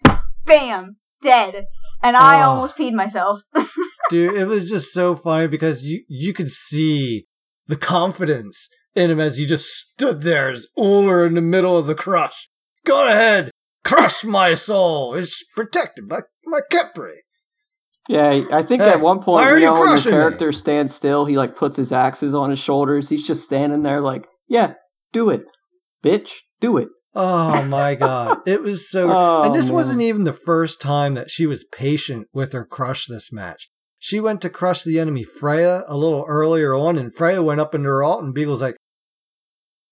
Bam, 0.45 0.97
dead. 1.21 1.65
And 2.01 2.15
I 2.17 2.41
Oh. 2.41 2.49
almost 2.51 2.77
peed 2.77 2.93
myself. 2.93 3.41
Dude, 4.09 4.35
it 4.35 4.45
was 4.45 4.69
just 4.69 4.93
so 4.93 5.15
funny 5.15 5.47
because 5.47 5.85
you 5.85 6.03
you 6.07 6.33
could 6.33 6.49
see 6.49 7.25
the 7.67 7.75
confidence 7.77 8.69
in 8.95 9.09
him 9.11 9.19
as 9.19 9.37
he 9.37 9.45
just 9.45 9.65
stood 9.67 10.21
there 10.21 10.49
as 10.49 10.67
Ullr 10.77 11.25
in 11.27 11.33
the 11.33 11.41
middle 11.41 11.77
of 11.77 11.87
the 11.87 11.95
crush. 11.95 12.47
Go 12.85 13.07
ahead, 13.07 13.51
crush 13.83 14.23
my 14.23 14.53
soul. 14.53 15.13
It's 15.15 15.43
protected 15.55 16.07
by 16.09 16.19
my 16.45 16.59
Capri. 16.69 17.11
Yeah, 18.09 18.41
I 18.51 18.63
think 18.63 18.81
Hey, 18.81 18.89
at 18.89 18.99
one 18.99 19.21
point, 19.21 19.45
are 19.45 19.53
you 19.57 19.59
you 19.59 19.65
know, 19.67 19.73
when 19.73 19.81
your 19.83 19.87
crushing 19.91 20.11
me? 20.11 20.17
character 20.17 20.51
stands 20.51 20.93
still, 20.93 21.25
he 21.25 21.37
like 21.37 21.55
puts 21.55 21.77
his 21.77 21.91
axes 21.93 22.35
on 22.35 22.49
his 22.49 22.59
shoulders. 22.59 23.07
He's 23.09 23.25
just 23.25 23.43
standing 23.43 23.81
there, 23.83 24.01
like, 24.01 24.27
"Yeah, 24.47 24.73
do 25.13 25.29
it, 25.29 25.43
bitch, 26.03 26.31
do 26.59 26.77
it." 26.77 26.89
Oh 27.15 27.63
my 27.67 27.95
god. 27.95 28.39
It 28.45 28.61
was 28.61 28.89
so 28.91 29.09
Oh, 29.09 29.43
and 29.43 29.55
this 29.55 29.67
man. 29.67 29.75
wasn't 29.75 30.01
even 30.01 30.25
the 30.25 30.33
first 30.33 30.81
time 30.81 31.13
that 31.13 31.29
she 31.31 31.45
was 31.45 31.63
patient 31.63 32.27
with 32.33 32.51
her 32.51 32.65
crush 32.65 33.05
this 33.07 33.31
match. 33.31 33.69
She 33.99 34.19
went 34.19 34.41
to 34.41 34.49
crush 34.49 34.83
the 34.83 34.99
enemy 34.99 35.23
Freya 35.23 35.83
a 35.87 35.95
little 35.95 36.25
earlier 36.27 36.73
on, 36.75 36.97
and 36.97 37.15
Freya 37.15 37.41
went 37.41 37.61
up 37.61 37.73
into 37.73 37.87
her 37.87 38.03
alt, 38.03 38.21
and 38.21 38.33
Beagle's 38.33 38.61
like, 38.61 38.75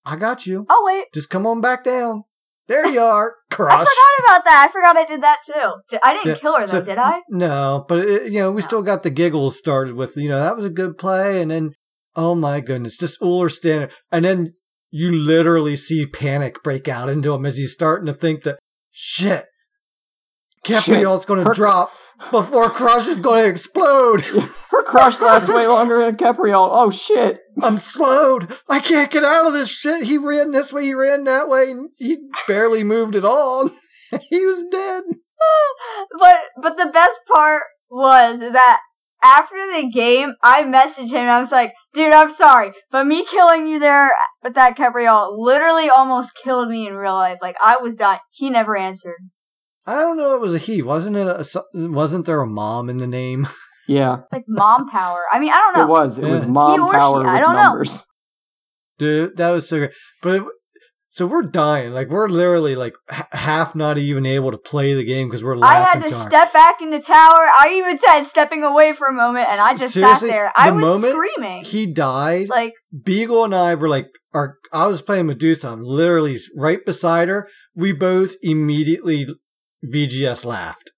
I 0.05 0.17
got 0.17 0.45
you. 0.45 0.65
Oh 0.69 0.83
wait, 0.85 1.05
Just 1.13 1.29
come 1.29 1.47
on 1.47 1.61
back 1.61 1.85
down. 1.85 2.23
There 2.71 2.87
you 2.87 3.01
are. 3.01 3.35
Crush. 3.49 3.69
I 3.73 3.83
forgot 3.83 4.25
about 4.37 4.45
that. 4.45 4.65
I 4.69 4.71
forgot 4.71 4.95
I 4.95 5.05
did 5.05 5.21
that 5.23 5.39
too. 5.45 5.99
I 6.01 6.13
didn't 6.13 6.27
Yeah, 6.27 6.35
kill 6.35 6.53
her 6.57 6.61
though, 6.65 6.79
so- 6.79 6.81
did 6.81 6.97
I? 6.97 7.19
No, 7.29 7.83
but 7.85 7.99
it, 7.99 8.31
you 8.31 8.39
know, 8.39 8.49
we 8.49 8.61
still 8.61 8.81
got 8.81 9.03
the 9.03 9.09
giggles 9.09 9.57
started 9.57 9.95
with, 9.95 10.15
you 10.15 10.29
know, 10.29 10.39
that 10.39 10.55
was 10.55 10.63
a 10.63 10.69
good 10.69 10.97
play. 10.97 11.41
And 11.41 11.51
then, 11.51 11.73
oh 12.15 12.33
my 12.33 12.61
goodness, 12.61 12.97
just 12.97 13.19
Ullr 13.19 13.51
standing. 13.51 13.89
And 14.09 14.23
then 14.23 14.53
you 14.89 15.11
literally 15.11 15.75
see 15.75 16.05
panic 16.05 16.63
break 16.63 16.87
out 16.87 17.09
into 17.09 17.33
him 17.33 17.45
as 17.45 17.57
he's 17.57 17.73
starting 17.73 18.07
to 18.07 18.13
think 18.13 18.43
that, 18.43 18.57
shit, 18.91 19.47
Capriol's 20.65 21.25
going 21.25 21.43
to 21.43 21.51
drop 21.53 21.91
before 22.31 22.69
Crush 22.69 23.07
is 23.07 23.19
going 23.19 23.43
to 23.43 23.49
explode. 23.49 24.23
Her 24.91 24.97
crush 24.97 25.21
lasts 25.21 25.49
way 25.49 25.67
longer 25.67 25.99
than 25.99 26.17
Capriol. 26.17 26.69
Oh 26.71 26.91
shit! 26.91 27.39
I'm 27.61 27.77
slowed. 27.77 28.53
I 28.67 28.79
can't 28.79 29.11
get 29.11 29.23
out 29.23 29.47
of 29.47 29.53
this 29.53 29.71
shit. 29.71 30.03
He 30.03 30.17
ran 30.17 30.51
this 30.51 30.73
way, 30.73 30.83
he 30.83 30.93
ran 30.93 31.23
that 31.23 31.47
way, 31.47 31.71
and 31.71 31.89
he 31.97 32.17
barely 32.47 32.83
moved 32.83 33.15
at 33.15 33.23
all. 33.23 33.69
he 34.29 34.45
was 34.45 34.65
dead. 34.69 35.03
but 36.19 36.39
but 36.61 36.77
the 36.77 36.91
best 36.91 37.19
part 37.33 37.63
was 37.89 38.41
is 38.41 38.53
that 38.53 38.81
after 39.23 39.55
the 39.55 39.89
game, 39.89 40.33
I 40.43 40.63
messaged 40.63 41.11
him 41.11 41.21
and 41.21 41.29
I 41.29 41.39
was 41.39 41.51
like, 41.51 41.73
dude, 41.93 42.11
I'm 42.11 42.31
sorry, 42.31 42.71
but 42.91 43.05
me 43.05 43.23
killing 43.25 43.67
you 43.67 43.79
there 43.79 44.11
with 44.43 44.55
that 44.55 44.75
Capriol 44.75 45.37
literally 45.37 45.89
almost 45.89 46.35
killed 46.35 46.69
me 46.69 46.87
in 46.87 46.95
real 46.95 47.13
life. 47.13 47.37
Like 47.41 47.55
I 47.63 47.77
was 47.77 47.95
dying. 47.95 48.19
He 48.31 48.49
never 48.49 48.75
answered. 48.75 49.29
I 49.87 49.95
don't 49.95 50.17
know. 50.17 50.35
It 50.35 50.41
was 50.41 50.53
a 50.53 50.59
he, 50.59 50.81
wasn't 50.81 51.15
it? 51.17 51.27
A, 51.27 51.45
wasn't 51.73 52.25
there 52.25 52.41
a 52.41 52.47
mom 52.47 52.89
in 52.89 52.97
the 52.97 53.07
name? 53.07 53.47
Yeah, 53.91 54.21
like 54.31 54.45
mom 54.47 54.89
power. 54.89 55.23
I 55.31 55.39
mean, 55.39 55.51
I 55.51 55.57
don't 55.57 55.77
know. 55.77 55.83
It 55.83 55.99
was. 55.99 56.19
It 56.19 56.25
was 56.29 56.45
mom 56.45 56.71
He 56.71 56.91
power 56.97 57.23
she, 57.23 57.27
I 57.27 57.39
don't 57.39 57.55
know. 57.55 57.83
Dude, 58.97 59.37
that 59.37 59.51
was 59.51 59.67
so 59.67 59.79
great. 59.79 59.91
But 60.21 60.35
it, 60.41 60.43
so 61.09 61.27
we're 61.27 61.41
dying. 61.41 61.91
Like 61.91 62.09
we're 62.09 62.29
literally 62.29 62.75
like 62.75 62.93
h- 63.11 63.23
half 63.33 63.75
not 63.75 63.97
even 63.97 64.25
able 64.25 64.51
to 64.51 64.57
play 64.57 64.93
the 64.93 65.03
game 65.03 65.27
because 65.27 65.43
we're 65.43 65.61
I 65.61 65.75
had 65.75 66.01
to 66.03 66.09
so 66.09 66.15
hard. 66.15 66.27
step 66.31 66.53
back 66.53 66.81
in 66.81 66.89
the 66.89 67.01
tower. 67.01 67.49
I 67.59 67.73
even 67.75 67.97
said 67.97 68.23
stepping 68.23 68.63
away 68.63 68.93
for 68.93 69.07
a 69.07 69.13
moment, 69.13 69.49
and 69.49 69.59
I 69.59 69.73
just 69.75 69.93
Seriously, 69.93 70.29
sat 70.29 70.33
there. 70.33 70.53
I 70.55 70.69
the 70.69 70.75
was 70.77 70.83
moment 70.83 71.13
screaming. 71.15 71.63
He 71.65 71.85
died. 71.85 72.47
like 72.47 72.73
Beagle 73.03 73.43
and 73.43 73.53
I 73.53 73.75
were 73.75 73.89
like, 73.89 74.07
our, 74.33 74.57
I 74.71 74.87
was 74.87 75.01
playing 75.01 75.25
Medusa. 75.27 75.67
I'm 75.69 75.83
literally 75.83 76.37
right 76.55 76.79
beside 76.85 77.27
her. 77.27 77.49
We 77.75 77.91
both 77.91 78.35
immediately 78.41 79.27
VGS 79.85 80.45
laughed. 80.45 80.91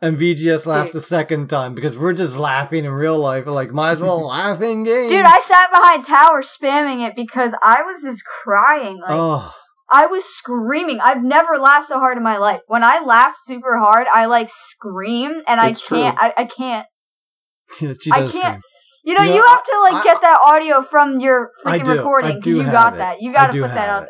And 0.00 0.16
VGS 0.16 0.64
laughed 0.66 0.94
a 0.94 1.00
second 1.00 1.50
time 1.50 1.74
because 1.74 1.98
we're 1.98 2.12
just 2.12 2.36
laughing 2.36 2.84
in 2.84 2.92
real 2.92 3.18
life. 3.18 3.46
Like, 3.46 3.72
might 3.72 3.90
as 3.92 4.00
well 4.00 4.24
laugh 4.26 4.60
in 4.62 4.84
game. 4.84 5.08
Dude, 5.10 5.24
I 5.26 5.40
sat 5.40 5.70
behind 5.72 6.04
tower 6.04 6.42
spamming 6.42 7.04
it 7.06 7.16
because 7.16 7.52
I 7.64 7.82
was 7.82 8.02
just 8.02 8.22
crying. 8.44 8.98
Like 9.00 9.10
oh, 9.10 9.52
I 9.90 10.06
was 10.06 10.24
screaming. 10.24 11.00
I've 11.00 11.24
never 11.24 11.58
laughed 11.58 11.88
so 11.88 11.98
hard 11.98 12.16
in 12.16 12.22
my 12.22 12.36
life. 12.36 12.60
When 12.68 12.84
I 12.84 13.00
laugh 13.00 13.34
super 13.44 13.76
hard, 13.78 14.06
I 14.14 14.26
like 14.26 14.50
scream 14.52 15.42
and 15.48 15.60
I 15.60 15.70
It's 15.70 15.80
true. 15.82 15.98
can't. 15.98 16.16
I, 16.20 16.32
I 16.36 16.44
can't. 16.44 16.86
she 17.76 17.86
I 18.12 18.18
can't. 18.18 18.30
scream. 18.32 18.60
You 19.04 19.14
know, 19.14 19.22
You 19.22 19.30
know, 19.30 19.34
you 19.36 19.42
have 19.42 19.64
to 19.64 19.80
like 19.82 19.94
I- 19.94 20.04
get 20.04 20.20
that 20.20 20.38
audio 20.44 20.82
from 20.82 21.18
your 21.18 21.50
freaking 21.66 21.84
do. 21.84 21.92
Recording 21.96 22.36
because 22.36 22.46
you 22.46 22.62
got 22.62 22.94
it. 22.94 22.98
that. 22.98 23.20
You 23.20 23.32
got 23.32 23.50
to 23.50 23.62
put 23.62 23.68
that 23.68 23.78
have 23.88 23.90
out 23.90 24.02
it. 24.04 24.08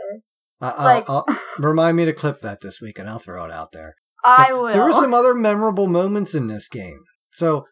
there. 0.61 0.69
I, 0.69 0.75
I'll, 0.77 0.85
Like- 0.85 1.09
I'll, 1.09 1.27
remind 1.61 1.97
me 1.97 2.05
to 2.05 2.13
clip 2.13 2.43
that 2.43 2.61
this 2.61 2.81
week 2.83 2.99
and 2.99 3.09
I'll 3.09 3.19
throw 3.19 3.45
it 3.47 3.51
out 3.53 3.73
there. 3.73 3.95
I 4.25 4.53
will. 4.53 4.73
There 4.73 4.85
were 4.85 4.93
some 4.93 5.15
other 5.15 5.35
memorable 5.35 5.87
moments 5.87 6.35
in 6.35 6.49
this 6.49 6.69
game. 6.69 7.05
So 7.33 7.67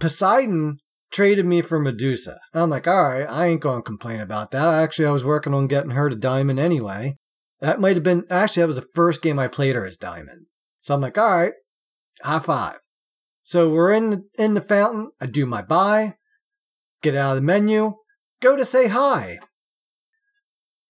Poseidon 0.00 0.78
traded 1.10 1.46
me 1.46 1.62
for 1.62 1.78
Medusa. 1.78 2.38
I'm 2.54 2.70
like, 2.70 2.88
all 2.88 3.08
right, 3.08 3.28
I 3.28 3.46
ain't 3.46 3.60
going 3.60 3.78
to 3.78 3.82
complain 3.82 4.20
about 4.20 4.50
that. 4.50 4.68
Actually, 4.68 5.06
I 5.06 5.12
was 5.12 5.24
working 5.24 5.54
on 5.54 5.66
getting 5.66 5.90
her 5.90 6.08
to 6.08 6.16
Diamond 6.16 6.58
anyway. 6.58 7.16
That 7.60 7.80
might 7.80 7.94
have 7.94 8.02
been, 8.02 8.24
actually, 8.30 8.62
that 8.62 8.68
was 8.68 8.76
the 8.76 8.88
first 8.94 9.22
game 9.22 9.38
I 9.38 9.48
played 9.48 9.76
her 9.76 9.86
as 9.86 9.96
Diamond. 9.96 10.46
So 10.80 10.94
I'm 10.94 11.00
like, 11.00 11.18
all 11.18 11.38
right, 11.38 11.52
high 12.22 12.40
five. 12.40 12.78
So 13.42 13.68
we're 13.68 13.92
in 13.92 14.10
the, 14.10 14.22
in 14.38 14.54
the 14.54 14.60
fountain. 14.60 15.10
I 15.20 15.26
do 15.26 15.46
my 15.46 15.62
buy, 15.62 16.14
get 17.02 17.14
out 17.14 17.30
of 17.30 17.36
the 17.36 17.42
menu, 17.42 17.94
go 18.40 18.56
to 18.56 18.64
say 18.64 18.88
hi. 18.88 19.38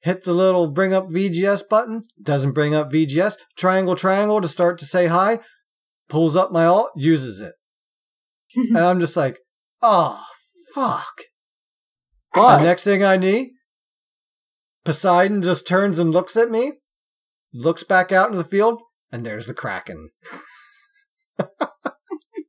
Hit 0.03 0.25
the 0.25 0.33
little 0.33 0.71
bring 0.71 0.93
up 0.93 1.05
VGS 1.05 1.69
button. 1.69 2.03
Doesn't 2.21 2.53
bring 2.53 2.75
up 2.75 2.91
VGS. 2.93 3.37
Triangle, 3.57 3.95
triangle 3.95 4.41
to 4.41 4.49
start 4.49 4.79
to 4.79 4.87
say 4.87 5.07
hi. 5.07 5.39
Pulls 6.09 6.37
up 6.37 6.51
my 6.51 6.65
alt, 6.65 6.91
uses 6.97 7.41
it. 7.41 7.55
and 8.57 8.79
I'm 8.79 8.99
just 8.99 9.17
like, 9.17 9.39
oh, 9.81 10.21
fuck. 10.75 11.15
But 12.35 12.59
The 12.59 12.65
next 12.65 12.85
thing 12.85 13.05
I 13.05 13.17
need, 13.17 13.51
Poseidon 14.85 15.43
just 15.43 15.69
turns 15.69 15.99
and 15.99 16.11
looks 16.11 16.37
at 16.37 16.51
me, 16.51 16.73
looks 17.55 17.85
back 17.85 18.11
out 18.11 18.27
into 18.29 18.39
the 18.39 18.49
field, 18.49 18.81
and 19.13 19.25
there's 19.25 19.47
the 19.47 19.55
Kraken. 19.55 20.11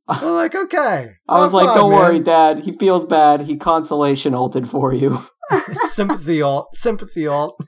I'm 0.07 0.35
like, 0.35 0.55
okay. 0.55 1.11
I 1.29 1.39
was 1.39 1.53
like, 1.53 1.67
"Don't 1.67 1.91
man." 1.91 1.99
worry, 1.99 2.19
Dad. 2.19 2.59
He 2.59 2.77
feels 2.77 3.05
bad. 3.05 3.41
He 3.41 3.55
consolation 3.57 4.33
ulted 4.33 4.69
for 4.69 4.93
you." 4.93 5.25
sympathy 5.89 6.41
alt, 6.41 6.75
sympathy 6.75 7.27
alt. 7.27 7.59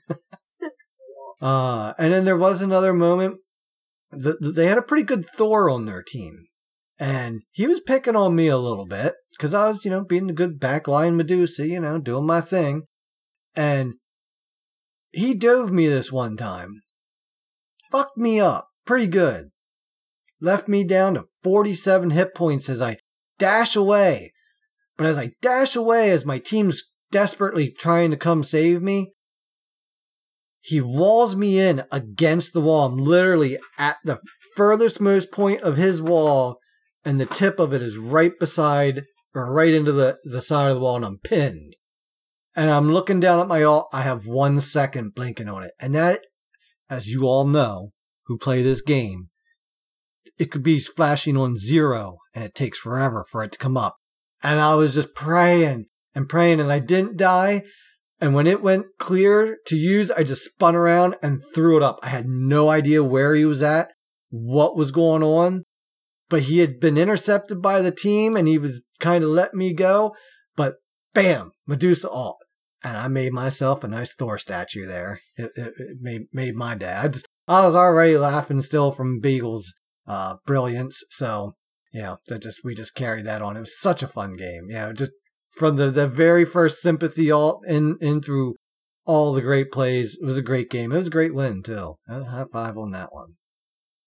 uh, 1.41 1.93
and 1.97 2.13
then 2.13 2.25
there 2.25 2.37
was 2.37 2.61
another 2.61 2.93
moment. 2.93 3.37
th 4.11 4.35
th- 4.41 4.55
they 4.55 4.67
had 4.67 4.77
a 4.77 4.83
pretty 4.83 5.03
good 5.03 5.25
Thor 5.25 5.69
on 5.69 5.85
their 5.85 6.03
team, 6.03 6.45
and 6.99 7.41
he 7.51 7.67
was 7.67 7.81
picking 7.81 8.15
on 8.15 8.35
me 8.35 8.47
a 8.47 8.57
little 8.57 8.85
bit 8.85 9.13
because 9.31 9.53
I 9.53 9.67
was, 9.67 9.85
you 9.85 9.91
know, 9.91 10.03
being 10.03 10.27
the 10.27 10.33
good 10.33 10.59
backline 10.59 11.15
Medusa, 11.15 11.67
you 11.67 11.79
know, 11.79 11.99
doing 11.99 12.25
my 12.25 12.41
thing, 12.41 12.83
and 13.55 13.95
he 15.11 15.33
dove 15.33 15.71
me 15.71 15.87
this 15.87 16.11
one 16.11 16.37
time, 16.37 16.81
fucked 17.91 18.17
me 18.17 18.39
up 18.39 18.69
pretty 18.85 19.07
good, 19.07 19.49
left 20.39 20.67
me 20.67 20.83
down 20.83 21.15
to 21.15 21.25
forty-seven 21.43 22.11
hit 22.11 22.33
points 22.35 22.69
as 22.69 22.81
I 22.81 22.97
dash 23.37 23.75
away. 23.75 24.31
But 24.97 25.07
as 25.07 25.17
I 25.17 25.31
dash 25.41 25.75
away, 25.75 26.11
as 26.11 26.25
my 26.25 26.39
team's 26.39 26.93
desperately 27.11 27.71
trying 27.71 28.11
to 28.11 28.17
come 28.17 28.43
save 28.43 28.81
me, 28.81 29.13
he 30.61 30.81
walls 30.81 31.35
me 31.35 31.59
in 31.59 31.83
against 31.91 32.53
the 32.53 32.61
wall. 32.61 32.87
I'm 32.87 32.97
literally 32.97 33.57
at 33.77 33.97
the 34.03 34.19
furthest 34.55 34.99
most 34.99 35.31
point 35.31 35.61
of 35.61 35.77
his 35.77 36.01
wall, 36.01 36.57
and 37.05 37.19
the 37.19 37.27
tip 37.27 37.59
of 37.59 37.71
it 37.73 37.83
is 37.83 37.97
right 37.97 38.31
beside 38.39 39.03
or 39.35 39.53
right 39.53 39.73
into 39.73 39.91
the, 39.91 40.17
the 40.23 40.41
side 40.41 40.69
of 40.69 40.75
the 40.75 40.81
wall, 40.81 40.95
and 40.95 41.05
I'm 41.05 41.19
pinned. 41.19 41.75
And 42.55 42.69
I'm 42.69 42.91
looking 42.91 43.19
down 43.19 43.39
at 43.39 43.47
my 43.47 43.63
alt. 43.63 43.89
I 43.93 44.01
have 44.01 44.25
one 44.25 44.59
second 44.59 45.13
blinking 45.13 45.49
on 45.49 45.63
it. 45.63 45.73
And 45.79 45.93
that, 45.93 46.21
as 46.89 47.09
you 47.09 47.25
all 47.25 47.45
know 47.45 47.89
who 48.25 48.37
play 48.37 48.63
this 48.63 48.81
game, 48.81 49.29
it 50.39 50.51
could 50.51 50.63
be 50.63 50.79
flashing 50.79 51.37
on 51.37 51.57
zero 51.57 52.17
and 52.33 52.43
it 52.43 52.55
takes 52.55 52.79
forever 52.79 53.25
for 53.29 53.43
it 53.43 53.51
to 53.51 53.57
come 53.57 53.77
up. 53.77 53.97
And 54.43 54.59
I 54.59 54.73
was 54.75 54.95
just 54.95 55.13
praying 55.15 55.85
and 56.15 56.29
praying 56.29 56.59
and 56.59 56.71
I 56.71 56.79
didn't 56.79 57.17
die. 57.17 57.61
And 58.21 58.33
when 58.33 58.47
it 58.47 58.63
went 58.63 58.85
clear 58.97 59.57
to 59.67 59.75
use, 59.75 60.09
I 60.09 60.23
just 60.23 60.45
spun 60.45 60.73
around 60.75 61.15
and 61.21 61.39
threw 61.53 61.75
it 61.75 61.83
up. 61.83 61.99
I 62.01 62.07
had 62.07 62.25
no 62.27 62.69
idea 62.69 63.03
where 63.03 63.35
he 63.35 63.43
was 63.43 63.61
at, 63.61 63.91
what 64.29 64.77
was 64.77 64.91
going 64.91 65.21
on, 65.21 65.63
but 66.29 66.43
he 66.43 66.59
had 66.59 66.79
been 66.79 66.97
intercepted 66.97 67.61
by 67.61 67.81
the 67.81 67.91
team 67.91 68.35
and 68.35 68.47
he 68.47 68.57
was 68.57 68.83
kind 68.99 69.23
of 69.23 69.29
let 69.29 69.53
me 69.53 69.73
go. 69.73 70.15
But 70.55 70.75
bam, 71.13 71.51
Medusa 71.67 72.09
alt. 72.09 72.37
And 72.83 72.97
I 72.97 73.07
made 73.07 73.33
myself 73.33 73.83
a 73.83 73.87
nice 73.87 74.13
Thor 74.13 74.37
statue 74.37 74.85
there. 74.85 75.19
It, 75.37 75.51
it, 75.55 75.73
it 75.77 75.97
made, 75.99 76.27
made 76.31 76.55
my 76.55 76.75
day. 76.75 76.93
I 76.93 77.07
just, 77.07 77.27
I 77.47 77.65
was 77.65 77.75
already 77.75 78.15
laughing 78.15 78.61
still 78.61 78.91
from 78.91 79.19
Beagle's, 79.19 79.73
uh, 80.07 80.35
brilliance. 80.45 81.03
So, 81.09 81.55
you 81.91 82.01
know, 82.03 82.17
that 82.27 82.43
just, 82.43 82.61
we 82.63 82.75
just 82.75 82.95
carried 82.95 83.25
that 83.25 83.41
on. 83.41 83.57
It 83.57 83.61
was 83.61 83.79
such 83.79 84.03
a 84.03 84.07
fun 84.07 84.33
game. 84.33 84.67
You 84.69 84.75
know, 84.75 84.93
just 84.93 85.11
from 85.57 85.75
the, 85.75 85.91
the 85.91 86.07
very 86.07 86.45
first 86.45 86.81
sympathy 86.81 87.31
all 87.31 87.61
in, 87.67 87.97
in 88.01 88.21
through 88.21 88.55
all 89.05 89.33
the 89.33 89.41
great 89.41 89.71
plays. 89.71 90.17
It 90.19 90.25
was 90.25 90.37
a 90.37 90.41
great 90.41 90.69
game. 90.69 90.91
It 90.91 90.97
was 90.97 91.07
a 91.07 91.11
great 91.11 91.33
win 91.33 91.63
too. 91.63 91.95
High 92.07 92.45
five 92.51 92.77
on 92.77 92.91
that 92.91 93.09
one. 93.11 93.35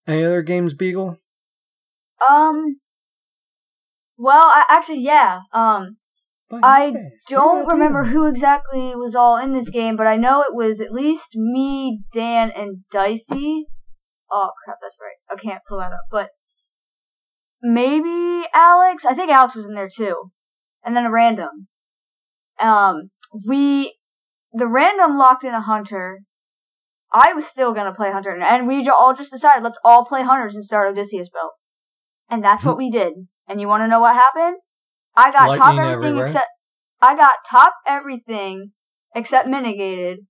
Any 0.06 0.24
other 0.24 0.42
games, 0.42 0.74
Beagle? 0.74 1.18
Um. 2.28 2.80
Well, 4.16 4.46
I, 4.46 4.64
actually, 4.68 5.00
yeah. 5.00 5.40
Um, 5.52 5.98
I 6.50 6.94
don't 7.28 7.66
yeah, 7.66 7.72
remember 7.72 8.02
yeah. 8.02 8.10
who 8.10 8.26
exactly 8.26 8.94
was 8.96 9.14
all 9.14 9.36
in 9.36 9.52
this 9.52 9.68
game, 9.68 9.96
but 9.96 10.06
I 10.06 10.16
know 10.16 10.42
it 10.42 10.54
was 10.54 10.80
at 10.80 10.92
least 10.92 11.36
me, 11.36 12.00
Dan, 12.12 12.50
and 12.56 12.84
Dicey. 12.90 13.66
Oh 14.30 14.50
crap, 14.64 14.78
that's 14.82 14.96
right. 15.00 15.16
I 15.30 15.40
can't 15.40 15.62
pull 15.68 15.78
that 15.78 15.92
up, 15.92 16.06
but 16.10 16.30
maybe 17.62 18.46
Alex. 18.54 19.04
I 19.04 19.14
think 19.14 19.30
Alex 19.30 19.54
was 19.54 19.68
in 19.68 19.74
there 19.74 19.90
too, 19.94 20.32
and 20.88 20.96
then 20.96 21.04
a 21.04 21.10
random. 21.10 21.68
Um, 22.58 23.10
we 23.46 23.94
the 24.54 24.66
random 24.66 25.18
locked 25.18 25.44
in 25.44 25.52
a 25.52 25.60
hunter. 25.60 26.20
I 27.12 27.34
was 27.34 27.46
still 27.46 27.74
gonna 27.74 27.94
play 27.94 28.10
hunter, 28.10 28.34
and 28.34 28.66
we 28.66 28.82
ju- 28.82 28.94
all 28.98 29.14
just 29.14 29.30
decided 29.30 29.62
let's 29.62 29.78
all 29.84 30.06
play 30.06 30.22
hunters 30.22 30.54
and 30.54 30.64
start 30.64 30.90
Odysseus 30.90 31.28
belt, 31.28 31.52
and 32.30 32.42
that's 32.42 32.64
what 32.64 32.78
we 32.78 32.90
did. 33.00 33.12
And 33.46 33.60
you 33.60 33.68
want 33.68 33.82
to 33.82 33.88
know 33.88 34.00
what 34.00 34.14
happened? 34.14 34.56
I 35.14 35.30
got 35.30 35.58
top 35.58 35.72
everything 35.72 35.92
everywhere. 35.92 36.26
except 36.26 36.48
I 37.02 37.14
got 37.14 37.34
top 37.48 37.74
everything 37.86 38.72
except 39.14 39.46
mitigated, 39.46 40.20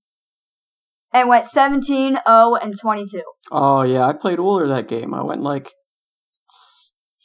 and 1.13 1.29
went 1.29 1.45
17, 1.45 2.19
0, 2.27 2.55
and 2.55 2.77
22. 2.77 3.21
Oh 3.49 3.83
yeah, 3.83 4.05
I 4.05 4.11
played 4.11 4.39
Ullr 4.39 4.67
that 4.67 4.89
game. 4.89 5.13
I 5.13 5.23
went 5.23 5.41
like 5.41 5.71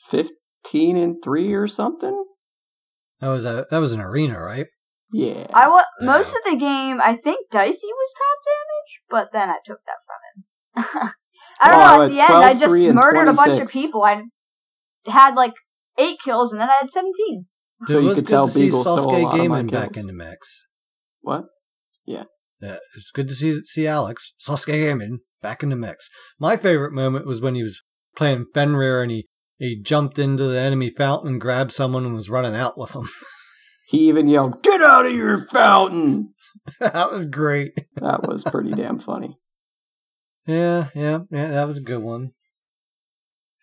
fifteen 0.09 0.97
and 0.97 1.17
three 1.23 1.53
or 1.53 1.67
something. 1.67 2.25
That 3.21 3.29
was 3.29 3.45
a, 3.45 3.67
that 3.71 3.79
was 3.79 3.93
an 3.93 4.01
arena, 4.01 4.41
right? 4.41 4.67
Yeah. 5.13 5.47
I 5.55 5.69
wa- 5.69 5.85
most 6.01 6.35
of 6.35 6.41
the 6.45 6.57
game. 6.57 7.01
I 7.01 7.15
think 7.17 7.51
Dicey 7.51 7.87
was 7.87 8.15
top 8.19 8.39
damage, 8.45 9.01
but 9.09 9.33
then 9.33 9.49
I 9.51 9.59
took 9.65 9.79
that 9.87 9.99
from 10.07 11.01
him. 11.05 11.11
I 11.61 11.71
don't 11.71 11.81
Oh, 11.81 11.85
know. 11.85 12.03
At 12.03 12.05
at 12.05 12.11
the 12.11 12.21
end, 12.21 12.45
I 12.45 12.53
just 12.55 12.65
3, 12.67 12.87
and 12.87 12.95
murdered 12.97 13.29
a 13.29 13.33
bunch 13.33 13.61
of 13.61 13.71
people. 13.71 14.03
I 14.03 14.23
had 15.07 15.35
like 15.35 15.53
eight 15.99 16.19
kills, 16.25 16.53
and 16.53 16.61
then 16.61 16.69
I 16.69 16.75
had 16.81 16.91
seventeen. 16.91 17.47
So 17.87 17.99
it 17.99 18.03
was 18.03 18.23
good 18.23 18.27
tell 18.29 18.47
to 18.47 18.51
see 18.51 18.65
Beagle 18.67 18.85
Sasuke 18.85 19.23
lot 19.23 19.37
Gaming 19.37 19.67
back 19.69 19.97
in 19.97 20.07
the 20.07 20.13
mix. 20.13 20.67
What? 21.21 21.45
Yeah. 22.07 22.25
Yeah, 22.61 22.77
it's 22.97 23.11
good 23.11 23.29
to 23.29 23.35
see 23.35 23.61
see 23.65 23.87
Alex 23.87 24.35
Sasuke 24.41 24.67
Gaming 24.67 25.21
back 25.43 25.63
in 25.63 25.69
the 25.69 25.77
mix. 25.77 26.09
My 26.41 26.57
favorite 26.57 26.93
moment 26.93 27.27
was 27.27 27.41
when 27.41 27.55
he 27.55 27.63
was 27.63 27.83
playing 28.17 28.47
Fenrir 28.55 29.03
and 29.03 29.11
he 29.11 29.29
he 29.59 29.81
jumped 29.81 30.19
into 30.19 30.45
the 30.45 30.59
enemy 30.59 30.91
fountain 30.91 31.33
and 31.33 31.41
grabbed 31.41 31.73
someone 31.73 32.05
and 32.05 32.15
was 32.15 32.31
running 32.31 32.55
out 32.55 32.79
with 32.79 32.93
them. 32.93 33.09
He 33.87 34.09
even 34.09 34.29
yelled, 34.29 34.63
"Get 34.63 34.83
out 34.83 35.07
of 35.07 35.13
your 35.13 35.47
fountain!" 35.47 36.33
that 36.81 37.13
was 37.13 37.27
great. 37.27 37.79
That 37.97 38.27
was 38.27 38.43
pretty 38.51 38.71
damn 38.71 38.99
funny. 38.99 39.39
Yeah, 40.47 40.87
yeah, 40.95 41.21
yeah, 41.31 41.49
that 41.49 41.67
was 41.67 41.79
a 41.79 41.83
good 41.83 42.03
one. 42.03 42.33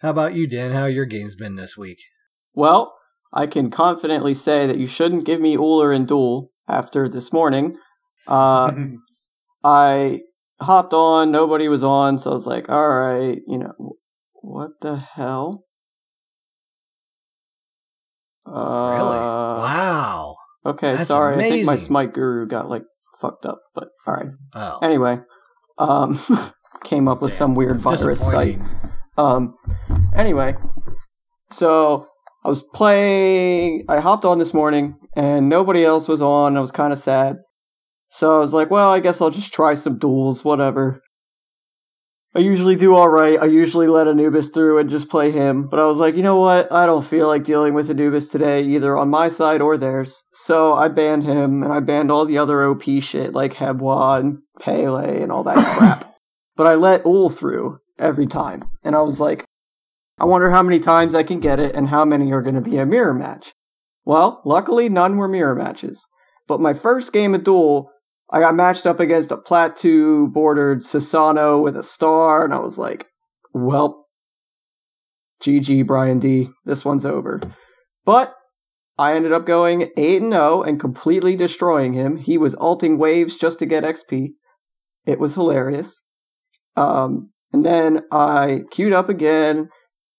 How 0.01 0.11
about 0.11 0.33
you, 0.33 0.47
Dan? 0.47 0.71
How 0.71 0.85
your 0.85 1.05
game's 1.05 1.35
been 1.35 1.55
this 1.55 1.75
week? 1.75 1.99
Well, 2.53 2.93
I 3.33 3.47
can 3.47 3.71
confidently 3.71 4.33
say 4.33 4.67
that 4.67 4.77
you 4.77 4.87
shouldn't 4.87 5.25
give 5.25 5.41
me 5.41 5.57
Ullr 5.57 5.95
and 5.95 6.07
Duel 6.07 6.51
after 6.67 7.09
this 7.09 7.33
morning. 7.33 7.77
Uh, 8.27 8.71
I 9.63 10.21
hopped 10.61 10.93
on, 10.93 11.31
nobody 11.31 11.67
was 11.67 11.83
on, 11.83 12.17
so 12.17 12.31
I 12.31 12.33
was 12.33 12.47
like, 12.47 12.69
all 12.69 12.89
right, 12.89 13.39
you 13.47 13.57
know, 13.57 13.95
what 14.35 14.71
the 14.81 14.97
hell? 14.97 15.65
Uh, 18.51 18.91
Really? 18.97 19.17
Wow. 19.17 20.35
Okay, 20.65 20.91
That's 20.91 21.07
sorry. 21.07 21.35
I 21.35 21.39
think 21.39 21.65
my. 21.65 21.77
Smite 21.77 22.13
Guru 22.13 22.47
got 22.47 22.69
like 22.69 22.83
fucked 23.21 23.45
up, 23.45 23.61
but 23.73 23.89
all 24.05 24.13
right. 24.13 24.29
Oh. 24.53 24.79
Anyway, 24.83 25.19
um, 25.77 26.19
came 26.83 27.07
up 27.07 27.21
with 27.21 27.33
some 27.33 27.55
weird 27.55 27.81
virus 27.81 28.19
site. 28.19 28.59
Um, 29.17 29.55
anyway, 30.15 30.55
so 31.51 32.07
I 32.43 32.49
was 32.49 32.63
playing. 32.73 33.85
I 33.89 33.99
hopped 33.99 34.25
on 34.25 34.37
this 34.39 34.53
morning, 34.53 34.97
and 35.15 35.49
nobody 35.49 35.83
else 35.83 36.07
was 36.07 36.21
on. 36.21 36.57
I 36.57 36.61
was 36.61 36.71
kind 36.71 36.93
of 36.93 36.99
sad, 36.99 37.37
so 38.11 38.35
I 38.35 38.39
was 38.39 38.53
like, 38.53 38.69
"Well, 38.69 38.91
I 38.91 38.99
guess 38.99 39.19
I'll 39.21 39.31
just 39.31 39.53
try 39.53 39.73
some 39.73 39.97
duels, 39.97 40.43
whatever." 40.43 41.01
I 42.33 42.39
usually 42.39 42.77
do 42.77 42.95
all 42.95 43.09
right. 43.09 43.37
I 43.37 43.45
usually 43.45 43.87
let 43.87 44.07
Anubis 44.07 44.49
through 44.49 44.77
and 44.77 44.89
just 44.89 45.09
play 45.09 45.31
him, 45.31 45.67
but 45.67 45.79
I 45.79 45.85
was 45.85 45.97
like, 45.97 46.15
you 46.15 46.23
know 46.23 46.39
what? 46.39 46.71
I 46.71 46.85
don't 46.85 47.05
feel 47.05 47.27
like 47.27 47.43
dealing 47.43 47.73
with 47.73 47.89
Anubis 47.89 48.29
today, 48.29 48.63
either 48.63 48.97
on 48.97 49.09
my 49.09 49.27
side 49.27 49.61
or 49.61 49.77
theirs. 49.77 50.23
So 50.33 50.73
I 50.73 50.87
banned 50.87 51.25
him, 51.25 51.61
and 51.61 51.73
I 51.73 51.81
banned 51.81 52.09
all 52.09 52.25
the 52.25 52.37
other 52.37 52.63
OP 52.65 52.83
shit 53.01 53.33
like 53.33 53.55
He 53.55 53.65
Bo 53.73 54.13
and 54.13 54.39
Pele 54.61 55.21
and 55.21 55.29
all 55.29 55.43
that 55.43 55.55
crap. 55.77 56.15
But 56.55 56.67
I 56.67 56.75
let 56.75 57.05
Ul 57.05 57.29
through 57.29 57.79
every 57.99 58.27
time, 58.27 58.63
and 58.81 58.95
I 58.95 59.01
was 59.01 59.19
like, 59.19 59.43
I 60.17 60.23
wonder 60.23 60.51
how 60.51 60.63
many 60.63 60.79
times 60.79 61.13
I 61.13 61.23
can 61.23 61.41
get 61.41 61.59
it 61.59 61.75
and 61.75 61.89
how 61.89 62.05
many 62.05 62.31
are 62.31 62.41
going 62.41 62.55
to 62.55 62.61
be 62.61 62.77
a 62.77 62.85
mirror 62.85 63.13
match. 63.13 63.51
Well, 64.05 64.41
luckily 64.45 64.87
none 64.87 65.17
were 65.17 65.27
mirror 65.27 65.55
matches. 65.55 66.05
But 66.47 66.61
my 66.61 66.73
first 66.73 67.11
game 67.11 67.35
of 67.35 67.43
duel, 67.43 67.91
I 68.31 68.39
got 68.39 68.55
matched 68.55 68.85
up 68.85 68.99
against 68.99 69.31
a 69.31 69.37
plat 69.37 69.75
2 69.75 70.29
bordered 70.29 70.81
Susano 70.81 71.61
with 71.61 71.75
a 71.75 71.83
star, 71.83 72.45
and 72.45 72.53
I 72.53 72.59
was 72.59 72.77
like, 72.77 73.07
well, 73.53 74.07
GG, 75.43 75.85
Brian 75.85 76.19
D. 76.19 76.49
This 76.65 76.85
one's 76.85 77.05
over. 77.05 77.41
But 78.05 78.33
I 78.97 79.15
ended 79.15 79.33
up 79.33 79.45
going 79.45 79.91
8 79.97 80.21
and 80.21 80.31
0 80.31 80.63
and 80.63 80.79
completely 80.79 81.35
destroying 81.35 81.93
him. 81.93 82.17
He 82.17 82.37
was 82.37 82.55
alting 82.55 82.97
waves 82.97 83.37
just 83.37 83.59
to 83.59 83.65
get 83.65 83.83
XP. 83.83 84.33
It 85.05 85.19
was 85.19 85.33
hilarious. 85.33 86.01
Um, 86.77 87.31
and 87.51 87.65
then 87.65 88.01
I 88.11 88.61
queued 88.71 88.93
up 88.93 89.09
again, 89.09 89.69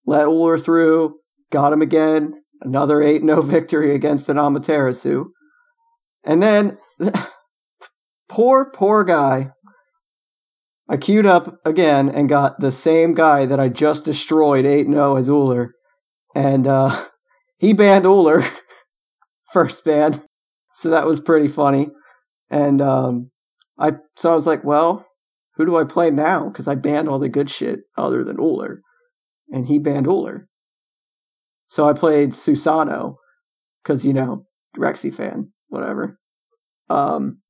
let 0.05 0.27
Ullr 0.27 0.63
through, 0.63 1.15
got 1.51 1.73
him 1.73 1.81
again, 1.81 2.35
another 2.61 3.03
8 3.03 3.23
0 3.23 3.43
victory 3.43 3.95
against 3.95 4.29
an 4.29 4.37
Amaterasu. 4.37 5.27
And 6.25 6.43
then, 6.43 6.79
poor, 8.33 8.71
poor 8.71 9.05
guy. 9.05 9.53
I 10.89 10.97
queued 10.97 11.27
up 11.27 11.61
again 11.65 12.09
and 12.09 12.29
got 12.29 12.59
the 12.59 12.73
same 12.73 13.15
guy 13.15 13.47
that 13.47 13.61
I 13.61 13.69
just 13.69 14.07
destroyed 14.07 14.65
8 14.65 14.87
0 14.87 15.17
as 15.17 15.29
Ullr. 15.29 15.69
And 16.35 16.67
uh, 16.67 17.05
he 17.59 17.73
banned 17.73 18.07
Ullr, 18.07 18.51
first 19.53 19.85
ban. 19.85 20.23
So 20.75 20.91
that 20.91 21.07
was 21.07 21.21
pretty 21.21 21.49
funny. 21.49 21.91
And 22.51 22.81
um, 22.81 23.31
I 23.79 23.93
so 24.17 24.33
I 24.33 24.35
was 24.35 24.47
like, 24.47 24.65
well, 24.65 25.07
who 25.57 25.67
do 25.67 25.77
I 25.77 25.85
play 25.85 26.11
now? 26.11 26.49
Because 26.49 26.69
I 26.69 26.75
banned 26.75 27.09
all 27.09 27.19
the 27.19 27.29
good 27.29 27.51
shit 27.51 27.81
other 27.97 28.25
than 28.25 28.39
Ullr. 28.39 28.79
And 29.51 29.67
he 29.67 29.79
banned 29.79 30.07
Ullr. 30.07 30.47
So 31.69 31.89
I 31.89 31.93
played 31.93 32.31
Susano. 32.31 33.17
Because, 33.83 34.05
you 34.05 34.13
know, 34.13 34.47
Rexy 34.79 35.13
fan, 35.13 35.51
whatever. 35.69 36.17
Um, 36.89 37.42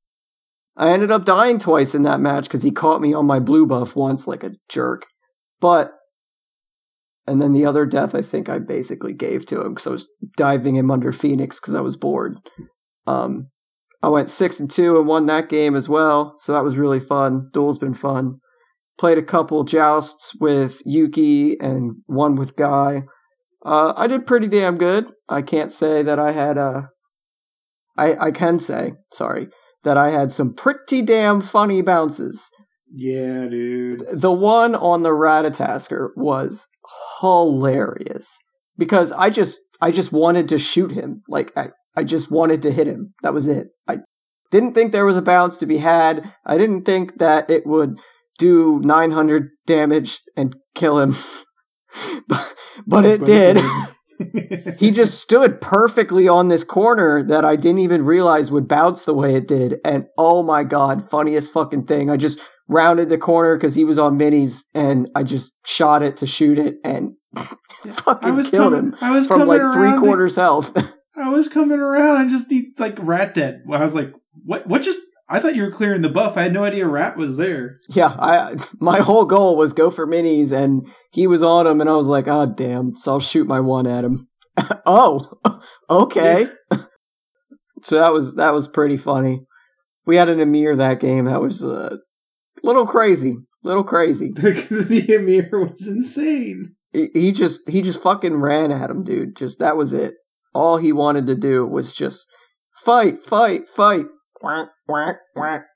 I 0.75 0.89
ended 0.89 1.11
up 1.11 1.25
dying 1.25 1.59
twice 1.59 1.93
in 1.93 2.03
that 2.03 2.19
match 2.19 2.45
because 2.45 2.63
he 2.63 2.71
caught 2.71 3.01
me 3.01 3.13
on 3.13 3.27
my 3.27 3.39
blue 3.39 3.65
buff 3.65 3.95
once 3.95 4.27
like 4.27 4.43
a 4.43 4.51
jerk. 4.69 5.05
But, 5.61 5.91
and 7.27 7.41
then 7.41 7.53
the 7.53 7.65
other 7.65 7.85
death 7.85 8.15
I 8.15 8.21
think 8.21 8.49
I 8.49 8.59
basically 8.59 9.13
gave 9.13 9.45
to 9.47 9.61
him 9.61 9.73
because 9.73 9.87
I 9.87 9.91
was 9.91 10.09
diving 10.35 10.75
him 10.75 10.89
under 10.89 11.11
Phoenix 11.11 11.59
because 11.59 11.75
I 11.75 11.81
was 11.81 11.95
bored. 11.95 12.37
Um, 13.05 13.49
I 14.01 14.09
went 14.09 14.29
six 14.29 14.59
and 14.59 14.69
two 14.69 14.97
and 14.97 15.07
won 15.07 15.27
that 15.27 15.47
game 15.47 15.75
as 15.75 15.87
well, 15.87 16.35
so 16.39 16.53
that 16.53 16.63
was 16.63 16.75
really 16.75 16.99
fun. 16.99 17.49
Duel's 17.53 17.77
been 17.77 17.93
fun. 17.93 18.39
Played 18.99 19.17
a 19.17 19.23
couple 19.23 19.63
jousts 19.63 20.33
with 20.39 20.81
Yuki 20.85 21.57
and 21.59 21.97
one 22.07 22.35
with 22.35 22.55
Guy. 22.55 23.03
Uh, 23.65 23.93
I 23.95 24.07
did 24.07 24.27
pretty 24.27 24.47
damn 24.47 24.77
good. 24.77 25.07
I 25.29 25.41
can't 25.41 25.71
say 25.71 26.03
that 26.03 26.19
I 26.19 26.31
had 26.31 26.57
a. 26.57 26.89
I 27.95 28.15
I 28.15 28.31
can 28.31 28.59
say 28.59 28.93
sorry 29.13 29.47
that 29.83 29.97
I 29.97 30.11
had 30.11 30.31
some 30.31 30.53
pretty 30.53 31.01
damn 31.01 31.41
funny 31.41 31.81
bounces. 31.81 32.49
Yeah, 32.91 33.47
dude. 33.47 34.05
The 34.13 34.31
one 34.31 34.75
on 34.75 35.03
the 35.03 35.09
Ratatoskr 35.09 36.09
was 36.15 36.67
hilarious 37.21 38.37
because 38.77 39.11
I 39.11 39.29
just 39.29 39.59
I 39.81 39.91
just 39.91 40.11
wanted 40.11 40.49
to 40.49 40.59
shoot 40.59 40.91
him. 40.91 41.23
Like 41.27 41.51
I 41.57 41.69
I 41.95 42.03
just 42.03 42.31
wanted 42.31 42.61
to 42.63 42.71
hit 42.71 42.87
him. 42.87 43.13
That 43.23 43.33
was 43.33 43.47
it. 43.47 43.67
I 43.87 43.99
didn't 44.51 44.73
think 44.73 44.91
there 44.91 45.05
was 45.05 45.17
a 45.17 45.21
bounce 45.21 45.57
to 45.57 45.65
be 45.65 45.77
had. 45.79 46.31
I 46.45 46.57
didn't 46.57 46.83
think 46.85 47.19
that 47.19 47.49
it 47.49 47.65
would 47.65 47.97
do 48.39 48.79
900 48.83 49.49
damage 49.65 50.21
and 50.35 50.55
kill 50.75 50.99
him. 50.99 51.15
but, 52.27 52.53
but 52.87 53.05
it 53.05 53.19
But 53.19 53.25
did. 53.25 53.57
it 53.57 53.63
he 54.77 54.91
just 54.91 55.19
stood 55.19 55.61
perfectly 55.61 56.27
on 56.27 56.47
this 56.47 56.63
corner 56.63 57.23
that 57.27 57.45
I 57.45 57.55
didn't 57.55 57.79
even 57.79 58.03
realize 58.05 58.51
would 58.51 58.67
bounce 58.67 59.05
the 59.05 59.13
way 59.13 59.35
it 59.35 59.47
did. 59.47 59.79
And 59.85 60.05
oh 60.17 60.43
my 60.43 60.63
god, 60.63 61.09
funniest 61.09 61.51
fucking 61.51 61.85
thing. 61.85 62.09
I 62.09 62.17
just 62.17 62.39
rounded 62.67 63.09
the 63.09 63.17
corner 63.17 63.57
because 63.57 63.75
he 63.75 63.83
was 63.85 63.99
on 63.99 64.17
minis 64.17 64.61
and 64.73 65.09
I 65.15 65.23
just 65.23 65.53
shot 65.65 66.01
it 66.03 66.17
to 66.17 66.25
shoot 66.25 66.57
it 66.59 66.75
and 66.83 67.13
fucking 67.37 68.29
I 68.29 68.31
was 68.31 68.49
killed 68.49 68.73
coming- 68.73 68.91
him 68.93 68.95
I 69.01 69.11
was 69.11 69.27
from 69.27 69.39
coming 69.41 69.59
like 69.59 69.73
three 69.73 69.91
to- 69.91 69.99
quarters 69.99 70.35
health. 70.35 70.75
I 71.15 71.29
was 71.29 71.47
coming 71.47 71.79
around 71.79 72.21
and 72.21 72.29
just 72.29 72.51
like 72.79 72.95
rat 72.99 73.33
dead. 73.35 73.63
I 73.71 73.83
was 73.83 73.93
like, 73.93 74.11
what? 74.45 74.65
What 74.65 74.81
just? 74.81 74.99
I 75.29 75.39
thought 75.39 75.55
you 75.55 75.63
were 75.63 75.71
clearing 75.71 76.01
the 76.01 76.09
buff. 76.09 76.37
I 76.37 76.43
had 76.43 76.53
no 76.53 76.63
idea 76.63 76.87
rat 76.87 77.17
was 77.17 77.37
there. 77.37 77.77
yeah, 77.89 78.15
I 78.19 78.55
my 78.79 78.99
whole 78.99 79.25
goal 79.25 79.55
was 79.55 79.73
go 79.73 79.89
for 79.89 80.05
minis 80.05 80.51
and 80.51 80.87
he 81.11 81.27
was 81.27 81.43
on 81.43 81.67
him 81.67 81.81
and 81.81 81.89
I 81.89 81.95
was 81.95 82.07
like, 82.07 82.27
oh 82.27 82.45
damn, 82.45 82.97
so 82.97 83.13
I'll 83.13 83.19
shoot 83.19 83.47
my 83.47 83.59
one 83.59 83.87
at 83.87 84.03
him. 84.03 84.27
oh, 84.85 85.31
okay. 85.89 86.47
so 87.81 87.97
that 87.97 88.11
was 88.11 88.35
that 88.35 88.53
was 88.53 88.67
pretty 88.67 88.97
funny. 88.97 89.45
We 90.05 90.17
had 90.17 90.29
an 90.29 90.39
Ymir 90.39 90.75
that 90.77 90.99
game. 90.99 91.25
That 91.25 91.41
was 91.41 91.63
a 91.63 91.71
uh, 91.71 91.97
little 92.61 92.85
crazy, 92.85 93.37
little 93.63 93.83
crazy. 93.83 94.31
the 94.33 95.05
Ymir 95.07 95.49
was 95.51 95.87
insane. 95.87 96.75
He, 96.91 97.09
he 97.13 97.31
just 97.31 97.61
he 97.69 97.81
just 97.81 98.01
fucking 98.01 98.35
ran 98.35 98.71
at 98.71 98.89
him, 98.89 99.03
dude. 99.03 99.35
Just 99.35 99.59
that 99.59 99.77
was 99.77 99.93
it. 99.93 100.15
All 100.53 100.77
he 100.77 100.91
wanted 100.91 101.25
to 101.27 101.35
do 101.35 101.65
was 101.65 101.93
just 101.95 102.25
fight, 102.83 103.23
fight, 103.23 103.67
fight. 103.67 104.05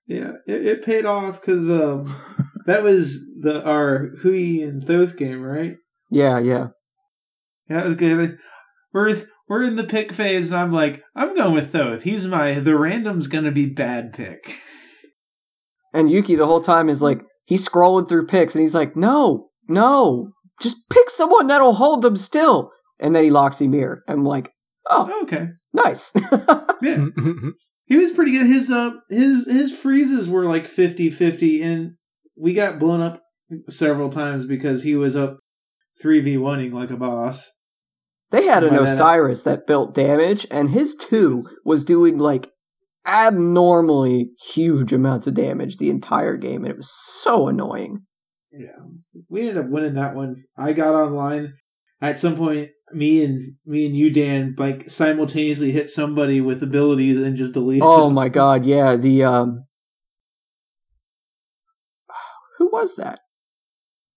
Yeah, 0.07 0.33
it, 0.45 0.65
it 0.65 0.85
paid 0.85 1.05
off 1.05 1.39
because 1.39 1.69
um, 1.69 2.13
that 2.65 2.83
was 2.83 3.25
the 3.39 3.65
our 3.65 4.09
Hou 4.21 4.31
Yi 4.31 4.61
and 4.61 4.83
Thoth 4.83 5.17
game, 5.17 5.41
right? 5.41 5.77
Yeah, 6.11 6.39
yeah. 6.39 6.67
Yeah, 7.69 7.77
that 7.77 7.85
was 7.85 7.95
good. 7.95 8.37
We're 8.93 9.23
we're 9.47 9.63
in 9.63 9.75
the 9.75 9.83
pick 9.83 10.11
phase, 10.11 10.51
and 10.51 10.59
I'm 10.59 10.71
like, 10.71 11.03
I'm 11.15 11.35
going 11.35 11.53
with 11.53 11.71
Thoth. 11.71 12.03
He's 12.03 12.27
my 12.27 12.55
the 12.55 12.77
random's 12.77 13.27
gonna 13.27 13.51
be 13.51 13.65
bad 13.65 14.13
pick. 14.13 14.55
And 15.93 16.11
Yuki 16.11 16.35
the 16.35 16.45
whole 16.45 16.61
time 16.61 16.89
is 16.89 17.01
like 17.01 17.21
he's 17.45 17.67
scrolling 17.67 18.07
through 18.07 18.27
picks 18.27 18.53
and 18.53 18.61
he's 18.61 18.75
like, 18.75 18.95
no, 18.95 19.49
no, 19.67 20.33
just 20.61 20.89
pick 20.89 21.09
someone 21.09 21.47
that'll 21.47 21.73
hold 21.73 22.01
them 22.01 22.15
still. 22.15 22.71
And 22.99 23.15
then 23.15 23.23
he 23.23 23.31
locks 23.31 23.61
Ymir. 23.61 24.03
I'm 24.07 24.23
like, 24.23 24.51
oh, 24.89 25.21
okay, 25.23 25.49
nice. 25.73 26.11
yeah. 26.81 27.05
He 27.87 27.95
was 27.95 28.11
pretty 28.11 28.33
good. 28.33 28.47
His 28.47 28.69
uh 28.69 28.91
his 29.09 29.47
his 29.47 29.77
freezes 29.77 30.29
were 30.29 30.45
like 30.45 30.65
50-50 30.65 31.63
and 31.63 31.95
we 32.35 32.53
got 32.53 32.79
blown 32.79 33.01
up 33.01 33.23
several 33.69 34.09
times 34.09 34.45
because 34.45 34.83
he 34.83 34.95
was 34.95 35.15
up 35.15 35.39
three 36.01 36.19
v 36.19 36.35
oneing 36.35 36.73
like 36.73 36.91
a 36.91 36.97
boss. 36.97 37.53
They 38.29 38.45
had 38.45 38.63
an 38.63 38.73
that- 38.73 38.95
Osiris 38.95 39.43
that 39.43 39.65
built 39.65 39.95
damage, 39.95 40.45
and 40.51 40.69
his 40.69 40.95
two 40.95 41.41
was 41.63 41.85
doing 41.85 42.17
like 42.17 42.49
abnormally 43.05 44.31
huge 44.53 44.91
amounts 44.91 45.27
of 45.27 45.33
damage 45.33 45.77
the 45.77 45.89
entire 45.89 46.35
game, 46.35 46.63
and 46.65 46.71
it 46.71 46.77
was 46.77 46.91
so 46.91 47.47
annoying. 47.47 48.05
Yeah, 48.51 48.75
we 49.29 49.41
ended 49.41 49.57
up 49.57 49.69
winning 49.69 49.93
that 49.93 50.13
one. 50.13 50.43
I 50.57 50.73
got 50.73 50.93
online 50.93 51.53
at 52.01 52.17
some 52.17 52.35
point. 52.35 52.71
Me 52.93 53.23
and 53.25 53.41
me 53.65 53.85
and 53.85 53.97
you, 53.97 54.09
Dan, 54.11 54.55
like 54.57 54.89
simultaneously 54.89 55.71
hit 55.71 55.89
somebody 55.89 56.39
with 56.39 56.63
abilities 56.63 57.17
and 57.17 57.35
just 57.35 57.51
delete. 57.53 57.81
Oh 57.83 58.05
them. 58.05 58.13
my 58.13 58.29
god, 58.29 58.65
yeah, 58.65 58.95
the 58.95 59.23
um 59.23 59.65
who 62.57 62.69
was 62.71 62.95
that? 62.95 63.19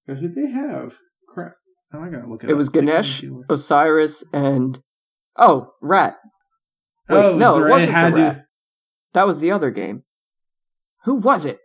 Who 0.06 0.14
did 0.16 0.34
they 0.34 0.50
have? 0.50 0.98
Crap! 1.28 1.54
Now 1.92 2.04
I 2.04 2.08
gotta 2.10 2.26
look 2.28 2.42
at 2.44 2.48
it. 2.50 2.52
It 2.52 2.54
up. 2.54 2.58
was 2.58 2.68
Ganesh. 2.68 3.24
Osiris, 3.48 4.24
and 4.32 4.80
oh, 5.36 5.72
Rat. 5.80 6.16
Wait, 7.08 7.16
Oh, 7.16 7.28
it 7.30 7.32
was 7.34 7.40
no, 7.40 7.54
the 7.54 7.60
it 7.60 7.64
Rat- 7.64 7.70
wasn't 7.72 7.92
had 7.92 8.12
the 8.12 8.16
to- 8.16 8.22
Rat. 8.22 8.44
That 9.14 9.26
was 9.26 9.40
the 9.40 9.50
other 9.50 9.70
game. 9.70 10.04
Who 11.04 11.16
was 11.16 11.44
it? 11.44 11.58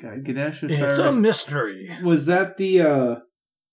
God, 0.00 0.24
Ganesh 0.24 0.62
It's 0.64 0.98
a 0.98 1.12
mystery. 1.18 1.88
Was 2.02 2.26
that 2.26 2.56
the? 2.56 2.80
uh 2.80 3.16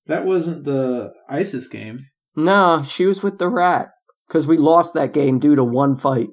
That 0.08 0.26
wasn't 0.26 0.64
the 0.66 1.14
ISIS 1.30 1.68
game. 1.68 2.00
No, 2.36 2.84
she 2.88 3.06
was 3.06 3.22
with 3.22 3.38
the 3.40 3.50
Rat 3.50 3.90
because 4.28 4.48
we 4.48 4.58
lost 4.58 4.94
that 4.94 5.14
game 5.14 5.40
due 5.40 5.56
to 5.56 5.64
one 5.64 5.98
fight. 5.98 6.30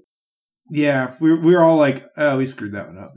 Yeah, 0.71 1.15
we 1.21 1.35
we 1.39 1.55
were 1.55 1.63
all 1.63 1.77
like, 1.77 2.05
oh, 2.17 2.37
we 2.39 2.47
screwed 2.47 2.73
that 2.75 2.89
one 2.89 2.99
up. 2.99 3.09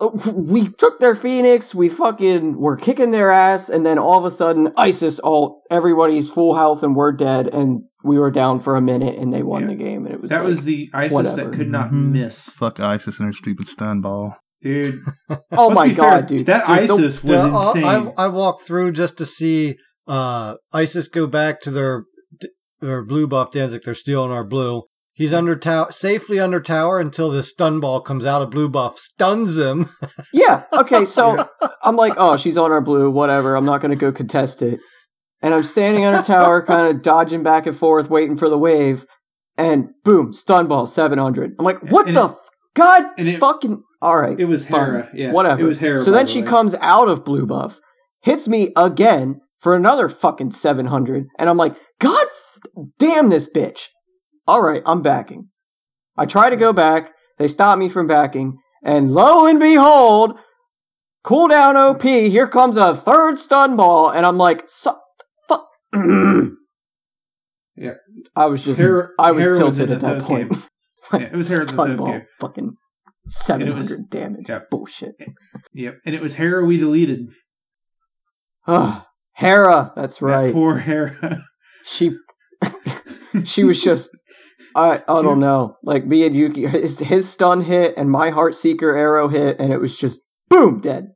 Oh, 0.00 0.08
We 0.32 0.68
took 0.68 0.98
their 0.98 1.14
Phoenix, 1.14 1.74
we 1.74 1.88
fucking 1.88 2.58
were 2.58 2.76
kicking 2.76 3.10
their 3.12 3.30
ass, 3.30 3.68
and 3.68 3.84
then 3.86 3.98
all 3.98 4.18
of 4.18 4.24
a 4.24 4.30
sudden, 4.30 4.72
ISIS, 4.76 5.18
all 5.20 5.62
everybody's 5.70 6.28
full 6.28 6.56
health 6.56 6.82
and 6.82 6.96
we're 6.96 7.12
dead, 7.12 7.46
and 7.48 7.82
we 8.04 8.18
were 8.18 8.30
down 8.32 8.60
for 8.60 8.74
a 8.76 8.80
minute, 8.80 9.16
and 9.18 9.32
they 9.32 9.42
won 9.44 9.66
the 9.68 9.74
game, 9.76 10.06
and 10.06 10.14
it 10.14 10.20
was 10.20 10.30
That 10.30 10.38
like, 10.40 10.48
was 10.48 10.64
the 10.64 10.90
ISIS 10.92 11.14
whatever. 11.14 11.50
that 11.50 11.56
could 11.56 11.70
not 11.70 11.90
Mhm. 11.90 12.10
miss, 12.12 12.48
Fuck 12.50 12.80
ISIS 12.80 13.18
and 13.20 13.28
her 13.28 13.32
stupid 13.32 13.68
stun 13.68 14.00
ball. 14.00 14.34
dude. 14.60 14.94
Oh 15.52 15.68
Let's 15.68 15.78
my 15.78 15.88
be 15.88 15.94
fair, 15.94 16.10
god, 16.10 16.26
dude! 16.28 16.46
that 16.46 16.66
Dude, 16.66 16.76
the- 16.78 16.82
ISIS 16.82 17.22
was 17.22 17.30
Yeah, 17.30 17.56
I- 17.56 17.66
insane. 17.68 18.12
I, 18.16 18.24
I 18.24 18.28
walked 18.28 18.62
through 18.62 18.92
just 18.92 19.18
to 19.18 19.26
see 19.26 19.76
uh, 20.06 20.56
ISIS 20.72 21.08
go 21.08 21.26
back 21.26 21.60
to 21.62 21.70
their 21.70 22.04
their 22.80 23.04
blue 23.04 23.26
buff 23.26 23.50
Danzig. 23.52 23.82
They're 23.84 23.94
stealing 23.94 24.32
our 24.32 24.44
blue. 24.44 24.82
He's 25.14 25.32
under 25.34 25.54
tower, 25.56 25.92
safely 25.92 26.40
under 26.40 26.58
tower 26.60 26.98
until 26.98 27.28
this 27.30 27.50
stun 27.50 27.80
ball 27.80 28.00
comes 28.00 28.24
out 28.24 28.40
of 28.42 28.50
blue 28.50 28.68
buff, 28.68 28.98
stuns 28.98 29.58
him. 29.58 29.88
Yeah. 30.32 30.64
Okay. 30.76 31.04
So 31.04 31.36
I'm 31.82 31.96
like, 31.96 32.14
oh, 32.16 32.36
she's 32.38 32.56
on 32.56 32.72
our 32.72 32.80
blue. 32.80 33.10
Whatever. 33.10 33.54
I'm 33.54 33.64
not 33.66 33.80
going 33.82 33.90
to 33.90 33.96
go 33.96 34.10
contest 34.10 34.62
it. 34.62 34.80
And 35.42 35.52
I'm 35.54 35.62
standing 35.62 36.04
on 36.06 36.14
a 36.14 36.22
tower, 36.22 36.62
kind 36.66 36.88
of 36.96 37.02
dodging 37.02 37.42
back 37.42 37.66
and 37.66 37.76
forth, 37.76 38.08
waiting 38.10 38.36
for 38.38 38.48
the 38.48 38.56
wave. 38.58 39.04
And 39.58 39.90
boom, 40.04 40.32
stun 40.32 40.66
ball, 40.66 40.86
700. 40.86 41.54
I'm 41.58 41.64
like, 41.64 41.82
what 41.92 42.06
And 42.08 42.16
the 42.16 42.24
it- 42.24 42.30
f- 42.30 42.36
god 42.74 43.04
and 43.18 43.28
it- 43.28 43.38
fucking. 43.40 43.82
All 44.00 44.16
right. 44.16 44.40
It 44.40 44.46
was 44.46 44.66
fine, 44.66 44.80
Hera, 44.86 45.10
yeah. 45.14 45.32
Whatever. 45.32 45.60
It 45.60 45.64
was 45.64 45.78
Hera, 45.78 46.00
So 46.00 46.10
then 46.10 46.24
the 46.26 46.32
she 46.32 46.40
way. 46.42 46.48
comes 46.48 46.74
out 46.80 47.08
of 47.08 47.24
blue 47.24 47.46
buff, 47.46 47.78
hits 48.22 48.48
me 48.48 48.72
again 48.76 49.41
for 49.62 49.74
another 49.76 50.08
fucking 50.08 50.52
700. 50.52 51.26
And 51.38 51.48
I'm 51.48 51.56
like, 51.56 51.76
god 52.00 52.26
damn 52.98 53.28
this 53.30 53.48
bitch. 53.50 53.86
All 54.46 54.60
right, 54.60 54.82
I'm 54.84 55.02
backing. 55.02 55.48
I 56.16 56.26
try 56.26 56.50
to 56.50 56.56
go 56.56 56.72
back. 56.72 57.10
They 57.38 57.48
stop 57.48 57.78
me 57.78 57.88
from 57.88 58.06
backing. 58.06 58.58
And 58.84 59.12
lo 59.14 59.46
and 59.46 59.58
behold, 59.60 60.32
cooldown 61.24 61.76
OP, 61.76 62.02
here 62.02 62.48
comes 62.48 62.76
a 62.76 62.96
third 62.96 63.38
stun 63.38 63.76
ball. 63.76 64.10
And 64.10 64.26
I'm 64.26 64.36
like, 64.38 64.68
fuck. 64.68 64.98
Yeah. 67.76 67.94
I 68.36 68.46
was 68.46 68.64
just, 68.64 68.80
Hera- 68.80 69.10
I 69.18 69.30
was 69.32 69.48
was 69.48 69.58
tilted 69.58 69.90
in 69.90 69.96
at 69.96 70.00
that 70.02 70.22
point. 70.22 70.56
Yeah, 71.12 71.20
it 71.20 71.32
was 71.32 71.48
Hera 71.48 71.64
the 71.64 71.72
third 71.76 71.96
ball, 71.96 72.06
game. 72.06 72.22
Fucking 72.40 72.74
700 73.28 73.76
was- 73.76 74.04
damage. 74.10 74.46
yeah. 74.48 74.60
Bullshit. 74.70 75.14
Yep, 75.72 75.98
and 76.04 76.14
it 76.14 76.20
was 76.22 76.34
Hera 76.36 76.64
we 76.64 76.76
deleted. 76.76 77.30
Ah, 78.66 79.06
Hera, 79.34 79.92
that's 79.96 80.18
That 80.18 80.24
right. 80.26 80.52
poor 80.52 80.78
Hera. 80.78 81.42
she 81.84 82.16
she 83.44 83.64
was 83.64 83.80
just 83.82 84.10
I 84.74 85.02
I 85.08 85.22
don't 85.22 85.40
know. 85.40 85.76
Like 85.82 86.06
me 86.06 86.24
and 86.26 86.34
Yuki 86.36 86.66
his, 86.66 86.98
his 86.98 87.28
stun 87.28 87.62
hit 87.62 87.94
and 87.96 88.10
my 88.10 88.30
heart 88.30 88.54
seeker 88.56 88.94
arrow 88.96 89.28
hit 89.28 89.56
and 89.58 89.72
it 89.72 89.80
was 89.80 89.96
just 89.96 90.22
boom 90.48 90.80
dead. 90.80 91.08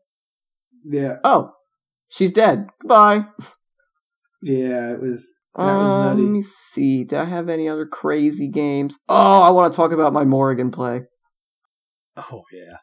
yeah, 0.84 1.16
Oh. 1.24 1.52
She's 2.08 2.32
dead. 2.32 2.68
Goodbye. 2.80 3.26
yeah, 4.42 4.92
it 4.92 5.00
was. 5.00 5.26
That 5.56 5.78
was 5.78 5.94
Um, 5.94 6.02
nutty. 6.02 6.22
Let 6.22 6.30
me 6.32 6.42
see. 6.42 7.02
Do 7.04 7.16
I 7.16 7.24
have 7.24 7.48
any 7.48 7.68
other 7.68 7.84
crazy 7.86 8.46
games? 8.48 8.98
Oh, 9.08 9.14
I 9.42 9.50
want 9.50 9.72
to 9.72 9.76
talk 9.76 9.90
about 9.92 10.12
my 10.12 10.24
Morrigan 10.24 10.70
play. 10.70 11.02
Oh 12.16 12.42
yeah. 12.52 12.76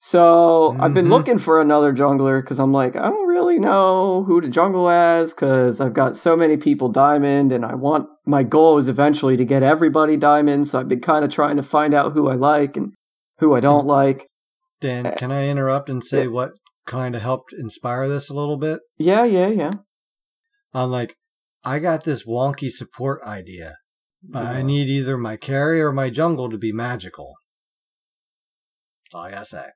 So 0.00 0.76
I've 0.78 0.94
been 0.94 1.06
Mhm. 1.06 1.10
looking 1.10 1.38
for 1.38 1.60
another 1.60 1.92
jungler 1.92 2.40
because 2.42 2.58
I'm 2.58 2.72
like, 2.72 2.96
I 2.96 3.08
don't 3.10 3.28
know 3.60 4.24
who 4.24 4.40
to 4.40 4.48
jungle 4.48 4.88
as 4.88 5.32
because 5.32 5.80
I've 5.80 5.94
got 5.94 6.16
so 6.16 6.36
many 6.36 6.56
people 6.56 6.88
diamond 6.88 7.52
and 7.52 7.64
I 7.64 7.74
want 7.74 8.08
my 8.26 8.42
goal 8.42 8.78
is 8.78 8.88
eventually 8.88 9.36
to 9.36 9.44
get 9.44 9.62
everybody 9.62 10.16
diamond. 10.16 10.68
So 10.68 10.80
I've 10.80 10.88
been 10.88 11.00
kind 11.00 11.24
of 11.24 11.30
trying 11.30 11.56
to 11.56 11.62
find 11.62 11.94
out 11.94 12.12
who 12.12 12.28
I 12.28 12.34
like 12.34 12.76
and 12.76 12.92
who 13.38 13.54
I 13.54 13.60
don't 13.60 13.84
mm. 13.84 13.88
like. 13.88 14.26
Dan, 14.80 15.06
eh, 15.06 15.14
can 15.14 15.30
I 15.30 15.48
interrupt 15.48 15.88
and 15.90 16.02
say 16.02 16.26
what 16.26 16.52
kind 16.86 17.14
of 17.14 17.22
helped 17.22 17.52
inspire 17.52 18.08
this 18.08 18.30
a 18.30 18.34
little 18.34 18.56
bit? 18.56 18.80
Yeah, 18.98 19.24
yeah, 19.24 19.48
yeah. 19.48 19.70
I'm 20.72 20.90
like, 20.90 21.14
I 21.64 21.78
got 21.78 22.04
this 22.04 22.26
wonky 22.26 22.70
support 22.70 23.22
idea, 23.22 23.76
but 24.22 24.44
I 24.44 24.62
mm. 24.62 24.66
need 24.66 24.88
either 24.88 25.18
my 25.18 25.36
carry 25.36 25.80
or 25.80 25.92
my 25.92 26.10
jungle 26.10 26.48
to 26.50 26.58
be 26.58 26.72
magical. 26.72 27.34
That's 29.04 29.14
all 29.14 29.24
I 29.24 29.30
gotta 29.32 29.44
say. 29.44 29.66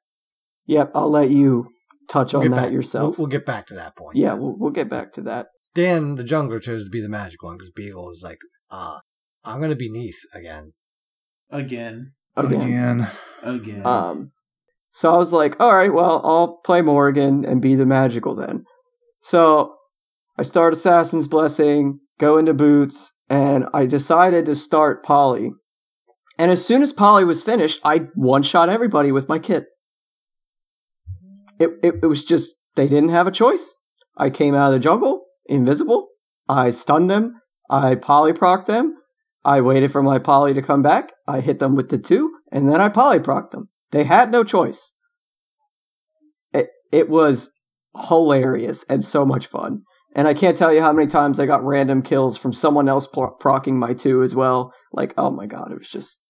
Yep, 0.66 0.92
I'll 0.94 1.10
let 1.10 1.30
you 1.30 1.68
touch 2.08 2.32
We'll 2.32 2.42
on 2.42 2.48
get 2.48 2.54
that 2.56 2.62
back- 2.64 2.72
yourself. 2.72 3.18
We'll, 3.18 3.26
we'll 3.26 3.32
get 3.32 3.46
back 3.46 3.66
to 3.66 3.74
that 3.74 3.96
point. 3.96 4.16
yeah, 4.16 4.34
we'll, 4.34 4.56
we'll 4.58 4.70
get 4.70 4.88
back 4.90 5.12
to 5.14 5.22
that. 5.22 5.46
Dan, 5.74 6.14
the 6.14 6.22
jungler, 6.24 6.60
chose 6.62 6.84
to 6.84 6.90
be 6.90 7.00
the 7.00 7.08
magical 7.08 7.48
one 7.48 7.56
because 7.56 7.70
Beagle 7.72 8.04
was 8.04 8.22
like, 8.22 8.38
uh, 8.70 8.98
I'm 9.44 9.60
gonna 9.60 9.74
be 9.76 9.90
Neith 9.90 10.20
again. 10.34 10.72
Again, 11.50 12.12
Again. 12.36 12.60
Again. 12.62 13.06
again. 13.42 13.86
Um, 13.86 14.32
so 14.92 15.12
I 15.12 15.16
was 15.18 15.32
like, 15.32 15.54
all 15.60 15.74
right, 15.74 15.92
well, 15.92 16.20
I'll 16.24 16.60
play 16.64 16.80
Morgan 16.80 17.44
and 17.44 17.60
be 17.60 17.74
the 17.74 17.84
magical 17.86 18.34
then. 18.36 18.64
So 19.22 19.74
I 20.38 20.42
start 20.42 20.72
Assassin's 20.72 21.26
Blessing, 21.28 22.00
go 22.20 22.38
into 22.38 22.54
Boots, 22.54 23.12
and 23.28 23.64
I 23.74 23.86
decided 23.86 24.46
to 24.46 24.54
start 24.56 25.04
Poly. 25.04 25.52
And 26.38 26.50
as 26.50 26.64
soon 26.64 26.82
as 26.82 26.92
Poly 26.92 27.24
was 27.24 27.42
finished, 27.42 27.80
I 27.84 28.06
one 28.14 28.42
shot 28.42 28.68
everybody 28.68 29.12
with 29.12 29.28
my 29.28 29.38
kit. 29.38 29.66
It, 31.58 31.70
it 31.82 31.94
it 32.02 32.06
was 32.06 32.24
just 32.24 32.54
they 32.74 32.88
didn't 32.88 33.10
have 33.10 33.26
a 33.26 33.32
choice. 33.32 33.76
I 34.16 34.30
came 34.30 34.54
out 34.54 34.72
of 34.72 34.74
the 34.74 34.84
jungle, 34.84 35.24
invisible. 35.46 36.08
I 36.48 36.70
stunned 36.70 37.10
them. 37.10 37.40
I 37.70 37.94
polyproc 37.94 38.66
them. 38.66 38.96
I 39.44 39.60
waited 39.60 39.92
for 39.92 40.02
my 40.02 40.18
poly 40.18 40.54
to 40.54 40.62
come 40.62 40.82
back. 40.82 41.12
I 41.26 41.40
hit 41.40 41.58
them 41.58 41.76
with 41.76 41.90
the 41.90 41.98
two, 41.98 42.32
and 42.50 42.68
then 42.68 42.80
I 42.80 42.88
polyproc 42.88 43.50
them. 43.50 43.68
They 43.90 44.04
had 44.04 44.30
no 44.30 44.44
choice. 44.44 44.92
It 46.52 46.68
it 46.92 47.08
was 47.08 47.50
hilarious 48.08 48.84
and 48.88 49.04
so 49.04 49.24
much 49.24 49.46
fun. 49.46 49.82
And 50.16 50.28
I 50.28 50.34
can't 50.34 50.56
tell 50.56 50.72
you 50.72 50.80
how 50.80 50.92
many 50.92 51.08
times 51.08 51.40
I 51.40 51.46
got 51.46 51.64
random 51.64 52.02
kills 52.02 52.38
from 52.38 52.52
someone 52.52 52.88
else 52.88 53.06
pro- 53.06 53.32
procking 53.32 53.78
my 53.78 53.94
two 53.94 54.22
as 54.22 54.34
well. 54.34 54.72
Like, 54.92 55.12
oh 55.18 55.30
my 55.30 55.46
god, 55.46 55.72
it 55.72 55.78
was 55.78 55.90
just 55.90 56.20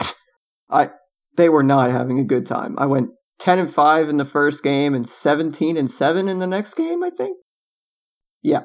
I 0.70 0.90
they 1.36 1.48
were 1.48 1.62
not 1.62 1.90
having 1.90 2.18
a 2.18 2.24
good 2.24 2.46
time. 2.46 2.76
I 2.78 2.86
went 2.86 3.10
10 3.38 3.58
and 3.58 3.74
5 3.74 4.08
in 4.08 4.16
the 4.16 4.24
first 4.24 4.62
game 4.62 4.94
and 4.94 5.08
17 5.08 5.76
and 5.76 5.90
7 5.90 6.28
in 6.28 6.38
the 6.38 6.46
next 6.46 6.74
game, 6.74 7.02
I 7.02 7.10
think. 7.10 7.36
Yeah. 8.42 8.62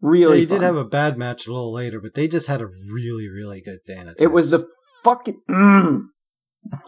Really 0.00 0.38
yeah, 0.38 0.40
you 0.40 0.46
did 0.46 0.62
have 0.62 0.76
a 0.76 0.84
bad 0.84 1.18
match 1.18 1.46
a 1.46 1.52
little 1.52 1.72
later, 1.72 2.00
but 2.00 2.14
they 2.14 2.26
just 2.26 2.46
had 2.46 2.62
a 2.62 2.68
really, 2.92 3.28
really 3.28 3.60
good 3.60 3.80
Thanatos. 3.86 4.16
It 4.18 4.32
was 4.32 4.50
the 4.50 4.66
fucking. 5.04 5.40
Mm. 5.50 6.04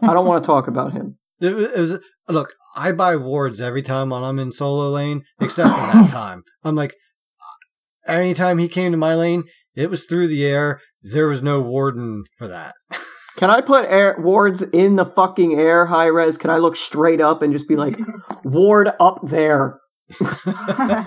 I 0.02 0.14
don't 0.14 0.27
want 0.27 0.43
to 0.43 0.47
talk 0.47 0.69
about 0.69 0.93
him. 0.93 1.19
It 1.43 1.56
was, 1.56 1.73
it 1.73 1.81
was 1.81 2.01
look. 2.28 2.52
I 2.77 2.93
buy 2.93 3.16
wards 3.16 3.60
every 3.60 3.82
time 3.82 4.10
when 4.10 4.23
I'm 4.23 4.39
in 4.39 4.52
solo 4.52 4.90
lane, 4.90 5.24
except 5.40 5.70
for 5.70 5.98
that 5.98 6.09
time. 6.12 6.44
I'm 6.62 6.77
like, 6.77 6.94
anytime 8.06 8.59
he 8.59 8.69
came 8.69 8.93
to 8.93 8.97
my 8.97 9.16
lane, 9.16 9.43
it 9.74 9.90
was 9.90 10.05
through 10.05 10.28
the 10.28 10.47
air. 10.47 10.81
There 11.02 11.27
was 11.27 11.43
no 11.43 11.60
warden 11.60 12.23
for 12.39 12.47
that. 12.47 12.74
Can 13.36 13.50
I 13.50 13.60
put 13.60 13.88
air 13.88 14.16
wards 14.18 14.62
in 14.62 14.96
the 14.96 15.06
fucking 15.06 15.59
air 15.59 15.86
Hi-Rez? 15.86 16.36
Can 16.38 16.50
I 16.50 16.59
look 16.59 16.76
straight 16.76 17.20
up 17.20 17.42
and 17.42 17.52
just 17.52 17.68
be 17.68 17.76
like, 17.76 17.98
ward 18.44 18.90
up 19.00 19.20
there? 19.22 19.78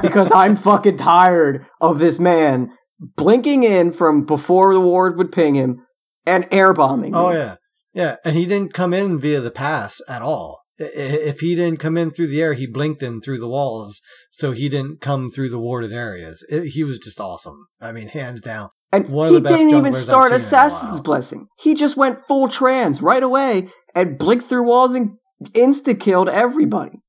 because 0.01 0.31
I'm 0.33 0.55
fucking 0.55 0.97
tired 0.97 1.65
of 1.79 1.99
this 1.99 2.19
man 2.19 2.71
blinking 2.99 3.63
in 3.63 3.91
from 3.91 4.25
before 4.25 4.73
the 4.73 4.79
ward 4.79 5.17
would 5.17 5.31
ping 5.31 5.55
him 5.55 5.85
and 6.25 6.47
air 6.51 6.73
bombing. 6.73 7.13
Oh 7.13 7.29
me. 7.29 7.35
yeah, 7.35 7.55
yeah, 7.93 8.15
and 8.25 8.35
he 8.35 8.45
didn't 8.45 8.73
come 8.73 8.93
in 8.93 9.19
via 9.19 9.41
the 9.41 9.51
pass 9.51 10.01
at 10.09 10.21
all. 10.21 10.61
If 10.77 11.39
he 11.39 11.55
didn't 11.55 11.79
come 11.79 11.97
in 11.97 12.11
through 12.11 12.27
the 12.27 12.41
air, 12.41 12.53
he 12.53 12.67
blinked 12.67 13.01
in 13.01 13.21
through 13.21 13.39
the 13.39 13.47
walls, 13.47 14.01
so 14.29 14.51
he 14.51 14.67
didn't 14.67 14.99
come 14.99 15.29
through 15.29 15.49
the 15.49 15.59
warded 15.59 15.93
areas. 15.93 16.43
It- 16.49 16.69
he 16.69 16.83
was 16.83 16.99
just 16.99 17.21
awesome. 17.21 17.67
I 17.79 17.93
mean, 17.93 18.09
hands 18.09 18.41
down. 18.41 18.69
And 18.95 19.09
one 19.09 19.29
he 19.29 19.37
of 19.37 19.43
the 19.43 19.49
best 19.49 19.61
didn't 19.61 19.77
even 19.77 19.93
start 19.93 20.25
seen 20.25 20.35
in 20.35 20.41
a 20.41 20.43
Assassin's. 20.43 20.99
Blessing. 20.99 21.47
He 21.59 21.75
just 21.75 21.97
went 21.97 22.25
full 22.27 22.47
trans 22.49 23.01
right 23.01 23.23
away 23.23 23.69
and 23.93 24.17
blinked 24.17 24.45
through 24.45 24.63
walls 24.63 24.93
and 24.93 25.17
insta 25.53 25.99
killed 25.99 26.29
everybody. 26.29 27.01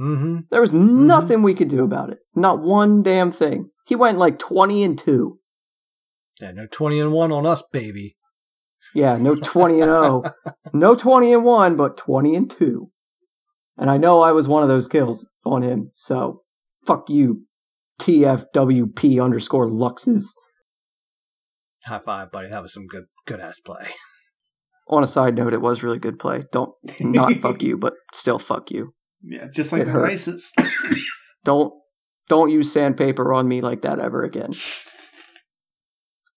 Mm-hmm. 0.00 0.40
There 0.50 0.60
was 0.60 0.72
nothing 0.72 1.42
we 1.42 1.54
could 1.54 1.68
do 1.68 1.82
about 1.82 2.10
it. 2.10 2.18
Not 2.34 2.60
one 2.60 3.02
damn 3.02 3.32
thing. 3.32 3.70
He 3.86 3.96
went 3.96 4.18
like 4.18 4.38
20 4.38 4.84
and 4.84 4.98
2. 4.98 5.38
Yeah, 6.40 6.52
no 6.52 6.66
twenty 6.70 7.00
and 7.00 7.12
one 7.12 7.32
on 7.32 7.46
us, 7.46 7.62
baby. 7.72 8.16
Yeah, 8.94 9.16
no 9.16 9.34
20 9.42 9.74
and 9.80 9.84
0. 9.84 10.22
No 10.72 10.94
20 10.94 11.32
and 11.32 11.44
1, 11.44 11.76
but 11.76 11.96
20 11.96 12.34
and 12.36 12.50
2. 12.50 12.90
And 13.76 13.90
I 13.90 13.96
know 13.96 14.20
I 14.20 14.32
was 14.32 14.46
one 14.46 14.62
of 14.62 14.68
those 14.68 14.86
kills 14.86 15.28
on 15.44 15.62
him, 15.62 15.90
so 15.94 16.42
fuck 16.86 17.08
you, 17.08 17.44
TFWP 18.00 19.22
underscore 19.22 19.68
Luxes. 19.68 20.24
High 21.84 21.98
five, 22.00 22.32
buddy. 22.32 22.48
That 22.48 22.62
was 22.62 22.72
some 22.72 22.86
good, 22.86 23.04
good 23.26 23.40
ass 23.40 23.60
play. 23.60 23.86
On 24.88 25.02
a 25.02 25.06
side 25.06 25.34
note, 25.36 25.52
it 25.52 25.60
was 25.60 25.82
really 25.82 25.98
good 25.98 26.18
play. 26.18 26.44
Don't, 26.52 26.72
not 27.00 27.32
fuck 27.42 27.62
you, 27.62 27.76
but 27.76 27.92
still 28.14 28.38
fuck 28.38 28.70
you. 28.70 28.94
Yeah, 29.22 29.48
just 29.52 29.72
like 29.72 29.82
It 29.82 29.84
the 29.86 29.90
hurt. 29.90 30.08
nicest. 30.08 30.58
Don't, 31.44 31.72
don't 32.28 32.50
use 32.50 32.70
sandpaper 32.72 33.32
on 33.32 33.48
me 33.48 33.60
like 33.62 33.82
that 33.82 33.98
ever 33.98 34.22
again. 34.22 34.50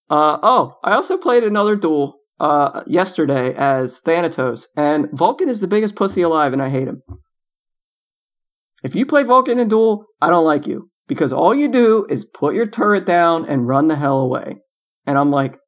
Uh, 0.09 0.38
oh, 0.41 0.77
I 0.84 0.93
also 0.93 1.18
played 1.18 1.43
another 1.43 1.76
duel 1.76 2.19
uh, 2.39 2.84
yesterday 2.88 3.53
as 3.55 3.99
Thanatos, 3.99 4.68
and 4.77 5.07
Vulcan 5.11 5.49
is 5.49 5.59
the 5.59 5.68
biggest 5.68 5.95
pussy 5.95 6.22
alive, 6.22 6.53
and 6.53 6.61
I 6.61 6.69
hate 6.69 6.88
him. 6.88 7.01
If 8.84 8.95
you 8.95 9.05
play 9.05 9.23
Vulcan 9.23 9.59
in 9.59 9.68
duel, 9.68 10.05
I 10.22 10.30
don't 10.30 10.45
like 10.45 10.65
you 10.68 10.89
because 11.07 11.34
all 11.34 11.53
you 11.53 11.68
do 11.69 12.05
is 12.09 12.26
put 12.26 12.55
your 12.55 12.68
turret 12.68 13.05
down 13.05 13.45
and 13.47 13.68
run 13.68 13.88
the 13.88 13.95
hell 13.97 14.19
away. 14.19 14.61
And 15.11 15.19
I'm 15.19 15.29
like, 15.29 15.59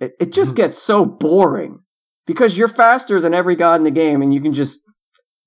it, 0.00 0.14
it 0.18 0.32
just 0.32 0.56
gets 0.56 0.76
so 0.76 1.04
boring 1.04 1.78
because 2.26 2.58
you're 2.58 2.66
faster 2.66 3.20
than 3.20 3.32
every 3.32 3.54
god 3.54 3.76
in 3.76 3.84
the 3.84 3.92
game, 3.92 4.22
and 4.22 4.34
you 4.34 4.40
can 4.40 4.52
just 4.52 4.80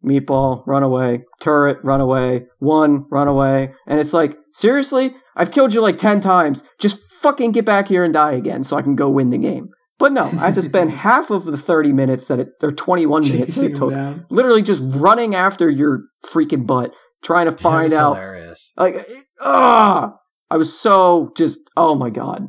meatball, 0.02 0.66
run 0.66 0.84
away, 0.84 1.26
turret, 1.42 1.80
run 1.84 2.00
away, 2.00 2.46
one, 2.60 3.06
run 3.12 3.28
away. 3.28 3.74
And 3.88 4.00
it's 4.00 4.14
like, 4.14 4.38
seriously? 4.54 5.16
I've 5.36 5.52
killed 5.52 5.74
you 5.74 5.82
like 5.82 5.98
10 5.98 6.22
times. 6.22 6.64
Just 6.80 7.00
fucking 7.20 7.52
get 7.52 7.66
back 7.66 7.90
here 7.90 8.06
and 8.06 8.14
die 8.14 8.32
again 8.32 8.64
so 8.64 8.78
I 8.78 8.82
can 8.82 8.96
go 8.96 9.10
win 9.10 9.32
the 9.32 9.38
game. 9.38 9.68
But 10.00 10.14
no, 10.14 10.24
I 10.24 10.46
have 10.46 10.56
to 10.56 10.62
spend 10.62 10.92
half 11.08 11.30
of 11.30 11.44
the 11.44 11.58
30 11.58 11.92
minutes 11.92 12.28
that 12.28 12.40
it, 12.40 12.50
or 12.62 12.72
21 12.72 13.28
minutes 13.30 13.58
it 13.58 13.76
took, 13.76 13.92
down. 13.92 14.26
literally 14.30 14.62
just 14.62 14.82
running 14.86 15.36
after 15.36 15.70
your 15.70 16.04
freaking 16.26 16.66
butt, 16.66 16.94
trying 17.22 17.48
to 17.48 17.58
find 17.58 17.92
out. 17.92 18.14
hilarious. 18.14 18.72
Like, 18.78 19.10
ah! 19.42 20.14
I 20.50 20.56
was 20.56 20.80
so 20.80 21.34
just, 21.36 21.60
oh 21.76 21.96
my 21.96 22.10
god. 22.10 22.46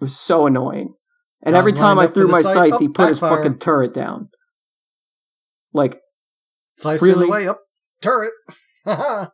It 0.00 0.04
was 0.04 0.18
so 0.18 0.46
annoying. 0.46 0.94
And 1.42 1.54
every 1.54 1.72
time 1.72 1.98
I 1.98 2.06
threw 2.06 2.26
my 2.28 2.40
scythe, 2.40 2.54
scythe, 2.54 2.72
up, 2.74 2.80
he 2.80 2.88
put 2.88 3.10
his 3.10 3.20
backfire. 3.20 3.44
fucking 3.44 3.58
turret 3.58 3.92
down. 3.92 4.28
Like, 5.72 6.00
Slice 6.78 7.02
Really? 7.02 7.28
way 7.28 7.46
up 7.46 7.60
turret. 8.00 8.32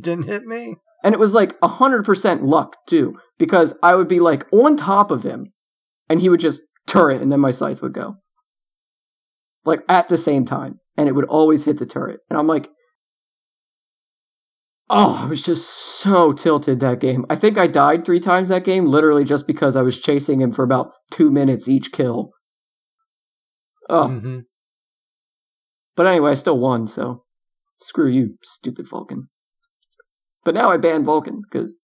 Didn't 0.00 0.24
hit 0.26 0.44
me. 0.44 0.76
And 1.02 1.14
it 1.14 1.18
was 1.18 1.34
like 1.34 1.58
100% 1.60 2.42
luck, 2.42 2.76
too, 2.86 3.14
because 3.38 3.76
I 3.82 3.94
would 3.94 4.08
be 4.08 4.20
like 4.20 4.46
on 4.52 4.76
top 4.76 5.10
of 5.10 5.22
him, 5.22 5.52
and 6.08 6.20
he 6.20 6.28
would 6.28 6.40
just 6.40 6.62
turret, 6.86 7.22
and 7.22 7.32
then 7.32 7.40
my 7.40 7.50
scythe 7.50 7.82
would 7.82 7.94
go. 7.94 8.16
Like 9.64 9.82
at 9.88 10.08
the 10.08 10.18
same 10.18 10.44
time, 10.44 10.78
and 10.96 11.08
it 11.08 11.12
would 11.12 11.24
always 11.26 11.64
hit 11.64 11.78
the 11.78 11.86
turret. 11.86 12.20
And 12.28 12.38
I'm 12.38 12.46
like, 12.46 12.68
oh, 14.90 15.20
I 15.22 15.26
was 15.26 15.40
just 15.40 15.68
so 15.70 16.32
tilted 16.32 16.80
that 16.80 17.00
game. 17.00 17.24
I 17.30 17.36
think 17.36 17.56
I 17.56 17.66
died 17.66 18.04
three 18.04 18.20
times 18.20 18.48
that 18.48 18.64
game, 18.64 18.86
literally 18.86 19.24
just 19.24 19.46
because 19.46 19.76
I 19.76 19.82
was 19.82 20.00
chasing 20.00 20.40
him 20.40 20.52
for 20.52 20.64
about 20.64 20.92
two 21.10 21.30
minutes 21.30 21.68
each 21.68 21.92
kill. 21.92 22.30
Oh, 23.88 24.08
Mm-hmm. 24.08 24.40
but 25.96 26.06
anyway, 26.06 26.32
I 26.32 26.34
still 26.34 26.58
won, 26.58 26.86
so 26.86 27.24
screw 27.80 28.10
you, 28.10 28.36
stupid 28.42 28.88
Vulcan. 28.88 29.28
But 30.44 30.54
now 30.54 30.70
I 30.70 30.76
banned 30.76 31.06
Vulcan 31.06 31.42
because 31.50 31.74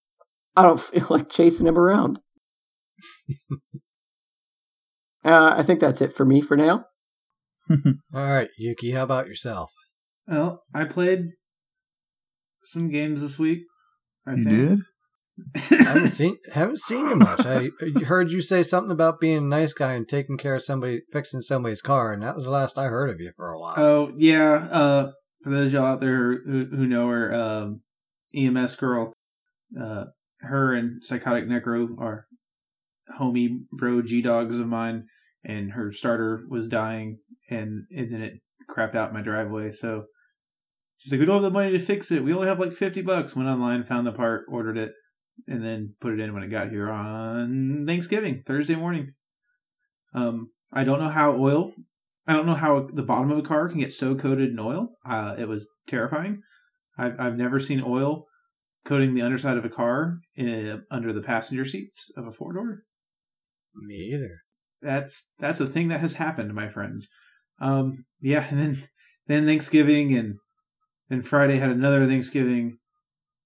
I 0.55 0.63
don't 0.63 0.79
feel 0.81 1.07
like 1.09 1.29
chasing 1.29 1.67
him 1.67 1.77
around. 1.77 2.19
uh, 5.25 5.53
I 5.57 5.63
think 5.63 5.79
that's 5.79 6.01
it 6.01 6.15
for 6.15 6.25
me 6.25 6.41
for 6.41 6.57
now. 6.57 6.85
All 7.69 7.77
right, 8.13 8.49
Yuki. 8.57 8.91
How 8.91 9.03
about 9.03 9.27
yourself? 9.27 9.73
Well, 10.27 10.63
I 10.73 10.85
played 10.85 11.31
some 12.67 12.89
games 12.89 13.21
this 13.21 13.39
week. 13.39 13.59
I 14.25 14.33
You 14.35 14.43
think. 14.43 14.57
did? 14.57 14.79
haven't 15.85 16.07
seen 16.07 16.37
haven't 16.51 16.79
seen 16.79 17.09
you 17.09 17.15
much. 17.15 17.45
I 17.45 17.69
heard 18.05 18.31
you 18.31 18.41
say 18.41 18.63
something 18.63 18.91
about 18.91 19.19
being 19.19 19.37
a 19.37 19.41
nice 19.41 19.71
guy 19.71 19.93
and 19.93 20.07
taking 20.07 20.37
care 20.37 20.55
of 20.55 20.63
somebody, 20.63 21.01
fixing 21.11 21.41
somebody's 21.41 21.81
car, 21.81 22.11
and 22.11 22.23
that 22.23 22.35
was 22.35 22.45
the 22.45 22.51
last 22.51 22.77
I 22.79 22.85
heard 22.85 23.09
of 23.11 23.21
you 23.21 23.31
for 23.35 23.51
a 23.51 23.59
while. 23.59 23.75
Oh 23.77 24.11
yeah. 24.17 24.67
Uh, 24.71 25.11
for 25.43 25.51
those 25.51 25.67
of 25.67 25.73
y'all 25.73 25.85
out 25.85 25.99
there 25.99 26.41
who, 26.43 26.65
who 26.71 26.87
know 26.87 27.07
her, 27.09 27.33
um, 27.33 27.81
EMS 28.35 28.75
girl, 28.77 29.13
uh, 29.79 30.05
her 30.41 30.73
and 30.73 31.05
Psychotic 31.05 31.45
Necro 31.45 31.87
are 31.99 32.25
homie 33.19 33.59
bro 33.71 34.01
G 34.01 34.21
dogs 34.23 34.59
of 34.59 34.67
mine, 34.67 35.05
and 35.43 35.73
her 35.73 35.91
starter 35.91 36.45
was 36.49 36.67
dying, 36.67 37.17
and 37.49 37.83
and 37.91 38.11
then 38.11 38.21
it 38.23 38.33
crapped 38.69 38.95
out 38.95 39.09
in 39.09 39.13
my 39.13 39.21
driveway. 39.21 39.71
So 39.71 40.05
she's 40.97 41.11
like, 41.11 41.19
"We 41.19 41.25
don't 41.25 41.35
have 41.35 41.43
the 41.43 41.49
money 41.49 41.71
to 41.71 41.79
fix 41.79 42.11
it. 42.11 42.23
We 42.23 42.33
only 42.33 42.47
have 42.47 42.59
like 42.59 42.73
fifty 42.73 43.01
bucks." 43.01 43.35
Went 43.35 43.49
online, 43.49 43.83
found 43.83 44.07
the 44.07 44.11
part, 44.11 44.45
ordered 44.49 44.77
it, 44.77 44.93
and 45.47 45.63
then 45.63 45.95
put 45.99 46.13
it 46.13 46.19
in 46.19 46.33
when 46.33 46.43
it 46.43 46.49
got 46.49 46.69
here 46.69 46.89
on 46.89 47.85
Thanksgiving 47.87 48.43
Thursday 48.45 48.75
morning. 48.75 49.13
Um, 50.13 50.51
I 50.71 50.83
don't 50.83 50.99
know 50.99 51.09
how 51.09 51.37
oil 51.37 51.73
I 52.27 52.33
don't 52.33 52.45
know 52.45 52.55
how 52.55 52.81
the 52.91 53.03
bottom 53.03 53.31
of 53.31 53.37
a 53.37 53.43
car 53.43 53.69
can 53.69 53.79
get 53.79 53.93
so 53.93 54.13
coated 54.13 54.51
in 54.51 54.59
oil. 54.59 54.89
Uh, 55.05 55.35
it 55.39 55.47
was 55.47 55.71
terrifying. 55.87 56.41
I've, 56.97 57.17
I've 57.17 57.37
never 57.37 57.59
seen 57.59 57.81
oil 57.85 58.25
coating 58.83 59.13
the 59.13 59.21
underside 59.21 59.57
of 59.57 59.65
a 59.65 59.69
car 59.69 60.19
uh 60.37 60.77
under 60.91 61.13
the 61.13 61.21
passenger 61.21 61.65
seats 61.65 62.11
of 62.17 62.27
a 62.27 62.31
four 62.31 62.53
door. 62.53 62.83
Me 63.75 63.95
either. 64.13 64.41
That's 64.81 65.33
that's 65.39 65.61
a 65.61 65.65
thing 65.65 65.87
that 65.87 66.01
has 66.01 66.15
happened, 66.15 66.53
my 66.53 66.67
friends. 66.67 67.09
Um, 67.59 68.05
yeah, 68.19 68.45
and 68.49 68.59
then 68.59 68.77
then 69.27 69.45
Thanksgiving 69.45 70.13
and 70.13 70.35
then 71.09 71.21
Friday 71.21 71.57
had 71.57 71.71
another 71.71 72.05
Thanksgiving, 72.05 72.79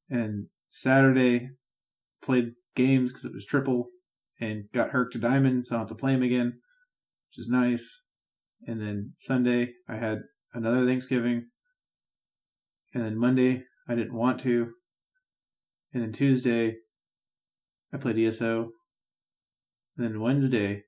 and 0.09 0.47
Saturday 0.67 1.49
played 2.21 2.53
games 2.75 3.11
because 3.11 3.25
it 3.25 3.33
was 3.33 3.45
triple 3.45 3.87
and 4.39 4.65
got 4.73 4.89
Herc 4.89 5.11
to 5.11 5.19
diamond, 5.19 5.67
so 5.67 5.75
I 5.75 5.79
don't 5.79 5.89
have 5.89 5.97
to 5.97 6.01
play 6.01 6.13
him 6.13 6.23
again, 6.23 6.59
which 7.29 7.39
is 7.39 7.47
nice. 7.47 8.03
And 8.65 8.81
then 8.81 9.13
Sunday 9.17 9.73
I 9.87 9.97
had 9.97 10.23
another 10.53 10.85
Thanksgiving, 10.85 11.47
and 12.93 13.03
then 13.03 13.17
Monday 13.17 13.63
I 13.87 13.95
didn't 13.95 14.13
want 14.13 14.39
to, 14.41 14.73
and 15.93 16.01
then 16.01 16.11
Tuesday 16.11 16.77
I 17.93 17.97
played 17.97 18.17
ESO, 18.17 18.69
and 19.97 20.05
then 20.05 20.21
Wednesday 20.21 20.83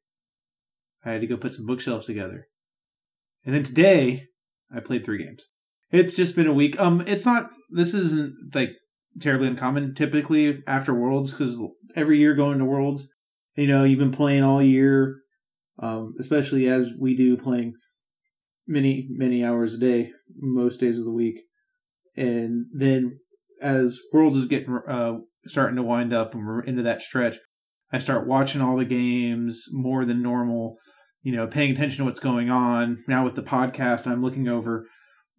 I 1.06 1.12
had 1.12 1.22
to 1.22 1.28
go 1.28 1.38
put 1.38 1.54
some 1.54 1.66
bookshelves 1.66 2.06
together, 2.06 2.48
and 3.46 3.54
then 3.54 3.64
today 3.64 4.28
I 4.76 4.80
played 4.80 5.06
three 5.06 5.24
games. 5.24 5.52
It's 5.94 6.16
just 6.16 6.36
been 6.36 6.48
a 6.48 6.54
week. 6.54 6.80
Um, 6.82 7.02
it's 7.06 7.26
not. 7.26 7.52
This 7.70 7.94
isn't 7.94 8.56
like 8.56 8.72
terribly 9.22 9.48
uncommon. 9.48 9.94
Typically 9.94 10.64
after 10.66 10.92
Worlds, 10.92 11.32
because 11.32 11.62
every 11.96 12.18
year 12.18 12.34
going 12.34 12.58
to 12.58 12.66
Worlds, 12.66 13.14
you 13.56 13.68
know, 13.68 13.84
you've 13.84 14.00
been 14.00 14.12
playing 14.12 14.44
all 14.44 14.62
year. 14.62 15.20
Um, 15.78 16.16
especially 16.20 16.68
as 16.68 16.94
we 17.00 17.16
do 17.16 17.38
playing 17.38 17.74
many 18.68 19.08
many 19.12 19.44
hours 19.44 19.76
a 19.76 19.80
day, 19.80 20.12
most 20.36 20.80
days 20.80 20.98
of 20.98 21.06
the 21.06 21.14
week, 21.14 21.42
and 22.18 22.66
then 22.74 23.20
as 23.62 24.00
Worlds 24.12 24.36
is 24.36 24.46
getting 24.46 24.76
uh 24.88 25.20
starting 25.46 25.76
to 25.76 25.84
wind 25.84 26.12
up 26.12 26.34
and 26.34 26.44
we're 26.44 26.62
into 26.62 26.82
that 26.82 27.04
stretch, 27.04 27.38
I 27.92 28.00
start 28.00 28.28
watching 28.28 28.62
all 28.62 28.78
the 28.78 28.86
games 28.86 29.68
more 29.72 30.06
than 30.06 30.24
normal. 30.24 30.78
You 31.22 31.34
know, 31.34 31.46
paying 31.46 31.72
attention 31.72 32.00
to 32.00 32.06
what's 32.06 32.20
going 32.20 32.50
on. 32.50 32.98
Now 33.08 33.24
with 33.24 33.36
the 33.36 33.44
podcast, 33.44 34.08
I'm 34.08 34.24
looking 34.24 34.48
over 34.48 34.88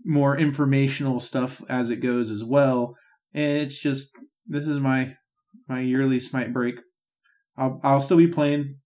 more 0.05 0.37
informational 0.37 1.21
stuff 1.21 1.63
as 1.69 1.91
it 1.91 1.97
goes 1.97 2.31
as 2.31 2.45
well. 2.45 2.97
And 3.33 3.59
it's 3.59 3.81
just 3.81 4.11
this 4.47 4.67
is 4.67 4.79
my 4.81 5.17
my 5.69 5.81
yearly 5.81 6.21
smite 6.21 6.53
break. 6.53 6.81
I'll 7.57 7.81
I'll 7.83 8.01
still 8.01 8.19
be 8.19 8.29
playing 8.29 8.77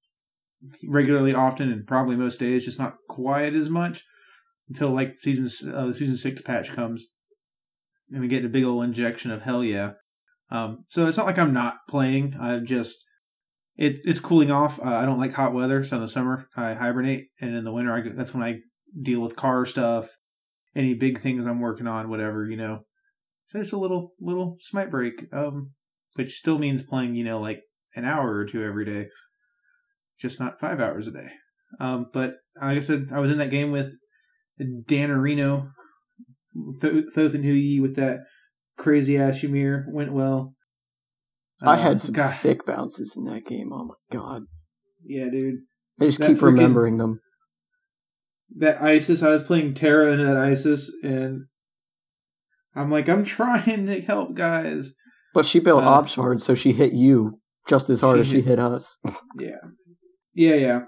regularly, 0.86 1.34
often, 1.34 1.70
and 1.70 1.86
probably 1.86 2.16
most 2.16 2.40
days, 2.40 2.64
just 2.64 2.78
not 2.78 2.96
quite 3.08 3.54
as 3.54 3.70
much 3.70 4.04
until 4.68 4.90
like 4.90 5.16
season 5.16 5.72
uh, 5.72 5.86
the 5.86 5.94
season 5.94 6.16
six 6.16 6.40
patch 6.42 6.72
comes, 6.72 7.06
and 8.10 8.20
we 8.20 8.28
get 8.28 8.44
a 8.44 8.48
big 8.48 8.64
old 8.64 8.84
injection 8.84 9.30
of 9.30 9.42
hell 9.42 9.64
yeah. 9.64 9.92
Um, 10.50 10.84
so 10.88 11.06
it's 11.06 11.16
not 11.16 11.26
like 11.26 11.38
I'm 11.38 11.52
not 11.52 11.78
playing. 11.88 12.36
I'm 12.40 12.66
just 12.66 13.04
it's 13.76 14.04
it's 14.04 14.20
cooling 14.20 14.50
off. 14.50 14.80
Uh, 14.80 14.96
I 14.96 15.06
don't 15.06 15.20
like 15.20 15.32
hot 15.32 15.54
weather, 15.54 15.84
so 15.84 15.96
in 15.96 16.02
the 16.02 16.08
summer 16.08 16.48
I 16.56 16.74
hibernate, 16.74 17.28
and 17.40 17.56
in 17.56 17.64
the 17.64 17.72
winter 17.72 17.92
I 17.92 18.02
that's 18.02 18.34
when 18.34 18.42
I 18.42 18.60
deal 19.02 19.20
with 19.20 19.36
car 19.36 19.64
stuff 19.64 20.10
any 20.74 20.94
big 20.94 21.18
things 21.18 21.46
I'm 21.46 21.60
working 21.60 21.86
on, 21.86 22.08
whatever, 22.08 22.48
you 22.48 22.56
know. 22.56 22.80
So 23.48 23.58
just 23.58 23.72
a 23.72 23.78
little 23.78 24.12
little 24.20 24.56
smite 24.60 24.90
break, 24.90 25.24
um, 25.32 25.72
which 26.14 26.32
still 26.34 26.58
means 26.58 26.82
playing, 26.82 27.14
you 27.14 27.24
know, 27.24 27.40
like 27.40 27.62
an 27.96 28.04
hour 28.04 28.34
or 28.34 28.44
two 28.44 28.62
every 28.62 28.84
day, 28.84 29.08
just 30.20 30.38
not 30.38 30.60
five 30.60 30.80
hours 30.80 31.06
a 31.06 31.12
day. 31.12 31.28
Um, 31.80 32.06
but 32.12 32.34
like 32.60 32.76
I 32.76 32.80
said, 32.80 33.06
I 33.12 33.18
was 33.20 33.30
in 33.30 33.38
that 33.38 33.50
game 33.50 33.70
with 33.70 33.94
Dan 34.58 35.10
Areno, 35.10 35.70
Th- 36.80 37.04
Thothan 37.14 37.80
with 37.80 37.96
that 37.96 38.20
crazy 38.76 39.16
ass 39.18 39.42
Ymir 39.44 39.86
went 39.90 40.12
well. 40.12 40.54
I 41.62 41.74
Um, 41.76 41.82
had 41.82 42.00
some 42.00 42.14
God, 42.14 42.30
sick 42.32 42.64
bounces 42.66 43.14
in 43.16 43.24
that 43.24 43.44
game. 43.46 43.72
Oh 43.72 43.84
my 43.84 43.94
god. 44.12 44.42
Yeah, 45.04 45.28
dude. 45.30 45.60
I 46.00 46.04
just 46.06 46.18
That 46.18 46.28
keep 46.28 46.36
freaking- 46.38 46.42
remembering 46.42 46.98
them. 46.98 47.20
That 48.56 48.82
ISIS. 48.82 49.22
I 49.22 49.30
was 49.30 49.42
playing 49.42 49.74
Terra 49.74 50.12
into 50.12 50.24
that 50.24 50.36
ISIS, 50.36 50.90
and 51.02 51.46
I'm 52.74 52.90
like, 52.90 53.08
I'm 53.08 53.24
trying 53.24 53.86
to 53.86 54.00
help 54.00 54.34
guys. 54.34 54.94
But 55.34 55.46
she 55.46 55.60
built 55.60 55.84
Uh, 55.84 55.88
ops 55.88 56.14
hard, 56.14 56.42
so 56.42 56.54
she 56.54 56.72
hit 56.72 56.92
you 56.92 57.40
just 57.68 57.90
as 57.90 58.00
hard 58.00 58.16
she 58.16 58.20
as 58.22 58.28
she 58.28 58.40
hit- 58.40 58.58
us. 58.58 58.98
Yeah, 59.38 59.56
yeah, 60.34 60.54
yeah. 60.54 60.80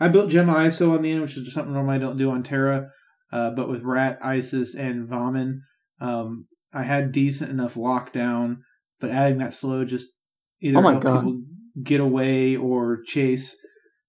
I 0.00 0.08
built 0.08 0.30
Gemma 0.30 0.54
ISO 0.54 0.92
on 0.94 1.02
the 1.02 1.10
end, 1.10 1.22
which 1.22 1.36
is 1.36 1.52
something 1.52 1.72
normally 1.74 1.96
I 1.96 1.98
don't 1.98 2.16
do 2.16 2.30
on 2.30 2.42
Terra. 2.42 2.90
Uh, 3.30 3.50
but 3.50 3.68
with 3.68 3.82
Rat, 3.82 4.18
ISIS, 4.22 4.74
and 4.74 5.06
Vomit, 5.06 5.56
um, 6.00 6.46
I 6.72 6.84
had 6.84 7.12
decent 7.12 7.50
enough 7.50 7.74
lockdown. 7.74 8.58
But 9.00 9.10
adding 9.10 9.38
that 9.38 9.54
slow 9.54 9.84
just 9.84 10.18
either 10.60 10.78
Oh 10.78 10.82
helped 10.82 11.04
people 11.04 11.42
get 11.82 12.00
away 12.00 12.56
or 12.56 13.00
chase 13.04 13.56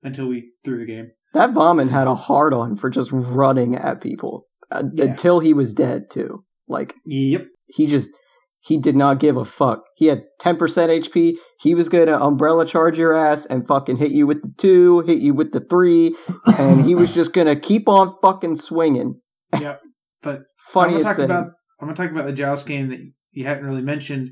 until 0.02 0.28
we 0.28 0.52
threw 0.64 0.80
the 0.80 0.86
game. 0.86 1.12
That 1.34 1.54
Vomit 1.54 1.90
had 1.90 2.08
a 2.08 2.16
hard 2.16 2.54
on 2.54 2.76
for 2.78 2.90
just 2.90 3.12
running 3.12 3.76
at 3.76 4.02
people 4.02 4.48
uh, 4.72 4.84
Yeah. 4.94 5.06
until 5.06 5.40
he 5.40 5.54
was 5.54 5.74
dead 5.74 6.10
too. 6.10 6.44
Like 6.68 6.94
Yep. 7.06 7.48
he 7.68 7.88
just 7.88 8.12
he 8.62 8.78
did 8.78 8.96
not 8.96 9.20
give 9.20 9.38
a 9.38 9.46
fuck. 9.46 9.84
He 9.96 10.08
had 10.08 10.24
10% 10.42 10.58
HP. 10.58 11.36
He 11.62 11.74
was 11.76 11.88
going 11.88 12.08
to 12.08 12.22
umbrella 12.22 12.66
charge 12.66 12.98
your 13.00 13.16
ass 13.16 13.46
and 13.46 13.66
fucking 13.66 13.98
hit 13.98 14.12
you 14.12 14.28
with 14.28 14.42
the 14.42 14.54
2, 14.58 15.02
hit 15.08 15.20
you 15.20 15.34
with 15.34 15.54
the 15.54 15.62
3, 15.62 16.14
and 16.58 16.84
he 16.86 16.94
was 16.94 17.14
just 17.14 17.32
going 17.32 17.48
to 17.48 17.58
keep 17.58 17.88
on 17.88 18.16
fucking 18.22 18.58
swinging. 18.58 19.22
Yep. 19.58 19.82
But 20.22 20.42
so 20.72 20.82
I'm 20.82 20.88
Funniest 20.92 21.04
gonna 21.06 21.10
talk 21.14 21.16
thing. 21.18 21.26
about 21.26 21.48
I'm 21.80 21.88
gonna 21.88 21.96
talk 21.96 22.12
about 22.12 22.26
the 22.26 22.34
joust 22.34 22.68
game 22.68 22.90
that 22.90 23.00
you 23.32 23.46
hadn't 23.46 23.64
really 23.66 23.82
mentioned, 23.82 24.32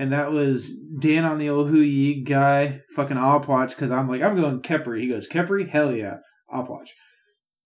and 0.00 0.10
that 0.12 0.32
was 0.32 0.72
Dan 0.98 1.24
on 1.26 1.38
the 1.38 1.50
old 1.50 1.68
Hou 1.68 1.80
Yi 1.82 2.22
guy 2.24 2.80
fucking 2.96 3.18
Opwatch 3.18 3.70
because 3.76 3.90
I'm 3.90 4.08
like 4.08 4.22
I'm 4.22 4.34
going 4.34 4.62
Khepri. 4.62 5.00
He 5.00 5.08
goes 5.08 5.28
Khepri, 5.28 5.68
hell 5.68 5.92
yeah, 5.94 6.16
Opwatch. 6.52 6.88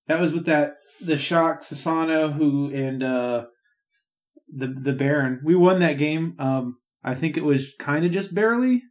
That 0.08 0.20
was 0.20 0.32
with 0.32 0.44
that 0.46 0.74
the 1.00 1.16
shock 1.16 1.60
Susano 1.60 2.32
who 2.32 2.70
and 2.74 3.02
uh 3.02 3.44
the 4.52 4.66
the 4.66 4.92
Baron. 4.92 5.40
We 5.44 5.54
won 5.54 5.78
that 5.78 5.96
game. 5.98 6.34
Um, 6.38 6.78
I 7.04 7.14
think 7.14 7.36
it 7.36 7.44
was 7.44 7.72
kind 7.78 8.04
of 8.04 8.10
just 8.10 8.34
barely. 8.34 8.82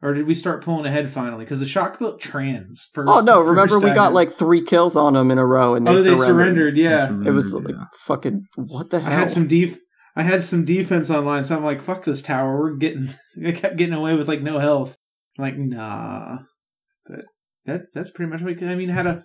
Or 0.00 0.14
did 0.14 0.26
we 0.28 0.34
start 0.34 0.62
pulling 0.64 0.86
ahead 0.86 1.10
finally? 1.10 1.44
Because 1.44 1.58
the 1.58 1.66
shock 1.66 1.98
built 1.98 2.20
trans 2.20 2.88
first. 2.94 3.08
Oh 3.12 3.20
no, 3.20 3.34
first 3.44 3.48
remember 3.50 3.78
we 3.80 3.94
got 3.94 4.12
stagger. 4.12 4.14
like 4.14 4.32
3 4.32 4.64
kills 4.64 4.94
on 4.96 5.14
them 5.14 5.30
in 5.32 5.38
a 5.38 5.44
row 5.46 5.74
and 5.74 5.84
they 5.86 5.90
oh, 5.90 5.94
they 6.02 6.14
surrendered. 6.16 6.76
surrendered. 6.76 6.78
Yeah, 6.78 7.06
It 7.28 7.32
was 7.32 7.52
like 7.52 7.74
fucking 8.06 8.44
what 8.54 8.90
the 8.90 8.98
I 8.98 9.00
hell? 9.00 9.10
had 9.18 9.30
some 9.32 9.48
def- 9.48 9.78
I 10.18 10.24
had 10.24 10.42
some 10.42 10.64
defense 10.64 11.12
online, 11.12 11.44
so 11.44 11.56
I'm 11.56 11.64
like, 11.64 11.80
"Fuck 11.80 12.04
this 12.04 12.22
tower." 12.22 12.58
We're 12.58 12.74
getting. 12.74 13.08
I 13.46 13.52
kept 13.52 13.76
getting 13.76 13.94
away 13.94 14.14
with 14.14 14.26
like 14.26 14.42
no 14.42 14.58
health. 14.58 14.96
I'm 15.38 15.44
like, 15.44 15.56
nah. 15.56 16.38
But 17.06 17.26
that 17.66 17.82
that's 17.94 18.10
pretty 18.10 18.28
much 18.28 18.42
what. 18.42 18.60
I 18.60 18.74
mean, 18.74 18.88
had 18.88 19.06
a 19.06 19.24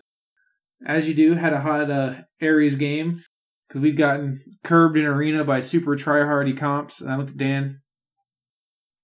as 0.86 1.08
you 1.08 1.16
do 1.16 1.34
had 1.34 1.52
a 1.52 1.62
hot 1.62 1.90
uh, 1.90 2.14
Ares 2.40 2.76
game 2.76 3.24
because 3.68 3.82
we'd 3.82 3.98
gotten 3.98 4.40
curbed 4.64 4.96
in 4.96 5.06
arena 5.06 5.44
by 5.44 5.62
super 5.62 5.96
tryhardy 5.96 6.56
comps. 6.56 7.02
And 7.02 7.12
I 7.12 7.16
looked 7.16 7.32
at 7.32 7.38
Dan 7.38 7.82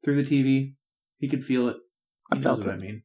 through 0.06 0.22
the 0.22 0.24
TV. 0.24 0.76
He 1.18 1.28
could 1.28 1.44
feel 1.44 1.68
it. 1.70 1.78
I 2.32 2.36
He 2.36 2.44
felt 2.44 2.60
knows 2.60 2.68
what 2.68 2.76
it. 2.76 2.78
I 2.78 2.82
mean. 2.82 3.02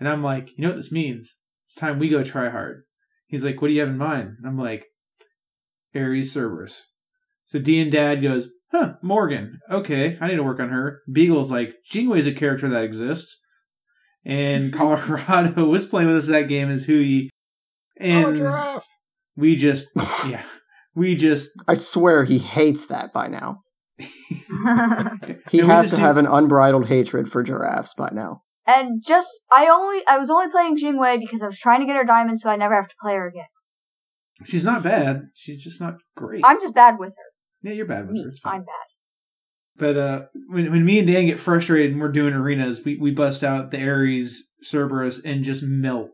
And 0.00 0.08
I'm 0.08 0.22
like, 0.22 0.56
you 0.56 0.62
know 0.62 0.68
what 0.68 0.76
this 0.76 0.90
means? 0.90 1.38
It's 1.64 1.74
time 1.74 1.98
we 1.98 2.08
go 2.08 2.24
try 2.24 2.48
hard. 2.48 2.84
He's 3.26 3.44
like, 3.44 3.60
what 3.60 3.68
do 3.68 3.74
you 3.74 3.80
have 3.80 3.90
in 3.90 3.98
mind? 3.98 4.36
And 4.38 4.46
I'm 4.46 4.58
like, 4.58 4.86
Ares 5.94 6.32
Cerberus. 6.32 6.86
So 7.46 7.58
D 7.58 7.80
and 7.80 7.90
Dad 7.92 8.22
goes, 8.22 8.48
huh, 8.72 8.94
Morgan. 9.02 9.58
Okay, 9.70 10.18
I 10.20 10.28
need 10.28 10.36
to 10.36 10.42
work 10.42 10.60
on 10.60 10.70
her. 10.70 11.00
Beagle's 11.12 11.50
like, 11.50 11.74
Jingwei's 11.92 12.26
a 12.26 12.32
character 12.32 12.68
that 12.68 12.84
exists. 12.84 13.40
And 14.24 14.72
Colorado 14.74 15.64
was 15.68 15.86
playing 15.86 16.08
with 16.08 16.16
us 16.16 16.26
that 16.28 16.48
game 16.48 16.70
as 16.70 16.86
Hou 16.86 16.94
Yi. 16.94 17.30
And 17.98 18.40
we 19.36 19.54
just, 19.56 19.88
yeah, 20.26 20.42
we 20.94 21.14
just, 21.16 21.50
I 21.68 21.74
swear 21.74 22.24
he 22.24 22.38
hates 22.38 22.86
that 22.86 23.12
by 23.12 23.28
now. 23.28 23.58
He 23.98 24.00
And 24.58 25.38
we 25.52 25.60
has 25.74 25.90
to 25.90 25.96
do- 25.96 26.02
have 26.02 26.16
an 26.16 26.26
unbridled 26.26 26.86
hatred 26.88 27.30
for 27.30 27.42
giraffes 27.42 27.92
by 27.96 28.08
now. 28.12 28.42
and 28.66 29.02
just 29.04 29.28
I 29.52 29.68
only 29.68 30.02
I 30.08 30.18
was 30.18 30.30
only 30.30 30.50
playing 30.50 30.76
Jingwei 30.78 31.20
because 31.20 31.42
I 31.42 31.46
was 31.46 31.58
trying 31.58 31.80
to 31.80 31.86
get 31.86 31.96
her 31.96 32.04
diamond 32.04 32.40
so 32.40 32.50
I 32.50 32.56
never 32.56 32.74
have 32.74 32.88
to 32.88 32.94
play 33.00 33.14
her 33.14 33.28
again. 33.28 33.46
she's 34.44 34.64
not 34.64 34.82
bad. 34.82 35.28
She's 35.34 35.62
just 35.62 35.80
not 35.80 35.96
great. 36.16 36.42
I'm 36.44 36.60
just 36.60 36.74
bad 36.74 36.98
with 36.98 37.10
her. 37.10 37.30
Yeah, 37.64 37.72
you're 37.72 37.86
bad 37.86 38.06
with 38.06 38.16
her. 38.22 38.28
It's 38.28 38.38
fine. 38.40 38.60
I'm 38.60 38.60
bad. 38.60 38.74
But 39.76 39.96
uh, 39.96 40.24
when 40.50 40.70
when 40.70 40.84
me 40.84 41.00
and 41.00 41.08
Dan 41.08 41.26
get 41.26 41.40
frustrated 41.40 41.90
and 41.90 42.00
we're 42.00 42.12
doing 42.12 42.32
arenas, 42.34 42.84
we, 42.84 42.96
we 42.96 43.10
bust 43.10 43.42
out 43.42 43.72
the 43.72 43.84
Ares 43.88 44.52
Cerberus 44.62 45.24
and 45.24 45.42
just 45.42 45.64
melt 45.64 46.10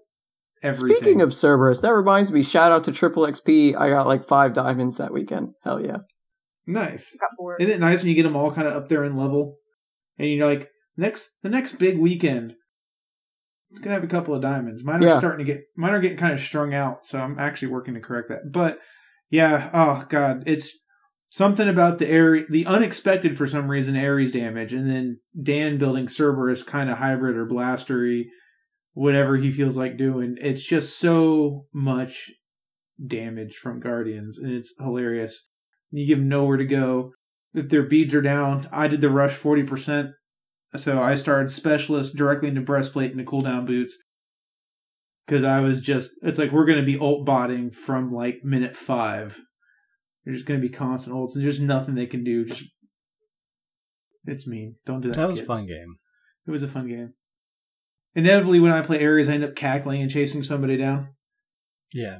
everything. 0.63 0.97
Speaking 1.03 1.21
of 1.21 1.35
Cerberus, 1.35 1.83
that 1.83 1.93
reminds 1.93 2.31
me, 2.33 2.43
shout 2.43 2.73
out 2.73 2.85
to 2.85 2.93
Triple 2.93 3.25
XP. 3.27 3.77
I 3.77 3.91
got 3.91 4.07
like 4.07 4.27
five 4.27 4.55
diamonds 4.55 4.97
that 4.97 5.13
weekend. 5.13 5.51
Hell 5.63 5.79
yeah. 5.85 5.99
nice, 6.67 7.17
Got 7.21 7.31
bored. 7.37 7.61
isn't 7.61 7.73
it 7.75 7.81
nice 7.81 8.01
when 8.01 8.09
you 8.09 8.15
get 8.15 8.23
them 8.23 8.37
all 8.37 8.51
kind 8.51 8.67
of 8.67 8.73
up 8.75 8.89
there 8.89 9.05
in 9.05 9.17
level, 9.17 9.59
and 10.19 10.29
you're 10.31 10.47
like 10.47 10.71
next 10.97 11.37
the 11.43 11.51
next 11.51 11.77
big 11.77 11.99
weekend, 11.99 12.55
it's 13.71 13.79
gonna 13.79 13.95
have 13.95 14.05
a 14.05 14.09
couple 14.09 14.35
of 14.35 14.41
diamonds. 14.41 14.85
Mine 14.85 15.03
are 15.05 15.09
Yeah. 15.09 15.19
starting 15.19 15.45
to 15.45 15.53
get 15.53 15.65
mine 15.77 15.93
are 15.93 16.01
getting 16.01 16.17
kind 16.17 16.33
of 16.33 16.41
strung 16.41 16.73
out, 16.73 17.05
so 17.05 17.21
I'm 17.21 17.39
actually 17.39 17.69
working 17.73 17.93
to 17.93 18.01
correct 18.01 18.31
that. 18.31 18.51
But 18.53 18.81
yeah, 19.29 19.69
oh 19.75 20.07
god, 20.09 20.45
it's 20.47 20.79
something 21.31 21.69
about 21.69 21.99
the 21.99 22.09
air 22.09 22.45
the 22.51 22.67
unexpected 22.67 23.39
for 23.39 23.47
some 23.47 23.71
reason 23.71 23.97
Ares 23.97 24.33
damage, 24.33 24.75
and 24.75 24.91
then 24.91 25.21
Dan 25.43 25.79
building 25.79 26.09
Cerberus 26.09 26.63
kind 26.63 26.91
of 26.91 26.99
hybrid 26.99 27.37
or 27.37 27.47
blastery, 27.47 28.31
whatever 28.93 29.39
he 29.39 29.51
feels 29.51 29.77
like 29.77 29.97
doing. 29.97 30.37
It's 30.41 30.63
just 30.63 30.99
so 30.99 31.67
much 31.73 32.31
damage 33.05 33.57
from 33.57 33.81
Guardians, 33.81 34.37
and 34.37 34.53
it's 34.53 34.75
hilarious. 34.79 35.49
You 35.91 36.07
give 36.07 36.19
them 36.19 36.29
nowhere 36.29 36.59
to 36.59 36.67
go. 36.67 37.13
If 37.55 37.71
their 37.71 37.85
beads 37.85 38.15
are 38.15 38.21
down, 38.21 38.69
I 38.71 38.89
did 38.89 39.01
the 39.01 39.09
rush 39.09 39.33
forty 39.33 39.63
percent, 39.63 40.11
so 40.77 41.03
I 41.03 41.15
started 41.15 41.51
specialist 41.51 42.17
directly 42.17 42.49
into 42.49 42.61
breastplate 42.61 43.13
and 43.13 43.19
the 43.19 43.25
cooldown 43.25 43.65
boots. 43.65 44.03
Because 45.27 45.45
I 45.45 45.61
was 45.61 45.81
just, 45.81 46.11
it's 46.23 46.39
like 46.39 46.51
we're 46.51 46.67
to 46.67 46.83
be 46.85 46.99
ult 46.99 47.25
botting 47.25 47.71
from 47.71 48.13
like 48.13 48.43
minute 48.43 48.77
five. 48.77 49.39
They're 50.25 50.35
just 50.35 50.47
going 50.47 50.61
to 50.61 50.67
be 50.67 50.73
constant 50.73 51.17
ults. 51.17 51.33
There's 51.35 51.61
nothing 51.61 51.95
they 51.95 52.07
can 52.07 52.23
do. 52.25 52.45
Just 52.45 52.65
it's 54.27 54.47
mean. 54.47 54.75
Don't 54.85 55.01
do 55.01 55.09
that. 55.09 55.17
That 55.17 55.27
was 55.27 55.39
a 55.39 55.45
fun 55.45 55.67
game. 55.67 55.97
It 56.47 56.51
was 56.51 56.63
a 56.63 56.69
fun 56.69 56.89
game. 56.89 57.15
Inevitably, 58.15 58.61
when 58.61 58.73
I 58.73 58.83
play 58.83 59.05
Ares, 59.05 59.29
I 59.29 59.35
end 59.35 59.45
up 59.45 59.55
cackling 59.55 60.03
and 60.03 60.11
chasing 60.11 60.43
somebody 60.43 60.77
down. 60.77 61.09
Yeah, 61.95 62.19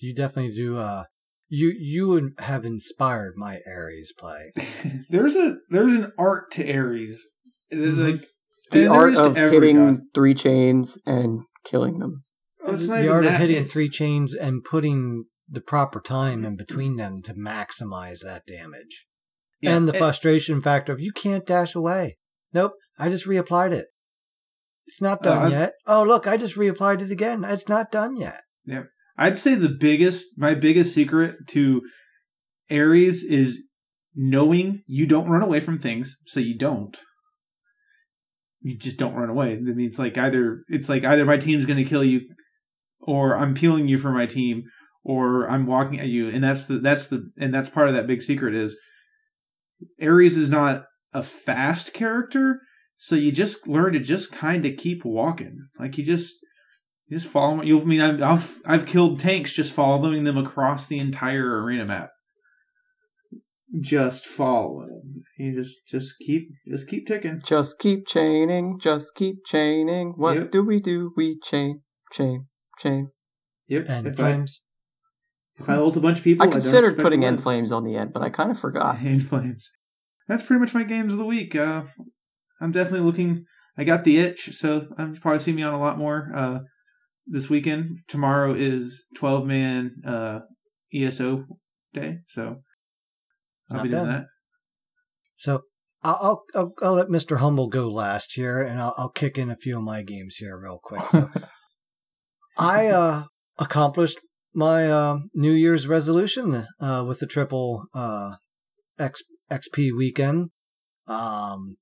you 0.00 0.14
definitely 0.14 0.54
do. 0.54 0.76
Uh, 0.76 1.04
you 1.48 1.72
you 1.78 2.32
have 2.38 2.64
inspired 2.64 3.34
my 3.36 3.58
Ares 3.66 4.12
play. 4.18 4.52
there's 5.10 5.36
a 5.36 5.56
there's 5.70 5.94
an 5.94 6.12
art 6.18 6.50
to 6.52 6.72
Ares. 6.72 7.22
Like 7.72 8.26
The 8.72 8.86
art 8.88 9.16
of 9.16 9.36
hitting 9.36 9.76
god. 9.76 10.00
three 10.14 10.34
chains 10.34 10.98
and 11.06 11.42
killing 11.64 11.98
them. 12.00 12.24
It's 12.66 12.88
not 12.88 12.96
the 12.96 13.00
even 13.04 13.14
art 13.14 13.24
of 13.24 13.32
that, 13.32 13.40
hitting 13.40 13.56
it's- 13.56 13.72
three 13.72 13.88
chains 13.88 14.34
and 14.34 14.62
putting 14.64 15.24
the 15.48 15.60
proper 15.60 16.00
time 16.00 16.44
in 16.44 16.56
between 16.56 16.96
them 16.96 17.20
to 17.22 17.34
maximize 17.34 18.20
that 18.24 18.46
damage. 18.46 19.06
Yeah, 19.60 19.76
and 19.76 19.88
the 19.88 19.94
it- 19.94 19.98
frustration 19.98 20.60
factor 20.60 20.92
of 20.92 21.00
you 21.00 21.12
can't 21.12 21.46
dash 21.46 21.74
away. 21.74 22.16
Nope, 22.52 22.72
I 22.98 23.08
just 23.08 23.26
reapplied 23.26 23.72
it. 23.72 23.86
It's 24.86 25.00
not 25.00 25.18
Oh, 25.20 25.24
done 25.24 25.42
I- 25.42 25.50
yet. 25.50 25.72
Oh, 25.86 26.02
look, 26.02 26.26
I 26.26 26.36
just 26.36 26.56
reapplied 26.56 27.00
it 27.02 27.10
again. 27.10 27.44
It's 27.44 27.68
not 27.68 27.90
done 27.90 28.16
yet. 28.16 28.42
Yeah. 28.64 28.84
I'd 29.16 29.36
say 29.36 29.54
the 29.54 29.68
biggest, 29.68 30.26
my 30.36 30.54
biggest 30.54 30.94
secret 30.94 31.36
to 31.48 31.82
Ares 32.70 33.22
is 33.22 33.66
knowing 34.14 34.82
you 34.86 35.06
don't 35.06 35.28
run 35.30 35.42
away 35.42 35.60
from 35.60 35.78
things, 35.78 36.18
so 36.26 36.40
you 36.40 36.56
don't. 36.56 36.96
You 38.60 38.76
just 38.76 38.98
don't 38.98 39.14
run 39.14 39.28
away. 39.28 39.56
That 39.56 39.76
means 39.76 39.98
like 39.98 40.16
either 40.16 40.64
it's 40.68 40.88
like 40.88 41.04
either 41.04 41.24
my 41.24 41.36
team's 41.36 41.66
going 41.66 41.76
to 41.76 41.88
kill 41.88 42.02
you, 42.04 42.22
or 43.00 43.36
I'm 43.36 43.54
peeling 43.54 43.88
you 43.88 43.98
for 43.98 44.10
my 44.10 44.26
team, 44.26 44.64
or 45.04 45.48
I'm 45.48 45.66
walking 45.66 46.00
at 46.00 46.08
you, 46.08 46.28
and 46.28 46.42
that's 46.42 46.66
the 46.66 46.78
that's 46.78 47.06
the 47.08 47.30
and 47.38 47.52
that's 47.54 47.68
part 47.68 47.88
of 47.88 47.94
that 47.94 48.06
big 48.06 48.22
secret 48.22 48.54
is 48.54 48.78
Ares 50.02 50.36
is 50.36 50.50
not 50.50 50.86
a 51.12 51.22
fast 51.22 51.92
character, 51.94 52.60
so 52.96 53.14
you 53.14 53.30
just 53.30 53.68
learn 53.68 53.92
to 53.92 54.00
just 54.00 54.32
kind 54.32 54.64
of 54.64 54.76
keep 54.76 55.04
walking. 55.04 55.66
Like 55.78 55.98
you 55.98 56.04
just 56.04 56.32
You 57.06 57.18
just 57.18 57.30
follow. 57.30 57.62
You'll 57.62 57.82
I 57.82 57.84
mean 57.84 58.00
I've, 58.00 58.22
I've 58.22 58.60
I've 58.66 58.86
killed 58.86 59.18
tanks 59.20 59.52
just 59.52 59.74
following 59.74 60.24
them 60.24 60.38
across 60.38 60.86
the 60.86 60.98
entire 60.98 61.62
arena 61.62 61.84
map. 61.84 62.10
Just 63.80 64.24
following 64.26 64.88
them. 64.88 65.22
You 65.36 65.54
just 65.60 65.86
just 65.88 66.14
keep 66.24 66.48
just 66.68 66.88
keep 66.88 67.06
ticking. 67.06 67.42
Just 67.44 67.78
keep 67.80 68.06
chaining, 68.06 68.78
just 68.80 69.14
keep 69.16 69.44
chaining. 69.44 70.14
What 70.16 70.36
Yep. 70.36 70.50
do 70.52 70.64
we 70.64 70.80
do? 70.80 71.12
We 71.16 71.38
chain, 71.42 71.80
chain, 72.12 72.46
chain. 72.78 73.08
Yep. 73.66 73.86
And 73.88 74.06
if 74.06 74.20
I, 74.20 74.32
flames. 74.32 74.62
If 75.56 75.68
I 75.68 75.76
ult 75.76 75.96
a 75.96 76.00
bunch 76.00 76.18
of 76.18 76.24
people, 76.24 76.42
I 76.42 76.46
I 76.46 76.46
don't 76.50 76.60
considered 76.60 76.88
expect 76.88 77.02
putting 77.04 77.24
end 77.24 77.42
flames 77.42 77.70
on 77.72 77.84
the 77.84 77.96
end, 77.96 78.12
but 78.12 78.22
I 78.22 78.28
kind 78.30 78.50
of 78.50 78.58
forgot. 78.58 79.00
End 79.04 79.26
flames. 79.26 79.70
That's 80.26 80.42
pretty 80.42 80.60
much 80.60 80.74
my 80.74 80.84
games 80.84 81.12
of 81.12 81.18
the 81.18 81.24
week. 81.24 81.54
Uh, 81.54 81.82
I'm 82.60 82.72
definitely 82.72 83.06
looking. 83.06 83.44
I 83.76 83.84
got 83.84 84.04
the 84.04 84.18
itch, 84.18 84.54
so 84.56 84.86
I'm 84.96 85.14
probably 85.14 85.40
see 85.40 85.52
me 85.52 85.62
on 85.62 85.74
a 85.74 85.80
lot 85.80 85.98
more 85.98 86.30
uh, 86.34 86.60
this 87.26 87.50
weekend. 87.50 88.00
Tomorrow 88.08 88.54
is 88.54 89.06
12 89.16 89.46
man 89.46 89.96
uh, 90.06 90.40
ESO 90.92 91.46
day, 91.92 92.18
so 92.26 92.62
I'll 93.70 93.76
Not 93.78 93.82
be 93.82 93.88
doing 93.90 94.04
bad. 94.06 94.14
that. 94.14 94.26
So 95.36 95.62
I'll, 96.02 96.18
I'll 96.22 96.44
I'll 96.54 96.72
I'll 96.82 96.92
let 96.94 97.08
Mr. 97.08 97.38
Humble 97.38 97.68
go 97.68 97.88
last 97.88 98.34
here, 98.34 98.62
and 98.62 98.80
I'll 98.80 98.94
I'll 98.96 99.08
kick 99.10 99.38
in 99.38 99.50
a 99.50 99.56
few 99.56 99.78
of 99.78 99.84
my 99.84 100.02
games 100.02 100.36
here 100.36 100.58
real 100.58 100.80
quick. 100.82 101.02
So 101.08 101.28
I 102.58 102.86
uh, 102.88 103.24
accomplished 103.58 104.18
my 104.54 104.90
uh, 104.90 105.18
New 105.34 105.52
Year's 105.52 105.88
resolution 105.88 106.64
uh, 106.80 107.04
with 107.06 107.20
the 107.20 107.26
triple 107.26 107.84
uh, 107.94 108.34
X, 108.98 109.22
XP 109.50 109.90
weekend. 109.96 110.50
Um, 111.06 111.76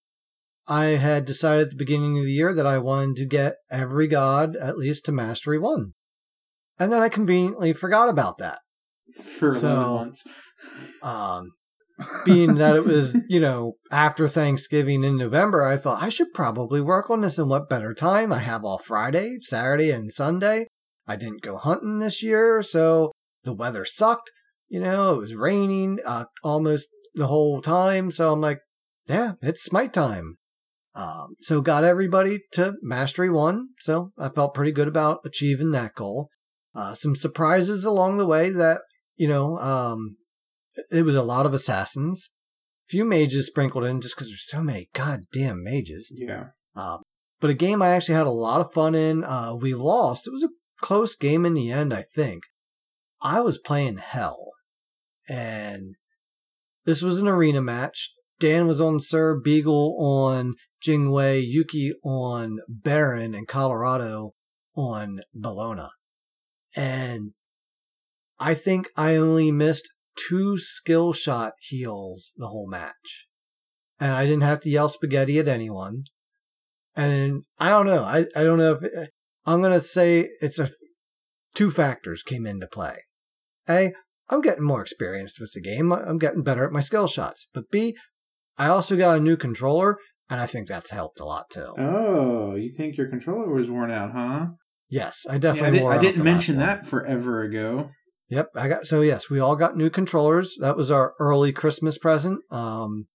I 0.69 0.85
had 0.97 1.25
decided 1.25 1.65
at 1.65 1.71
the 1.71 1.77
beginning 1.77 2.19
of 2.19 2.25
the 2.25 2.33
year 2.33 2.55
that 2.55 2.67
I 2.67 2.79
wanted 2.79 3.17
to 3.17 3.27
get 3.27 3.55
every 3.71 4.07
god 4.07 4.57
at 4.57 4.77
least 4.79 5.05
to 5.07 5.13
mastery 5.13 5.59
one, 5.59 5.93
and 6.79 6.91
then 6.93 7.03
I 7.03 7.09
conveniently 7.09 7.73
forgot 7.73 8.09
about 8.09 8.39
that. 8.39 8.59
For 9.39 9.53
So- 9.53 9.97
months. 9.97 10.25
Um, 11.03 11.53
being 12.25 12.55
that 12.55 12.77
it 12.77 12.85
was, 12.85 13.19
you 13.29 13.41
know, 13.41 13.75
after 13.91 14.27
Thanksgiving 14.29 15.05
in 15.05 15.17
November, 15.17 15.63
I 15.63 15.77
thought 15.77 16.03
I 16.03 16.09
should 16.09 16.33
probably 16.35 16.81
work 16.81 17.11
on 17.11 17.21
this. 17.21 17.39
And 17.39 17.49
what 17.51 17.69
better 17.69 17.95
time? 17.95 18.33
I 18.33 18.39
have 18.39 18.65
all 18.65 18.79
Friday, 18.79 19.37
Saturday, 19.41 19.91
and 19.91 20.13
Sunday. 20.13 20.67
I 21.07 21.17
didn't 21.17 21.43
go 21.43 21.57
hunting 21.57 21.99
this 21.99 22.23
year, 22.23 22.63
so 22.63 23.13
the 23.45 23.53
weather 23.53 23.85
sucked. 23.85 24.31
You 24.69 24.81
know, 24.81 25.15
it 25.15 25.19
was 25.19 25.35
raining 25.35 25.99
uh, 26.07 26.25
almost 26.43 26.89
the 27.15 27.27
whole 27.27 27.61
time. 27.61 28.11
So 28.11 28.33
I'm 28.33 28.41
like, 28.41 28.61
yeah, 29.09 29.33
it's 29.43 29.63
smite 29.63 29.93
time. 29.93 30.37
Um, 30.95 31.37
so 31.41 31.61
got 31.61 31.85
everybody 31.85 32.41
to 32.53 32.75
mastery 32.83 33.31
one. 33.31 33.69
So 33.79 34.13
I 34.19 34.29
felt 34.29 34.55
pretty 34.55 34.73
good 34.73 34.89
about 34.89 35.21
achieving 35.25 35.71
that 35.73 35.95
goal. 35.95 36.29
Uh, 36.75 36.95
some 36.95 37.15
surprises 37.15 37.85
along 37.85 38.17
the 38.17 38.27
way 38.27 38.51
that, 38.51 38.83
you 39.17 39.29
know, 39.29 39.59
um, 39.59 40.17
it 40.91 41.05
was 41.05 41.17
a 41.17 41.23
lot 41.23 41.45
of 41.47 41.53
assassins, 41.53 42.31
few 42.89 43.05
mages 43.05 43.47
sprinkled 43.47 43.85
in 43.85 44.01
just 44.01 44.17
because 44.17 44.29
there's 44.29 44.49
so 44.49 44.63
many 44.63 44.89
goddamn 44.95 45.63
mages. 45.63 46.13
Yeah. 46.15 46.49
Um, 46.75 47.03
but 47.41 47.51
a 47.51 47.55
game 47.55 47.83
I 47.83 47.91
actually 47.91 48.15
had 48.15 48.27
a 48.27 48.31
lot 48.31 48.61
of 48.61 48.73
fun 48.73 48.95
in. 48.95 49.25
Uh, 49.25 49.55
we 49.61 49.75
lost. 49.75 50.27
It 50.27 50.31
was 50.31 50.45
a 50.45 50.49
close 50.83 51.17
game 51.17 51.47
in 51.47 51.55
the 51.55 51.71
end, 51.71 51.95
I 51.95 52.03
think. 52.03 52.45
I 53.23 53.41
was 53.41 53.57
playing 53.57 53.99
Hel, 53.99 54.53
and 55.29 55.95
this 56.85 57.01
was 57.01 57.21
an 57.21 57.29
arena 57.29 57.63
match. 57.63 58.13
Dan 58.39 58.67
was 58.67 58.81
on 58.81 58.99
Sir, 58.99 59.39
Beagle 59.39 59.97
on 60.01 60.55
Jingwei, 60.85 61.43
Yuki 61.47 61.93
on 62.05 62.59
Baron, 62.69 63.35
and 63.35 63.47
Colorado 63.47 64.35
on 64.77 65.21
Bellona. 65.35 65.91
And 66.75 67.33
I 68.41 68.55
think 68.55 68.89
I 68.97 69.15
only 69.15 69.53
missed 69.53 69.93
two 70.17 70.59
skill 70.59 71.13
shot 71.13 71.53
heals 71.61 72.33
the 72.37 72.49
whole 72.49 72.69
match. 72.69 73.29
And 74.01 74.13
I 74.15 74.25
didn't 74.27 74.43
have 74.43 74.61
to 74.63 74.71
yell 74.71 74.89
spaghetti 74.89 75.39
at 75.39 75.47
anyone. 75.47 76.05
And 76.97 77.45
I 77.61 77.71
don't 77.71 77.87
know. 77.87 78.03
I, 78.03 78.25
I 78.35 78.43
don't 78.43 78.59
know 78.59 78.79
if 78.83 79.09
I'm 79.47 79.61
going 79.61 79.73
to 79.73 79.81
say 79.81 80.29
it's 80.41 80.59
a 80.59 80.69
two 81.55 81.71
factors 81.71 82.23
came 82.23 82.47
into 82.47 82.67
play. 82.67 82.97
A, 83.69 83.93
I'm 84.31 84.41
getting 84.41 84.65
more 84.65 84.81
experienced 84.81 85.41
with 85.41 85.53
the 85.53 85.61
game. 85.61 85.93
I'm 85.93 86.19
getting 86.19 86.43
better 86.43 86.65
at 86.65 86.73
my 86.73 86.81
skill 86.81 87.07
shots. 87.07 87.49
But 87.53 87.71
B, 87.71 87.97
I 88.59 88.69
also 88.69 88.97
got 88.97 89.19
a 89.19 89.23
new 89.23 89.37
controller 89.37 89.99
and 90.31 90.41
I 90.41 90.47
think 90.47 90.69
that's 90.69 90.91
helped 90.91 91.21
a 91.21 91.25
lot 91.25 91.51
too. 91.51 91.75
Oh, 91.79 92.55
you 92.55 92.71
think 92.71 92.97
your 92.97 93.09
controller 93.09 93.53
was 93.53 93.71
worn 93.71 93.91
out, 93.91 94.13
huh? 94.13 94.47
Yes, 94.89 95.27
I 95.29 95.33
Yeah, 95.33 95.37
I, 95.37 95.39
definitely 95.39 95.79
did, 95.79 95.83
wore 95.83 95.93
I 95.93 95.99
didn't 95.99 96.19
the 96.19 96.25
mention 96.25 96.59
that 96.59 96.87
forever 96.87 97.43
ago. 97.43 97.89
Yep, 98.29 98.49
I 98.57 98.69
got 98.69 98.87
so 98.87 99.03
yes, 99.03 99.29
we 99.29 99.41
all 99.41 99.57
got 99.57 99.77
new 99.77 99.91
controllers. 99.91 100.57
That 100.61 100.77
was 100.77 100.91
our 100.91 101.13
early 101.19 101.53
Christmas 101.53 101.99
present. 101.99 102.41
Um, 102.51 103.07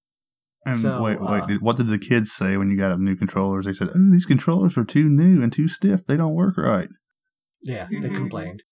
And 0.68 0.78
So, 0.78 1.02
wait, 1.02 1.20
wait. 1.20 1.44
uh, 1.44 1.48
what 1.60 1.78
did 1.78 1.88
the 1.88 2.00
kids 2.00 2.32
say 2.32 2.58
when 2.58 2.70
you 2.70 2.78
got 2.78 3.00
new 3.00 3.16
controllers? 3.16 3.66
They 3.66 3.74
said, 3.74 3.90
"Oh, 3.96 4.12
these 4.12 4.26
controllers 4.26 4.78
are 4.78 4.84
too 4.86 5.06
new 5.10 5.42
and 5.42 5.52
too 5.52 5.68
stiff. 5.68 6.06
They 6.06 6.18
don't 6.18 6.34
work 6.34 6.58
right." 6.58 6.90
yeah, 7.64 7.88
they 7.90 8.10
complained, 8.10 8.64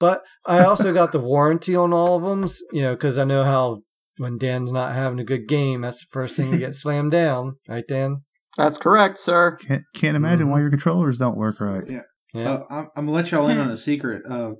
but 0.00 0.22
I 0.46 0.64
also 0.64 0.92
got 0.92 1.12
the 1.12 1.20
warranty 1.20 1.76
on 1.76 1.92
all 1.92 2.16
of 2.16 2.22
them. 2.22 2.46
You 2.72 2.82
know, 2.82 2.94
because 2.94 3.18
I 3.18 3.24
know 3.24 3.44
how 3.44 3.82
when 4.18 4.36
Dan's 4.38 4.72
not 4.72 4.94
having 4.94 5.20
a 5.20 5.24
good 5.24 5.46
game, 5.48 5.82
that's 5.82 6.00
the 6.00 6.10
first 6.10 6.36
thing 6.36 6.50
to 6.50 6.58
get 6.58 6.74
slammed 6.82 7.12
down, 7.12 7.56
right, 7.68 7.84
Dan? 7.86 8.22
That's 8.56 8.78
correct, 8.78 9.18
sir. 9.18 9.56
Can't 9.56 9.82
can't 9.94 10.16
imagine 10.16 10.50
why 10.50 10.60
your 10.60 10.70
controllers 10.70 11.18
don't 11.18 11.36
work 11.38 11.60
right. 11.60 11.84
Yeah. 11.88 12.02
Yeah. 12.34 12.50
Uh, 12.50 12.64
I'm, 12.70 12.88
I'm 12.96 13.04
gonna 13.06 13.12
let 13.16 13.30
y'all 13.30 13.48
in 13.48 13.58
on 13.58 13.70
a 13.70 13.76
secret. 13.76 14.22
Uh, 14.28 14.52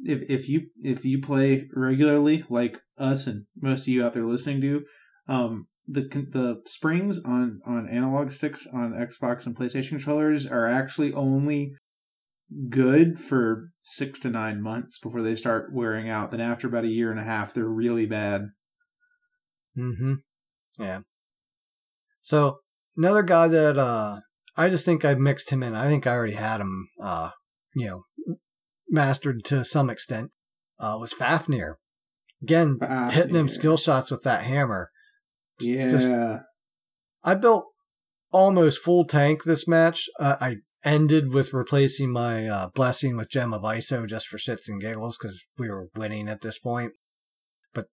if 0.00 0.28
if 0.30 0.48
you 0.48 0.68
if 0.82 1.04
you 1.04 1.20
play 1.20 1.68
regularly, 1.74 2.44
like 2.48 2.80
us 2.98 3.26
and 3.26 3.44
most 3.60 3.86
of 3.86 3.94
you 3.94 4.04
out 4.04 4.12
there 4.14 4.26
listening 4.26 4.60
do, 4.60 4.84
um, 5.28 5.66
the 5.92 6.02
the 6.02 6.62
springs 6.66 7.18
on 7.24 7.60
on 7.66 7.88
analog 7.88 8.30
sticks 8.30 8.66
on 8.72 8.92
Xbox 8.92 9.44
and 9.46 9.56
PlayStation 9.56 9.90
controllers 9.90 10.46
are 10.46 10.66
actually 10.66 11.12
only 11.12 11.74
good 12.68 13.18
for 13.18 13.70
six 13.80 14.20
to 14.20 14.30
nine 14.30 14.62
months 14.62 14.98
before 14.98 15.22
they 15.22 15.34
start 15.34 15.72
wearing 15.72 16.08
out. 16.08 16.30
Then 16.30 16.40
after 16.40 16.68
about 16.68 16.84
a 16.84 16.88
year 16.88 17.10
and 17.10 17.18
a 17.18 17.24
half, 17.24 17.52
they're 17.52 17.68
really 17.68 18.06
bad. 18.06 18.50
Mm-hmm. 19.76 20.14
Yeah. 20.78 21.00
So 22.22 22.58
another 22.96 23.22
guy 23.22 23.48
that 23.48 23.76
uh 23.76 24.16
I 24.56 24.68
just 24.68 24.84
think 24.84 25.04
I 25.04 25.14
mixed 25.14 25.50
him 25.50 25.62
in. 25.62 25.74
I 25.74 25.86
think 25.86 26.06
I 26.06 26.14
already 26.14 26.34
had 26.34 26.60
him 26.60 26.88
uh 27.02 27.30
you 27.74 27.86
know 27.86 28.04
mastered 28.88 29.44
to 29.46 29.64
some 29.64 29.90
extent. 29.90 30.30
Uh 30.78 30.96
was 31.00 31.12
Fafnir. 31.12 31.78
Again, 32.42 32.78
hitting 33.10 33.32
them 33.32 33.48
Fafnir. 33.48 33.48
skill 33.48 33.76
shots 33.76 34.10
with 34.10 34.22
that 34.22 34.44
hammer. 34.44 34.90
Yeah. 35.62 35.88
Just- 35.88 36.12
I 37.22 37.34
built 37.34 37.66
almost 38.32 38.82
full 38.82 39.04
tank 39.04 39.44
this 39.44 39.68
match. 39.68 40.08
Uh, 40.18 40.36
I 40.40 40.56
ended 40.84 41.34
with 41.34 41.52
replacing 41.52 42.10
my 42.10 42.46
uh, 42.46 42.68
blessing 42.74 43.16
with 43.16 43.30
Gem 43.30 43.52
of 43.52 43.62
ISO 43.62 44.06
just 44.06 44.28
for 44.28 44.38
shits 44.38 44.68
and 44.68 44.80
giggles 44.80 45.18
because 45.18 45.44
we 45.58 45.68
were 45.68 45.88
winning 45.94 46.28
at 46.28 46.40
this 46.40 46.58
point. 46.58 46.92
But 47.74 47.86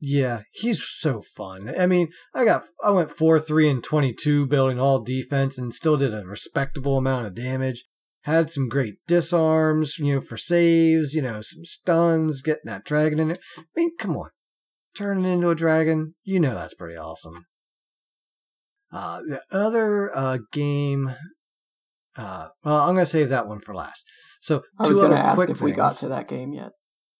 yeah, 0.00 0.40
he's 0.52 0.86
so 0.86 1.20
fun. 1.20 1.72
I 1.78 1.86
mean, 1.86 2.08
I 2.34 2.44
got 2.44 2.64
I 2.84 2.90
went 2.90 3.10
four, 3.10 3.38
three, 3.38 3.68
and 3.68 3.82
twenty-two 3.82 4.46
building 4.46 4.78
all 4.78 5.02
defense 5.02 5.58
and 5.58 5.72
still 5.72 5.96
did 5.96 6.14
a 6.14 6.24
respectable 6.26 6.98
amount 6.98 7.26
of 7.26 7.34
damage. 7.34 7.84
Had 8.24 8.50
some 8.50 8.68
great 8.68 8.96
disarms, 9.08 9.98
you 9.98 10.16
know, 10.16 10.20
for 10.20 10.36
saves. 10.36 11.14
You 11.14 11.22
know, 11.22 11.40
some 11.40 11.64
stuns, 11.64 12.42
getting 12.42 12.66
that 12.66 12.84
dragon 12.84 13.18
in 13.18 13.30
it. 13.30 13.40
I 13.58 13.62
mean, 13.74 13.96
come 13.98 14.16
on, 14.16 14.28
turning 15.00 15.24
into 15.24 15.50
a 15.50 15.54
dragon. 15.54 16.14
You 16.24 16.40
know 16.40 16.54
that's 16.54 16.74
pretty 16.74 16.96
awesome. 16.96 17.46
Uh, 18.92 19.20
the 19.20 19.40
other 19.50 20.10
uh, 20.14 20.38
game, 20.52 21.08
uh, 22.16 22.48
well, 22.64 22.88
I'm 22.88 22.94
going 22.94 23.04
to 23.04 23.10
save 23.10 23.30
that 23.30 23.46
one 23.46 23.60
for 23.60 23.74
last. 23.74 24.04
So, 24.42 24.62
I 24.78 24.84
two 24.84 24.94
going 24.94 25.06
other 25.12 25.16
ask 25.16 25.34
quick 25.36 25.50
if 25.50 25.58
things. 25.58 25.70
we 25.70 25.76
got 25.76 25.92
to 25.92 26.08
that 26.08 26.28
game 26.28 26.52
yet. 26.52 26.72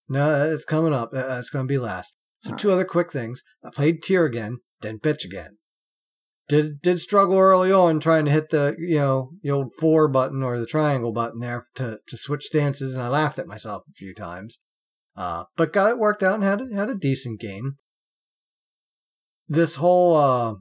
No, 0.09 0.51
it's 0.53 0.65
coming 0.65 0.93
up. 0.93 1.11
Uh, 1.15 1.37
It's 1.39 1.51
going 1.51 1.67
to 1.67 1.73
be 1.73 1.79
last. 1.79 2.17
So, 2.41 2.55
two 2.55 2.71
other 2.71 2.85
quick 2.85 3.13
things. 3.13 3.43
I 3.65 3.71
played 3.71 4.03
Tyr 4.03 4.25
again, 4.27 4.59
didn't 4.81 5.03
bitch 5.03 5.25
again. 5.25 5.59
Did 6.49 6.83
did 6.83 6.99
struggle 6.99 7.39
early 7.39 7.71
on 7.71 8.01
trying 8.01 8.25
to 8.25 8.31
hit 8.33 8.51
the 8.51 8.75
you 8.77 8.97
know 8.97 9.31
the 9.41 9.53
old 9.53 9.71
four 9.79 10.09
button 10.09 10.43
or 10.43 10.59
the 10.59 10.67
triangle 10.67 11.13
button 11.13 11.39
there 11.39 11.65
to 11.77 12.01
to 12.09 12.17
switch 12.17 12.43
stances, 12.43 12.93
and 12.93 13.03
I 13.03 13.09
laughed 13.09 13.39
at 13.39 13.47
myself 13.47 13.85
a 13.89 13.93
few 13.93 14.13
times. 14.13 14.59
Uh, 15.21 15.45
but 15.55 15.75
got 15.75 15.91
it 15.91 15.99
worked 15.99 16.23
out 16.23 16.37
and 16.37 16.45
had 16.45 16.63
had 16.75 16.89
a 16.89 16.95
decent 16.95 17.39
game. 17.39 17.77
This 19.47 19.75
whole 19.75 20.17
uh, 20.17 20.55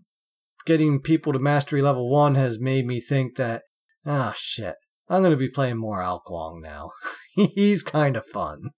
getting 0.66 1.00
people 1.00 1.32
to 1.32 1.40
mastery 1.40 1.82
level 1.82 2.10
one 2.10 2.36
has 2.36 2.60
made 2.60 2.86
me 2.86 3.00
think 3.00 3.38
that 3.38 3.64
ah 4.06 4.34
shit, 4.36 4.76
I'm 5.08 5.24
gonna 5.24 5.38
be 5.38 5.50
playing 5.50 5.78
more 5.78 6.02
Alquang 6.02 6.62
now. 6.62 6.92
He's 7.56 7.84
kind 7.84 8.18
of 8.18 8.26
fun. 8.26 8.72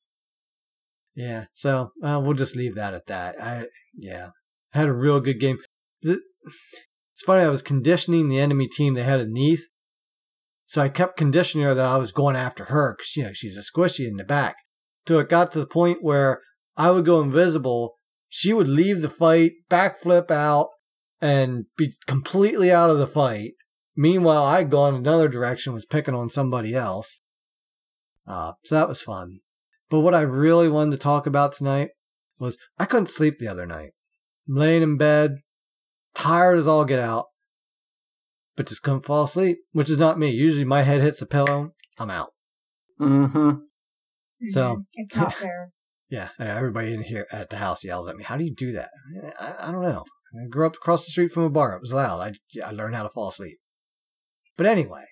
Yeah, 1.16 1.46
so 1.56 1.90
uh, 2.04 2.22
we'll 2.24 2.36
just 2.36 2.56
leave 2.56 2.76
that 2.76 2.94
at 2.94 3.08
that. 3.08 3.42
I 3.42 3.66
yeah, 3.98 4.30
had 4.74 4.88
a 4.88 4.94
real 4.94 5.20
good 5.20 5.40
game. 5.40 5.58
The, 6.04 6.22
it's 6.46 7.24
funny. 7.26 7.44
I 7.44 7.50
was 7.50 7.64
conditioning 7.64 8.28
the 8.28 8.40
enemy 8.40 8.68
team. 8.68 8.94
They 8.94 9.02
had 9.02 9.20
a 9.20 9.28
Neith, 9.28 9.68
So 10.68 10.80
I 10.80 10.90
kept 10.90 11.18
conditioning 11.18 11.66
her 11.66 11.74
that 11.74 11.86
I 11.88 11.98
was 11.98 12.12
going 12.12 12.36
after 12.36 12.66
her 12.66 12.94
because, 12.96 13.16
you 13.16 13.24
know, 13.24 13.34
she's 13.34 13.58
a 13.58 13.62
squishy 13.62 14.08
in 14.08 14.18
the 14.18 14.24
back. 14.24 14.58
Till 15.06 15.20
it 15.20 15.30
got 15.30 15.52
to 15.52 15.60
the 15.60 15.68
point 15.68 16.00
where 16.02 16.42
I 16.78 16.92
would 16.92 17.06
go 17.06 17.22
invisible. 17.22 17.98
She 18.30 18.54
would 18.54 18.70
leave 18.70 19.02
the 19.02 19.10
fight, 19.10 19.54
backflip 19.70 20.32
out, 20.32 20.70
and 21.20 21.66
be 21.78 21.96
completely 22.08 22.72
out 22.72 22.90
of 22.90 22.98
the 22.98 23.08
fight. 23.08 23.54
Meanwhile, 23.96 24.44
I'd 24.44 24.72
gone 24.72 24.96
another 24.96 25.28
direction, 25.28 25.74
was 25.74 25.86
picking 25.86 26.16
on 26.16 26.30
somebody 26.30 26.74
else. 26.74 27.22
Uh, 28.26 28.54
so 28.64 28.76
that 28.76 28.88
was 28.88 29.02
fun. 29.02 29.40
But 29.90 30.00
what 30.00 30.16
I 30.16 30.22
really 30.22 30.70
wanted 30.70 30.92
to 30.92 30.98
talk 30.98 31.28
about 31.28 31.52
tonight 31.52 31.90
was 32.40 32.58
I 32.80 32.86
couldn't 32.86 33.08
sleep 33.08 33.38
the 33.38 33.48
other 33.48 33.66
night. 33.66 33.92
I'm 34.48 34.56
laying 34.56 34.82
in 34.82 34.98
bed, 34.98 35.40
tired 36.16 36.58
as 36.58 36.68
all 36.68 36.86
get 36.86 37.00
out, 37.00 37.26
but 38.56 38.68
just 38.68 38.84
couldn't 38.84 39.06
fall 39.06 39.26
asleep, 39.26 39.58
which 39.74 39.90
is 39.90 39.98
not 39.98 40.18
me. 40.18 40.30
Usually 40.30 40.66
my 40.66 40.84
head 40.84 41.02
hits 41.02 41.20
the 41.20 41.26
pillow, 41.26 41.74
I'm 42.00 42.10
out. 42.10 42.30
Mm-hmm. 43.00 43.52
Mm-hmm. 44.42 44.50
So 44.50 44.82
It's 44.94 45.16
not 45.16 45.34
fair. 45.36 45.72
yeah, 46.10 46.30
and 46.40 46.50
everybody 46.50 46.94
in 46.94 47.04
here 47.04 47.26
at 47.32 47.50
the 47.50 47.58
house 47.58 47.84
yells 47.84 48.08
at 48.08 48.16
me. 48.16 48.24
How 48.24 48.38
do 48.38 48.44
you 48.44 48.54
do 48.54 48.72
that? 48.72 48.90
I, 49.40 49.68
I 49.68 49.72
don't 49.72 49.84
know. 49.84 50.04
I 50.34 50.48
grew 50.50 50.66
up 50.66 50.76
across 50.76 51.06
the 51.06 51.12
street 51.12 51.32
from 51.32 51.44
a 51.44 51.50
bar. 51.50 51.76
It 51.76 51.82
was 51.82 51.94
loud. 51.94 52.20
I, 52.20 52.34
I 52.66 52.72
learned 52.72 52.96
how 52.96 53.04
to 53.04 53.10
fall 53.10 53.30
asleep. 53.30 53.58
But 54.58 54.66
anyway, 54.66 55.04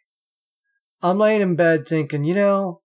I'm 1.02 1.18
laying 1.18 1.42
in 1.42 1.56
bed 1.56 1.88
thinking, 1.88 2.24
you 2.24 2.34
know, 2.36 2.82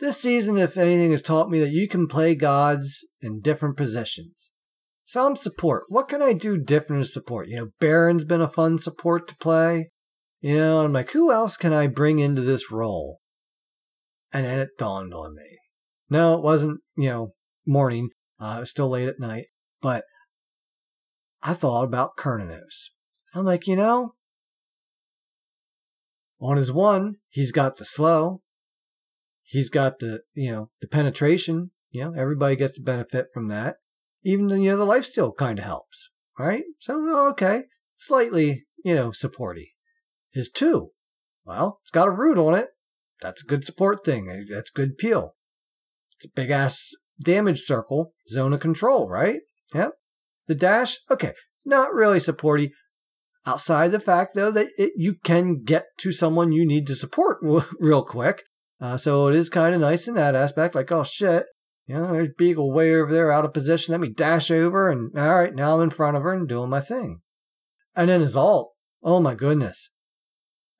this 0.00 0.18
season, 0.20 0.58
if 0.58 0.76
anything, 0.76 1.12
has 1.12 1.22
taught 1.22 1.48
me 1.50 1.60
that 1.60 1.70
you 1.70 1.86
can 1.86 2.08
play 2.08 2.34
gods 2.34 3.06
in 3.20 3.40
different 3.40 3.76
positions. 3.76 4.50
So 5.04 5.26
I'm 5.26 5.36
support. 5.36 5.84
What 5.88 6.08
can 6.08 6.22
I 6.22 6.32
do 6.32 6.58
different 6.58 7.02
as 7.02 7.12
support? 7.12 7.48
You 7.48 7.56
know, 7.56 7.68
Baron's 7.78 8.24
been 8.24 8.40
a 8.40 8.48
fun 8.48 8.78
support 8.78 9.28
to 9.28 9.36
play. 9.36 9.90
You 10.40 10.56
know, 10.56 10.84
I'm 10.84 10.92
like, 10.92 11.10
who 11.10 11.30
else 11.30 11.56
can 11.56 11.72
I 11.72 11.86
bring 11.86 12.18
into 12.18 12.40
this 12.40 12.72
role? 12.72 13.20
And 14.32 14.46
then 14.46 14.58
it 14.58 14.78
dawned 14.78 15.12
on 15.12 15.34
me. 15.34 15.58
No, 16.08 16.34
it 16.34 16.42
wasn't, 16.42 16.80
you 16.96 17.08
know, 17.08 17.34
morning. 17.66 18.10
Uh, 18.40 18.54
it 18.56 18.60
was 18.60 18.70
still 18.70 18.88
late 18.88 19.08
at 19.08 19.20
night. 19.20 19.46
But 19.80 20.04
I 21.42 21.54
thought 21.54 21.84
about 21.84 22.16
Cernunnos. 22.16 22.90
I'm 23.34 23.44
like, 23.44 23.66
you 23.66 23.76
know, 23.76 24.12
on 26.40 26.56
his 26.56 26.72
one, 26.72 27.16
he's 27.28 27.52
got 27.52 27.76
the 27.76 27.84
slow. 27.84 28.42
He's 29.42 29.70
got 29.70 29.98
the, 29.98 30.22
you 30.34 30.52
know, 30.52 30.70
the 30.80 30.88
penetration. 30.88 31.70
You 31.90 32.04
know, 32.04 32.14
everybody 32.16 32.56
gets 32.56 32.76
the 32.76 32.82
benefit 32.82 33.26
from 33.32 33.48
that. 33.48 33.76
Even 34.24 34.46
the, 34.46 34.60
you 34.60 34.70
know, 34.70 34.76
the 34.76 34.86
lifesteal 34.86 35.36
kind 35.36 35.58
of 35.58 35.64
helps, 35.64 36.10
right? 36.38 36.64
So, 36.78 36.94
oh, 36.96 37.30
okay, 37.30 37.62
slightly, 37.96 38.64
you 38.84 38.94
know, 38.94 39.10
supporty. 39.10 39.72
His 40.32 40.50
two, 40.50 40.90
well, 41.44 41.80
it's 41.82 41.90
got 41.90 42.08
a 42.08 42.12
root 42.12 42.38
on 42.38 42.54
it. 42.54 42.68
That's 43.22 43.42
a 43.42 43.46
good 43.46 43.64
support 43.64 44.04
thing. 44.04 44.26
That's 44.50 44.70
good 44.70 44.98
peel. 44.98 45.34
It's 46.16 46.26
a 46.26 46.34
big 46.34 46.50
ass 46.50 46.90
damage 47.22 47.60
circle, 47.60 48.14
zone 48.28 48.52
of 48.52 48.60
control, 48.60 49.08
right? 49.08 49.40
Yep. 49.74 49.92
The 50.48 50.54
dash, 50.54 50.98
okay, 51.10 51.32
not 51.64 51.94
really 51.94 52.18
supporty. 52.18 52.72
Outside 53.46 53.88
the 53.88 54.00
fact 54.00 54.34
though 54.34 54.50
that 54.52 54.68
it, 54.76 54.92
you 54.96 55.14
can 55.24 55.62
get 55.64 55.86
to 55.98 56.12
someone 56.12 56.52
you 56.52 56.66
need 56.66 56.86
to 56.88 56.94
support 56.94 57.38
real 57.80 58.04
quick. 58.04 58.42
Uh, 58.80 58.96
so 58.96 59.28
it 59.28 59.34
is 59.34 59.48
kind 59.48 59.74
of 59.74 59.80
nice 59.80 60.08
in 60.08 60.14
that 60.14 60.34
aspect. 60.34 60.74
Like, 60.74 60.90
oh 60.90 61.04
shit, 61.04 61.46
you 61.86 61.96
know, 61.96 62.12
there's 62.12 62.30
Beagle 62.36 62.72
way 62.72 62.94
over 62.94 63.12
there 63.12 63.30
out 63.30 63.44
of 63.44 63.52
position. 63.52 63.92
Let 63.92 64.00
me 64.00 64.08
dash 64.08 64.50
over 64.50 64.90
and 64.90 65.10
all 65.16 65.40
right, 65.40 65.54
now 65.54 65.76
I'm 65.76 65.82
in 65.82 65.90
front 65.90 66.16
of 66.16 66.22
her 66.22 66.32
and 66.32 66.48
doing 66.48 66.70
my 66.70 66.80
thing. 66.80 67.20
And 67.94 68.08
then 68.08 68.20
his 68.20 68.36
alt. 68.36 68.72
Oh 69.02 69.20
my 69.20 69.34
goodness. 69.34 69.90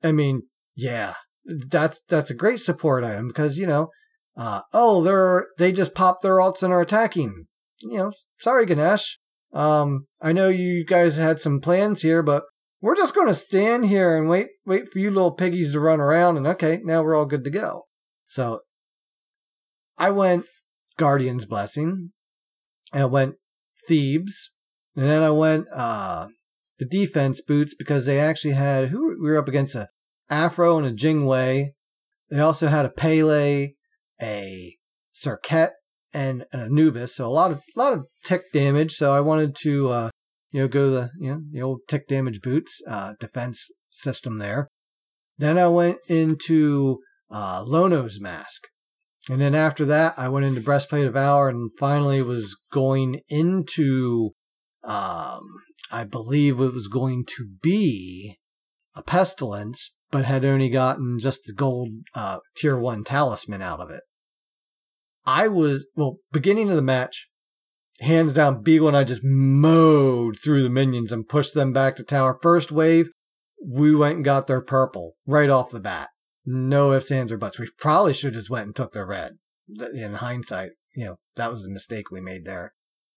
I 0.01 0.11
mean, 0.11 0.43
yeah, 0.75 1.13
that's 1.45 2.01
that's 2.07 2.29
a 2.29 2.35
great 2.35 2.59
support 2.59 3.03
item 3.03 3.27
because 3.27 3.57
you 3.57 3.67
know, 3.67 3.89
uh, 4.37 4.61
oh, 4.73 5.03
they're 5.03 5.45
they 5.57 5.71
just 5.71 5.95
popped 5.95 6.21
their 6.23 6.37
alts 6.37 6.63
and 6.63 6.73
are 6.73 6.81
attacking. 6.81 7.45
You 7.81 7.97
know, 7.97 8.11
sorry 8.37 8.65
Ganesh. 8.65 9.19
Um, 9.53 10.07
I 10.21 10.33
know 10.33 10.49
you 10.49 10.85
guys 10.85 11.17
had 11.17 11.39
some 11.39 11.59
plans 11.59 12.01
here, 12.01 12.23
but 12.23 12.43
we're 12.81 12.95
just 12.95 13.13
going 13.13 13.27
to 13.27 13.33
stand 13.33 13.85
here 13.85 14.17
and 14.17 14.27
wait 14.27 14.47
wait 14.65 14.91
for 14.91 14.99
you 14.99 15.11
little 15.11 15.31
piggies 15.31 15.73
to 15.73 15.79
run 15.79 15.99
around. 15.99 16.37
And 16.37 16.47
okay, 16.47 16.79
now 16.83 17.03
we're 17.03 17.15
all 17.15 17.25
good 17.25 17.43
to 17.43 17.51
go. 17.51 17.83
So 18.25 18.61
I 19.97 20.09
went 20.09 20.45
Guardian's 20.97 21.45
Blessing, 21.45 22.11
I 22.93 23.05
went 23.05 23.35
Thebes, 23.87 24.55
and 24.95 25.05
then 25.05 25.21
I 25.21 25.29
went 25.29 25.67
uh 25.73 26.27
the 26.79 26.85
defense 26.85 27.41
boots 27.41 27.75
because 27.75 28.05
they 28.05 28.19
actually 28.19 28.53
had 28.53 28.89
who 28.89 29.15
we 29.21 29.29
were 29.29 29.37
up 29.37 29.47
against 29.47 29.75
a 29.75 29.87
Afro 30.29 30.77
and 30.77 30.87
a 30.87 30.91
Jingwei. 30.91 31.69
They 32.29 32.39
also 32.39 32.67
had 32.67 32.85
a 32.85 32.89
Pele, 32.89 33.73
a 34.21 34.77
Serqet, 35.13 35.71
and 36.13 36.45
an 36.51 36.59
Anubis. 36.59 37.15
So 37.15 37.25
a 37.25 37.27
lot 37.27 37.51
of 37.51 37.57
a 37.75 37.79
lot 37.79 37.93
of 37.93 38.05
tick 38.23 38.51
damage. 38.53 38.93
So 38.93 39.11
I 39.11 39.21
wanted 39.21 39.55
to 39.63 39.89
uh, 39.89 40.09
you 40.51 40.61
know 40.61 40.67
go 40.67 40.89
the 40.89 41.09
you 41.19 41.31
know 41.31 41.41
the 41.51 41.61
old 41.61 41.81
tick 41.87 42.07
damage 42.07 42.41
boots 42.41 42.81
uh, 42.89 43.13
defense 43.19 43.69
system 43.89 44.39
there. 44.39 44.67
Then 45.37 45.57
I 45.57 45.67
went 45.67 45.97
into 46.07 46.99
uh, 47.29 47.63
Lono's 47.65 48.21
mask. 48.21 48.67
And 49.29 49.39
then 49.39 49.55
after 49.55 49.85
that, 49.85 50.13
I 50.17 50.29
went 50.29 50.45
into 50.45 50.61
Breastplate 50.61 51.07
of 51.07 51.13
Valor 51.13 51.49
and 51.49 51.71
finally 51.79 52.21
was 52.21 52.61
going 52.71 53.21
into, 53.29 54.31
um, 54.83 55.41
I 55.91 56.03
believe 56.03 56.59
it 56.59 56.73
was 56.73 56.87
going 56.89 57.25
to 57.37 57.47
be 57.61 58.35
a 58.95 59.01
Pestilence, 59.01 59.95
but 60.13 60.25
had 60.25 60.45
only 60.45 60.69
gotten 60.69 61.17
just 61.17 61.45
the 61.45 61.53
gold 61.53 61.89
uh, 62.13 62.37
tier 62.55 62.77
one 62.77 63.03
talisman 63.03 63.63
out 63.63 63.79
of 63.79 63.89
it. 63.89 64.03
I 65.25 65.47
was, 65.47 65.87
well, 65.95 66.17
beginning 66.31 66.69
of 66.69 66.75
the 66.75 66.83
match, 66.83 67.29
hands 67.99 68.31
down, 68.31 68.61
Beagle 68.61 68.89
and 68.89 68.95
I 68.95 69.05
just 69.05 69.23
mowed 69.23 70.37
through 70.37 70.61
the 70.61 70.69
minions 70.69 71.11
and 71.11 71.27
pushed 71.27 71.55
them 71.55 71.73
back 71.73 71.95
to 71.95 72.03
tower. 72.03 72.37
First 72.43 72.71
wave, 72.71 73.09
we 73.65 73.95
went 73.95 74.17
and 74.17 74.23
got 74.23 74.45
their 74.45 74.61
purple 74.61 75.15
right 75.25 75.49
off 75.49 75.71
the 75.71 75.79
bat. 75.79 76.09
No 76.45 76.93
ifs, 76.93 77.09
ands, 77.09 77.31
or 77.31 77.39
buts. 77.39 77.57
We 77.57 77.69
probably 77.79 78.13
should 78.13 78.35
have 78.35 78.35
just 78.35 78.51
went 78.51 78.67
and 78.67 78.75
took 78.75 78.91
their 78.91 79.07
red. 79.07 79.39
In 79.95 80.13
hindsight, 80.13 80.71
you 80.95 81.05
know, 81.05 81.15
that 81.37 81.49
was 81.49 81.65
a 81.65 81.71
mistake 81.71 82.11
we 82.11 82.21
made 82.21 82.45
there. 82.45 82.73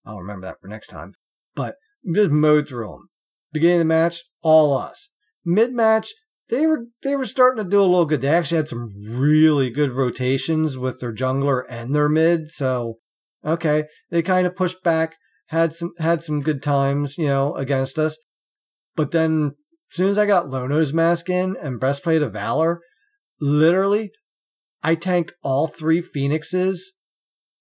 I'll 0.06 0.20
remember 0.20 0.46
that 0.46 0.62
for 0.62 0.68
next 0.68 0.86
time. 0.86 1.12
But 1.54 1.74
just 2.14 2.30
mowed 2.30 2.66
through 2.66 2.88
them. 2.88 3.08
Beginning 3.52 3.76
of 3.76 3.80
the 3.80 3.84
match, 3.84 4.22
all 4.42 4.78
us. 4.78 5.10
Mid 5.44 5.74
match, 5.74 6.08
they 6.48 6.66
were 6.66 6.86
they 7.02 7.16
were 7.16 7.24
starting 7.24 7.62
to 7.62 7.68
do 7.68 7.80
a 7.80 7.82
little 7.82 8.06
good. 8.06 8.20
They 8.20 8.28
actually 8.28 8.58
had 8.58 8.68
some 8.68 8.86
really 9.10 9.70
good 9.70 9.90
rotations 9.90 10.78
with 10.78 11.00
their 11.00 11.14
jungler 11.14 11.62
and 11.68 11.94
their 11.94 12.08
mid. 12.08 12.48
So 12.48 12.98
okay, 13.44 13.84
they 14.10 14.22
kind 14.22 14.46
of 14.46 14.56
pushed 14.56 14.82
back, 14.82 15.16
had 15.48 15.72
some 15.72 15.92
had 15.98 16.22
some 16.22 16.40
good 16.40 16.62
times, 16.62 17.18
you 17.18 17.26
know, 17.26 17.54
against 17.54 17.98
us. 17.98 18.18
But 18.94 19.10
then 19.10 19.54
as 19.90 19.96
soon 19.96 20.08
as 20.08 20.18
I 20.18 20.26
got 20.26 20.48
Lono's 20.48 20.92
mask 20.92 21.28
in 21.28 21.56
and 21.62 21.80
breastplate 21.80 22.22
of 22.22 22.32
valor, 22.32 22.80
literally, 23.40 24.10
I 24.82 24.94
tanked 24.94 25.32
all 25.42 25.66
three 25.66 26.00
phoenixes 26.00 26.98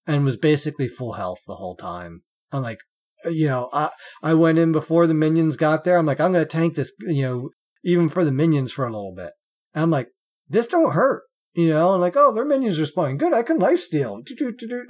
and 0.08 0.24
was 0.24 0.38
basically 0.38 0.88
full 0.88 1.14
health 1.14 1.40
the 1.48 1.56
whole 1.56 1.76
time. 1.76 2.22
I'm 2.52 2.62
like, 2.62 2.80
you 3.26 3.48
know, 3.48 3.70
I 3.74 3.90
I 4.22 4.34
went 4.36 4.60
in 4.60 4.72
before 4.72 5.08
the 5.08 5.14
minions 5.14 5.58
got 5.58 5.84
there. 5.84 5.98
I'm 5.98 6.06
like, 6.06 6.20
I'm 6.20 6.34
gonna 6.34 6.46
tank 6.46 6.76
this, 6.76 6.92
you 7.02 7.24
know, 7.24 7.50
even 7.86 8.10
for 8.10 8.26
the 8.26 8.32
minions 8.32 8.74
for 8.74 8.86
a 8.86 8.92
little 8.92 9.14
bit. 9.16 9.32
And 9.74 9.84
I'm 9.84 9.92
like, 9.92 10.10
this 10.50 10.68
don't 10.68 10.92
hurt. 10.92 11.24
You 11.54 11.70
know, 11.70 11.94
I'm 11.94 12.02
like, 12.02 12.16
oh, 12.18 12.34
their 12.34 12.44
minions 12.44 12.80
are 12.80 12.86
spawning. 12.86 13.18
Good, 13.18 13.32
I 13.32 13.44
can 13.44 13.60
lifesteal. 13.60 14.22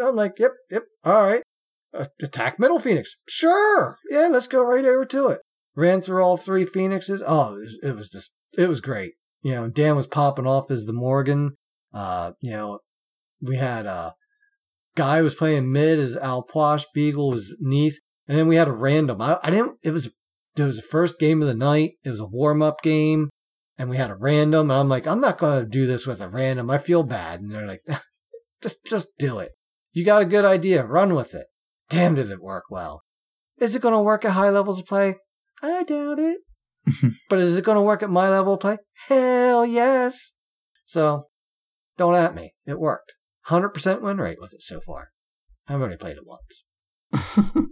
I'm 0.01 0.15
like, 0.15 0.39
yep, 0.39 0.51
yep, 0.71 0.83
all 1.03 1.29
right. 1.29 1.43
Uh, 1.93 2.07
attack 2.21 2.59
Metal 2.59 2.79
phoenix. 2.79 3.17
Sure. 3.27 3.97
Yeah, 4.09 4.27
let's 4.31 4.47
go 4.47 4.65
right 4.65 4.83
over 4.83 5.05
to 5.05 5.27
it. 5.27 5.41
Ran 5.75 6.01
through 6.01 6.23
all 6.23 6.37
three 6.37 6.65
phoenixes. 6.65 7.23
Oh, 7.25 7.55
it 7.55 7.59
was, 7.59 7.79
it 7.83 7.95
was 7.95 8.09
just, 8.09 8.33
it 8.57 8.67
was 8.67 8.81
great. 8.81 9.13
You 9.43 9.53
know, 9.53 9.69
Dan 9.69 9.95
was 9.95 10.07
popping 10.07 10.47
off 10.47 10.71
as 10.71 10.85
the 10.85 10.93
Morgan. 10.93 11.55
Uh, 11.93 12.31
you 12.41 12.51
know, 12.51 12.79
we 13.41 13.57
had, 13.57 13.85
uh, 13.85 14.11
Guy 14.95 15.21
was 15.21 15.35
playing 15.35 15.71
mid 15.71 15.99
as 15.99 16.17
Alposh. 16.17 16.85
Beagle 16.93 17.29
was 17.29 17.57
Neith. 17.61 17.99
And 18.27 18.37
then 18.37 18.47
we 18.47 18.55
had 18.55 18.67
a 18.67 18.73
random. 18.73 19.21
I, 19.21 19.37
I 19.43 19.51
didn't, 19.51 19.77
it 19.83 19.91
was, 19.91 20.11
it 20.57 20.63
was 20.63 20.77
the 20.77 20.81
first 20.81 21.19
game 21.19 21.41
of 21.41 21.47
the 21.47 21.55
night. 21.55 21.93
It 22.03 22.09
was 22.09 22.19
a 22.19 22.25
warm 22.25 22.61
up 22.61 22.81
game 22.81 23.29
and 23.77 23.89
we 23.89 23.97
had 23.97 24.09
a 24.09 24.15
random. 24.15 24.71
And 24.71 24.79
I'm 24.79 24.89
like, 24.89 25.07
I'm 25.07 25.19
not 25.19 25.37
going 25.37 25.63
to 25.63 25.69
do 25.69 25.85
this 25.85 26.07
with 26.07 26.21
a 26.21 26.29
random. 26.29 26.69
I 26.69 26.77
feel 26.77 27.03
bad. 27.03 27.41
And 27.41 27.51
they're 27.51 27.67
like, 27.67 27.81
just, 28.61 28.85
just 28.85 29.17
do 29.17 29.39
it. 29.39 29.51
You 29.91 30.05
got 30.05 30.21
a 30.21 30.25
good 30.25 30.45
idea. 30.45 30.85
Run 30.85 31.13
with 31.13 31.33
it. 31.33 31.47
Damn, 31.89 32.15
did 32.15 32.29
it 32.29 32.41
work 32.41 32.65
well. 32.69 33.01
Is 33.59 33.75
it 33.75 33.81
going 33.81 33.93
to 33.93 34.01
work 34.01 34.25
at 34.25 34.31
high 34.31 34.49
levels 34.49 34.79
of 34.79 34.85
play? 34.85 35.15
I 35.61 35.83
doubt 35.83 36.19
it. 36.19 36.39
but 37.29 37.39
is 37.39 37.57
it 37.57 37.65
going 37.65 37.77
to 37.77 37.81
work 37.81 38.03
at 38.03 38.09
my 38.09 38.29
level 38.29 38.53
of 38.53 38.59
play? 38.59 38.77
Hell 39.07 39.65
yes. 39.65 40.33
So 40.85 41.23
don't 41.97 42.15
at 42.15 42.35
me. 42.35 42.53
It 42.65 42.79
worked. 42.79 43.15
100% 43.47 44.01
win 44.01 44.17
rate 44.17 44.39
with 44.39 44.53
it 44.53 44.61
so 44.61 44.79
far. 44.79 45.09
I've 45.67 45.81
only 45.81 45.97
played 45.97 46.17
it 46.17 46.25
once. 46.25 46.63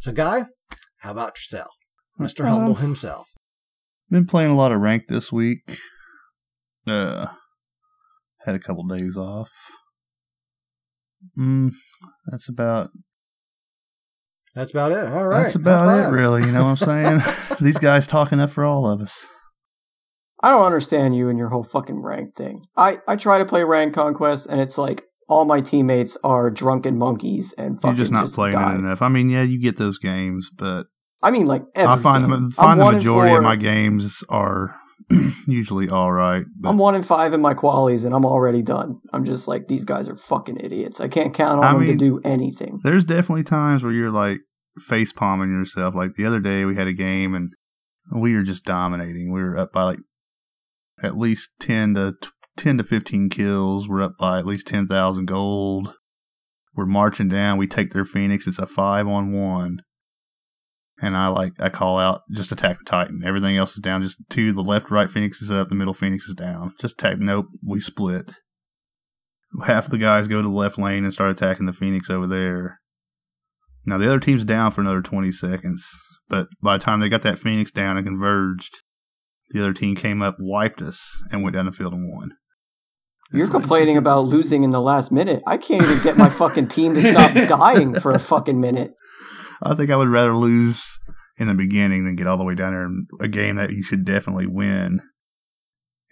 so, 0.00 0.12
Guy, 0.12 0.42
how 1.00 1.12
about 1.12 1.36
yourself? 1.36 1.68
Mr. 2.18 2.46
Humble 2.48 2.74
himself. 2.74 3.28
Been 4.10 4.26
playing 4.26 4.50
a 4.50 4.56
lot 4.56 4.72
of 4.72 4.80
rank 4.80 5.04
this 5.08 5.32
week. 5.32 5.78
Uh, 6.86 7.26
had 8.44 8.54
a 8.54 8.58
couple 8.58 8.84
days 8.86 9.16
off. 9.16 9.50
Mm, 11.38 11.72
that's 12.30 12.48
about 12.48 12.90
That's 14.54 14.70
about 14.72 14.92
it. 14.92 15.08
All 15.08 15.26
right. 15.28 15.42
that's 15.42 15.54
about 15.54 15.88
it, 15.88 16.12
really. 16.14 16.42
You 16.42 16.52
know 16.52 16.64
what 16.64 16.82
I'm 16.82 17.20
saying? 17.20 17.20
These 17.60 17.78
guys 17.78 18.06
talk 18.06 18.32
enough 18.32 18.52
for 18.52 18.64
all 18.64 18.86
of 18.86 19.00
us. 19.00 19.26
I 20.42 20.50
don't 20.50 20.64
understand 20.64 21.14
you 21.14 21.28
and 21.28 21.38
your 21.38 21.50
whole 21.50 21.62
fucking 21.62 22.00
rank 22.02 22.34
thing. 22.34 22.62
I, 22.76 22.98
I 23.06 23.16
try 23.16 23.38
to 23.38 23.44
play 23.44 23.62
rank 23.62 23.94
conquest 23.94 24.46
and 24.46 24.60
it's 24.60 24.78
like 24.78 25.04
all 25.30 25.44
my 25.44 25.60
teammates 25.60 26.16
are 26.24 26.50
drunken 26.50 26.98
monkeys 26.98 27.54
and 27.56 27.76
fucking 27.80 27.96
You're 27.96 28.02
just 28.04 28.12
not 28.12 28.28
playing 28.32 28.54
die. 28.56 28.72
it 28.74 28.78
enough. 28.78 29.00
I 29.00 29.08
mean, 29.08 29.30
yeah, 29.30 29.42
you 29.42 29.58
get 29.60 29.76
those 29.76 29.98
games, 29.98 30.50
but 30.50 30.86
I 31.22 31.30
mean, 31.30 31.46
like 31.46 31.62
I 31.76 31.96
find 31.96 32.24
the 32.24 32.54
I'm 32.58 32.78
the 32.78 32.90
majority 32.92 33.34
of 33.34 33.42
my 33.42 33.56
games 33.56 34.24
are 34.28 34.74
usually 35.46 35.88
all 35.88 36.12
right. 36.12 36.44
But 36.58 36.70
I'm 36.70 36.78
one 36.78 36.94
in 36.94 37.02
five 37.02 37.32
in 37.32 37.40
my 37.40 37.54
qualies 37.54 38.04
and 38.04 38.14
I'm 38.14 38.24
already 38.24 38.62
done. 38.62 38.98
I'm 39.12 39.24
just 39.24 39.46
like 39.48 39.68
these 39.68 39.84
guys 39.84 40.08
are 40.08 40.16
fucking 40.16 40.58
idiots. 40.60 41.00
I 41.00 41.08
can't 41.08 41.32
count 41.34 41.58
on 41.60 41.64
I 41.64 41.72
them 41.72 41.80
mean- 41.82 41.90
to 41.92 41.96
do 41.96 42.20
anything. 42.24 42.80
there's 42.82 43.04
definitely 43.04 43.44
times 43.44 43.82
where 43.84 43.92
you're 43.92 44.10
like 44.10 44.40
face 44.78 45.12
palming 45.12 45.52
yourself. 45.52 45.94
Like 45.94 46.14
the 46.14 46.26
other 46.26 46.40
day, 46.40 46.64
we 46.64 46.74
had 46.76 46.86
a 46.86 46.92
game 46.92 47.34
and 47.34 47.50
we 48.14 48.34
were 48.34 48.42
just 48.42 48.64
dominating. 48.64 49.32
We 49.32 49.42
were 49.42 49.58
up 49.58 49.72
by 49.72 49.84
like 49.84 50.00
at 51.02 51.16
least 51.16 51.50
ten 51.60 51.94
to 51.94 52.14
ten 52.56 52.78
to 52.78 52.84
fifteen 52.84 53.28
kills. 53.28 53.88
We're 53.88 54.02
up 54.02 54.16
by 54.18 54.38
at 54.38 54.46
least 54.46 54.66
ten 54.66 54.86
thousand 54.86 55.26
gold. 55.26 55.94
We're 56.74 56.86
marching 56.86 57.28
down. 57.28 57.58
We 57.58 57.66
take 57.66 57.90
their 57.90 58.04
phoenix. 58.04 58.46
It's 58.46 58.58
a 58.58 58.66
five 58.66 59.06
on 59.08 59.32
one. 59.32 59.82
And 61.02 61.16
I 61.16 61.28
like 61.28 61.52
I 61.60 61.70
call 61.70 61.98
out 61.98 62.22
just 62.30 62.52
attack 62.52 62.78
the 62.78 62.84
Titan. 62.84 63.22
Everything 63.24 63.56
else 63.56 63.72
is 63.72 63.80
down. 63.80 64.02
Just 64.02 64.22
two. 64.28 64.52
The 64.52 64.62
left, 64.62 64.90
right 64.90 65.10
Phoenix 65.10 65.40
is 65.40 65.50
up. 65.50 65.68
The 65.68 65.74
middle 65.74 65.94
Phoenix 65.94 66.28
is 66.28 66.34
down. 66.34 66.72
Just 66.80 66.94
attack. 66.94 67.18
Nope. 67.18 67.46
We 67.66 67.80
split. 67.80 68.34
Half 69.64 69.88
the 69.88 69.98
guys 69.98 70.28
go 70.28 70.42
to 70.42 70.48
the 70.48 70.54
left 70.54 70.78
lane 70.78 71.04
and 71.04 71.12
start 71.12 71.30
attacking 71.30 71.66
the 71.66 71.72
Phoenix 71.72 72.08
over 72.08 72.26
there. 72.26 72.80
Now 73.86 73.98
the 73.98 74.06
other 74.06 74.20
team's 74.20 74.44
down 74.44 74.70
for 74.70 74.80
another 74.80 75.02
20 75.02 75.32
seconds, 75.32 75.90
but 76.28 76.48
by 76.62 76.76
the 76.76 76.84
time 76.84 77.00
they 77.00 77.08
got 77.08 77.22
that 77.22 77.38
Phoenix 77.38 77.72
down 77.72 77.96
and 77.96 78.06
converged, 78.06 78.78
the 79.50 79.60
other 79.60 79.72
team 79.72 79.96
came 79.96 80.22
up, 80.22 80.36
wiped 80.38 80.80
us, 80.82 81.24
and 81.32 81.42
went 81.42 81.56
down 81.56 81.66
the 81.66 81.72
field 81.72 81.94
and 81.94 82.08
won. 82.08 82.32
You're 83.32 83.50
complaining 83.50 83.96
about 83.98 84.24
losing 84.24 84.62
in 84.62 84.70
the 84.70 84.80
last 84.80 85.12
minute. 85.12 85.42
I 85.46 85.56
can't 85.56 85.82
even 85.82 86.02
get 86.02 86.16
my 86.16 86.28
fucking 86.28 86.68
team 86.68 86.94
to 86.94 87.02
stop 87.02 87.32
dying 87.48 87.94
for 87.94 88.12
a 88.12 88.18
fucking 88.18 88.60
minute. 88.60 88.92
I 89.62 89.74
think 89.74 89.90
I 89.90 89.96
would 89.96 90.08
rather 90.08 90.34
lose 90.34 90.98
in 91.38 91.48
the 91.48 91.54
beginning 91.54 92.04
than 92.04 92.16
get 92.16 92.26
all 92.26 92.36
the 92.36 92.44
way 92.44 92.54
down 92.54 92.72
there 92.72 92.84
in 92.84 93.06
a 93.20 93.28
game 93.28 93.56
that 93.56 93.70
you 93.70 93.82
should 93.82 94.04
definitely 94.04 94.46
win, 94.46 95.00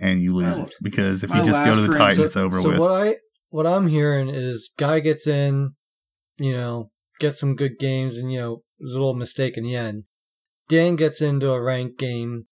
and 0.01 0.23
you 0.23 0.33
lose 0.33 0.59
it 0.59 0.75
because 0.83 1.25
if 1.25 1.35
you 1.35 1.45
just 1.45 1.65
go 1.65 1.75
to 1.75 1.81
the 1.83 1.87
friend- 1.89 1.99
Titan, 1.99 2.17
so, 2.17 2.25
it's 2.25 2.37
over 2.37 2.61
so 2.61 2.71
with. 2.71 2.79
what 2.79 2.93
I 2.93 3.15
what 3.51 3.67
I'm 3.67 3.89
hearing 3.89 4.29
is 4.29 4.73
guy 4.79 5.01
gets 5.01 5.27
in, 5.27 5.75
you 6.39 6.53
know, 6.53 6.91
gets 7.19 7.41
some 7.41 7.57
good 7.57 7.79
games, 7.79 8.17
and 8.17 8.33
you 8.33 8.39
know, 8.39 8.63
a 8.81 8.85
little 8.85 9.15
mistake 9.15 9.57
in 9.57 9.65
the 9.65 9.75
end. 9.75 10.05
Dan 10.69 10.97
gets 10.97 11.21
into 11.23 11.51
a 11.51 11.63
ranked 11.63 11.99
game. 11.99 12.47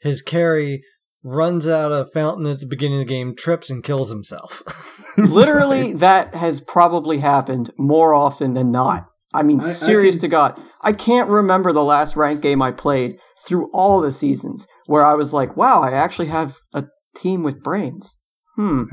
His 0.00 0.20
carry 0.20 0.82
runs 1.24 1.66
out 1.66 1.90
of 1.90 2.06
a 2.06 2.10
fountain 2.10 2.46
at 2.46 2.60
the 2.60 2.66
beginning 2.66 3.00
of 3.00 3.06
the 3.06 3.12
game, 3.12 3.34
trips 3.34 3.70
and 3.70 3.82
kills 3.82 4.10
himself. 4.10 4.62
Literally, 5.18 5.94
that 5.94 6.34
has 6.34 6.60
probably 6.60 7.18
happened 7.18 7.72
more 7.78 8.14
often 8.14 8.54
than 8.54 8.70
not. 8.70 9.06
I 9.32 9.42
mean, 9.42 9.60
I- 9.60 9.70
I 9.70 9.72
serious 9.72 10.16
can- 10.16 10.22
to 10.22 10.28
God. 10.28 10.60
I 10.82 10.92
can't 10.92 11.30
remember 11.30 11.72
the 11.72 11.82
last 11.82 12.14
ranked 12.14 12.42
game 12.42 12.60
I 12.60 12.70
played 12.70 13.16
through 13.46 13.70
all 13.72 14.00
the 14.00 14.12
seasons 14.12 14.66
where 14.86 15.04
I 15.04 15.14
was 15.14 15.32
like, 15.32 15.56
wow, 15.56 15.82
I 15.82 15.92
actually 15.92 16.28
have 16.28 16.56
a 16.74 16.84
team 17.16 17.42
with 17.42 17.62
brains. 17.62 18.16
Hmm. 18.56 18.84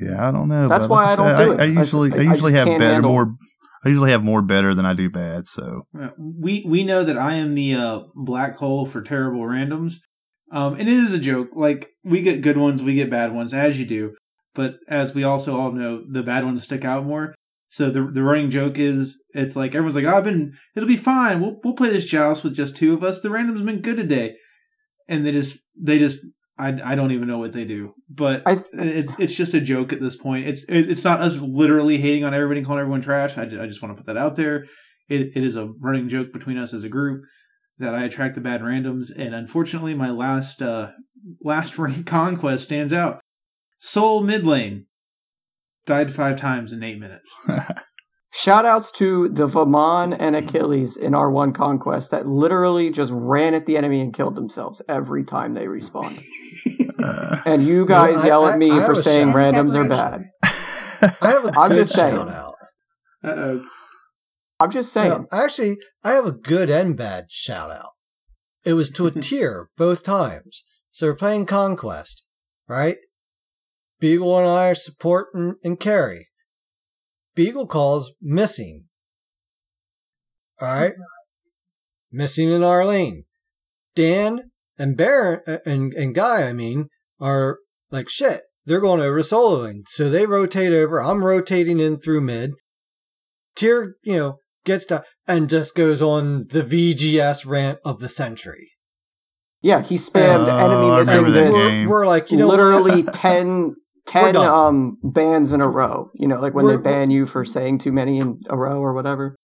Yeah, 0.00 0.28
I 0.28 0.30
don't 0.30 0.48
know. 0.48 0.68
That's 0.68 0.86
why 0.86 1.04
like 1.06 1.12
I 1.12 1.16
don't 1.16 1.36
said, 1.36 1.44
do 1.44 1.52
it. 1.52 1.60
I, 1.60 1.64
I- 1.64 1.80
usually, 1.80 2.12
I, 2.12 2.16
I 2.16 2.32
usually 2.32 2.52
just 2.52 2.66
have 2.66 2.78
better, 2.78 2.94
handle- 2.94 3.10
more. 3.12 3.34
I 3.84 3.88
usually 3.88 4.10
have 4.10 4.24
more 4.24 4.42
better 4.42 4.74
than 4.74 4.84
I 4.86 4.94
do 4.94 5.08
bad. 5.10 5.46
So 5.46 5.86
we 6.18 6.64
we 6.66 6.82
know 6.84 7.04
that 7.04 7.16
I 7.18 7.34
am 7.34 7.54
the 7.54 7.74
uh, 7.74 8.00
black 8.14 8.56
hole 8.56 8.84
for 8.86 9.00
terrible 9.02 9.42
randoms, 9.42 9.94
um, 10.50 10.74
and 10.74 10.88
it 10.88 10.96
is 10.96 11.12
a 11.12 11.18
joke. 11.18 11.50
Like 11.54 11.90
we 12.04 12.22
get 12.22 12.42
good 12.42 12.56
ones, 12.56 12.82
we 12.82 12.94
get 12.94 13.10
bad 13.10 13.34
ones, 13.34 13.52
as 13.52 13.78
you 13.78 13.86
do. 13.86 14.14
But 14.54 14.76
as 14.88 15.14
we 15.14 15.22
also 15.24 15.58
all 15.58 15.72
know, 15.72 16.02
the 16.08 16.22
bad 16.22 16.44
ones 16.44 16.64
stick 16.64 16.84
out 16.84 17.04
more. 17.04 17.34
So 17.68 17.90
the 17.90 18.04
the 18.10 18.22
running 18.22 18.50
joke 18.50 18.78
is, 18.78 19.22
it's 19.34 19.56
like 19.56 19.74
everyone's 19.74 19.96
like, 19.96 20.04
oh, 20.04 20.16
"I've 20.16 20.24
been, 20.24 20.54
it'll 20.74 20.88
be 20.88 20.96
fine. 20.96 21.40
We'll 21.40 21.58
we'll 21.64 21.74
play 21.74 21.90
this 21.90 22.06
joust 22.06 22.44
with 22.44 22.54
just 22.54 22.76
two 22.76 22.94
of 22.94 23.02
us. 23.02 23.20
The 23.20 23.30
random's 23.30 23.62
been 23.62 23.80
good 23.80 23.96
today," 23.96 24.36
and 25.08 25.26
they 25.26 25.32
just 25.32 25.66
they 25.76 25.98
just. 25.98 26.24
I, 26.58 26.68
I 26.82 26.94
don't 26.94 27.12
even 27.12 27.28
know 27.28 27.36
what 27.36 27.52
they 27.52 27.66
do, 27.66 27.92
but 28.08 28.42
it's 28.46 29.12
it's 29.20 29.36
just 29.36 29.52
a 29.52 29.60
joke 29.60 29.92
at 29.92 30.00
this 30.00 30.16
point. 30.16 30.46
It's 30.46 30.64
it, 30.70 30.90
it's 30.90 31.04
not 31.04 31.20
us 31.20 31.38
literally 31.38 31.98
hating 31.98 32.24
on 32.24 32.32
everybody, 32.32 32.60
and 32.60 32.66
calling 32.66 32.80
everyone 32.80 33.02
trash. 33.02 33.36
I, 33.36 33.42
I 33.42 33.66
just 33.66 33.82
want 33.82 33.94
to 33.94 34.02
put 34.02 34.06
that 34.06 34.16
out 34.16 34.36
there. 34.36 34.64
It, 35.06 35.36
it 35.36 35.44
is 35.44 35.56
a 35.56 35.66
running 35.66 36.08
joke 36.08 36.32
between 36.32 36.56
us 36.56 36.72
as 36.72 36.82
a 36.82 36.88
group 36.88 37.20
that 37.78 37.94
I 37.94 38.04
attract 38.04 38.34
the 38.34 38.40
bad 38.40 38.60
randoms, 38.62 39.08
and 39.16 39.34
unfortunately, 39.34 39.94
my 39.94 40.10
last 40.10 40.62
uh 40.62 40.92
last 41.42 41.78
rank 41.78 42.06
conquest 42.06 42.64
stands 42.64 42.92
out. 42.92 43.20
Soul 43.78 44.22
mid 44.22 44.44
lane 44.46 44.86
died 45.84 46.10
five 46.12 46.36
times 46.36 46.72
in 46.72 46.82
eight 46.82 46.98
minutes. 46.98 47.34
Shout 48.32 48.66
outs 48.66 48.90
to 48.92 49.28
the 49.30 49.46
Vaman 49.46 50.14
and 50.18 50.36
Achilles 50.36 50.96
in 50.98 51.14
our 51.14 51.30
one 51.30 51.52
conquest 51.54 52.10
that 52.10 52.26
literally 52.26 52.90
just 52.90 53.10
ran 53.14 53.54
at 53.54 53.64
the 53.64 53.78
enemy 53.78 54.00
and 54.02 54.12
killed 54.12 54.34
themselves 54.34 54.82
every 54.90 55.24
time 55.24 55.54
they 55.54 55.64
respawned. 55.66 56.22
and 57.46 57.66
you 57.66 57.86
guys 57.86 58.16
No, 58.16 58.20
I- 58.22 58.26
yell 58.26 58.44
I- 58.44 58.52
at 58.52 58.58
me 58.58 58.70
I 58.70 58.84
for 58.84 58.94
have 58.94 59.02
saying 59.04 59.28
randoms 59.28 59.74
are 59.74 59.88
bad. 59.88 60.24
I 61.22 61.30
have 61.30 61.44
a 61.46 61.58
I'm 61.58 61.68
good 61.70 61.78
just 61.84 61.94
saying. 61.94 62.14
shout 62.16 62.28
out. 62.28 62.54
Uh-oh. 63.24 63.66
I'm 64.58 64.70
just 64.70 64.92
saying. 64.92 65.10
No, 65.10 65.26
actually, 65.32 65.76
I 66.02 66.12
have 66.12 66.26
a 66.26 66.32
good 66.32 66.70
and 66.70 66.96
bad 66.96 67.30
shout 67.30 67.70
out. 67.70 67.90
It 68.64 68.72
was 68.72 68.90
to 68.90 69.06
a 69.06 69.10
Tyr 69.22 69.68
both 69.76 70.04
times. 70.04 70.64
So 70.90 71.06
we're 71.06 71.14
playing 71.14 71.46
Conquest, 71.46 72.24
right? 72.68 72.96
Beagle 74.00 74.38
and 74.38 74.48
I 74.48 74.70
are 74.70 74.74
support 74.74 75.28
and, 75.34 75.56
and 75.62 75.78
carry. 75.78 76.28
Beagle 77.34 77.66
calls 77.66 78.14
missing. 78.20 78.84
Alright? 80.60 80.94
Missing 82.12 82.50
in 82.50 82.62
our 82.62 82.86
lane. 82.86 83.24
Dan 83.94 84.50
and 84.78 84.96
Baron 84.96 85.40
uh, 85.46 85.58
and, 85.66 85.92
and 85.92 86.14
Guy, 86.14 86.48
I 86.48 86.52
mean, 86.52 86.88
are 87.20 87.58
like 87.90 88.08
shit. 88.08 88.40
They're 88.64 88.80
going 88.80 89.00
over 89.00 89.18
to 89.18 89.22
solo 89.22 89.64
lane. 89.64 89.82
So 89.86 90.08
they 90.08 90.24
rotate 90.24 90.72
over. 90.72 91.02
I'm 91.02 91.24
rotating 91.24 91.78
in 91.78 91.98
through 91.98 92.22
mid. 92.22 92.52
Tyr, 93.54 93.96
you 94.02 94.16
know, 94.16 94.38
gets 94.66 94.84
to 94.86 95.02
and 95.26 95.48
just 95.48 95.74
goes 95.74 96.02
on 96.02 96.46
the 96.50 96.62
VGS 96.62 97.46
rant 97.46 97.78
of 97.84 98.00
the 98.00 98.08
century. 98.08 98.72
Yeah, 99.62 99.82
he 99.82 99.96
spammed 99.96 100.46
Oh, 100.48 100.58
enemy 100.58 100.98
missing 100.98 101.16
remember 101.16 101.30
that 101.40 101.52
this. 101.52 101.88
We're 101.88 102.06
like, 102.06 102.30
you 102.30 102.36
know, 102.36 102.48
literally 102.48 103.02
what? 103.02 103.14
10, 103.14 103.68
We're 103.68 103.74
10 104.32 104.36
um 104.36 104.98
bans 105.02 105.52
in 105.52 105.60
a 105.62 105.68
row. 105.68 106.10
You 106.14 106.28
know, 106.28 106.40
like 106.40 106.54
when 106.54 106.66
We're- 106.66 106.76
they 106.76 106.82
ban 106.82 107.10
you 107.10 107.26
for 107.26 107.44
saying 107.44 107.78
too 107.78 107.92
many 107.92 108.18
in 108.18 108.40
a 108.50 108.56
row 108.56 108.78
or 108.80 108.92
whatever. 108.92 109.34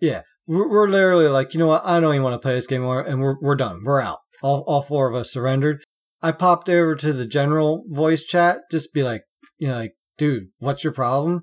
Yeah, 0.00 0.22
we're, 0.48 0.68
we're 0.68 0.88
literally 0.88 1.28
like, 1.28 1.54
you 1.54 1.60
know 1.60 1.68
what? 1.68 1.82
I 1.84 2.00
don't 2.00 2.12
even 2.12 2.24
want 2.24 2.34
to 2.34 2.44
play 2.44 2.54
this 2.54 2.66
game 2.66 2.80
anymore, 2.82 3.02
and 3.02 3.20
we're 3.20 3.36
we're 3.40 3.54
done. 3.54 3.82
We're 3.84 4.00
out. 4.00 4.18
All 4.42 4.64
all 4.66 4.82
four 4.82 5.08
of 5.08 5.14
us 5.14 5.32
surrendered. 5.32 5.82
I 6.20 6.32
popped 6.32 6.68
over 6.68 6.94
to 6.96 7.12
the 7.12 7.26
general 7.26 7.84
voice 7.88 8.24
chat, 8.24 8.58
just 8.70 8.92
be 8.92 9.02
like, 9.02 9.22
you 9.58 9.68
know, 9.68 9.74
like, 9.74 9.94
dude, 10.18 10.48
what's 10.58 10.84
your 10.84 10.92
problem? 10.92 11.42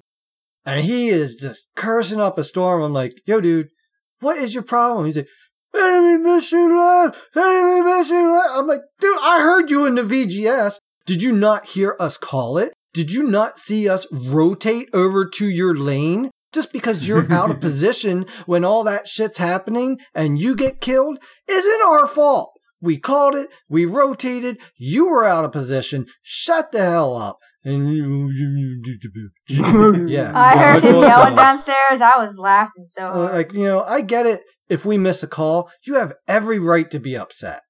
And 0.70 0.86
he 0.86 1.10
is 1.10 1.36
just 1.36 1.72
cursing 1.76 2.20
up 2.20 2.38
a 2.38 2.44
storm. 2.44 2.82
I'm 2.82 2.94
like, 2.94 3.14
yo, 3.26 3.42
dude, 3.42 3.70
what 4.20 4.38
is 4.38 4.54
your 4.54 4.64
problem? 4.64 5.06
He's 5.06 5.18
like, 5.18 5.28
enemy 5.76 6.18
missing 6.18 6.76
left, 6.76 7.26
enemy 7.36 7.82
missing 7.82 8.32
left. 8.32 8.50
I'm 8.54 8.68
like, 8.68 8.82
dude, 9.00 9.18
I 9.22 9.42
heard 9.42 9.70
you 9.70 9.86
in 9.86 9.96
the 9.96 10.04
VGS. 10.04 10.78
Did 11.06 11.24
you 11.24 11.32
not 11.32 11.70
hear 11.70 11.96
us 12.00 12.18
call 12.18 12.58
it? 12.58 12.74
Did 12.94 13.12
you 13.12 13.24
not 13.24 13.58
see 13.58 13.88
us 13.88 14.08
rotate 14.12 14.90
over 14.94 15.26
to 15.26 15.48
your 15.48 15.76
lane? 15.76 16.32
Just 16.52 16.74
because 16.74 17.08
you're 17.08 17.32
out 17.32 17.52
of 17.52 17.60
position 17.60 18.26
when 18.46 18.66
all 18.66 18.84
that 18.84 19.08
shit's 19.08 19.38
happening 19.38 20.00
and 20.16 20.42
you 20.42 20.56
get 20.56 20.82
killed 20.82 21.20
isn't 21.48 21.88
our 21.88 22.08
fault. 22.08 22.52
We 22.82 22.98
called 22.98 23.36
it. 23.36 23.50
We 23.68 23.86
rotated. 23.86 24.58
You 24.78 25.10
were 25.10 25.26
out 25.26 25.46
of 25.46 25.52
position. 25.52 26.08
Shut 26.22 26.72
the 26.72 26.80
hell 26.80 27.16
up. 27.16 27.38
And 27.64 27.94
yeah, 30.10 30.32
I 30.34 30.58
heard 30.58 30.84
him 30.84 30.96
yelling 30.96 31.36
downstairs. 31.36 32.02
I 32.02 32.18
was 32.18 32.38
laughing 32.38 32.86
so 32.86 33.06
Uh, 33.06 33.30
like 33.34 33.54
you 33.54 33.64
know, 33.64 33.84
I 33.84 34.02
get 34.02 34.26
it. 34.26 34.42
If 34.70 34.86
we 34.86 34.98
miss 34.98 35.24
a 35.24 35.28
call, 35.28 35.70
you 35.86 35.96
have 35.96 36.14
every 36.28 36.60
right 36.60 36.90
to 36.92 37.00
be 37.00 37.18
upset. 37.18 37.62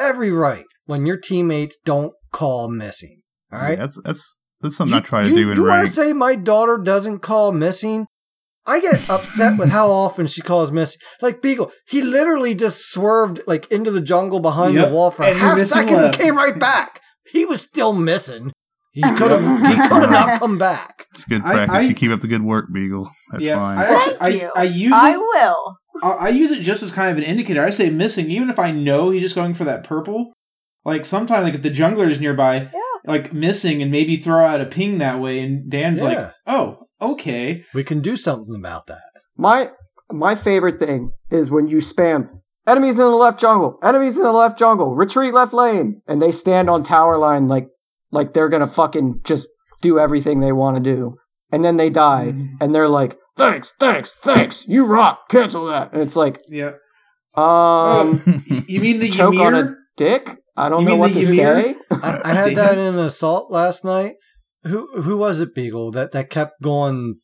Every 0.00 0.30
right 0.30 0.64
when 0.86 1.06
your 1.06 1.16
teammates 1.16 1.76
don't 1.84 2.12
call 2.32 2.68
missing. 2.68 3.20
All 3.52 3.60
right. 3.60 3.70
Yeah, 3.70 3.76
that's 3.76 4.00
that's 4.04 4.34
that's 4.60 4.76
something 4.76 4.96
I 4.96 5.00
try 5.00 5.22
to 5.22 5.28
you, 5.28 5.34
do 5.34 5.50
in 5.52 5.56
you 5.56 5.66
want 5.66 5.86
to 5.86 5.92
say 5.92 6.12
my 6.12 6.34
daughter 6.34 6.78
doesn't 6.78 7.20
call 7.20 7.52
missing? 7.52 8.06
I 8.66 8.80
get 8.80 9.08
upset 9.08 9.58
with 9.58 9.70
how 9.70 9.90
often 9.92 10.26
she 10.26 10.42
calls 10.42 10.72
Missy. 10.72 10.98
Like 11.22 11.40
Beagle, 11.40 11.70
he 11.86 12.02
literally 12.02 12.54
just 12.54 12.90
swerved 12.90 13.40
like 13.46 13.70
into 13.70 13.92
the 13.92 14.00
jungle 14.00 14.40
behind 14.40 14.74
Yep. 14.74 14.88
the 14.88 14.94
wall 14.94 15.10
for 15.12 15.22
a 15.22 15.26
And 15.28 15.36
he 15.36 15.40
half 15.40 15.58
missed 15.58 15.72
second 15.72 15.98
and 15.98 16.12
came 16.12 16.36
right 16.36 16.58
back. 16.58 17.00
He 17.24 17.44
was 17.44 17.60
still 17.60 17.92
missing. 17.92 18.50
He 18.96 19.02
could 19.02 19.30
have 19.30 19.42
he 19.42 19.74
could 19.74 20.02
have 20.04 20.10
not 20.10 20.38
come 20.40 20.56
back. 20.56 21.04
It's 21.10 21.26
good 21.26 21.42
practice. 21.42 21.68
I- 21.70 21.80
you 21.82 21.94
keep 21.94 22.10
up 22.10 22.20
the 22.20 22.28
good 22.28 22.42
work, 22.42 22.72
Beagle. 22.72 23.10
That's 23.30 23.44
yeah, 23.44 23.56
fine. 23.56 23.78
I, 23.78 23.84
actually, 23.84 24.44
I, 24.44 24.50
I 24.56 24.62
use 24.62 24.90
it. 24.90 24.94
I 24.94 25.16
will. 25.18 25.76
I, 26.02 26.10
I 26.12 26.28
use 26.30 26.50
it 26.50 26.62
just 26.62 26.82
as 26.82 26.92
kind 26.92 27.10
of 27.10 27.18
an 27.18 27.24
indicator. 27.24 27.62
I 27.62 27.68
say 27.68 27.90
missing, 27.90 28.30
even 28.30 28.48
if 28.48 28.58
I 28.58 28.72
know 28.72 29.10
he's 29.10 29.20
just 29.20 29.34
going 29.34 29.52
for 29.52 29.64
that 29.64 29.84
purple. 29.84 30.32
Like 30.86 31.04
sometimes, 31.04 31.44
like 31.44 31.52
if 31.54 31.60
the 31.60 31.70
jungler 31.70 32.08
is 32.08 32.22
nearby, 32.22 32.56
yeah. 32.72 32.80
like 33.04 33.34
missing, 33.34 33.82
and 33.82 33.90
maybe 33.90 34.16
throw 34.16 34.46
out 34.46 34.62
a 34.62 34.66
ping 34.66 34.96
that 34.96 35.20
way. 35.20 35.40
And 35.40 35.70
Dan's 35.70 36.00
Yeah. 36.00 36.08
like, 36.08 36.32
"Oh, 36.46 36.86
okay." 37.02 37.64
We 37.74 37.84
can 37.84 38.00
do 38.00 38.16
something 38.16 38.56
about 38.56 38.86
that. 38.86 39.02
My 39.36 39.72
my 40.10 40.34
favorite 40.36 40.78
thing 40.78 41.10
is 41.30 41.50
when 41.50 41.68
you 41.68 41.78
spam 41.78 42.30
enemies 42.66 42.94
in 42.94 43.00
the 43.00 43.08
left 43.10 43.40
jungle, 43.40 43.78
enemies 43.82 44.16
in 44.16 44.24
the 44.24 44.32
left 44.32 44.58
jungle, 44.58 44.94
retreat 44.94 45.34
left 45.34 45.52
lane, 45.52 46.00
and 46.06 46.22
they 46.22 46.32
stand 46.32 46.70
on 46.70 46.82
tower 46.82 47.18
line 47.18 47.46
like 47.46 47.68
like 48.16 48.32
they're 48.32 48.48
gonna 48.48 48.66
fucking 48.66 49.20
just 49.24 49.48
do 49.82 49.98
everything 49.98 50.40
they 50.40 50.52
want 50.52 50.76
to 50.76 50.82
do, 50.82 51.16
and 51.52 51.64
then 51.64 51.76
they 51.76 51.90
die, 51.90 52.34
and 52.60 52.74
they're 52.74 52.88
like, 52.88 53.16
"Thanks, 53.36 53.72
thanks, 53.78 54.12
thanks, 54.12 54.66
you 54.66 54.86
rock, 54.86 55.28
cancel 55.28 55.66
that," 55.66 55.92
and 55.92 56.00
it's 56.02 56.16
like, 56.16 56.40
Yeah. 56.48 56.72
um, 57.34 58.22
You 58.66 58.80
mean 58.80 58.98
the 59.00 59.10
choke 59.10 59.36
on 59.36 59.54
a 59.54 59.58
Ymir? 59.60 59.78
dick? 59.96 60.36
I 60.56 60.68
don't 60.68 60.82
You 60.82 60.88
know 60.88 60.96
what 60.96 61.12
to 61.12 61.20
Ymir? 61.20 61.34
say. 61.36 61.74
I, 61.90 62.20
I 62.24 62.32
had 62.34 62.56
that 62.60 62.78
in 62.78 62.94
an 62.94 62.98
assault 62.98 63.50
last 63.52 63.84
night. 63.84 64.14
Who 64.64 64.88
who 65.02 65.16
was 65.16 65.40
it, 65.40 65.54
Beagle, 65.54 65.90
that, 65.92 66.12
that 66.12 66.30
kept 66.30 66.60
going 66.62 67.20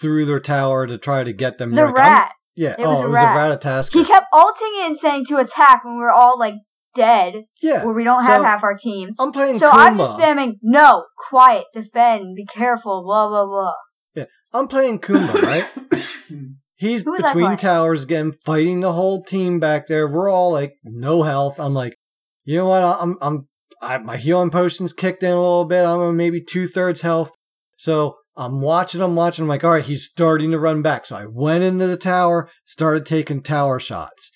through 0.00 0.24
their 0.26 0.40
tower 0.40 0.86
to 0.86 0.98
try 0.98 1.24
to 1.24 1.32
get 1.32 1.58
them? 1.58 1.70
The 1.70 1.76
You're 1.76 1.86
like, 1.86 1.96
rat. 1.96 2.22
I'm- 2.22 2.30
yeah, 2.58 2.74
It 2.78 2.86
was 2.86 2.98
oh, 2.98 3.02
a 3.02 3.04
it 3.04 3.08
was 3.10 3.14
rat. 3.20 3.36
a 3.36 3.56
Ratatoskr. 3.58 3.92
He 3.92 4.04
kept 4.04 4.26
ulting 4.32 4.72
and 4.80 4.96
saying 4.96 5.26
to 5.26 5.36
attack 5.36 5.84
when 5.84 5.94
we 5.96 6.00
were 6.02 6.10
all 6.12 6.38
like 6.38 6.54
dead. 6.96 7.44
Yeah, 7.62 7.84
Where 7.84 7.94
we 7.94 8.04
don't 8.04 8.24
have 8.24 8.40
so 8.40 8.44
half 8.44 8.64
our 8.64 8.76
team. 8.76 9.10
I'm 9.18 9.30
playing 9.30 9.58
So 9.58 9.70
I'm 9.70 9.98
just 9.98 10.18
spamming 10.18 10.54
no, 10.62 11.04
quiet, 11.28 11.66
defend, 11.72 12.34
be 12.34 12.46
careful, 12.46 13.02
blah 13.04 13.28
blah 13.28 13.46
blah. 13.46 13.74
Yeah, 14.14 14.24
I'm 14.52 14.66
playing 14.66 15.00
Kumba, 15.00 15.42
right? 15.42 16.56
He's 16.76 17.04
Who 17.04 17.12
was 17.12 17.22
I 17.22 17.32
between 17.32 17.56
towers 17.56 18.04
again, 18.04 18.32
fighting 18.44 18.80
the 18.80 18.92
whole 18.92 19.22
team 19.22 19.60
back 19.60 19.86
there. 19.86 20.08
We're 20.08 20.30
all 20.30 20.50
like 20.50 20.74
no 20.84 21.22
health. 21.22 21.58
I'm 21.60 21.74
like, 21.74 21.96
you 22.44 22.56
know 22.56 22.66
what? 22.66 22.82
I'm 22.82 23.16
I'm 23.20 23.48
I, 23.80 23.98
my 23.98 24.16
healing 24.16 24.50
potions 24.50 24.92
kicked 24.92 25.22
in 25.22 25.32
a 25.32 25.36
little 25.36 25.64
bit. 25.64 25.84
I'm 25.84 26.16
maybe 26.16 26.42
two 26.42 26.66
thirds 26.66 27.02
health. 27.02 27.30
So 27.76 28.16
I'm 28.36 28.60
watching 28.60 29.00
him, 29.00 29.16
watching. 29.16 29.44
I'm 29.44 29.48
like, 29.48 29.64
all 29.64 29.72
right, 29.72 29.84
he's 29.84 30.04
starting 30.04 30.50
to 30.50 30.58
run 30.58 30.82
back. 30.82 31.06
So 31.06 31.16
I 31.16 31.26
went 31.26 31.64
into 31.64 31.86
the 31.86 31.96
tower, 31.96 32.48
started 32.64 33.06
taking 33.06 33.42
tower 33.42 33.78
shots. 33.78 34.30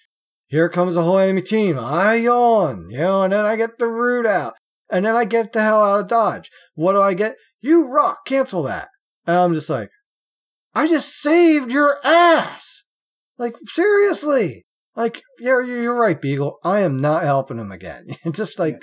Here 0.51 0.69
comes 0.69 0.95
the 0.97 1.03
whole 1.05 1.19
enemy 1.19 1.43
team. 1.43 1.79
I 1.79 2.15
yawn, 2.17 2.89
you 2.91 2.99
know, 2.99 3.23
and 3.23 3.33
then 3.33 3.47
I 3.47 3.55
get 3.57 3.79
the 3.79 3.89
root 3.89 4.27
out, 4.27 4.55
and 4.91 5.07
then 5.07 5.15
I 5.15 5.25
get 5.25 5.53
the 5.53 5.63
hell 5.63 5.83
out 5.83 6.01
of 6.01 6.09
dodge. 6.09 6.51
What 6.75 6.93
do 6.93 7.01
I 7.01 7.15
get? 7.15 7.37
You 7.61 7.87
rock, 7.89 8.27
cancel 8.27 8.65
that. 8.65 8.89
And 9.27 9.37
I'm 9.37 9.55
just 9.55 9.71
like, 9.71 9.91
I 10.75 10.87
just 10.89 11.15
saved 11.21 11.71
your 11.71 11.99
ass. 12.05 12.83
Like 13.39 13.55
seriously. 13.65 14.65
Like 14.97 15.23
yeah, 15.41 15.61
you- 15.65 15.81
you're 15.83 15.99
right, 15.99 16.21
Beagle. 16.21 16.59
I 16.65 16.81
am 16.81 16.97
not 16.97 17.23
helping 17.23 17.59
him 17.59 17.71
again. 17.73 18.07
It's 18.25 18.39
just 18.39 18.59
like 18.59 18.79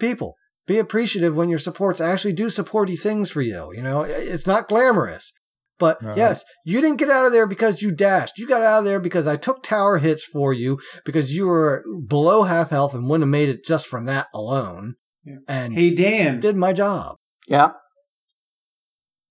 people 0.00 0.34
be 0.66 0.78
appreciative 0.78 1.36
when 1.36 1.48
your 1.48 1.60
supports 1.60 2.00
actually 2.00 2.32
do 2.32 2.46
supporty 2.46 3.00
things 3.00 3.30
for 3.30 3.42
you. 3.42 3.70
You 3.72 3.82
know, 3.82 4.02
it's 4.02 4.46
not 4.46 4.68
glamorous. 4.68 5.32
But 5.78 6.02
Right. 6.02 6.16
yes, 6.16 6.42
you 6.64 6.80
didn't 6.80 6.98
get 6.98 7.10
out 7.10 7.26
of 7.26 7.32
there 7.32 7.46
because 7.46 7.82
you 7.82 7.90
dashed. 7.92 8.38
You 8.38 8.46
got 8.46 8.62
out 8.62 8.78
of 8.80 8.84
there 8.84 8.98
because 9.00 9.26
I 9.26 9.36
took 9.36 9.62
tower 9.62 9.98
hits 9.98 10.24
for 10.24 10.52
you 10.54 10.78
because 11.04 11.34
you 11.34 11.46
were 11.46 11.84
below 12.06 12.44
half 12.44 12.70
health 12.70 12.94
and 12.94 13.08
wouldn't 13.08 13.24
have 13.24 13.30
made 13.30 13.48
it 13.50 13.64
just 13.64 13.86
from 13.86 14.06
that 14.06 14.26
alone. 14.34 14.94
Yeah. 15.24 15.36
And 15.48 15.74
Hey 15.74 15.94
Dan, 15.94 16.40
did 16.40 16.56
my 16.56 16.72
job. 16.72 17.16
Yeah. 17.46 17.72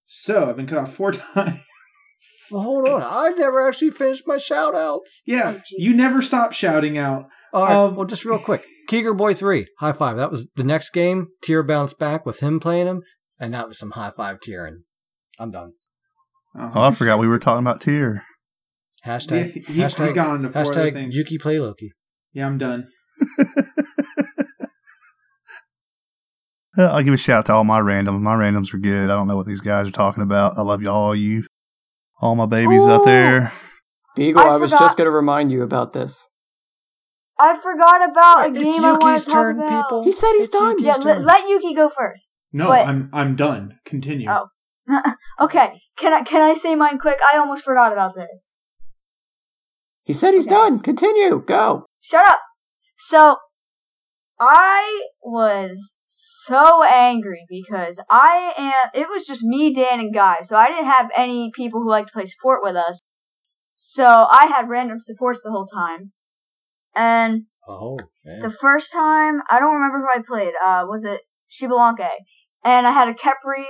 so 0.06 0.50
I've 0.50 0.56
been 0.58 0.68
cut 0.68 0.78
off 0.78 0.94
four 0.94 1.12
times. 1.14 1.60
Well, 2.52 2.62
hold 2.62 2.88
on. 2.88 3.02
I 3.04 3.30
never 3.36 3.68
actually 3.68 3.90
finished 3.92 4.28
my 4.28 4.38
shout 4.38 4.76
outs. 4.76 5.24
Yeah, 5.26 5.58
you 5.72 5.96
never 5.96 6.22
stop 6.22 6.54
shouting 6.54 6.96
out. 6.98 7.26
All 7.54 7.64
right. 7.66 7.76
Um, 7.76 7.96
well, 7.96 8.06
just 8.06 8.24
real 8.26 8.38
quick. 8.40 8.64
Keeger 8.88 9.16
Boy 9.16 9.34
3, 9.34 9.66
high 9.80 9.94
five. 9.94 10.16
That 10.18 10.30
was 10.30 10.52
the 10.56 10.64
next 10.64 10.92
game. 10.92 11.30
Tyr 11.42 11.64
bounced 11.64 11.98
back 11.98 12.24
with 12.24 12.42
him 12.42 12.60
playing 12.60 12.86
him, 12.86 13.02
and 13.40 13.52
that 13.56 13.68
was 13.68 13.80
some 13.80 13.92
high 13.92 14.12
five 14.16 14.40
Tyr, 14.40 14.66
and 14.66 14.84
I'm 15.40 15.50
done. 15.50 15.74
Oh, 16.58 16.84
I 16.84 16.92
forgot 16.92 17.20
we 17.20 17.28
were 17.28 17.40
talking 17.40 17.64
about 17.66 17.82
Tyr. 17.82 18.24
Hashtag, 19.06 19.52
He- 19.52 19.60
he- 19.60 19.74
he 19.74 19.80
hashtag, 19.82 20.14
got 20.16 20.28
on 20.28 20.44
four 20.52 20.64
hashtag 20.64 20.94
things. 20.94 21.14
Yuki 21.16 21.38
play 21.38 21.60
Loki. 21.60 21.92
Yeah, 22.34 22.48
I'm 22.48 22.58
done. 22.58 22.86
I'll 26.78 27.04
give 27.04 27.14
a 27.14 27.18
shout 27.18 27.40
out 27.40 27.46
to 27.46 27.54
all 27.54 27.64
my 27.64 27.80
randoms. 27.80 28.20
My 28.22 28.36
randoms 28.36 28.74
are 28.74 28.78
good. 28.78 29.06
I 29.10 29.16
don't 29.16 29.28
know 29.28 29.38
what 29.38 29.46
these 29.48 29.62
guys 29.62 29.88
are 29.88 29.92
talking 29.92 30.24
about. 30.24 30.58
I 30.58 30.62
love 30.62 30.82
you 30.82 30.90
all 30.90 31.16
you, 31.16 31.46
all 32.22 32.36
my 32.36 32.46
babies 32.46 32.82
out 32.86 33.06
there. 33.06 33.54
Beagle, 34.16 34.42
I 34.42 34.56
I, 34.56 34.58
was 34.58 34.72
just 34.72 34.98
going 34.98 35.06
to 35.06 35.12
remind 35.16 35.52
you 35.52 35.64
about 35.64 35.94
this. 35.94 36.28
I 37.40 37.58
forgot 37.62 38.10
about 38.10 38.46
a 38.48 38.50
It's 38.50 38.60
game 38.64 38.84
I 38.84 38.92
want 38.94 39.04
Yuki's 39.04 39.26
to 39.26 39.32
talk 39.32 39.36
turn, 39.42 39.60
about. 39.62 39.84
people. 39.90 40.04
He 40.04 40.12
said 40.12 40.32
he's 40.38 40.46
It's 40.46 40.54
done. 40.54 40.70
Yuki's 40.72 40.86
Yeah, 40.86 40.94
turn. 40.94 41.26
let, 41.26 41.42
let 41.42 41.50
Yuki 41.50 41.74
go 41.76 41.90
first. 41.90 42.28
No, 42.54 42.68
But- 42.68 42.88
I'm 42.88 43.10
I'm 43.14 43.36
done. 43.36 43.78
Continue. 43.86 44.30
Oh. 44.30 44.48
okay, 45.42 45.82
can 45.98 46.14
I 46.14 46.22
can 46.22 46.42
I 46.42 46.54
say 46.54 46.76
mine 46.76 47.00
quick? 47.00 47.20
I 47.34 47.38
almost 47.38 47.64
forgot 47.64 47.92
about 47.92 48.16
this. 48.16 48.56
He 50.04 50.14
said 50.14 50.34
he's 50.34 50.48
Okay. 50.48 50.56
done. 50.56 50.80
Continue. 50.80 51.44
Go. 51.46 51.86
Shut 52.02 52.24
up. 52.28 52.40
So, 52.98 53.38
I 54.40 55.08
was 55.24 55.96
so 56.06 56.84
angry 56.84 57.46
because 57.50 58.00
I 58.10 58.54
am. 58.58 58.92
It 58.94 59.08
was 59.10 59.26
just 59.26 59.44
me, 59.44 59.74
Dan, 59.74 60.00
and 60.00 60.14
Guy. 60.14 60.42
So 60.44 60.56
I 60.58 60.68
didn't 60.68 60.86
have 60.86 61.10
any 61.16 61.52
people 61.56 61.82
who 61.82 61.90
like 61.90 62.06
to 62.08 62.12
play 62.14 62.26
sport 62.26 62.62
with 62.64 62.76
us. 62.76 63.02
So 63.76 64.28
I 64.32 64.46
had 64.48 64.70
random 64.70 65.00
supports 65.00 65.42
the 65.44 65.52
whole 65.52 65.66
time. 65.66 66.12
And 66.96 67.44
Oh, 67.68 67.98
man. 68.24 68.42
the 68.42 68.50
first 68.52 68.94
time, 68.94 69.42
I 69.50 69.60
don't 69.60 69.74
remember 69.74 70.00
who 70.00 70.20
I 70.20 70.24
played. 70.26 70.54
Uh, 70.64 70.86
was 70.88 71.04
it 71.04 71.22
Xbalanque? 71.52 72.10
And 72.64 72.88
I 72.88 72.92
had 72.92 73.10
a 73.10 73.14
Khepri 73.14 73.66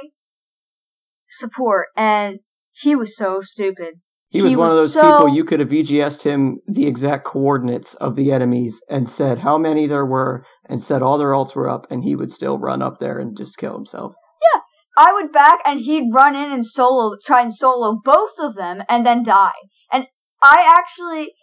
support, 1.38 1.88
and 1.96 2.40
he 2.72 2.96
was 2.96 3.16
so 3.16 3.42
stupid. 3.42 3.96
He 4.30 4.42
was 4.42 4.56
one 4.56 4.70
of 4.70 4.76
those 4.76 4.94
so- 4.94 5.02
people 5.02 5.30
you 5.30 5.46
could 5.46 5.60
have 5.60 5.70
VGS'd 5.70 6.24
him 6.24 6.60
the 6.68 6.88
exact 6.88 7.26
coordinates 7.26 7.94
of 7.96 8.16
the 8.16 8.32
enemies 8.32 8.84
and 8.90 9.10
said 9.10 9.40
how 9.40 9.58
many 9.58 9.88
there 9.88 10.06
were 10.06 10.46
and 10.66 10.82
said 10.82 11.02
all 11.02 11.18
their 11.18 11.32
ults 11.32 11.56
were 11.56 11.70
up 11.70 11.88
and 11.90 12.04
he 12.04 12.16
would 12.16 12.32
still 12.32 12.58
run 12.58 12.82
up 12.82 13.00
there 13.00 13.18
and 13.20 13.38
just 13.38 13.58
kill 13.58 13.74
himself. 13.74 14.14
Yeah, 14.54 14.62
I 14.98 15.14
would 15.14 15.32
back 15.32 15.60
and 15.66 15.80
he'd 15.80 16.14
run 16.14 16.36
in 16.36 16.52
and 16.52 16.66
solo, 16.66 17.16
try 17.26 17.42
and 17.42 17.54
solo 17.54 18.00
both 18.04 18.34
of 18.40 18.56
them 18.56 18.84
and 18.90 19.06
then 19.06 19.24
die. 19.24 19.54
And 19.92 20.08
I 20.44 20.70
actually, 20.78 21.34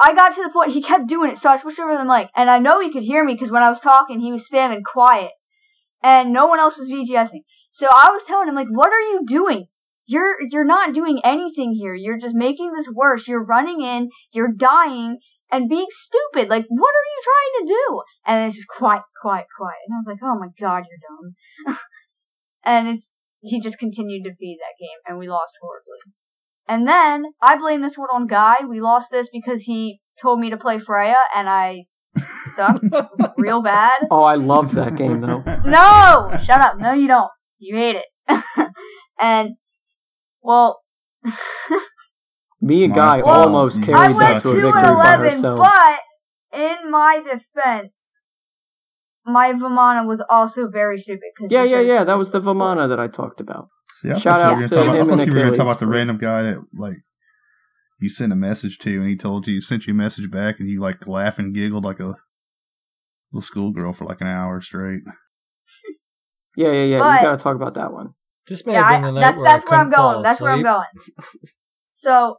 I 0.00 0.14
got 0.14 0.34
to 0.34 0.42
the 0.42 0.50
point, 0.50 0.72
he 0.72 0.82
kept 0.82 1.06
doing 1.06 1.30
it, 1.30 1.38
so 1.38 1.50
I 1.50 1.58
switched 1.58 1.80
over 1.80 1.92
to 1.92 1.98
the 1.98 2.04
mic. 2.04 2.30
And 2.34 2.48
I 2.48 2.58
know 2.58 2.80
he 2.80 2.90
could 2.90 3.02
hear 3.02 3.24
me 3.24 3.34
because 3.34 3.50
when 3.50 3.62
I 3.62 3.68
was 3.68 3.80
talking, 3.80 4.20
he 4.20 4.32
was 4.32 4.48
spamming 4.48 4.82
quiet. 4.90 5.32
And 6.02 6.32
no 6.32 6.46
one 6.46 6.60
else 6.60 6.78
was 6.78 6.88
VGSing. 6.90 7.42
So 7.70 7.86
I 7.86 8.10
was 8.10 8.24
telling 8.24 8.48
him, 8.48 8.54
like, 8.54 8.68
what 8.70 8.92
are 8.92 9.00
you 9.00 9.22
doing? 9.26 9.66
You're, 10.06 10.36
you're 10.50 10.64
not 10.64 10.94
doing 10.94 11.20
anything 11.22 11.72
here. 11.72 11.94
You're 11.94 12.18
just 12.18 12.34
making 12.34 12.72
this 12.72 12.90
worse. 12.92 13.28
You're 13.28 13.44
running 13.44 13.82
in, 13.82 14.08
you're 14.32 14.52
dying, 14.52 15.18
and 15.50 15.68
being 15.68 15.86
stupid. 15.90 16.48
Like, 16.48 16.64
what 16.68 16.90
are 16.90 17.08
you 17.08 17.22
trying 17.24 17.66
to 17.66 17.72
do? 17.72 18.02
And 18.26 18.46
it's 18.46 18.56
just 18.56 18.68
quiet, 18.68 19.02
quiet, 19.20 19.46
quiet. 19.56 19.76
And 19.86 19.94
I 19.94 19.98
was 19.98 20.06
like, 20.06 20.18
oh 20.22 20.38
my 20.38 20.48
god, 20.60 20.84
you're 20.88 21.74
dumb. 21.74 21.76
and 22.64 22.88
it's 22.88 23.12
he 23.40 23.60
just 23.60 23.78
continued 23.78 24.24
to 24.24 24.34
feed 24.34 24.58
that 24.60 24.84
game, 24.84 24.98
and 25.06 25.18
we 25.18 25.28
lost 25.28 25.52
horribly. 25.60 26.14
And 26.66 26.86
then 26.86 27.32
I 27.40 27.56
blame 27.56 27.82
this 27.82 27.96
one 27.96 28.08
on 28.12 28.26
Guy. 28.26 28.56
We 28.68 28.80
lost 28.80 29.10
this 29.10 29.28
because 29.32 29.62
he 29.62 30.00
told 30.20 30.40
me 30.40 30.50
to 30.50 30.56
play 30.56 30.78
Freya, 30.78 31.16
and 31.34 31.48
I 31.48 31.84
sucked 32.54 32.84
real 33.38 33.62
bad. 33.62 33.94
Oh, 34.10 34.22
I 34.22 34.34
love 34.34 34.74
that 34.74 34.96
game 34.96 35.20
though. 35.20 35.42
No, 35.64 36.36
shut 36.42 36.60
up. 36.60 36.78
No, 36.78 36.92
you 36.92 37.08
don't. 37.08 37.30
You 37.58 37.76
hate 37.76 37.96
it. 37.96 38.44
and 39.20 39.56
well, 40.42 40.80
Me 42.60 42.84
and 42.84 42.94
Guy 42.94 43.20
fault. 43.20 43.46
almost 43.46 43.82
I 43.82 43.86
carried 43.86 44.16
I 44.16 44.18
that 44.18 44.42
to 44.42 44.48
a 44.50 44.52
victory 44.52 44.68
and 44.68 44.72
by 44.72 44.92
eleven, 44.92 45.26
ourselves. 45.26 45.60
but 45.60 46.58
in 46.58 46.90
my 46.90 47.22
defense, 47.22 48.24
my 49.24 49.52
Vamana 49.52 50.06
was 50.06 50.22
also 50.28 50.68
very 50.68 50.98
stupid. 50.98 51.30
Cause 51.38 51.52
yeah, 51.52 51.64
yeah, 51.64 51.80
yeah. 51.80 52.04
That 52.04 52.18
was 52.18 52.30
the 52.30 52.40
support. 52.40 52.56
Vamana 52.56 52.88
that 52.88 52.98
I 52.98 53.08
talked 53.08 53.40
about. 53.40 53.68
See, 53.90 54.10
I 54.10 54.18
Shout 54.18 54.40
thought 54.40 54.44
you 54.44 54.50
were 54.50 54.54
gonna 54.54 54.68
to 54.68 54.74
talk 54.74 54.84
about, 54.84 54.94
I 54.94 55.04
thought 55.04 55.18
and 55.20 55.26
you 55.26 55.32
were 55.32 55.40
gonna 55.40 55.56
talk 55.56 55.66
about 55.66 55.78
the 55.80 55.86
random 55.86 56.18
guy 56.18 56.42
that 56.42 56.64
like 56.74 56.96
you 58.00 58.08
sent 58.08 58.32
a 58.32 58.36
message 58.36 58.78
to, 58.78 59.00
and 59.00 59.08
he 59.08 59.16
told 59.16 59.46
you, 59.46 59.60
sent 59.60 59.86
you 59.86 59.92
a 59.92 59.96
message 59.96 60.30
back, 60.30 60.60
and 60.60 60.68
you 60.68 60.80
like 60.80 61.06
laugh 61.06 61.38
and 61.38 61.54
giggled 61.54 61.84
like 61.84 62.00
a 62.00 62.14
little 63.32 63.42
schoolgirl 63.42 63.92
for 63.92 64.04
like 64.04 64.20
an 64.20 64.28
hour 64.28 64.60
straight. 64.60 65.02
Yeah, 66.58 66.72
yeah, 66.72 66.84
yeah. 66.84 66.98
But- 66.98 67.20
you 67.20 67.26
got 67.28 67.38
to 67.38 67.42
talk 67.42 67.54
about 67.54 67.74
that 67.74 67.92
one. 67.92 68.14
This 68.48 68.66
may 68.66 68.72
Yeah, 68.72 68.82
have 68.82 69.02
been 69.02 69.14
the 69.14 69.20
night 69.20 69.20
that's 69.20 69.36
where 69.36 69.44
that's 69.44 69.64
I 69.64 69.70
where 69.70 69.78
I'm 69.78 69.86
couldn't 69.90 69.96
fall 69.96 70.12
going. 70.14 70.22
That's 70.24 70.40
where 70.40 70.50
I'm 70.52 70.58
asleep. 70.58 70.64
going. 70.64 70.86
So 71.84 72.36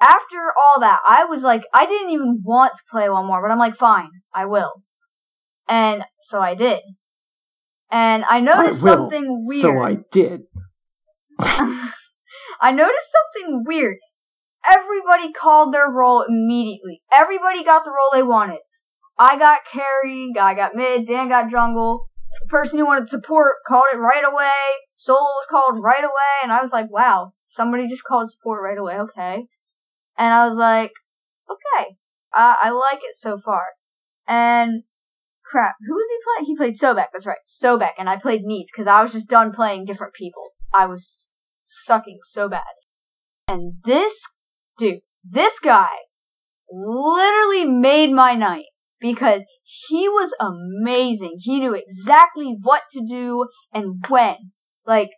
after 0.00 0.36
all 0.56 0.80
that, 0.80 1.00
I 1.06 1.24
was 1.26 1.42
like, 1.42 1.64
I 1.74 1.84
didn't 1.84 2.10
even 2.10 2.40
want 2.44 2.72
to 2.76 2.82
play 2.90 3.10
one 3.10 3.26
more, 3.26 3.42
but 3.42 3.50
I'm 3.50 3.58
like, 3.58 3.76
fine, 3.76 4.08
I 4.34 4.46
will. 4.46 4.72
And 5.68 6.04
so 6.22 6.40
I 6.40 6.54
did. 6.54 6.80
And 7.90 8.24
I 8.24 8.40
noticed 8.40 8.82
I 8.82 8.84
will, 8.84 8.96
something 9.10 9.44
weird. 9.46 9.60
So 9.60 9.82
I 9.82 9.98
did. 10.10 10.42
I 11.38 12.72
noticed 12.72 13.12
something 13.34 13.64
weird. 13.66 13.98
Everybody 14.64 15.32
called 15.32 15.74
their 15.74 15.90
role 15.90 16.24
immediately. 16.26 17.02
Everybody 17.14 17.64
got 17.64 17.84
the 17.84 17.90
role 17.90 18.10
they 18.12 18.22
wanted. 18.22 18.60
I 19.18 19.36
got 19.38 19.60
carry, 19.70 20.32
I 20.40 20.54
got 20.54 20.74
mid, 20.74 21.06
Dan 21.06 21.28
got 21.28 21.50
jungle. 21.50 22.08
Person 22.48 22.78
who 22.78 22.86
wanted 22.86 23.08
support 23.08 23.56
called 23.66 23.86
it 23.92 23.96
right 23.96 24.24
away. 24.24 24.50
Solo 24.94 25.18
was 25.18 25.46
called 25.50 25.82
right 25.82 26.04
away, 26.04 26.42
and 26.42 26.52
I 26.52 26.62
was 26.62 26.72
like, 26.72 26.90
wow, 26.90 27.32
somebody 27.46 27.88
just 27.88 28.04
called 28.04 28.30
support 28.30 28.62
right 28.62 28.78
away, 28.78 28.98
okay. 28.98 29.46
And 30.16 30.32
I 30.32 30.46
was 30.46 30.56
like, 30.56 30.92
okay, 31.50 31.96
uh, 32.34 32.56
I 32.62 32.70
like 32.70 33.00
it 33.02 33.14
so 33.14 33.38
far. 33.38 33.64
And 34.26 34.84
crap, 35.44 35.76
who 35.86 35.94
was 35.94 36.08
he 36.10 36.18
playing? 36.24 36.46
He 36.46 36.56
played 36.56 36.74
Sobek, 36.74 37.08
that's 37.12 37.26
right, 37.26 37.38
Sobek, 37.46 37.92
and 37.98 38.08
I 38.08 38.16
played 38.16 38.42
Neith 38.42 38.68
because 38.72 38.86
I 38.86 39.02
was 39.02 39.12
just 39.12 39.28
done 39.28 39.52
playing 39.52 39.84
different 39.84 40.14
people. 40.14 40.52
I 40.74 40.86
was 40.86 41.32
sucking 41.64 42.20
so 42.24 42.48
bad. 42.48 42.62
And 43.48 43.74
this 43.84 44.20
dude, 44.78 45.00
this 45.24 45.58
guy 45.60 45.88
literally 46.70 47.64
made 47.64 48.12
my 48.12 48.34
night 48.34 48.66
because 49.00 49.44
he 49.68 50.08
was 50.08 50.32
amazing. 50.40 51.38
He 51.38 51.58
knew 51.58 51.74
exactly 51.74 52.56
what 52.62 52.82
to 52.92 53.04
do 53.04 53.48
and 53.72 54.04
when. 54.08 54.52
Like, 54.86 55.10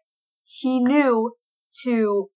he 0.44 0.82
knew 0.82 1.32
to, 1.84 2.28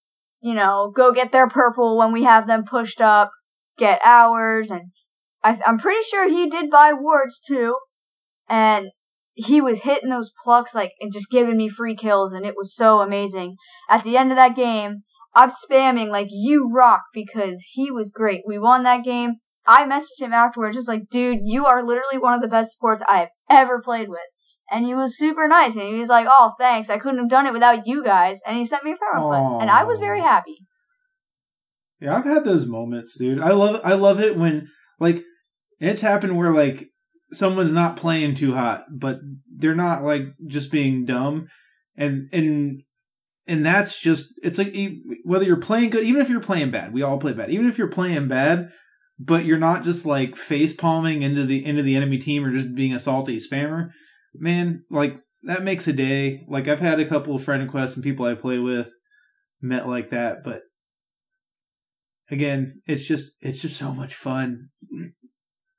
you 0.42 0.54
know, 0.54 0.92
go 0.94 1.10
get 1.10 1.32
their 1.32 1.48
purple 1.48 1.96
when 1.96 2.12
we 2.12 2.24
have 2.24 2.46
them 2.46 2.64
pushed 2.64 3.00
up, 3.00 3.30
get 3.78 3.98
ours, 4.04 4.70
and 4.70 4.90
I, 5.42 5.58
I'm 5.66 5.78
pretty 5.78 6.02
sure 6.02 6.28
he 6.28 6.50
did 6.50 6.70
buy 6.70 6.92
wards 6.92 7.40
too. 7.40 7.76
And 8.46 8.88
he 9.32 9.62
was 9.62 9.82
hitting 9.82 10.10
those 10.10 10.32
plucks 10.44 10.74
like 10.74 10.92
and 11.00 11.10
just 11.10 11.30
giving 11.30 11.56
me 11.56 11.70
free 11.70 11.96
kills 11.96 12.34
and 12.34 12.44
it 12.44 12.54
was 12.54 12.74
so 12.74 13.00
amazing. 13.00 13.56
At 13.88 14.04
the 14.04 14.18
end 14.18 14.30
of 14.30 14.36
that 14.36 14.54
game, 14.54 15.04
I'm 15.34 15.50
spamming 15.50 16.10
like 16.10 16.28
you 16.30 16.70
rock 16.70 17.04
because 17.14 17.64
he 17.72 17.90
was 17.90 18.10
great. 18.10 18.42
We 18.46 18.58
won 18.58 18.82
that 18.82 19.02
game. 19.02 19.36
I 19.66 19.86
messaged 19.86 20.20
him 20.20 20.32
afterwards 20.32 20.76
just 20.76 20.88
like, 20.88 21.08
dude, 21.10 21.40
you 21.44 21.66
are 21.66 21.82
literally 21.82 22.18
one 22.18 22.34
of 22.34 22.42
the 22.42 22.48
best 22.48 22.72
sports 22.72 23.02
I 23.08 23.18
have 23.18 23.28
ever 23.48 23.80
played 23.80 24.08
with. 24.08 24.20
And 24.70 24.84
he 24.84 24.94
was 24.94 25.18
super 25.18 25.46
nice 25.46 25.74
and 25.74 25.86
he 25.86 25.94
was 25.94 26.08
like, 26.08 26.26
oh, 26.28 26.54
thanks. 26.58 26.88
I 26.88 26.98
couldn't 26.98 27.18
have 27.18 27.28
done 27.28 27.46
it 27.46 27.52
without 27.52 27.86
you 27.86 28.02
guys. 28.04 28.40
And 28.46 28.56
he 28.56 28.64
sent 28.64 28.84
me 28.84 28.92
a 28.92 28.96
friend 28.96 29.24
request 29.24 29.50
and 29.60 29.70
I 29.70 29.84
was 29.84 29.98
very 29.98 30.20
happy. 30.20 30.66
Yeah, 32.00 32.16
I've 32.16 32.24
had 32.24 32.44
those 32.44 32.66
moments, 32.66 33.16
dude. 33.16 33.40
I 33.40 33.50
love 33.52 33.80
I 33.84 33.94
love 33.94 34.18
it 34.18 34.36
when 34.36 34.68
like 34.98 35.22
it's 35.78 36.00
happened 36.00 36.36
where 36.36 36.50
like 36.50 36.88
someone's 37.30 37.72
not 37.72 37.96
playing 37.96 38.34
too 38.34 38.54
hot, 38.54 38.86
but 38.90 39.20
they're 39.48 39.74
not 39.76 40.02
like 40.02 40.26
just 40.48 40.72
being 40.72 41.04
dumb, 41.04 41.46
and 41.96 42.28
and 42.32 42.82
and 43.46 43.64
that's 43.64 44.00
just 44.00 44.34
it's 44.42 44.58
like 44.58 44.74
whether 45.24 45.44
you're 45.44 45.56
playing 45.56 45.90
good, 45.90 46.04
even 46.04 46.20
if 46.20 46.28
you're 46.28 46.40
playing 46.40 46.72
bad, 46.72 46.92
we 46.92 47.02
all 47.02 47.18
play 47.18 47.34
bad. 47.34 47.50
Even 47.50 47.68
if 47.68 47.78
you're 47.78 47.86
playing 47.86 48.26
bad, 48.26 48.72
but 49.18 49.44
you're 49.44 49.58
not 49.58 49.84
just 49.84 50.06
like 50.06 50.36
face 50.36 50.74
palming 50.74 51.22
into 51.22 51.44
the 51.44 51.64
into 51.64 51.82
the 51.82 51.96
enemy 51.96 52.18
team 52.18 52.44
or 52.44 52.50
just 52.50 52.74
being 52.74 52.94
a 52.94 52.98
salty 52.98 53.38
spammer, 53.38 53.90
man. 54.34 54.84
Like 54.90 55.18
that 55.44 55.62
makes 55.62 55.86
a 55.88 55.92
day. 55.92 56.44
Like 56.48 56.68
I've 56.68 56.80
had 56.80 57.00
a 57.00 57.06
couple 57.06 57.34
of 57.34 57.44
friend 57.44 57.62
requests 57.62 57.96
and 57.96 58.04
people 58.04 58.26
I 58.26 58.34
play 58.34 58.58
with 58.58 58.90
met 59.60 59.88
like 59.88 60.10
that, 60.10 60.42
but 60.42 60.62
again, 62.30 62.80
it's 62.86 63.06
just 63.06 63.32
it's 63.40 63.62
just 63.62 63.76
so 63.76 63.92
much 63.92 64.14
fun 64.14 64.70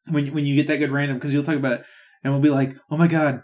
when 0.07 0.33
when 0.33 0.45
you 0.45 0.55
get 0.55 0.67
that 0.67 0.77
good 0.77 0.91
random 0.91 1.17
because 1.17 1.33
you'll 1.33 1.43
talk 1.43 1.55
about 1.55 1.81
it 1.81 1.85
and 2.23 2.33
we'll 2.33 2.41
be 2.41 2.49
like, 2.49 2.75
oh 2.89 2.97
my 2.97 3.07
god, 3.07 3.41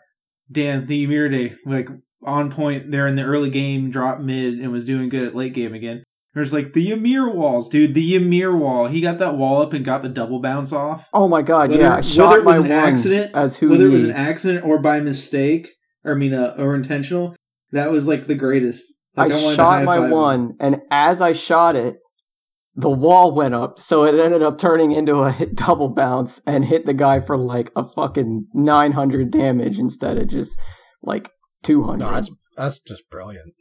Dan 0.52 0.86
the 0.86 1.04
Ymir 1.04 1.30
day 1.30 1.54
like 1.66 1.90
on 2.24 2.52
point 2.52 2.92
there 2.92 3.08
in 3.08 3.16
the 3.16 3.24
early 3.24 3.50
game, 3.50 3.90
dropped 3.90 4.22
mid 4.22 4.60
and 4.60 4.72
was 4.72 4.86
doing 4.86 5.10
good 5.10 5.28
at 5.28 5.36
late 5.36 5.54
game 5.54 5.74
again. 5.74 6.04
There's 6.34 6.54
like 6.54 6.74
the 6.74 6.92
Ymir 6.92 7.28
walls, 7.30 7.70
dude. 7.70 7.96
The 7.96 8.16
Ymir 8.16 8.56
wall. 8.56 8.88
He 8.88 9.02
got 9.02 9.18
that 9.18 9.36
wall 9.36 9.62
up 9.62 9.74
and 9.74 9.84
got 9.84 10.04
the 10.04 10.10
double 10.10 10.40
bounce 10.40 10.72
off. 10.72 11.10
Oh 11.14 11.28
my 11.28 11.42
god, 11.42 11.72
Whether, 11.72 11.82
yeah. 11.84 11.96
I 11.96 12.02
whether 12.02 12.38
it 12.38 12.46
was 12.46 12.60
my 12.60 12.66
an 12.66 12.72
accident, 12.72 13.32
as 13.34 13.58
who 13.58 13.70
whether 13.70 13.88
it 13.88 13.92
was 13.92 14.04
an 14.04 14.12
accident 14.12 14.64
or 14.64 14.80
by 14.80 15.00
mistake, 15.00 15.70
or 16.06 16.14
I 16.14 16.16
mean, 16.16 16.34
uh, 16.34 16.56
or 16.58 16.76
intentional, 16.76 17.36
that 17.72 17.92
was 17.92 18.08
like 18.08 18.28
the 18.28 18.36
greatest. 18.36 18.94
Like, 19.16 19.32
I, 19.32 19.36
wanted 19.36 19.50
to 19.50 19.56
shot 19.56 19.84
my 19.84 19.96
high-five 19.96 20.04
him. 20.06 20.12
one, 20.12 20.54
and 20.60 20.78
as 20.92 21.20
I 21.20 21.34
shot 21.34 21.76
it, 21.76 21.96
the 22.76 22.92
wall 22.92 23.34
went 23.34 23.56
up, 23.56 23.80
so 23.80 24.04
it 24.06 24.18
ended 24.18 24.44
up 24.44 24.58
turning 24.60 24.92
into 24.92 25.16
a 25.16 25.32
hit 25.32 25.56
double 25.56 25.90
bounce 25.90 26.42
and 26.46 26.64
hit 26.64 26.86
the 26.86 26.94
guy 26.94 27.20
for 27.20 27.38
like 27.38 27.72
a 27.76 27.84
fucking 27.96 28.48
900 28.54 29.32
damage 29.32 29.80
instead 29.80 30.18
of 30.18 30.28
just 30.28 30.58
like 31.02 31.30
200. 31.64 31.98
No, 31.98 32.12
that's 32.14 32.32
that's 32.56 32.80
just 32.80 33.10
brilliant. 33.10 33.54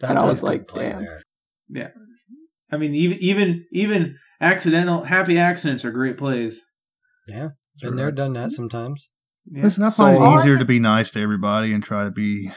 That 0.00 0.10
And 0.10 0.18
I 0.18 0.22
does 0.22 0.30
was 0.30 0.42
like, 0.42 0.66
play 0.66 0.90
damn. 0.90 1.02
there. 1.02 1.22
Yeah, 1.68 1.88
I 2.70 2.76
mean, 2.76 2.94
even 2.94 3.18
even 3.20 3.66
even 3.72 4.16
accidental 4.40 5.04
happy 5.04 5.38
accidents 5.38 5.84
are 5.84 5.90
great 5.90 6.16
plays. 6.16 6.62
Yeah, 7.26 7.50
been 7.80 7.96
there, 7.96 8.10
done 8.12 8.32
that 8.34 8.52
sometimes. 8.52 9.10
Yeah. 9.50 9.64
Listen, 9.64 9.84
I 9.84 9.90
find 9.90 10.18
So- 10.18 10.24
it 10.24 10.38
easier 10.38 10.58
to 10.58 10.64
be 10.64 10.78
nice 10.78 11.10
to 11.12 11.22
everybody 11.22 11.72
and 11.72 11.82
try 11.82 12.04
to 12.04 12.10
be. 12.10 12.50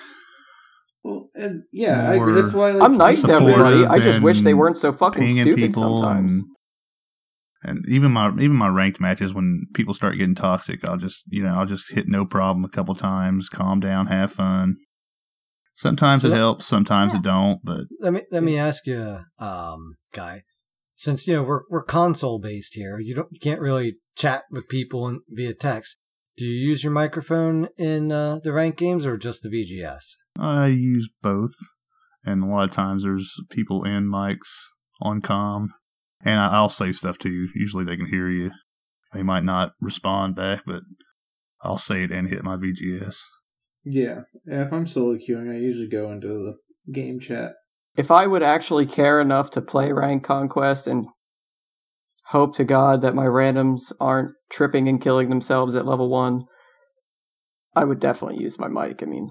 Well, 1.03 1.29
and 1.35 1.63
yeah, 1.71 2.09
I 2.09 2.15
agree. 2.15 2.33
That's 2.33 2.53
why 2.53 2.71
like, 2.71 2.83
I'm 2.83 2.97
nice 2.97 3.21
to 3.21 3.31
everybody. 3.31 3.85
I 3.85 3.99
just 3.99 4.21
wish 4.21 4.41
they 4.41 4.53
weren't 4.53 4.77
so 4.77 4.91
fucking 4.91 5.21
pinging 5.21 5.43
stupid 5.43 5.57
people 5.57 6.01
sometimes. 6.01 6.33
And, 6.33 6.43
and 7.63 7.89
even 7.89 8.11
my 8.11 8.29
even 8.29 8.53
my 8.57 8.67
ranked 8.67 8.99
matches, 8.99 9.33
when 9.33 9.67
people 9.73 9.93
start 9.93 10.17
getting 10.17 10.35
toxic, 10.35 10.83
I'll 10.85 10.97
just 10.97 11.23
you 11.29 11.43
know 11.43 11.55
I'll 11.55 11.65
just 11.65 11.93
hit 11.93 12.07
no 12.07 12.25
problem 12.25 12.65
a 12.65 12.69
couple 12.69 12.93
times, 12.95 13.47
calm 13.47 13.79
down, 13.79 14.07
have 14.07 14.31
fun. 14.33 14.75
Sometimes 15.77 16.23
So 16.23 16.29
it 16.29 16.31
that- 16.31 16.37
helps, 16.37 16.65
sometimes 16.65 17.13
it 17.13 17.21
don't. 17.21 17.59
But 17.63 17.81
Let 17.99 18.11
me 18.13 18.21
let 18.31 18.41
me 18.41 18.57
ask 18.57 18.87
you, 18.87 19.19
um, 19.37 19.97
guy, 20.11 20.41
since 20.95 21.27
you 21.27 21.35
know 21.35 21.43
we're 21.43 21.61
we're 21.69 21.83
console 21.83 22.39
based 22.39 22.73
here, 22.73 22.99
you 22.99 23.13
don't 23.13 23.27
you 23.31 23.39
can't 23.39 23.61
really 23.61 23.97
chat 24.15 24.45
with 24.49 24.67
people 24.69 25.07
in, 25.07 25.21
via 25.29 25.53
text. 25.53 25.97
Do 26.35 26.45
you 26.45 26.69
use 26.69 26.83
your 26.83 26.93
microphone 26.93 27.67
in 27.77 28.11
uh, 28.11 28.39
the 28.43 28.51
rank 28.51 28.75
games 28.77 29.05
or 29.05 29.17
just 29.17 29.43
the 29.43 29.49
VGS? 29.49 30.15
I 30.39 30.67
use 30.67 31.09
both, 31.21 31.53
and 32.25 32.43
a 32.43 32.47
lot 32.47 32.63
of 32.65 32.71
times 32.71 33.03
there's 33.03 33.31
people 33.51 33.83
in 33.83 34.09
mics 34.09 34.49
on 34.99 35.21
com, 35.21 35.73
and 36.23 36.39
I, 36.39 36.47
I'll 36.53 36.69
say 36.69 36.91
stuff 36.91 37.19
to 37.19 37.29
you. 37.29 37.49
Usually 37.53 37.85
they 37.85 37.97
can 37.97 38.07
hear 38.07 38.29
you. 38.29 38.49
They 39.13 39.21
might 39.21 39.43
not 39.43 39.73
respond 39.79 40.35
back, 40.35 40.63
but 40.65 40.81
I'll 41.61 41.77
say 41.77 42.01
it 42.03 42.11
and 42.11 42.27
hit 42.27 42.43
my 42.43 42.57
VGS. 42.57 43.15
Yeah, 43.89 44.21
yeah. 44.45 44.65
If 44.65 44.73
I'm 44.73 44.85
solo 44.87 45.15
queuing, 45.17 45.49
I 45.53 45.57
usually 45.59 45.87
go 45.87 46.11
into 46.11 46.27
the 46.27 46.57
game 46.91 47.19
chat. 47.19 47.53
if 47.95 48.11
I 48.11 48.27
would 48.27 48.43
actually 48.43 48.85
care 48.85 49.19
enough 49.21 49.51
to 49.51 49.61
play 49.61 49.91
rank 49.91 50.23
conquest 50.23 50.87
and 50.87 51.07
hope 52.27 52.55
to 52.57 52.63
God 52.65 53.01
that 53.01 53.15
my 53.15 53.25
randoms 53.25 53.91
aren't 53.99 54.31
tripping 54.51 54.87
and 54.89 55.01
killing 55.01 55.29
themselves 55.29 55.75
at 55.75 55.85
level 55.85 56.09
one, 56.09 56.45
I 57.75 57.85
would 57.85 57.99
definitely 57.99 58.41
use 58.43 58.59
my 58.59 58.67
mic. 58.67 59.01
I 59.01 59.05
mean, 59.05 59.29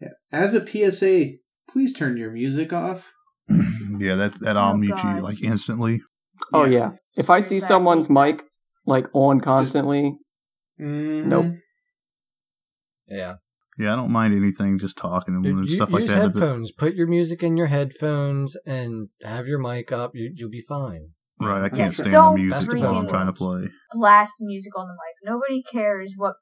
Yeah. 0.00 0.08
As 0.30 0.54
a 0.54 0.66
PSA, 0.66 1.38
please 1.68 1.92
turn 1.94 2.16
your 2.16 2.30
music 2.30 2.72
off. 2.72 3.14
yeah, 3.98 4.16
that's 4.16 4.38
that. 4.40 4.56
I'll 4.56 4.74
Oh, 4.74 4.76
mute 4.76 4.96
God. 5.02 5.16
you 5.16 5.22
like 5.22 5.42
instantly. 5.42 6.00
oh 6.52 6.64
yeah, 6.64 6.92
if 7.16 7.30
I 7.30 7.40
see 7.40 7.56
Exactly. 7.56 7.60
someone's 7.74 8.10
mic 8.10 8.42
like 8.86 9.06
on 9.14 9.40
constantly, 9.40 10.16
Mm, 10.80 11.24
nope. 11.26 11.46
Yeah, 13.08 13.34
Yeah, 13.78 13.92
I 13.92 13.96
don't 13.96 14.12
mind 14.12 14.34
anything, 14.34 14.78
just 14.78 14.98
talking 14.98 15.34
and 15.34 15.44
you- 15.44 15.66
stuff 15.66 15.90
like 15.90 16.02
use 16.02 16.10
that. 16.12 16.32
but- 16.32 16.40
headphones. 16.40 16.72
Put 16.72 16.94
your 16.94 17.06
music 17.06 17.42
in 17.42 17.56
your 17.56 17.68
headphones 17.68 18.56
and 18.66 19.08
have 19.22 19.46
your 19.46 19.58
mic 19.58 19.90
up. 19.92 20.12
You, 20.14 20.30
you'll 20.34 20.50
be 20.50 20.60
fine. 20.60 21.10
Right, 21.40 21.64
I 21.64 21.68
can't 21.70 21.92
stand 21.94 22.12
Don't 22.12 22.36
the 22.36 22.42
music 22.44 22.70
freaking 22.70 22.80
while 22.82 22.98
I'm 22.98 23.08
trying 23.08 23.26
to 23.26 23.32
play, 23.32 23.68
Blast 23.92 24.34
music 24.40 24.78
on 24.78 24.86
the 24.86 24.92
mic. 24.92 25.32
Nobody 25.32 25.62
cares 25.62 26.14
what 26.16 26.34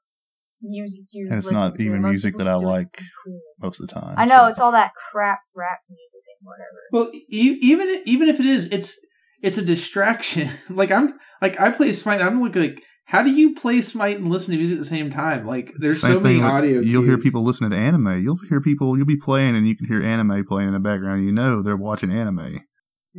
music 0.61 1.05
you 1.11 1.23
and 1.25 1.37
it's 1.37 1.45
listen 1.47 1.53
not 1.55 1.75
to. 1.75 1.81
even 1.83 2.01
Most 2.03 2.09
music 2.11 2.35
that 2.35 2.47
I 2.47 2.51
just 2.51 2.61
do 2.61 2.67
it 2.67 2.71
like 2.71 3.01
cool. 3.25 3.41
most 3.59 3.79
of 3.81 3.87
the 3.87 3.93
time. 3.95 4.13
I 4.17 4.25
know 4.25 4.35
so- 4.35 4.47
it's 4.47 4.59
all 4.59 4.71
that 4.73 4.91
crap 5.11 5.39
rap 5.55 5.79
music 5.89 6.21
and 6.39 6.45
whatever. 6.47 6.81
Well, 6.91 7.11
e- 7.31 7.57
even 7.61 8.03
even 8.05 8.29
if 8.29 8.39
it 8.39 8.45
is, 8.45 8.67
it's 8.71 8.99
it's 9.41 9.57
a 9.57 9.65
distraction. 9.65 10.49
like 10.69 10.91
I'm 10.91 11.09
like 11.41 11.59
I 11.59 11.71
play 11.71 11.91
Smite. 11.93 12.21
I'm 12.21 12.39
looking 12.43 12.61
like 12.61 12.83
how 13.11 13.21
do 13.21 13.29
you 13.29 13.53
play 13.53 13.81
Smite 13.81 14.17
and 14.19 14.29
listen 14.29 14.53
to 14.53 14.57
music 14.57 14.77
at 14.77 14.79
the 14.79 14.85
same 14.85 15.09
time? 15.09 15.45
Like 15.45 15.73
there's 15.77 15.99
Same 15.99 16.13
so 16.13 16.19
many 16.21 16.35
thing 16.35 16.43
with- 16.45 16.53
audio. 16.53 16.79
You'll 16.79 17.03
hear 17.03 17.17
people 17.17 17.43
listening 17.43 17.71
to 17.71 17.75
anime. 17.77 18.23
You'll 18.23 18.39
hear 18.49 18.61
people. 18.61 18.95
You'll 18.95 19.05
be 19.05 19.17
playing, 19.17 19.57
and 19.57 19.67
you 19.67 19.75
can 19.75 19.85
hear 19.85 20.01
anime 20.01 20.45
playing 20.45 20.69
in 20.69 20.73
the 20.73 20.79
background. 20.79 21.25
You 21.25 21.33
know 21.33 21.61
they're 21.61 21.75
watching 21.75 22.09
anime. 22.09 22.61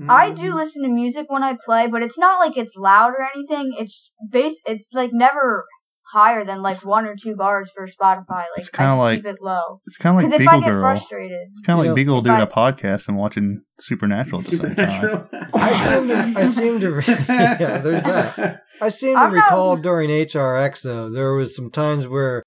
I 0.09 0.31
do 0.31 0.55
listen 0.55 0.83
to 0.85 0.89
music 0.89 1.27
when 1.29 1.43
I 1.45 1.59
play, 1.63 1.87
but 1.87 2.03
it's 2.03 2.19
not 2.19 2.39
like 2.39 2.57
it's 2.57 2.75
loud 2.75 3.11
or 3.11 3.29
anything. 3.37 3.75
It's 3.79 4.11
base. 4.31 4.63
It's 4.65 4.89
like 4.95 5.11
never 5.13 5.67
higher 6.13 6.45
than 6.45 6.63
like 6.63 6.85
one 6.87 7.07
or 7.07 7.17
two 7.17 7.35
bars 7.37 7.71
for 7.75 7.87
Spotify. 7.87 8.29
Like 8.31 8.59
It's 8.59 8.71
I 8.75 8.77
kinda 8.77 8.95
like- 8.97 9.19
keep 9.19 9.27
it 9.27 9.37
low. 9.41 9.81
It's 9.87 9.97
kind 9.97 10.15
of 10.15 10.23
like 10.23 10.25
'Cause 10.27 10.33
if 10.35 10.39
Beagle 10.41 10.55
I 10.55 10.61
get 10.61 10.69
Girl. 10.69 10.81
frustrated, 10.83 11.49
It's 11.51 11.61
kind 11.63 11.79
of 11.79 11.85
like 11.85 11.89
know, 11.91 11.95
Beagle 11.95 12.21
doing 12.23 12.37
I- 12.37 12.43
a 12.43 12.47
podcast 12.47 13.09
and 13.09 13.17
watching 13.17 13.63
Supernatural 13.81 14.41
at 14.41 14.47
the 14.47 14.57
same 14.57 14.75
time. 14.75 15.29
I 15.55 15.73
seem 15.73 16.09
to, 16.09 16.41
I 16.41 16.45
seem 16.45 16.81
to, 16.81 17.03
yeah, 17.29 17.79
there's 17.79 18.03
that. 18.05 18.61
I 18.81 18.89
seem 18.91 19.15
to 19.15 19.21
I'm 19.21 19.35
not- 19.35 19.45
recall 19.45 19.77
during 19.77 20.11
HRX 20.11 20.83
though, 20.83 21.09
there 21.11 21.33
was 21.35 21.57
some 21.57 21.71
times 21.71 22.07
where, 22.07 22.43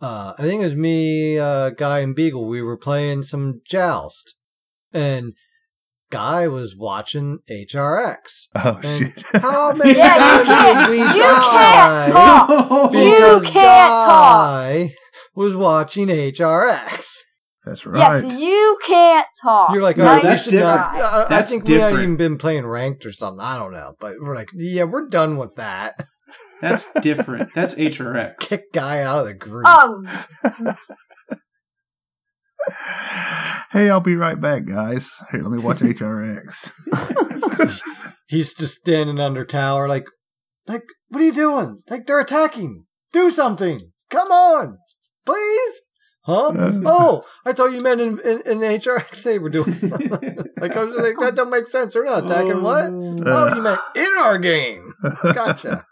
uh, 0.00 0.34
I 0.38 0.42
think 0.42 0.60
it 0.60 0.64
was 0.64 0.76
me, 0.76 1.38
uh, 1.38 1.70
Guy 1.70 2.00
and 2.00 2.14
Beagle, 2.14 2.46
we 2.46 2.60
were 2.62 2.76
playing 2.76 3.22
some 3.22 3.60
Joust, 3.64 4.36
and 4.92 5.32
Guy 6.10 6.46
was 6.48 6.76
watching 6.76 7.38
HRX. 7.50 8.46
Oh 8.54 8.80
And 8.82 9.10
shit! 9.12 9.24
how 9.42 9.72
many 9.76 9.96
Yeah, 9.98 10.12
times 10.14 10.78
did 10.86 10.90
we 10.90 10.98
you 10.98 11.04
die? 11.04 12.10
can't 12.10 12.12
talk. 12.12 12.92
Because 12.92 13.44
You 13.44 13.50
can't 13.50 13.54
talk. 13.54 13.54
Guy 13.54 14.90
was 15.34 15.56
watching 15.56 16.08
HRX. 16.08 17.12
That's 17.64 17.84
right. 17.84 18.22
Yes, 18.24 18.38
you 18.38 18.78
can't 18.86 19.26
talk. 19.42 19.72
You're 19.72 19.82
like, 19.82 19.96
No, 19.96 20.18
oh, 20.18 20.20
that's 20.22 20.44
different. 20.44 20.64
not. 20.64 20.94
I- 20.94 21.24
I, 21.24 21.28
That's 21.28 21.50
think 21.50 21.66
we 21.66 21.74
haven't 21.74 22.00
even 22.00 22.16
been 22.16 22.38
playing 22.38 22.64
ranked 22.66 23.04
or 23.04 23.10
something. 23.12 23.44
I 23.44 23.58
don't 23.58 23.72
know, 23.72 23.94
but 23.98 24.14
we're 24.20 24.36
like, 24.36 24.50
yeah, 24.54 24.84
we're 24.84 25.08
done 25.08 25.36
with 25.36 25.54
that. 25.56 25.94
That's 26.60 26.92
different. 27.00 27.52
That's 27.54 27.74
HRX. 27.74 28.36
Kick 28.40 28.72
guy 28.72 29.02
out 29.02 29.18
of 29.18 29.26
the 29.26 29.34
group. 29.34 29.66
Oh, 29.68 30.04
hey, 33.72 33.90
I'll 33.90 34.00
be 34.00 34.16
right 34.16 34.40
back, 34.40 34.66
guys. 34.66 35.10
Here, 35.30 35.42
let 35.42 35.52
me 35.52 35.62
watch 35.62 35.78
HRX. 35.78 36.72
He's 38.28 38.54
just 38.54 38.80
standing 38.80 39.20
under 39.20 39.44
tower, 39.44 39.88
like, 39.88 40.06
like, 40.66 40.82
what 41.08 41.22
are 41.22 41.24
you 41.24 41.32
doing? 41.32 41.82
Like 41.88 42.06
they're 42.06 42.20
attacking. 42.20 42.86
Do 43.12 43.30
something. 43.30 43.80
Come 44.10 44.28
on, 44.28 44.78
please. 45.24 45.82
Huh? 46.22 46.50
oh, 46.86 47.24
I 47.44 47.52
thought 47.52 47.72
you 47.72 47.80
meant 47.80 48.00
in, 48.00 48.18
in, 48.20 48.42
in 48.46 48.58
the 48.58 48.66
HRX 48.66 49.22
they 49.22 49.38
were 49.38 49.48
doing. 49.48 49.66
like 50.60 50.76
I 50.76 50.84
was 50.84 50.96
like, 50.96 51.18
that 51.18 51.36
don't 51.36 51.50
make 51.50 51.68
sense. 51.68 51.94
They're 51.94 52.04
not 52.04 52.24
attacking. 52.24 52.62
what? 52.62 52.86
Oh, 52.90 53.54
you 53.54 53.62
meant 53.62 53.80
in 53.94 54.08
our 54.18 54.38
game. 54.38 54.92
Gotcha. 55.22 55.82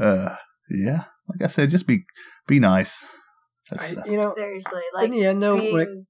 uh, 0.00 0.36
yeah, 0.70 1.04
like 1.28 1.42
I 1.42 1.48
said, 1.48 1.68
just 1.68 1.86
be 1.86 2.04
be 2.46 2.58
nice. 2.58 3.14
That's, 3.70 3.96
I, 3.96 4.10
you 4.10 4.18
know, 4.20 4.34
seriously, 4.36 4.82
like 4.92 5.06
in 5.06 5.10
the 5.12 5.24
end, 5.24 5.42
though, 5.42 5.56
being, 5.56 5.72
when 5.72 6.06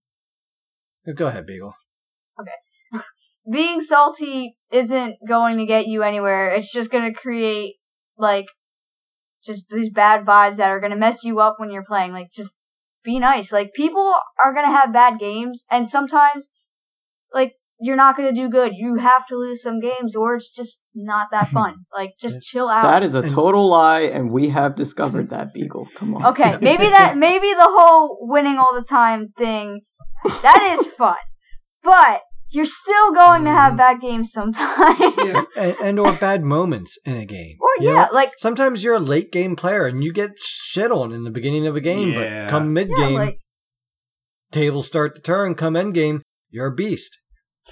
it- 1.06 1.16
go 1.16 1.26
ahead, 1.26 1.46
Beagle. 1.46 1.74
Okay, 2.40 3.00
being 3.50 3.80
salty 3.80 4.56
isn't 4.70 5.16
going 5.28 5.58
to 5.58 5.66
get 5.66 5.86
you 5.86 6.02
anywhere. 6.02 6.48
It's 6.48 6.72
just 6.72 6.90
going 6.90 7.12
to 7.12 7.18
create 7.18 7.76
like 8.16 8.46
just 9.44 9.68
these 9.68 9.90
bad 9.90 10.24
vibes 10.24 10.56
that 10.56 10.70
are 10.70 10.80
going 10.80 10.92
to 10.92 10.98
mess 10.98 11.22
you 11.24 11.40
up 11.40 11.56
when 11.58 11.70
you're 11.70 11.84
playing. 11.84 12.12
Like 12.12 12.30
just 12.30 12.56
be 13.04 13.18
nice. 13.18 13.52
Like 13.52 13.72
people 13.74 14.14
are 14.44 14.52
going 14.54 14.66
to 14.66 14.72
have 14.72 14.92
bad 14.92 15.18
games 15.18 15.64
and 15.70 15.88
sometimes 15.88 16.50
like 17.32 17.52
you're 17.80 17.96
not 17.96 18.16
going 18.16 18.32
to 18.32 18.40
do 18.40 18.48
good. 18.48 18.72
You 18.74 18.96
have 18.96 19.26
to 19.26 19.36
lose 19.36 19.62
some 19.62 19.80
games 19.80 20.14
or 20.14 20.36
it's 20.36 20.54
just 20.54 20.84
not 20.94 21.28
that 21.32 21.48
fun. 21.58 21.76
Like 21.92 22.12
just 22.20 22.42
chill 22.42 22.68
out. 22.68 22.82
That 22.82 23.02
is 23.02 23.14
a 23.14 23.28
total 23.28 23.68
lie, 23.68 24.02
and 24.02 24.30
we 24.30 24.50
have 24.50 24.76
discovered 24.76 25.30
that, 25.30 25.52
Beagle. 25.52 25.88
Come 25.96 26.14
on. 26.14 26.26
Okay, 26.26 26.56
maybe 26.62 26.84
that 26.84 27.16
maybe 27.16 27.48
the 27.48 27.68
whole 27.68 28.18
winning 28.20 28.58
all 28.58 28.74
the 28.74 28.84
time 28.84 29.28
thing 29.36 29.80
that 30.42 30.76
is 30.78 30.88
fun. 30.98 31.16
But 31.82 32.22
you're 32.50 32.64
still 32.64 33.12
going 33.12 33.44
to 33.44 33.50
have 33.50 33.74
mm. 33.74 33.78
bad 33.78 34.00
games 34.00 34.32
sometimes. 34.32 35.00
and, 35.56 35.76
and 35.82 35.98
or 35.98 36.12
bad 36.12 36.44
moments 36.44 36.98
in 37.04 37.16
a 37.16 37.26
game. 37.26 37.56
Or, 37.60 37.68
You 37.80 37.90
yeah, 37.90 38.04
know, 38.06 38.08
like- 38.12 38.34
sometimes 38.36 38.84
you're 38.84 38.94
a 38.94 39.00
late 39.00 39.32
game 39.32 39.56
player 39.56 39.86
and 39.86 40.04
you 40.04 40.12
get 40.12 40.38
shit 40.38 40.90
on 40.90 41.12
in 41.12 41.24
the 41.24 41.30
beginning 41.30 41.66
of 41.66 41.76
a 41.76 41.80
game, 41.80 42.12
Yeah. 42.12 42.42
but 42.44 42.50
come 42.50 42.72
mid 42.72 42.88
game, 42.88 43.12
Yeah, 43.12 43.18
like- 43.18 43.38
tables 44.52 44.86
start 44.86 45.14
to 45.16 45.22
turn. 45.22 45.54
Come 45.54 45.76
end 45.76 45.94
game, 45.94 46.22
you're 46.50 46.68
a 46.68 46.74
beast. 46.74 47.18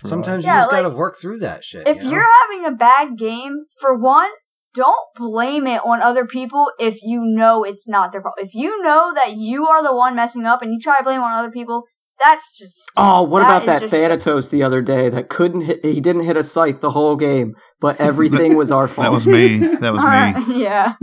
Sometimes 0.04 0.44
Yeah, 0.44 0.54
you 0.54 0.58
just 0.60 0.72
like, 0.72 0.82
got 0.82 0.88
to 0.88 0.94
work 0.94 1.16
through 1.20 1.38
that 1.40 1.64
shit. 1.64 1.86
if 1.86 1.98
you 1.98 2.04
know? 2.04 2.10
you're 2.10 2.26
having 2.42 2.66
a 2.66 2.76
bad 2.76 3.18
game, 3.18 3.64
for 3.80 3.96
one, 3.98 4.30
don't 4.74 4.96
blame 5.16 5.66
it 5.66 5.82
on 5.84 6.00
other 6.00 6.26
people 6.26 6.70
if 6.78 7.02
you 7.02 7.20
know 7.22 7.62
it's 7.62 7.86
not 7.86 8.10
their 8.12 8.22
fault. 8.22 8.34
If 8.38 8.54
you 8.54 8.82
know 8.82 9.12
that 9.14 9.36
you 9.36 9.66
are 9.66 9.82
the 9.82 9.94
one 9.94 10.16
messing 10.16 10.46
up 10.46 10.62
and 10.62 10.72
you 10.72 10.80
try 10.80 10.96
to 10.98 11.04
blame 11.04 11.20
it 11.20 11.24
on 11.24 11.32
other 11.32 11.50
people, 11.50 11.82
that's 12.22 12.56
just 12.56 12.80
Oh, 12.96 13.22
what 13.22 13.40
That 13.40 13.46
about 13.62 13.66
that 13.66 13.80
just- 13.82 13.90
Thanatos 13.90 14.48
the 14.50 14.62
other 14.62 14.80
day 14.80 15.10
that 15.10 15.28
couldn't 15.28 15.62
hit? 15.62 15.84
He 15.84 16.00
didn't 16.00 16.24
hit 16.24 16.36
a 16.36 16.44
sight 16.44 16.80
the 16.80 16.90
whole 16.92 17.16
game, 17.16 17.54
but 17.82 18.00
everything 18.00 18.54
was 18.54 18.70
our 18.70 18.88
fault. 18.88 19.04
that 19.04 19.12
was 19.12 19.26
me. 19.26 19.58
That 19.58 19.92
was 19.92 20.02
me. 20.02 20.62
yeah. 20.62 20.94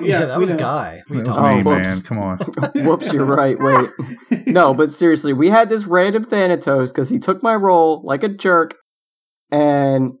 yeah, 0.00 0.24
that 0.24 0.38
was 0.38 0.52
know. 0.52 0.58
Guy. 0.58 1.02
We 1.10 1.16
That 1.16 1.26
was 1.26 1.36
talked 1.36 1.56
me, 1.56 1.62
whoops. 1.64 1.82
man. 1.82 2.00
Come 2.02 2.18
on. 2.18 2.38
Whoops, 2.86 3.12
you're 3.12 3.24
right. 3.24 3.56
Wait. 3.58 3.90
No, 4.46 4.72
but 4.72 4.92
seriously, 4.92 5.32
we 5.32 5.50
had 5.50 5.68
this 5.68 5.84
random 5.84 6.24
Thanatos 6.24 6.92
because 6.92 7.10
he 7.10 7.18
took 7.18 7.42
my 7.42 7.54
role 7.54 8.02
like 8.04 8.22
a 8.22 8.28
jerk, 8.28 8.76
and 9.50 10.12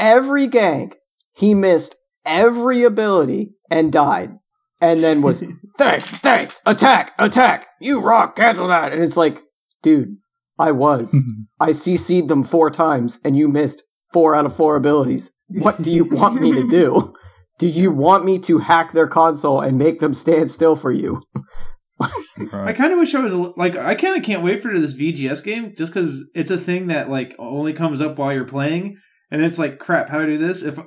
every 0.00 0.46
gang 0.46 0.92
he 1.34 1.54
missed 1.54 1.96
every 2.24 2.82
ability 2.82 3.52
and 3.70 3.92
died, 3.92 4.38
and 4.80 5.02
then 5.04 5.20
was 5.20 5.44
thanks, 5.76 6.08
thanks, 6.08 6.62
attack, 6.66 7.12
attack, 7.18 7.66
you 7.78 8.00
rock, 8.00 8.36
cancel 8.36 8.68
that, 8.68 8.92
and 8.92 9.02
it's 9.04 9.18
like, 9.18 9.42
dude, 9.82 10.16
I 10.58 10.70
was, 10.72 11.14
I 11.60 11.70
CC'd 11.70 12.28
them 12.28 12.44
four 12.44 12.70
times, 12.70 13.20
and 13.24 13.36
you 13.36 13.48
missed 13.48 13.82
four 14.14 14.34
out 14.34 14.46
of 14.46 14.56
four 14.56 14.76
abilities. 14.76 15.30
What 15.48 15.82
do 15.82 15.90
you 15.90 16.04
want 16.04 16.40
me 16.40 16.52
to 16.52 16.66
do? 16.80 17.12
Do 17.58 17.66
you 17.68 17.90
want 17.90 18.24
me 18.24 18.38
to 18.40 18.58
hack 18.58 18.92
their 18.92 19.06
console 19.06 19.60
and 19.60 19.76
make 19.76 20.00
them 20.00 20.14
stand 20.14 20.50
still 20.50 20.74
for 20.76 20.90
you? 20.90 21.20
I 22.00 22.72
kind 22.72 22.92
of 22.92 22.98
wish 22.98 23.14
I 23.14 23.20
was 23.20 23.32
like 23.32 23.76
I 23.76 23.94
kind 23.94 24.16
of 24.18 24.24
can't 24.24 24.42
wait 24.42 24.60
for 24.62 24.76
this 24.76 24.96
VGS 24.96 25.44
game 25.44 25.74
just 25.76 25.92
because 25.94 26.28
it's 26.34 26.50
a 26.50 26.56
thing 26.56 26.88
that 26.88 27.08
like 27.08 27.34
only 27.38 27.72
comes 27.72 28.00
up 28.00 28.18
while 28.18 28.32
you're 28.32 28.44
playing, 28.44 28.96
and 29.30 29.42
it's 29.42 29.58
like 29.58 29.78
crap. 29.78 30.08
How 30.08 30.18
do 30.18 30.24
I 30.24 30.26
do 30.26 30.38
this? 30.38 30.62
If 30.64 30.78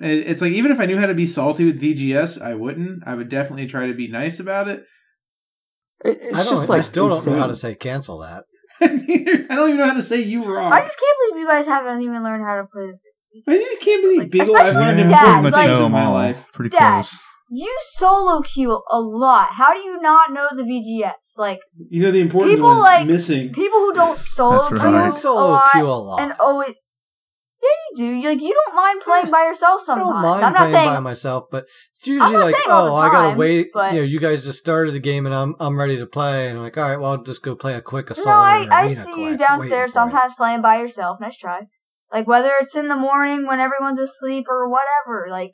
it's 0.00 0.40
like 0.40 0.52
even 0.52 0.70
if 0.70 0.78
I 0.78 0.86
knew 0.86 0.98
how 0.98 1.06
to 1.06 1.14
be 1.14 1.26
salty 1.26 1.64
with 1.64 1.82
VGS, 1.82 2.40
I 2.40 2.54
wouldn't. 2.54 3.02
I 3.06 3.14
would 3.16 3.28
definitely 3.28 3.66
try 3.66 3.88
to 3.88 3.94
be 3.94 4.06
nice 4.08 4.38
about 4.38 4.68
it. 4.68 4.84
It- 6.04 6.18
It's 6.22 6.38
I 6.38 6.44
don't. 6.44 6.52
just 6.54 6.68
like 6.68 6.78
I 6.78 6.82
still 6.82 7.08
don't 7.08 7.26
know 7.26 7.34
how 7.40 7.46
to 7.48 7.56
say 7.56 7.74
cancel 7.74 8.18
that. 8.20 8.44
I 9.50 9.54
don't 9.54 9.68
even 9.68 9.78
know 9.78 9.86
how 9.86 9.94
to 9.94 10.02
say 10.02 10.20
you 10.22 10.44
rock. 10.44 10.72
I 10.72 10.80
just 10.84 10.98
can't 10.98 11.18
believe 11.30 11.40
you 11.42 11.48
guys 11.48 11.66
haven't 11.66 12.02
even 12.02 12.22
learned 12.22 12.44
how 12.44 12.56
to 12.56 12.64
play 12.72 12.86
this. 12.90 13.00
I 13.48 13.56
just 13.56 13.80
can't 13.80 14.02
believe 14.02 14.30
Beagle. 14.30 14.56
I've 14.56 14.66
especially 14.66 14.80
learned 14.86 14.98
Dad, 15.10 15.36
important 15.44 15.52
like- 15.54 15.68
know 15.70 15.86
in 15.86 15.92
my 15.92 16.08
life. 16.08 16.52
Pretty 16.52 16.70
Dad. 16.70 17.02
close. 17.02 17.20
You 17.54 17.78
solo 17.96 18.40
queue 18.40 18.82
a 18.90 18.98
lot. 19.00 19.48
How 19.52 19.74
do 19.74 19.80
you 19.80 20.00
not 20.00 20.32
know 20.32 20.48
the 20.56 20.62
VGS? 20.62 21.36
Like 21.38 21.60
You 21.90 22.02
know 22.02 22.10
the 22.10 22.20
important 22.20 22.56
people 22.56 22.68
one 22.70 22.80
like 22.80 23.06
missing. 23.06 23.52
people 23.52 23.78
who 23.78 23.92
don't 23.92 24.18
solo 24.18 24.56
That's 24.56 24.68
queue 24.68 24.78
right. 24.78 24.94
I 25.04 25.08
a 25.08 25.12
solo 25.12 25.50
lot 25.50 25.70
queue 25.72 25.86
a 25.86 25.92
lot. 25.92 26.20
and 26.20 26.32
always. 26.40 26.74
Yeah, 27.62 27.68
you 27.90 27.96
do. 27.96 28.16
You, 28.16 28.28
like 28.30 28.40
you 28.40 28.54
don't 28.66 28.74
mind 28.74 29.00
playing 29.02 29.30
by 29.30 29.44
yourself 29.44 29.82
sometimes. 29.84 30.08
I 30.08 30.12
sometimes. 30.12 30.22
don't 30.24 30.30
mind 30.30 30.44
I'm 30.44 30.52
not 30.52 30.58
playing 30.58 30.74
saying 30.74 30.88
by 30.88 31.00
myself, 31.00 31.44
but 31.50 31.66
it's 31.94 32.06
usually 32.06 32.36
like, 32.36 32.54
saying 32.54 32.64
all 32.68 32.82
oh, 32.82 32.86
the 32.86 32.92
oh, 32.92 32.96
I 32.96 33.10
gotta 33.10 33.36
wait. 33.38 33.70
but- 33.72 33.92
You 33.92 34.00
know, 34.00 34.04
you 34.04 34.18
guys 34.18 34.44
just 34.44 34.58
started 34.58 34.92
the 34.92 35.00
game 35.00 35.26
and 35.26 35.34
I'm 35.34 35.54
I'm 35.60 35.78
ready 35.78 35.96
to 35.98 36.06
play, 36.06 36.48
and 36.48 36.58
I'm 36.58 36.64
like, 36.64 36.76
all 36.76 36.88
right, 36.88 36.98
well, 36.98 37.12
I'll 37.12 37.22
just 37.22 37.42
go 37.42 37.54
play 37.54 37.74
a 37.74 37.80
quick 37.80 38.10
assault. 38.10 38.26
No, 38.26 38.32
I, 38.32 38.64
or 38.64 38.72
I 38.72 38.88
see 38.92 39.12
quick, 39.12 39.16
you 39.18 39.38
downstairs 39.38 39.92
for 39.92 39.98
it. 39.98 40.02
sometimes 40.02 40.34
playing 40.34 40.62
by 40.62 40.80
yourself. 40.80 41.18
Nice 41.20 41.36
try. 41.36 41.60
Like 42.12 42.26
whether 42.26 42.50
it's 42.60 42.74
in 42.76 42.88
the 42.88 42.96
morning 42.96 43.46
when 43.46 43.60
everyone's 43.60 44.00
asleep 44.00 44.46
or 44.48 44.68
whatever. 44.68 45.28
Like 45.30 45.52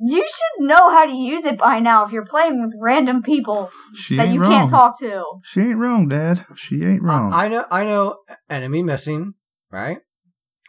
you 0.00 0.26
should 0.26 0.66
know 0.66 0.90
how 0.90 1.06
to 1.06 1.12
use 1.12 1.44
it 1.44 1.58
by 1.58 1.80
now 1.80 2.04
if 2.04 2.12
you're 2.12 2.26
playing 2.26 2.60
with 2.62 2.74
random 2.80 3.22
people 3.22 3.70
She 3.94 4.16
that 4.16 4.28
you 4.28 4.40
wrong. 4.40 4.50
can't 4.50 4.70
talk 4.70 4.98
to. 5.00 5.24
She 5.42 5.60
ain't 5.60 5.78
wrong, 5.78 6.08
Dad. 6.08 6.44
She 6.56 6.84
ain't 6.84 7.02
wrong. 7.02 7.32
I 7.32 7.48
know, 7.48 7.64
I 7.70 7.84
know, 7.84 8.18
enemy 8.48 8.82
missing, 8.82 9.34
right? 9.70 9.98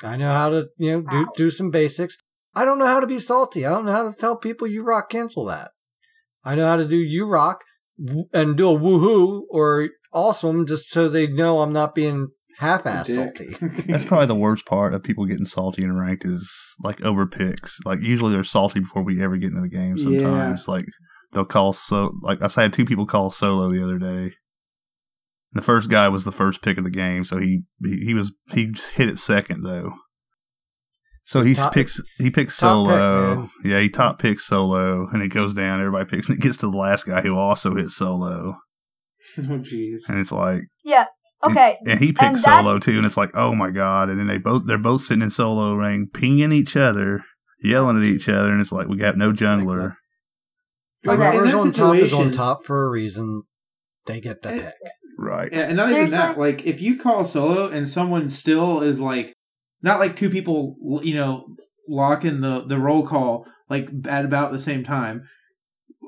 I 0.03 0.17
know 0.17 0.31
how 0.31 0.49
to, 0.49 0.67
you 0.77 0.91
know, 0.91 1.01
do 1.01 1.27
do 1.35 1.49
some 1.49 1.71
basics. 1.71 2.17
I 2.55 2.65
don't 2.65 2.79
know 2.79 2.87
how 2.87 2.99
to 2.99 3.07
be 3.07 3.19
salty. 3.19 3.65
I 3.65 3.69
don't 3.69 3.85
know 3.85 3.91
how 3.91 4.09
to 4.09 4.17
tell 4.17 4.35
people 4.35 4.67
you 4.67 4.83
rock 4.83 5.09
cancel 5.09 5.45
that. 5.45 5.69
I 6.43 6.55
know 6.55 6.65
how 6.65 6.77
to 6.77 6.87
do 6.87 6.97
you 6.97 7.27
rock 7.27 7.63
and 8.33 8.55
do 8.55 8.69
a 8.69 8.79
woohoo 8.79 9.41
or 9.49 9.89
awesome 10.13 10.65
just 10.65 10.89
so 10.89 11.07
they 11.07 11.27
know 11.27 11.59
I'm 11.59 11.73
not 11.73 11.93
being 11.93 12.29
half 12.59 12.85
ass 12.85 13.13
salty. 13.13 13.49
That's 13.87 14.05
probably 14.05 14.27
the 14.27 14.35
worst 14.35 14.65
part 14.65 14.93
of 14.93 15.03
people 15.03 15.25
getting 15.25 15.45
salty 15.45 15.83
and 15.83 15.97
ranked 15.99 16.25
is 16.25 16.75
like 16.81 17.03
over 17.03 17.25
picks. 17.25 17.79
Like 17.85 18.01
usually 18.01 18.31
they're 18.31 18.43
salty 18.43 18.79
before 18.79 19.03
we 19.03 19.21
ever 19.23 19.37
get 19.37 19.51
into 19.51 19.61
the 19.61 19.69
game. 19.69 19.97
Sometimes 19.97 20.67
like 20.67 20.85
they'll 21.31 21.45
call 21.45 21.73
so 21.73 22.11
like 22.21 22.41
I 22.41 22.61
had 22.61 22.73
two 22.73 22.85
people 22.85 23.05
call 23.05 23.29
solo 23.29 23.69
the 23.69 23.83
other 23.83 23.97
day. 23.97 24.35
The 25.53 25.61
first 25.61 25.89
guy 25.89 26.07
was 26.09 26.25
the 26.25 26.31
first 26.31 26.61
pick 26.61 26.77
of 26.77 26.83
the 26.83 26.89
game, 26.91 27.23
so 27.23 27.37
he 27.37 27.63
he, 27.83 27.97
he 28.05 28.13
was 28.13 28.31
he 28.53 28.73
hit 28.93 29.09
it 29.09 29.17
second 29.17 29.63
though. 29.63 29.93
So 31.23 31.41
he 31.41 31.53
Top- 31.53 31.73
picks 31.73 32.01
he 32.17 32.29
picks 32.31 32.57
top 32.57 32.87
pick, 32.87 32.97
solo. 32.97 33.49
yeah, 33.63 33.79
he 33.79 33.89
top 33.89 34.19
picks 34.19 34.45
solo, 34.45 35.07
and 35.11 35.21
it 35.21 35.27
goes 35.29 35.53
down. 35.53 35.79
Everybody 35.79 36.05
picks, 36.09 36.27
and 36.29 36.37
it 36.37 36.41
gets 36.41 36.57
to 36.57 36.69
the 36.71 36.77
last 36.77 37.05
guy 37.05 37.21
who 37.21 37.35
also 37.37 37.75
hits 37.75 37.95
solo, 37.95 38.55
oh 39.37 39.41
jeez. 39.41 40.01
and 40.07 40.19
it's 40.19 40.31
like 40.31 40.63
Yeah. 40.83 41.05
Okay. 41.43 41.77
and 41.87 41.99
he 41.99 42.09
And 42.09 42.17
picks 42.17 42.43
that- 42.43 42.61
solo 42.63 42.79
too, 42.79 42.97
and 42.97 43.05
it's 43.05 43.15
like, 43.17 43.31
oh 43.33 43.55
my 43.55 43.69
god! 43.69 44.09
And 44.09 44.19
then 44.19 44.27
they 44.27 44.37
both 44.37 44.65
they're 44.65 44.77
both 44.77 45.01
sitting 45.01 45.21
in 45.23 45.29
solo 45.29 45.73
ring, 45.73 46.07
pinging 46.13 46.51
each 46.51 46.75
other, 46.75 47.21
yelling 47.63 47.97
at 47.97 48.03
each 48.03 48.27
other, 48.27 48.51
and 48.51 48.59
it's 48.59 48.71
like 48.71 48.87
we 48.87 48.97
got 48.97 49.17
no 49.17 49.31
jungler. 49.31 49.95
Like, 51.05 51.17
in 51.19 51.25
Whoever's 51.31 51.51
that 51.53 51.59
on 51.59 51.71
top 51.71 51.95
is 51.95 52.11
on 52.13 52.31
top 52.31 52.65
for 52.65 52.85
a 52.85 52.89
reason. 52.89 53.43
They 54.05 54.19
get 54.19 54.41
the 54.41 54.49
pick. 54.49 54.73
Right. 55.21 55.51
Yeah, 55.51 55.67
and 55.67 55.75
not 55.75 55.91
even 55.91 56.09
that. 56.11 56.37
Like, 56.39 56.65
if 56.65 56.81
you 56.81 56.97
call 56.97 57.25
solo 57.25 57.67
and 57.67 57.89
someone 57.89 58.29
still 58.29 58.81
is 58.81 59.01
like, 59.01 59.33
not 59.81 59.99
like 59.99 60.15
two 60.15 60.29
people, 60.29 60.77
you 61.03 61.13
know, 61.13 61.45
lock 61.89 62.23
in 62.23 62.39
the 62.39 62.61
the 62.61 62.77
roll 62.77 63.05
call 63.05 63.45
like 63.69 63.89
at 64.07 64.23
about 64.23 64.51
the 64.51 64.59
same 64.59 64.81
time. 64.81 65.27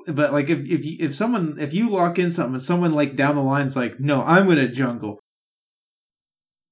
But 0.06 0.32
like, 0.32 0.48
if 0.48 0.60
if 0.60 0.84
you, 0.86 0.96
if 0.98 1.14
someone 1.14 1.56
if 1.60 1.74
you 1.74 1.90
lock 1.90 2.18
in 2.18 2.32
something 2.32 2.54
and 2.54 2.62
someone 2.62 2.92
like 2.92 3.14
down 3.14 3.34
the 3.34 3.42
line's 3.42 3.76
like, 3.76 4.00
no, 4.00 4.22
I'm 4.22 4.46
gonna 4.46 4.68
jungle. 4.68 5.20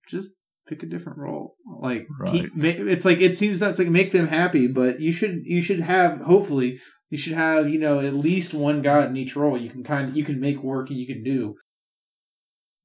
Just 0.08 0.32
pick 0.66 0.82
a 0.82 0.86
different 0.86 1.18
role. 1.18 1.56
Like, 1.78 2.08
keep, 2.26 2.50
it's 2.56 3.04
like 3.04 3.20
it 3.20 3.36
seems 3.36 3.60
that's 3.60 3.78
like 3.78 3.88
make 3.88 4.12
them 4.12 4.28
happy, 4.28 4.66
but 4.66 4.98
you 4.98 5.12
should 5.12 5.42
you 5.44 5.60
should 5.60 5.80
have 5.80 6.22
hopefully 6.22 6.78
you 7.10 7.18
should 7.18 7.34
have 7.34 7.68
you 7.68 7.78
know 7.78 8.00
at 8.00 8.14
least 8.14 8.54
one 8.54 8.80
guy 8.80 9.04
in 9.04 9.16
each 9.16 9.36
role 9.36 9.58
you 9.58 9.68
can 9.68 9.84
kind 9.84 10.08
of 10.08 10.16
you 10.16 10.24
can 10.24 10.40
make 10.40 10.62
work 10.62 10.88
and 10.88 10.98
you 10.98 11.06
can 11.06 11.22
do. 11.22 11.54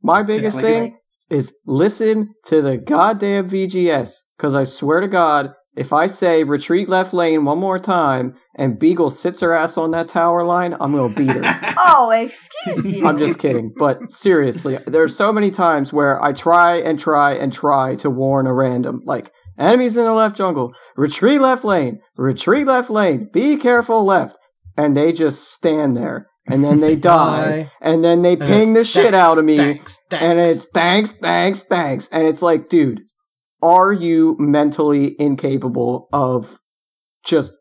My 0.05 0.21
biggest 0.21 0.55
like- 0.55 0.63
thing 0.63 0.97
is 1.29 1.55
listen 1.65 2.35
to 2.45 2.61
the 2.61 2.77
goddamn 2.77 3.49
VGS. 3.49 4.11
Because 4.37 4.53
I 4.53 4.63
swear 4.65 4.99
to 4.99 5.07
God, 5.07 5.53
if 5.75 5.91
I 5.91 6.07
say 6.07 6.43
retreat 6.43 6.87
left 6.87 7.13
lane 7.13 7.45
one 7.45 7.57
more 7.57 7.79
time 7.79 8.35
and 8.55 8.77
Beagle 8.79 9.09
sits 9.09 9.39
her 9.39 9.53
ass 9.53 9.77
on 9.77 9.91
that 9.91 10.09
tower 10.09 10.45
line, 10.45 10.75
I'm 10.79 10.91
going 10.91 11.13
to 11.13 11.19
beat 11.19 11.31
her. 11.31 11.73
Oh, 11.87 12.09
excuse 12.09 12.97
you. 12.97 13.05
I'm 13.05 13.19
just 13.19 13.37
kidding. 13.39 13.71
But 13.77 14.11
seriously, 14.11 14.77
there's 14.87 15.15
so 15.15 15.31
many 15.31 15.51
times 15.51 15.93
where 15.93 16.21
I 16.21 16.33
try 16.33 16.77
and 16.77 16.99
try 16.99 17.33
and 17.33 17.53
try 17.53 17.95
to 17.97 18.09
warn 18.09 18.47
a 18.47 18.53
random, 18.53 19.01
like, 19.05 19.31
enemies 19.59 19.95
in 19.95 20.03
the 20.03 20.11
left 20.11 20.35
jungle, 20.35 20.73
retreat 20.97 21.39
left 21.39 21.63
lane, 21.63 21.99
retreat 22.17 22.65
left 22.65 22.89
lane, 22.89 23.29
be 23.31 23.57
careful 23.57 24.03
left. 24.03 24.37
And 24.75 24.97
they 24.97 25.13
just 25.13 25.51
stand 25.51 25.95
there. 25.95 26.27
And 26.47 26.63
then 26.63 26.79
they 26.81 26.95
die. 26.95 27.63
die. 27.63 27.71
And 27.81 28.03
then 28.03 28.21
they 28.21 28.33
And 28.33 28.39
ping 28.39 28.69
it's 28.75 28.93
the 28.93 29.01
shit 29.01 29.13
out 29.13 29.37
of 29.37 29.45
me. 29.45 29.57
thanks, 29.57 29.99
And 30.11 30.39
it's 30.39 30.67
thanks, 30.67 31.11
thanks, 31.13 31.63
thanks. 31.63 32.07
And 32.11 32.27
it's 32.27 32.41
like, 32.41 32.69
dude, 32.69 33.01
are 33.61 33.91
you 33.93 34.35
mentally 34.39 35.15
incapable 35.19 36.07
of 36.13 36.57
just 37.25 37.53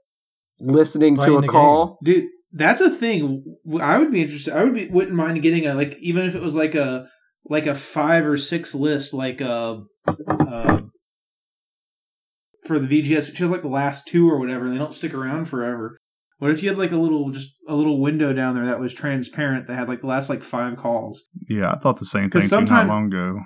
listening 0.60 1.16
to 1.16 1.38
a 1.38 1.40
the 1.40 1.48
call? 1.48 1.98
dude 2.04 2.28
that's 2.52 2.80
a 2.80 2.88
thing 2.90 3.42
i 3.80 3.98
would 3.98 4.12
be 4.12 4.20
interested 4.22 4.54
i 4.54 4.62
would 4.62 4.74
be 4.74 4.86
wouldn't 4.88 5.16
mind 5.16 5.42
getting 5.42 5.66
a 5.66 5.74
like 5.74 5.96
even 5.98 6.24
if 6.24 6.34
it 6.36 6.40
was 6.42 6.54
like 6.54 6.74
a 6.76 7.08
like 7.46 7.66
a 7.66 7.74
five 7.74 8.24
or 8.24 8.36
six 8.36 8.74
list 8.74 9.12
like 9.12 9.42
uh 9.42 9.78
uh 10.28 10.80
for 12.66 12.78
the 12.78 12.86
vgs 13.02 13.28
which 13.30 13.38
has 13.38 13.50
like 13.50 13.62
the 13.62 13.68
last 13.68 14.06
two 14.06 14.30
or 14.30 14.38
whatever 14.38 14.66
and 14.66 14.74
they 14.74 14.78
don't 14.78 14.94
stick 14.94 15.12
around 15.12 15.46
forever 15.46 15.98
what 16.38 16.50
if 16.50 16.62
you 16.62 16.68
had 16.68 16.78
like 16.78 16.92
a 16.92 16.96
little 16.96 17.30
just 17.30 17.54
a 17.68 17.74
little 17.74 18.00
window 18.00 18.32
down 18.32 18.54
there 18.54 18.66
that 18.66 18.80
was 18.80 18.92
transparent 18.94 19.66
that 19.66 19.74
had 19.76 19.88
like 19.88 20.00
the 20.00 20.06
last 20.06 20.28
like 20.30 20.42
five 20.42 20.76
calls 20.76 21.28
Yeah, 21.48 21.70
I 21.72 21.78
thought 21.78 21.98
the 21.98 22.04
same 22.04 22.30
thing 22.30 22.42
too 22.42 22.60
not 22.62 22.86
long 22.88 23.06
ago. 23.06 23.40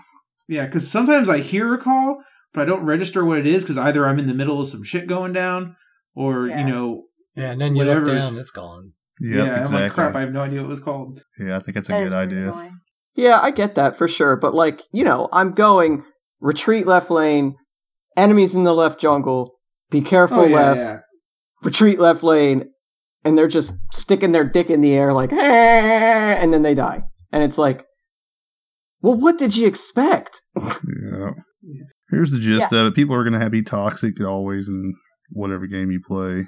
yeah 0.49 0.67
because 0.67 0.91
sometimes 0.91 1.29
i 1.29 1.39
hear 1.39 1.75
a 1.75 1.79
call 1.79 2.23
but 2.53 2.63
i 2.63 2.65
don't 2.65 2.85
register 2.85 3.25
what 3.25 3.39
it 3.39 3.47
is 3.47 3.63
because 3.63 3.79
either 3.79 4.07
i'm 4.07 4.19
in 4.19 4.27
the 4.27 4.35
middle 4.35 4.61
of 4.61 4.67
some 4.69 4.83
shit 4.83 5.07
going 5.07 5.33
down 5.33 5.77
or 6.15 6.47
Yeah. 6.49 6.59
you 6.61 6.67
know 6.67 7.05
Yeah, 7.37 7.53
and 7.53 7.61
then 7.61 7.77
you 7.77 7.85
look 7.85 8.07
down, 8.07 8.37
it's 8.39 8.51
gone. 8.51 8.93
Yep, 9.21 9.35
yeah 9.35 9.43
i'm 9.43 9.49
exactly. 9.63 9.81
like 9.83 9.93
crap 9.93 10.15
i 10.17 10.21
have 10.21 10.33
no 10.33 10.43
idea 10.43 10.61
what 10.61 10.67
it 10.67 10.71
was 10.71 10.81
called 10.81 11.21
yeah, 11.39 11.57
I 11.57 11.61
think 11.61 11.75
that's 11.75 11.89
a 11.89 11.93
That 11.93 12.05
good 12.05 12.13
idea. 12.13 12.43
annoying. 12.53 12.79
Yeah, 13.15 13.41
I 13.43 13.51
get 13.51 13.75
that 13.75 13.99
for 13.99 14.07
sure. 14.07 14.37
But 14.37 14.55
like, 14.55 14.81
you 14.93 15.03
know, 15.03 15.29
I'm 15.33 15.51
going 15.51 16.05
retreat 16.41 16.87
left 16.87 17.11
lane, 17.11 17.57
enemies 18.17 18.55
in 18.55 18.63
the 18.63 18.73
left 18.73 19.01
jungle, 19.01 19.57
be 19.91 20.01
careful 20.01 20.41
Oh, 20.41 20.45
yeah, 20.47 20.57
left, 20.57 20.81
yeah. 20.81 20.99
retreat 21.65 21.99
left 21.99 22.23
lane, 22.23 22.71
and 23.29 23.37
they're 23.37 23.47
just 23.47 23.75
sticking 23.93 24.33
their 24.33 24.45
dick 24.45 24.71
in 24.71 24.81
the 24.81 24.95
air 24.95 25.13
like, 25.13 25.33
"Eh," 25.33 25.37
and 25.37 26.53
then 26.53 26.63
they 26.63 26.75
die. 26.75 27.03
And 27.31 27.43
it's 27.43 27.59
like, 27.59 27.85
well, 29.01 29.15
what 29.15 29.39
did 29.39 29.57
you 29.57 29.67
expect? 29.67 30.41
Yeah. 30.57 31.33
Here's 32.11 32.31
the 32.31 32.39
gist 32.39 32.73
of 32.73 32.87
it. 32.87 32.95
People 32.95 33.15
are 33.15 33.23
going 33.23 33.35
to 33.35 33.39
have 33.39 33.53
be 33.53 33.63
toxic 33.63 34.21
always 34.23 34.69
in 34.69 34.95
whatever 35.31 35.67
game 35.67 35.91
you 35.91 36.01
play. 36.05 36.47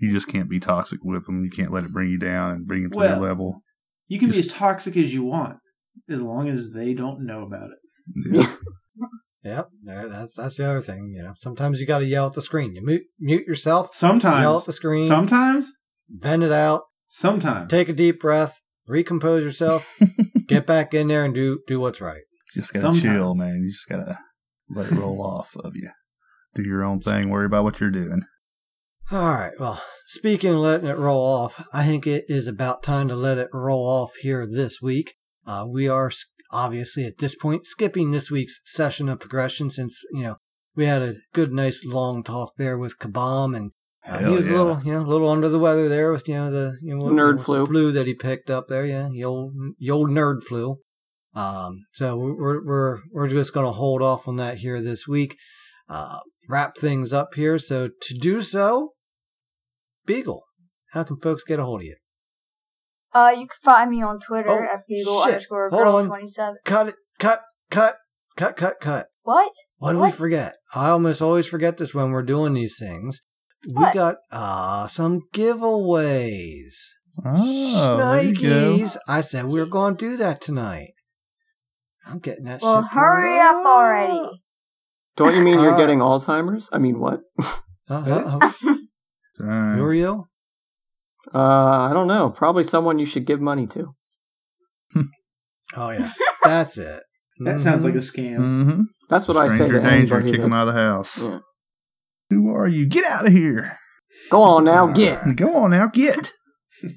You 0.00 0.10
just 0.10 0.28
can't 0.28 0.48
be 0.48 0.60
toxic 0.60 1.00
with 1.02 1.26
them. 1.26 1.44
You 1.44 1.50
can't 1.50 1.72
let 1.72 1.84
it 1.84 1.92
bring 1.92 2.08
you 2.08 2.18
down 2.18 2.52
and 2.52 2.66
bring 2.66 2.84
them 2.84 2.92
to 2.92 2.98
their 3.00 3.16
level. 3.16 3.62
You 4.06 4.18
can 4.18 4.30
be 4.30 4.38
as 4.38 4.46
toxic 4.46 4.96
as 4.96 5.12
you 5.12 5.24
want, 5.24 5.56
as 6.08 6.22
long 6.22 6.48
as 6.48 6.72
they 6.72 6.94
don't 6.94 7.26
know 7.26 7.42
about 7.42 7.70
it. 7.70 7.78
Yeah. 8.32 8.54
Yep, 9.42 9.70
that's 9.84 10.34
that's 10.34 10.56
the 10.58 10.68
other 10.68 10.82
thing. 10.82 11.14
You 11.16 11.22
know, 11.22 11.32
sometimes 11.36 11.80
you 11.80 11.86
got 11.86 12.00
to 12.00 12.04
yell 12.04 12.26
at 12.26 12.34
the 12.34 12.42
screen. 12.42 12.74
You 12.74 12.84
mute 12.84 13.04
mute 13.18 13.46
yourself. 13.46 13.94
Sometimes. 13.94 14.42
yell 14.42 14.58
at 14.58 14.66
the 14.66 14.72
screen. 14.72 15.02
Sometimes. 15.02 15.72
Vent 16.10 16.42
it 16.42 16.52
out. 16.52 16.82
Sometimes. 17.06 17.70
Take 17.70 17.88
a 17.88 17.92
deep 17.92 18.20
breath. 18.20 18.60
Recompose 18.86 19.44
yourself. 19.44 19.98
get 20.48 20.66
back 20.66 20.94
in 20.94 21.08
there 21.08 21.24
and 21.24 21.34
do 21.34 21.60
do 21.66 21.80
what's 21.80 22.00
right. 22.00 22.22
You 22.54 22.62
just 22.62 22.72
got 22.72 22.80
to 22.80 22.82
Sometimes. 22.82 23.02
chill, 23.02 23.34
man. 23.34 23.62
You 23.62 23.70
just 23.70 23.88
got 23.88 23.98
to 23.98 24.18
let 24.68 24.90
it 24.90 24.98
roll 24.98 25.22
off 25.22 25.54
of 25.56 25.76
you. 25.76 25.90
Do 26.54 26.62
your 26.62 26.84
own 26.84 27.00
thing. 27.00 27.28
Worry 27.28 27.46
about 27.46 27.64
what 27.64 27.80
you're 27.80 27.90
doing. 27.90 28.22
All 29.12 29.34
right. 29.34 29.52
Well, 29.58 29.82
speaking 30.06 30.50
of 30.50 30.60
letting 30.60 30.88
it 30.88 30.96
roll 30.96 31.22
off, 31.22 31.66
I 31.72 31.84
think 31.84 32.06
it 32.06 32.24
is 32.28 32.46
about 32.46 32.82
time 32.82 33.08
to 33.08 33.16
let 33.16 33.38
it 33.38 33.50
roll 33.52 33.86
off 33.86 34.12
here 34.20 34.46
this 34.46 34.80
week. 34.80 35.14
Uh, 35.46 35.66
we 35.68 35.88
are 35.88 36.10
obviously 36.52 37.04
at 37.04 37.18
this 37.18 37.34
point 37.34 37.66
skipping 37.66 38.10
this 38.10 38.30
week's 38.30 38.60
session 38.64 39.08
of 39.08 39.20
progression 39.20 39.70
since 39.70 40.02
you 40.12 40.22
know 40.22 40.36
we 40.74 40.86
had 40.86 41.02
a 41.02 41.16
good, 41.32 41.52
nice, 41.52 41.84
long 41.84 42.22
talk 42.22 42.52
there 42.56 42.78
with 42.78 42.98
Kabam, 42.98 43.56
and 43.56 43.72
uh, 44.06 44.18
he 44.18 44.24
Hell 44.24 44.34
was 44.34 44.48
a 44.48 44.52
little, 44.56 44.80
you 44.84 44.92
know, 44.92 45.00
a 45.00 45.06
little 45.08 45.28
under 45.28 45.48
the 45.48 45.58
weather 45.58 45.88
there 45.88 46.10
with 46.10 46.26
you 46.28 46.34
know 46.34 46.50
the 46.50 46.76
you 46.82 46.96
know 46.96 47.04
Nerd 47.06 47.44
flu. 47.44 47.66
flu 47.66 47.92
that 47.92 48.06
he 48.06 48.14
picked 48.14 48.50
up 48.50 48.66
there. 48.68 48.86
Yeah, 48.86 49.08
the 49.12 49.24
old, 49.24 49.52
the 49.78 49.90
old 49.90 50.10
nerd 50.10 50.42
flu. 50.42 50.78
Um, 51.34 51.84
so 51.92 52.16
we're 52.16 52.64
we're 52.64 52.98
we're 53.12 53.28
just 53.28 53.54
going 53.54 53.66
to 53.66 53.72
hold 53.72 54.02
off 54.02 54.26
on 54.26 54.36
that 54.36 54.58
here 54.58 54.80
this 54.80 55.06
week. 55.06 55.36
Uh, 55.88 56.18
wrap 56.48 56.76
things 56.76 57.12
up 57.12 57.34
here. 57.34 57.58
So 57.58 57.88
to 57.88 58.18
do 58.18 58.40
so, 58.40 58.90
Beagle, 60.06 60.44
how 60.92 61.04
can 61.04 61.16
folks 61.16 61.44
get 61.44 61.58
a 61.58 61.64
hold 61.64 61.82
of 61.82 61.86
you? 61.86 61.96
Uh, 63.12 63.30
you 63.32 63.46
can 63.48 63.56
find 63.62 63.90
me 63.90 64.02
on 64.02 64.18
Twitter 64.20 64.48
Oh, 64.50 64.74
at 64.74 64.86
Beagle 64.88 65.20
shit. 65.24 65.32
underscore 65.34 65.68
Hold 65.70 65.82
girl 65.82 65.96
on. 65.96 66.06
twenty 66.06 66.28
seven. 66.28 66.56
Cut 66.64 66.88
it, 66.88 66.94
cut, 67.18 67.40
cut, 67.70 67.96
cut, 68.36 68.56
cut, 68.56 68.74
cut. 68.80 69.06
What? 69.22 69.52
What 69.78 69.92
do 69.92 70.00
we 70.00 70.10
forget? 70.10 70.54
I 70.74 70.88
almost 70.90 71.20
always 71.20 71.46
forget 71.46 71.76
this 71.76 71.94
when 71.94 72.10
we're 72.12 72.22
doing 72.22 72.54
these 72.54 72.76
things. 72.78 73.20
We 73.66 73.74
What? 73.74 73.94
got 73.94 74.16
uh 74.32 74.86
some 74.86 75.22
giveaways. 75.34 76.74
Oh, 77.24 77.96
there 77.98 78.22
you 78.22 78.34
go. 78.34 78.76
Nikes. 78.78 78.96
I 79.08 79.20
said 79.20 79.46
we 79.46 79.58
were 79.60 79.66
going 79.66 79.94
to 79.96 80.00
do 80.10 80.16
that 80.16 80.40
tonight. 80.40 80.92
I'm 82.06 82.18
getting 82.18 82.44
that 82.44 82.62
Well, 82.62 82.82
shit. 82.82 82.90
Well, 82.96 83.04
hurry 83.04 83.28
pulled 83.38 83.56
up 83.56 83.66
already. 83.66 84.42
Don't 85.16 85.34
you 85.36 85.42
mean 85.42 85.54
you're 85.60 85.72
All 85.72 85.78
getting 85.78 85.98
Alzheimer's? 85.98 86.70
I 86.72 86.78
mean, 86.78 86.98
what? 87.00 87.20
Uh, 87.92 88.38
uh, 88.40 88.52
Dang. 89.40 89.76
who? 89.78 90.24
Uh, 91.34 91.38
I 91.38 91.90
don't 91.92 92.06
know. 92.06 92.30
Probably 92.30 92.62
someone 92.62 93.00
you 93.00 93.04
should 93.06 93.26
give 93.26 93.40
money 93.40 93.66
to. 93.66 93.96
Oh 95.76 95.90
yeah, 95.90 96.12
that's 96.44 96.78
it. 96.78 97.02
That 97.40 97.58
sounds 97.58 97.82
like 97.84 97.94
a 97.94 97.98
Mhm. 97.98 98.14
scam. 98.14 98.36
Mm-hmm. 98.38 98.80
That's 99.08 99.26
what 99.26 99.36
I 99.36 99.48
say 99.48 99.54
Stranger 99.56 99.80
to 99.80 99.90
danger. 99.90 100.22
Kick 100.22 100.32
that- 100.36 100.40
them 100.42 100.52
out 100.52 100.68
of 100.68 100.74
the 100.74 100.80
house. 100.80 101.20
Yeah. 101.20 101.40
Who 102.30 102.54
are 102.54 102.68
you? 102.68 102.86
Get 102.86 103.04
out 103.10 103.26
of 103.26 103.32
here. 103.32 103.76
Go 104.30 104.42
on 104.42 104.64
now, 104.64 104.88
uh, 104.88 104.92
get. 104.92 105.36
Go 105.36 105.56
on 105.56 105.70
now, 105.70 105.88
get. 105.88 106.32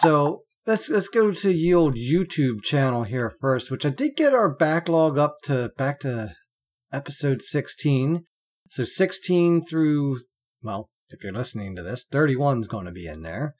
So 0.00 0.42
let's 0.66 0.90
let's 0.90 1.08
go 1.08 1.30
to 1.30 1.48
the 1.48 1.74
old 1.74 1.94
YouTube 1.94 2.62
channel 2.62 3.04
here 3.04 3.32
first, 3.40 3.70
which 3.70 3.86
I 3.86 3.90
did 3.90 4.12
get 4.16 4.34
our 4.34 4.54
backlog 4.54 5.18
up 5.18 5.36
to 5.44 5.70
back 5.78 6.00
to 6.00 6.30
episode 6.92 7.40
sixteen. 7.42 8.24
So 8.68 8.84
sixteen 8.84 9.62
through 9.62 10.18
well, 10.62 10.90
if 11.10 11.22
you're 11.22 11.32
listening 11.32 11.76
to 11.76 11.82
this, 11.82 12.06
31's 12.06 12.66
going 12.66 12.86
to 12.86 12.92
be 12.92 13.06
in 13.06 13.22
there. 13.22 13.54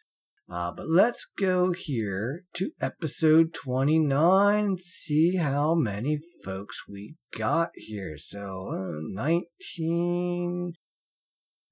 Uh, 0.53 0.71
but 0.71 0.87
let's 0.87 1.25
go 1.25 1.73
here 1.73 2.45
to 2.53 2.73
episode 2.79 3.55
29 3.55 4.65
and 4.65 4.79
see 4.79 5.37
how 5.37 5.75
many 5.75 6.19
folks 6.45 6.87
we 6.87 7.15
got 7.35 7.71
here. 7.75 8.19
So, 8.19 8.69
uh, 8.71 9.01
19, 9.01 10.75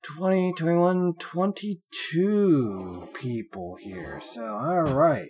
20, 0.02 0.52
21, 0.54 1.12
22 1.18 3.08
people 3.12 3.76
here. 3.78 4.18
So, 4.22 4.44
alright. 4.44 5.28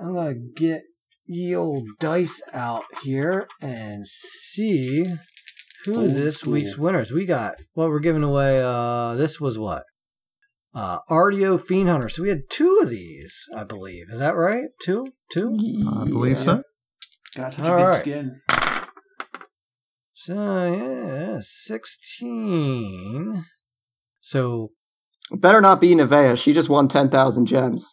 I'm 0.00 0.14
gonna 0.14 0.34
get 0.34 0.82
ye 1.26 1.54
old 1.54 1.86
dice 2.00 2.42
out 2.52 2.86
here 3.04 3.46
and 3.62 4.04
see 4.04 5.04
who 5.86 6.00
Old 6.00 6.10
this 6.10 6.38
school. 6.38 6.54
week's 6.54 6.76
winners. 6.76 7.12
We 7.12 7.24
got 7.24 7.54
what 7.74 7.90
we're 7.90 8.00
giving 8.00 8.24
away. 8.24 8.60
Uh, 8.60 9.14
this 9.14 9.40
was 9.40 9.60
what? 9.60 9.84
Uh, 10.74 10.98
RDO 11.08 11.60
Fiend 11.64 11.88
Hunter. 11.88 12.08
So 12.08 12.22
we 12.22 12.30
had 12.30 12.50
two 12.50 12.78
of 12.82 12.90
these, 12.90 13.44
I 13.56 13.64
believe. 13.64 14.06
Is 14.10 14.18
that 14.18 14.34
right? 14.34 14.66
Two? 14.82 15.04
Two? 15.30 15.56
I 15.88 16.04
believe 16.04 16.38
so. 16.38 16.62
Got 17.36 17.52
such 17.52 17.66
a 17.66 17.70
All 17.70 17.78
good 17.78 17.84
right. 17.84 18.00
skin. 18.00 18.36
So 20.14 20.34
yeah, 20.72 21.38
16. 21.40 23.44
So 24.20 24.70
Better 25.32 25.60
not 25.60 25.80
be 25.80 25.94
Nevea. 25.94 26.36
She 26.36 26.52
just 26.52 26.68
won 26.68 26.88
10,000 26.88 27.46
gems. 27.46 27.88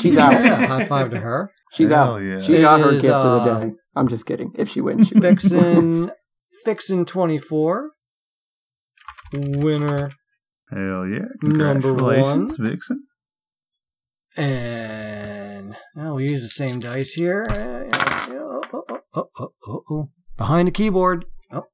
She's 0.00 0.16
out. 0.16 0.32
yeah, 0.32 0.66
high 0.66 0.84
five 0.86 1.10
to 1.10 1.18
her. 1.18 1.50
She's 1.72 1.90
Hell 1.90 2.14
out. 2.14 2.18
yeah. 2.18 2.40
She 2.40 2.54
It 2.56 2.60
got 2.62 2.80
her 2.80 2.92
is, 2.92 3.02
gift 3.02 3.14
of 3.14 3.44
the 3.44 3.50
uh, 3.50 3.60
day. 3.60 3.72
I'm 3.94 4.08
just 4.08 4.24
kidding. 4.26 4.52
If 4.56 4.68
she 4.70 4.80
wins, 4.80 5.08
she 5.08 5.14
wins. 5.14 5.24
Vixen, 5.24 6.10
Vixen24. 6.66 7.88
Winner. 9.34 10.10
Hell 10.70 11.06
yeah. 11.06 11.24
Congratulations. 11.40 12.56
Vixen. 12.58 13.04
And 14.36 15.76
oh, 15.96 16.14
we 16.16 16.24
use 16.24 16.42
the 16.42 16.48
same 16.48 16.78
dice 16.80 17.12
here. 17.12 17.46
Uh, 17.48 17.84
oh, 18.30 18.62
oh, 18.72 18.82
oh, 18.90 19.00
oh, 19.14 19.28
oh, 19.38 19.48
oh, 19.66 19.82
oh. 19.90 20.04
Behind 20.36 20.68
the 20.68 20.72
keyboard. 20.72 21.24
Oh, 21.52 21.64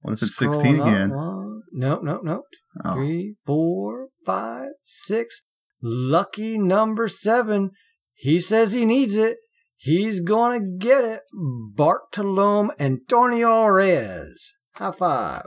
What 0.00 0.14
if 0.14 0.22
it's 0.22 0.36
scrolling 0.38 0.54
16 0.54 0.80
up. 0.80 0.86
again? 0.88 1.10
One, 1.10 1.62
no, 1.72 2.00
no, 2.00 2.20
no. 2.22 2.42
Oh. 2.84 2.94
Three, 2.94 3.36
four, 3.46 4.08
five, 4.26 4.70
six. 4.82 5.44
Lucky 5.80 6.58
number 6.58 7.06
seven. 7.08 7.70
He 8.14 8.40
says 8.40 8.72
he 8.72 8.84
needs 8.84 9.16
it. 9.16 9.36
He's 9.76 10.18
gonna 10.18 10.58
get 10.60 11.04
it. 11.04 11.20
Bartolome 11.32 12.70
Antonio 12.80 13.66
Reyes. 13.66 14.54
High 14.74 14.90
five. 14.90 15.42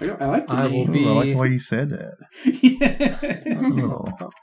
I, 0.00 0.08
I 0.20 0.26
like 0.26 0.46
the 0.46 0.52
I 0.52 0.62
will 0.66 0.70
name. 0.86 0.92
be- 0.92 1.04
Ooh, 1.04 1.08
I 1.08 1.12
like 1.12 1.32
the 1.32 1.38
way 1.38 1.48
you 1.48 1.58
said 1.58 1.90
that. 1.90 2.16
yeah. 2.62 3.60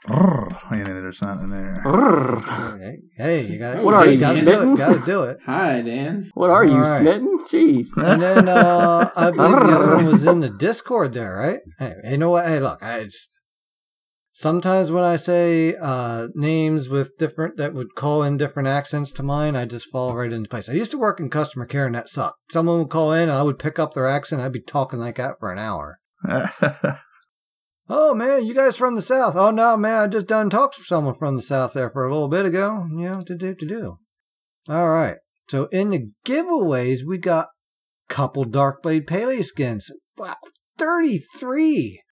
Oh, 0.08 0.48
in 0.72 0.80
it 0.80 1.04
or 1.04 1.12
something 1.12 1.50
there. 1.50 1.80
Hey, 2.78 2.98
Hey, 3.16 3.46
you 3.46 3.58
got 3.58 3.82
What 3.82 3.94
are 3.94 4.06
you, 4.06 4.18
Gotta 4.18 4.38
do 4.40 4.44
smitten? 4.44 4.72
it. 4.72 4.76
Gotta 4.76 4.98
do 4.98 5.22
it. 5.22 5.38
Hi, 5.46 5.80
Dan. 5.82 6.24
What 6.34 6.50
are 6.50 6.64
you, 6.64 6.72
All 6.72 6.80
right. 6.80 7.00
smitten? 7.00 7.38
Jeez. 7.48 7.96
And 7.96 8.20
then 8.20 8.48
uh, 8.48 9.08
I 9.16 9.30
believe 9.30 9.52
the 9.66 9.76
other 9.76 9.96
one 9.96 10.06
was 10.06 10.26
in 10.32 10.40
the 10.40 10.50
Discord 10.50 11.14
there, 11.14 11.36
right? 11.36 11.60
Hey, 11.78 11.94
you 12.10 12.18
know 12.18 12.30
what? 12.30 12.46
Hey, 12.46 12.58
look, 12.60 12.82
I, 12.82 12.98
it's 13.00 13.28
sometimes 14.36 14.92
when 14.92 15.02
I 15.02 15.16
say 15.16 15.74
uh, 15.80 16.28
names 16.34 16.88
with 16.88 17.16
different 17.18 17.56
that 17.56 17.72
would 17.72 17.94
call 17.94 18.22
in 18.22 18.36
different 18.36 18.68
accents 18.68 19.10
to 19.12 19.22
mine, 19.22 19.56
I 19.56 19.64
just 19.64 19.90
fall 19.90 20.14
right 20.14 20.32
into 20.32 20.48
place. 20.48 20.68
I 20.68 20.74
used 20.74 20.90
to 20.90 20.98
work 20.98 21.18
in 21.18 21.30
customer 21.30 21.64
care, 21.64 21.86
and 21.86 21.94
that 21.94 22.08
sucked. 22.08 22.52
Someone 22.52 22.78
would 22.78 22.90
call 22.90 23.12
in, 23.12 23.28
and 23.28 23.38
I 23.38 23.42
would 23.42 23.58
pick 23.58 23.78
up 23.78 23.94
their 23.94 24.06
accent. 24.06 24.42
I'd 24.42 24.52
be 24.52 24.60
talking 24.60 24.98
like 24.98 25.16
that 25.16 25.36
for 25.40 25.50
an 25.50 25.58
hour. 25.58 25.98
Oh 27.88 28.14
man, 28.14 28.44
you 28.44 28.52
guys 28.52 28.76
from 28.76 28.96
the 28.96 29.02
south? 29.02 29.36
Oh 29.36 29.50
no, 29.50 29.76
man, 29.76 29.94
I 29.94 30.06
just 30.08 30.26
done 30.26 30.50
talked 30.50 30.74
to 30.76 30.82
someone 30.82 31.14
from 31.14 31.36
the 31.36 31.42
south 31.42 31.74
there 31.74 31.88
for 31.88 32.04
a 32.04 32.12
little 32.12 32.28
bit 32.28 32.44
ago. 32.44 32.84
You 32.90 33.08
know, 33.08 33.22
to 33.22 33.36
do 33.36 33.54
to 33.54 33.66
do. 33.66 33.98
All 34.68 34.88
right. 34.88 35.18
So 35.48 35.66
in 35.66 35.90
the 35.90 36.10
giveaways, 36.24 37.00
we 37.06 37.18
got 37.18 37.46
couple 38.08 38.44
Darkblade 38.44 39.06
Pele 39.06 39.40
skins. 39.42 39.90
Wow, 40.16 40.34
thirty 40.76 41.18
three. 41.18 42.02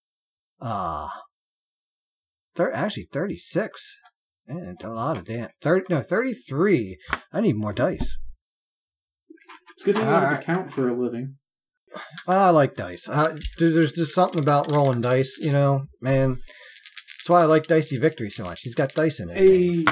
Uh 0.61 1.09
thir- 2.55 2.71
actually 2.73 3.07
thirty 3.11 3.37
six. 3.37 3.99
And 4.47 4.77
a 4.83 4.89
lot 4.89 5.17
of 5.17 5.25
damn 5.25 5.49
thirty 5.61 5.85
no 5.89 6.01
thirty 6.01 6.33
three. 6.33 6.97
I 7.33 7.41
need 7.41 7.55
more 7.55 7.73
dice. 7.73 8.17
It's 9.71 9.83
good 9.83 9.95
to 9.95 10.01
know 10.01 10.07
how 10.11 10.23
Alright. 10.23 10.39
to 10.39 10.45
count 10.45 10.71
for 10.71 10.87
a 10.87 10.93
living. 10.93 11.35
I 12.27 12.49
like 12.49 12.73
dice. 12.75 13.09
Uh, 13.09 13.35
dude, 13.57 13.75
there's 13.75 13.93
just 13.93 14.13
something 14.13 14.41
about 14.41 14.71
rolling 14.71 15.01
dice, 15.01 15.37
you 15.41 15.51
know, 15.51 15.85
man. 16.01 16.31
That's 16.31 17.29
why 17.29 17.41
I 17.41 17.45
like 17.45 17.65
Dicey 17.65 17.97
Victory 17.97 18.29
so 18.29 18.43
much. 18.43 18.61
He's 18.61 18.75
got 18.75 18.89
dice 18.89 19.19
in 19.19 19.29
it. 19.31 19.35
Hey, 19.35 19.83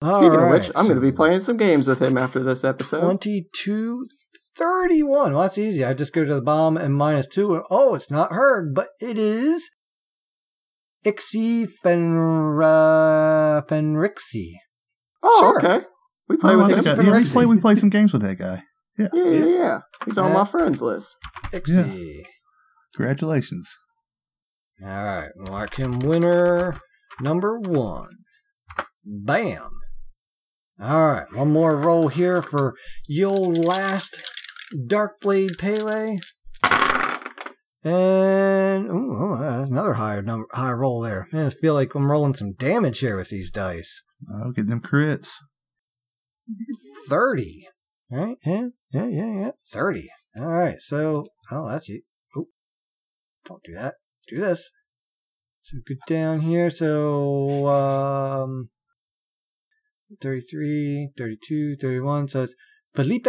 All 0.00 0.20
Speaking 0.20 0.40
of 0.40 0.50
which, 0.50 0.70
I'm 0.76 0.84
going 0.84 0.94
to 0.94 1.00
be 1.00 1.10
playing 1.10 1.40
some 1.40 1.56
games 1.56 1.88
with 1.88 2.00
him 2.00 2.16
after 2.18 2.40
this 2.42 2.62
episode. 2.62 3.00
22 3.00 4.06
31. 4.56 5.32
Well, 5.32 5.42
that's 5.42 5.58
easy. 5.58 5.84
I 5.84 5.92
just 5.94 6.12
go 6.12 6.24
to 6.24 6.34
the 6.34 6.42
bomb 6.42 6.76
and 6.76 6.94
minus 6.94 7.26
two. 7.26 7.64
Oh, 7.68 7.94
it's 7.96 8.10
not 8.12 8.30
Herg, 8.30 8.74
but 8.74 8.86
it 9.00 9.18
is 9.18 9.68
Ixie 11.06 11.66
Fenra 11.84 13.66
Fenrixie. 13.68 14.52
Oh, 15.22 15.38
Sure. 15.40 15.58
okay. 15.58 15.86
We 16.28 16.36
play 16.38 16.52
Oh, 16.54 16.60
I 16.60 16.66
with 16.68 16.70
him. 16.70 16.78
so. 16.96 17.02
Yeah, 17.02 17.16
we 17.18 17.24
play, 17.24 17.46
we 17.46 17.58
play 17.60 17.74
some 17.74 17.90
games 17.90 18.12
with 18.12 18.22
that 18.22 18.38
guy. 18.38 18.62
Yeah. 18.98 19.08
Yeah, 19.12 19.24
yeah, 19.30 19.44
yeah. 19.46 19.78
He's 20.04 20.16
on 20.18 20.30
Yeah. 20.30 20.34
my 20.42 20.46
friends 20.46 20.80
list. 20.80 21.14
Ixie. 21.52 22.22
Congratulations. 22.94 23.76
All 24.82 24.88
right, 24.88 25.30
mark 25.50 25.74
him 25.74 25.98
winner 26.00 26.74
number 27.20 27.58
one. 27.60 28.08
Bam. 29.04 29.70
All 30.80 31.12
right, 31.12 31.26
one 31.32 31.52
more 31.52 31.76
roll 31.76 32.08
here 32.08 32.42
for 32.42 32.74
your 33.06 33.36
last 33.36 34.22
Darkblade 34.88 35.58
Pele. 35.60 36.18
And 37.84 38.86
ooh, 38.86 39.14
oh, 39.18 39.38
that's 39.38 39.70
another 39.70 39.94
higher 39.94 40.22
number, 40.22 40.46
high 40.52 40.72
roll 40.72 41.00
there. 41.00 41.28
Man, 41.32 41.46
I 41.46 41.50
feel 41.50 41.74
like 41.74 41.94
I'm 41.94 42.10
rolling 42.10 42.32
some 42.32 42.54
damage 42.54 43.00
here 43.00 43.16
with 43.16 43.28
these 43.28 43.50
dice. 43.50 44.02
I'll 44.34 44.52
get 44.52 44.68
them 44.68 44.80
crits. 44.80 45.36
Thirty. 47.08 47.66
Right? 48.10 48.36
Yeah, 48.44 48.68
yeah, 48.92 49.06
yeah, 49.06 49.32
yeah. 49.40 49.50
Thirty. 49.70 50.08
All 50.36 50.52
right. 50.52 50.80
So, 50.80 51.26
oh, 51.52 51.68
that's 51.68 51.90
it. 51.90 52.02
Oh, 52.34 52.46
don't 53.44 53.62
do 53.62 53.74
that. 53.74 53.94
Do 54.28 54.36
this. 54.36 54.70
So 55.60 55.78
go 55.86 55.94
down 56.06 56.40
here. 56.40 56.70
So, 56.70 57.66
um, 57.66 58.70
33, 60.20 61.10
32, 61.16 61.76
31. 61.76 62.28
So 62.28 62.42
it's 62.44 62.54
Felipe 62.94 63.26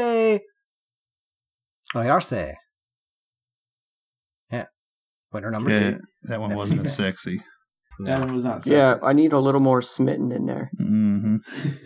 Oyarce. 1.95 2.53
Yeah. 5.35 5.41
Winner 5.41 5.51
number 5.51 5.71
Yeah, 5.71 5.79
two. 5.91 5.99
that 6.23 6.39
one 6.41 6.55
wasn't 6.55 6.85
as 6.85 6.95
sexy. 7.03 7.41
that 8.05 8.19
one 8.19 8.33
was 8.33 8.43
not 8.45 8.63
sexy. 8.63 8.71
Yeah, 8.77 8.97
I 9.03 9.13
need 9.13 9.33
a 9.33 9.39
little 9.39 9.61
more 9.61 9.81
smitten 9.81 10.31
in 10.31 10.45
there. 10.45 10.71
hmm 10.77 11.37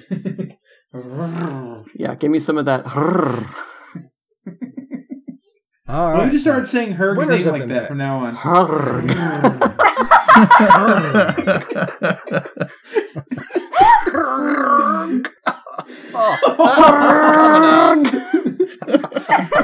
Yeah, 1.95 2.15
give 2.15 2.31
me 2.31 2.39
some 2.39 2.57
of 2.57 2.65
that. 2.65 2.85
All 2.95 3.13
Well, 5.87 6.13
we 6.17 6.19
right. 6.23 6.31
just 6.31 6.43
started 6.43 6.65
saying 6.67 6.93
Herg's 6.93 7.17
Winners 7.27 7.45
name 7.45 7.51
like 7.51 7.61
been 7.61 7.69
that 7.69 7.79
picked. 7.79 7.87
from 7.89 7.97
now 7.97 8.17
on. 8.19 8.35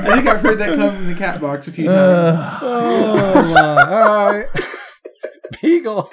I 0.07 0.15
think 0.15 0.27
I've 0.27 0.41
heard 0.41 0.59
that 0.59 0.75
come 0.75 0.95
in 0.97 1.07
the 1.07 1.15
cat 1.15 1.41
box 1.41 1.67
a 1.67 1.71
few 1.71 1.85
times. 1.85 1.97
Uh, 1.97 2.59
Oh 2.61 3.53
my! 3.53 3.81
All 3.91 4.31
right, 4.31 4.47
Beagle. 5.61 6.09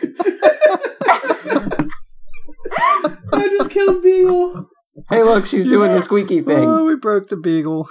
I 3.34 3.48
just 3.56 3.70
killed 3.70 4.02
Beagle. 4.02 4.68
hey, 5.08 5.22
look, 5.22 5.46
she's 5.46 5.66
doing 5.66 5.92
the 5.92 6.02
squeaky 6.02 6.40
Oh, 6.40 6.44
thing. 6.44 6.84
we 6.86 6.96
broke 6.96 7.28
the 7.28 7.36
Beagle. 7.36 7.88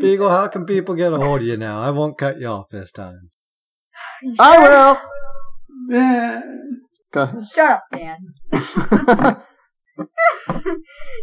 Beagle, 0.00 0.28
how 0.30 0.48
can 0.48 0.66
people 0.66 0.94
get 0.94 1.12
a 1.12 1.16
hold 1.16 1.40
of 1.40 1.46
you 1.46 1.56
now? 1.56 1.80
I 1.80 1.90
won't 1.90 2.18
cut 2.18 2.38
you 2.38 2.46
off 2.48 2.68
this 2.70 2.90
time. 2.92 3.30
You 4.22 4.34
I 4.38 4.58
will. 4.58 4.98
Go 7.12 7.22
ahead. 7.22 7.42
Shut 7.52 7.70
up, 7.70 7.84
Dan. 7.92 8.18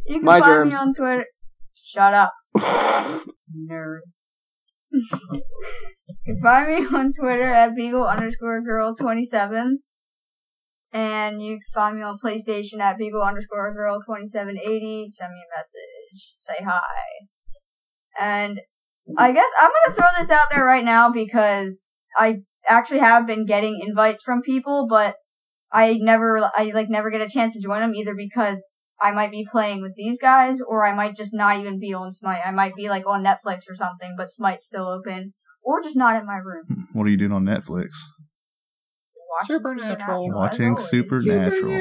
You 0.07 0.15
can 0.15 0.23
My 0.23 0.39
find 0.39 0.45
germs. 0.52 0.72
me 0.73 0.77
on 0.80 0.93
Twitter. 0.93 1.26
Shut 1.94 2.14
up, 2.14 2.34
nerd. 2.58 4.00
you 4.92 5.42
can 6.26 6.40
find 6.42 6.68
me 6.70 6.98
on 6.98 7.12
Twitter 7.12 7.52
at 7.52 7.76
beagle 7.76 8.06
underscore 8.06 8.62
girl 8.62 8.96
twenty 8.96 9.26
seven, 9.26 9.80
and 10.94 11.42
you 11.42 11.56
can 11.56 11.74
find 11.74 11.98
me 11.98 12.04
on 12.04 12.18
PlayStation 12.24 12.80
at 12.80 12.98
beagle 12.98 13.22
underscore 13.22 13.74
girl 13.74 14.00
twenty 14.06 14.26
seven 14.26 14.58
eighty. 14.58 15.08
Send 15.10 15.34
me 15.34 15.40
a 15.40 15.58
message, 15.58 16.36
say 16.38 16.64
hi, 16.64 16.82
and 18.18 18.62
I 19.18 19.34
guess 19.34 19.50
I'm 19.60 19.72
gonna 19.72 19.96
throw 19.96 20.08
this 20.18 20.32
out 20.32 20.50
there 20.50 20.64
right 20.64 20.86
now 20.86 21.12
because 21.12 21.88
I 22.16 22.38
actually 22.70 23.00
have 23.00 23.28
been 23.28 23.46
getting 23.46 23.82
invites 23.86 24.24
from 24.24 24.44
people, 24.44 24.88
but 24.90 25.16
I 25.74 25.98
never, 26.02 26.50
I 26.56 26.72
like 26.74 26.90
never 26.90 27.12
get 27.12 27.22
a 27.22 27.28
chance 27.28 27.54
to 27.54 27.62
join 27.62 27.82
them 27.82 27.96
either 27.96 28.16
because 28.16 28.66
I 29.02 29.11
might 29.11 29.32
be 29.32 29.48
playing 29.49 29.82
with 29.82 29.95
these 29.95 30.19
guys 30.19 30.60
or 30.61 30.86
I 30.86 30.94
might 30.94 31.15
just 31.15 31.34
not 31.34 31.57
even 31.57 31.80
be 31.80 31.94
on 31.94 32.11
Smite. 32.11 32.41
I 32.45 32.52
might 32.52 32.76
be 32.76 32.88
like 32.88 33.07
on 33.07 33.23
Netflix 33.23 33.69
or 33.69 33.73
something, 33.73 34.14
but 34.15 34.28
Smite's 34.28 34.68
still 34.68 34.88
open 34.88 35.34
or 35.64 35.82
just 35.82 35.98
not 35.98 36.15
in 36.19 36.28
my 36.28 36.38
room. 36.38 36.88
what 36.94 37.07
are 37.07 37.10
you 37.10 37.18
doing 37.18 37.32
on 37.32 37.44
Netflix? 37.44 37.90
Watching 39.40 39.57
Supernatural. 39.57 40.28
as 40.28 40.36
Watching 40.36 40.69
always. 40.72 40.90
Supernatural. 40.90 41.72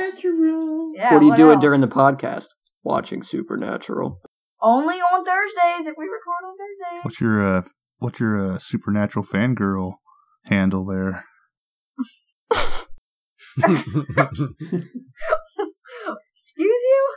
Yeah, 0.94 1.12
what 1.12 1.20
are 1.20 1.24
you 1.24 1.30
what 1.30 1.36
doing 1.36 1.54
else? 1.56 1.62
during 1.62 1.80
the 1.82 1.88
podcast? 1.88 2.46
Watching 2.82 3.22
Supernatural. 3.22 4.20
Only 4.62 4.96
on 4.96 5.24
Thursdays 5.24 5.86
if 5.86 5.94
we 5.98 6.04
record 6.04 6.44
on 6.46 6.54
Thursdays. 6.56 7.04
What's 7.04 7.20
your 7.20 7.56
uh, 7.56 7.62
what's 7.98 8.20
your 8.20 8.52
uh, 8.52 8.58
Supernatural 8.58 9.24
fangirl 9.24 9.94
handle 10.44 10.86
there? 10.86 11.24
Excuse 16.50 16.82
you? 16.82 17.16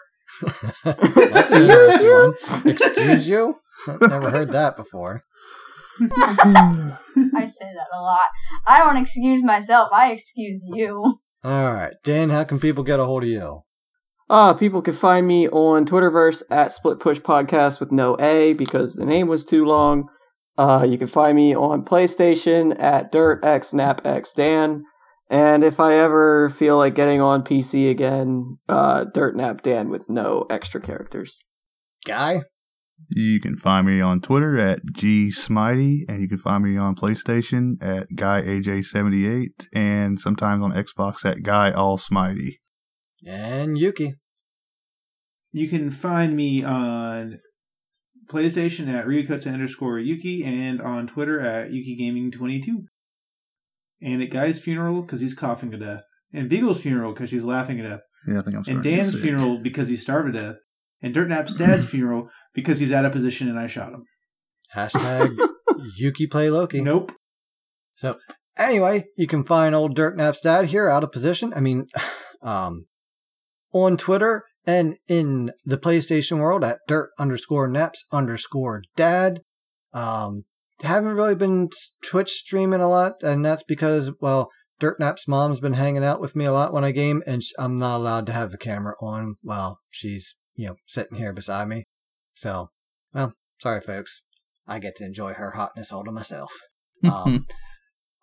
That's 0.83 1.51
an 1.51 1.63
interesting 1.63 2.09
one. 2.09 2.33
Excuse 2.65 3.27
you? 3.27 3.55
I've 3.87 4.01
never 4.09 4.29
heard 4.29 4.49
that 4.49 4.75
before. 4.75 5.23
I 6.01 7.45
say 7.45 7.65
that 7.65 7.87
a 7.93 8.01
lot. 8.01 8.21
I 8.65 8.79
don't 8.79 8.97
excuse 8.97 9.43
myself. 9.43 9.89
I 9.91 10.11
excuse 10.11 10.65
you. 10.67 11.19
All 11.43 11.73
right, 11.73 11.93
Dan. 12.03 12.29
How 12.29 12.43
can 12.43 12.59
people 12.59 12.83
get 12.83 12.99
a 12.99 13.05
hold 13.05 13.23
of 13.23 13.29
you? 13.29 13.63
Uh, 14.29 14.53
people 14.53 14.81
can 14.81 14.93
find 14.93 15.27
me 15.27 15.47
on 15.49 15.85
Twitterverse 15.85 16.43
at 16.49 16.73
Split 16.73 16.99
Push 16.99 17.19
Podcast 17.19 17.79
with 17.79 17.91
no 17.91 18.17
A 18.19 18.53
because 18.53 18.95
the 18.95 19.05
name 19.05 19.27
was 19.27 19.45
too 19.45 19.65
long. 19.65 20.07
Uh, 20.57 20.85
you 20.87 20.97
can 20.97 21.07
find 21.07 21.35
me 21.35 21.55
on 21.55 21.83
PlayStation 21.83 22.79
at 22.81 23.11
Dirt 23.11 23.43
X 23.43 23.73
Nap 23.73 24.05
X 24.05 24.33
Dan. 24.33 24.83
And 25.33 25.63
if 25.63 25.79
I 25.79 25.95
ever 25.95 26.51
feel 26.51 26.77
like 26.77 26.93
getting 26.93 27.19
on 27.19 27.43
PC 27.43 27.89
again, 27.89 28.59
uh, 28.69 29.05
Dirt 29.15 29.35
Nap 29.35 29.63
Dan 29.63 29.89
with 29.89 30.03
no 30.07 30.45
extra 30.47 30.79
characters. 30.79 31.39
Guy? 32.05 32.41
You 33.09 33.39
can 33.39 33.55
find 33.55 33.87
me 33.87 33.99
on 33.99 34.21
Twitter 34.21 34.59
at 34.59 34.81
G 34.93 35.31
Smitey, 35.35 36.01
and 36.07 36.21
you 36.21 36.29
can 36.29 36.37
find 36.37 36.63
me 36.63 36.77
on 36.77 36.93
PlayStation 36.93 37.77
at 37.81 38.09
Guy 38.15 38.43
AJ78, 38.43 39.69
and 39.73 40.19
sometimes 40.19 40.61
on 40.61 40.71
Xbox 40.71 41.25
at 41.25 41.41
Guy 41.41 41.71
All 41.71 41.97
Smitey. 41.97 42.57
And 43.25 43.75
Yuki. 43.75 44.13
You 45.51 45.67
can 45.67 45.89
find 45.89 46.35
me 46.35 46.63
on 46.63 47.39
PlayStation 48.29 48.87
at 48.87 49.07
Ryukutsu 49.07 49.51
underscore 49.51 49.97
Yuki 49.97 50.43
and 50.43 50.79
on 50.79 51.07
Twitter 51.07 51.39
at 51.39 51.71
Yuki 51.71 51.95
Gaming 51.95 52.29
22 52.29 52.83
And 54.03 54.21
at 54.21 54.29
Guy's 54.29 54.61
funeral 54.61 55.01
because 55.01 55.21
he's 55.21 55.33
coughing 55.33 55.71
to 55.71 55.77
death. 55.77 56.03
And 56.33 56.49
Beagle's 56.49 56.81
funeral 56.81 57.13
because 57.13 57.29
she's 57.29 57.43
laughing 57.45 57.77
to 57.77 57.83
death. 57.83 58.01
Yeah, 58.27 58.39
I 58.39 58.41
think 58.41 58.55
I'm 58.55 58.57
And 58.57 58.65
starting 58.65 58.83
to 58.83 58.89
get 58.89 58.95
Dan's 58.97 59.11
sick. 59.13 59.21
funeral 59.21 59.59
because 59.61 59.87
he 59.87 59.95
starved 59.95 60.33
to 60.33 60.39
death. 60.39 60.55
And 61.01 61.13
Dirt 61.13 61.29
Nap's 61.29 61.53
dad's 61.55 61.89
funeral 61.89 62.29
because 62.53 62.79
he's 62.79 62.91
out 62.91 63.05
of 63.05 63.11
position 63.11 63.49
and 63.49 63.59
I 63.59 63.67
shot 63.67 63.93
him. 63.93 64.03
Hashtag 64.75 65.35
Yuki 65.97 66.27
play 66.27 66.49
Loki. 66.49 66.81
Nope. 66.81 67.11
So 67.95 68.17
anyway, 68.57 69.05
you 69.17 69.27
can 69.27 69.43
find 69.43 69.75
old 69.75 69.95
Dirt 69.95 70.17
Nap's 70.17 70.41
dad 70.41 70.65
here 70.65 70.89
out 70.89 71.03
of 71.03 71.11
position. 71.11 71.53
I 71.55 71.59
mean, 71.61 71.85
um, 72.41 72.85
on 73.73 73.97
Twitter 73.97 74.43
and 74.65 74.97
in 75.07 75.51
the 75.65 75.77
PlayStation 75.77 76.39
world 76.39 76.63
at 76.63 76.79
dirt 76.87 77.09
underscore 77.19 77.67
naps 77.67 78.05
underscore 78.11 78.81
dad. 78.95 79.41
Um, 79.93 80.45
haven't 80.81 81.15
really 81.15 81.35
been 81.35 81.69
Twitch 82.03 82.31
streaming 82.31 82.81
a 82.81 82.89
lot, 82.89 83.21
and 83.21 83.45
that's 83.45 83.63
because, 83.63 84.11
well, 84.19 84.49
Dirt 84.79 84.99
Nap's 84.99 85.27
mom's 85.27 85.59
been 85.59 85.73
hanging 85.73 86.03
out 86.03 86.19
with 86.19 86.35
me 86.35 86.45
a 86.45 86.51
lot 86.51 86.73
when 86.73 86.83
I 86.83 86.91
game, 86.91 87.21
and 87.25 87.41
I'm 87.57 87.77
not 87.77 87.97
allowed 87.97 88.25
to 88.27 88.33
have 88.33 88.51
the 88.51 88.57
camera 88.57 88.95
on 88.99 89.35
while 89.41 89.79
she's, 89.89 90.35
you 90.55 90.67
know, 90.67 90.75
sitting 90.87 91.17
here 91.17 91.33
beside 91.33 91.67
me. 91.67 91.83
So, 92.33 92.69
well, 93.13 93.33
sorry, 93.59 93.81
folks. 93.81 94.23
I 94.67 94.79
get 94.79 94.95
to 94.95 95.05
enjoy 95.05 95.33
her 95.33 95.51
hotness 95.51 95.91
all 95.91 96.03
to 96.03 96.11
myself. 96.11 96.51
Um, 97.03 97.43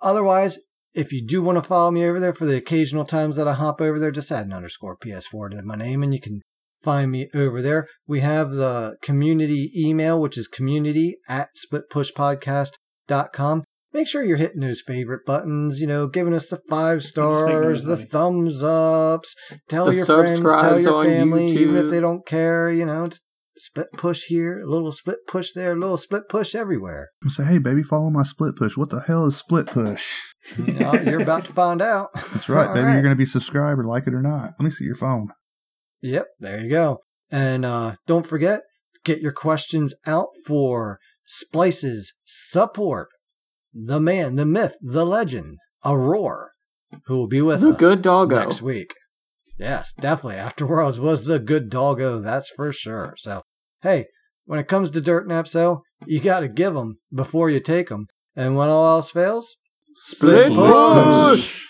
otherwise, 0.01 0.59
if 0.95 1.13
you 1.13 1.23
do 1.23 1.43
want 1.43 1.59
to 1.59 1.63
follow 1.63 1.91
me 1.91 2.03
over 2.07 2.19
there 2.19 2.33
for 2.33 2.47
the 2.47 2.57
occasional 2.57 3.05
times 3.05 3.37
that 3.37 3.47
I 3.47 3.53
hop 3.53 3.79
over 3.83 3.99
there, 3.99 4.11
just 4.11 4.33
add 4.33 4.47
an 4.47 4.55
underscore 4.55 4.97
PS4 4.97 5.51
to 5.51 5.63
my 5.65 5.77
name 5.77 6.03
and 6.03 6.15
you 6.15 6.21
can 6.21 6.41
find 6.83 7.11
me 7.11 7.29
over 7.35 7.61
there. 7.61 7.89
We 8.07 8.21
have 8.21 8.53
the 8.53 8.97
community 9.03 9.71
email, 9.77 10.21
which 10.21 10.39
is 10.39 10.47
community 10.49 11.19
at 11.29 11.49
splitpushpodcast.com. 11.57 13.65
Make 13.93 14.07
sure 14.07 14.23
you're 14.23 14.37
hitting 14.37 14.61
those 14.61 14.83
favorite 14.83 15.27
buttons, 15.27 15.81
you 15.81 15.87
know, 15.89 16.07
giving 16.07 16.33
us 16.33 16.49
the 16.49 16.61
five 16.69 17.03
stars, 17.03 17.83
the 17.83 17.97
thumbs 17.97 18.63
ups, 18.63 19.35
tell 19.69 19.87
The 19.87 19.97
your 19.97 20.07
friends, 20.07 20.45
tell 20.61 20.79
your 20.79 20.95
on 20.95 21.07
family, 21.07 21.49
even 21.49 21.77
if 21.77 21.91
they 21.91 21.99
don't 21.99 22.25
care, 22.25 22.71
you 22.71 22.87
know, 22.87 23.09
just 23.09 23.23
split 23.59 23.89
push 23.93 24.27
here, 24.27 24.61
a 24.61 24.67
little 24.67 24.93
split 24.93 25.27
push 25.27 25.53
there, 25.55 25.73
a 25.73 25.77
little 25.77 25.97
split 25.97 26.29
push 26.29 26.55
everywhere. 26.55 27.09
I 27.25 27.31
say, 27.31 27.43
hey, 27.45 27.59
baby, 27.59 27.83
follow 27.83 28.11
my 28.11 28.23
split 28.23 28.55
push. 28.57 28.77
What 28.77 28.91
the 28.91 29.01
hell 29.01 29.27
is 29.27 29.37
split 29.37 29.67
push? 29.67 30.07
You 30.57 30.73
know, 30.73 30.95
you're 30.95 31.21
about 31.21 31.45
to 31.45 31.53
find 31.53 31.83
out. 31.83 32.09
That's 32.15 32.49
right, 32.49 32.67
All 32.69 32.73
baby. 32.75 32.87
right. 32.87 32.93
You're 32.95 33.03
going 33.03 33.13
to 33.13 33.19
be 33.19 33.27
subscribed 33.27 33.79
or 33.79 33.85
like 33.85 34.07
it 34.07 34.15
or 34.15 34.23
not. 34.23 34.55
Let 34.59 34.65
me 34.65 34.71
see 34.71 34.87
your 34.87 34.95
phone. 34.95 35.29
Yep, 36.03 36.27
there 36.39 36.61
you 36.65 36.71
go. 36.71 36.99
And 37.31 37.65
uh, 37.65 37.95
don't 38.07 38.27
forget, 38.27 38.61
get 39.05 39.21
your 39.21 39.33
questions 39.33 39.95
out 40.07 40.29
for 40.47 40.99
Splyce's 41.27 42.19
support. 42.25 43.09
The 43.73 44.01
man, 44.01 44.35
the 44.37 44.47
myth, 44.47 44.77
the 44.81 45.05
legend, 45.07 45.59
Aurora, 45.85 46.49
who 47.07 47.17
will 47.19 47.29
be 47.29 47.41
with 47.43 47.61
The 47.61 47.71
us 47.71 47.77
good 47.77 48.03
doggo. 48.03 48.35
next 48.37 48.63
week. 48.63 48.95
Yes, 49.59 49.93
definitely. 49.93 50.41
Afterworlds 50.41 50.99
was 50.99 51.25
the 51.25 51.39
good 51.39 51.71
doggo, 51.71 52.19
that's 52.19 52.51
for 52.51 52.73
sure. 52.73 53.15
So, 53.19 53.43
hey, 53.83 54.07
when 54.47 54.59
it 54.59 54.67
comes 54.69 54.91
to 54.91 55.01
dirt 55.01 55.29
naps, 55.29 55.53
though, 55.53 55.83
you 56.07 56.19
got 56.21 56.41
to 56.41 56.49
give 56.49 56.75
them 56.75 56.99
before 57.15 57.51
you 57.51 57.61
take 57.61 57.91
them. 57.91 58.07
And 58.35 58.57
when 58.57 58.69
all 58.69 58.97
else 58.97 59.11
fails, 59.11 59.57
Split 59.97 60.53
push. 60.55 61.67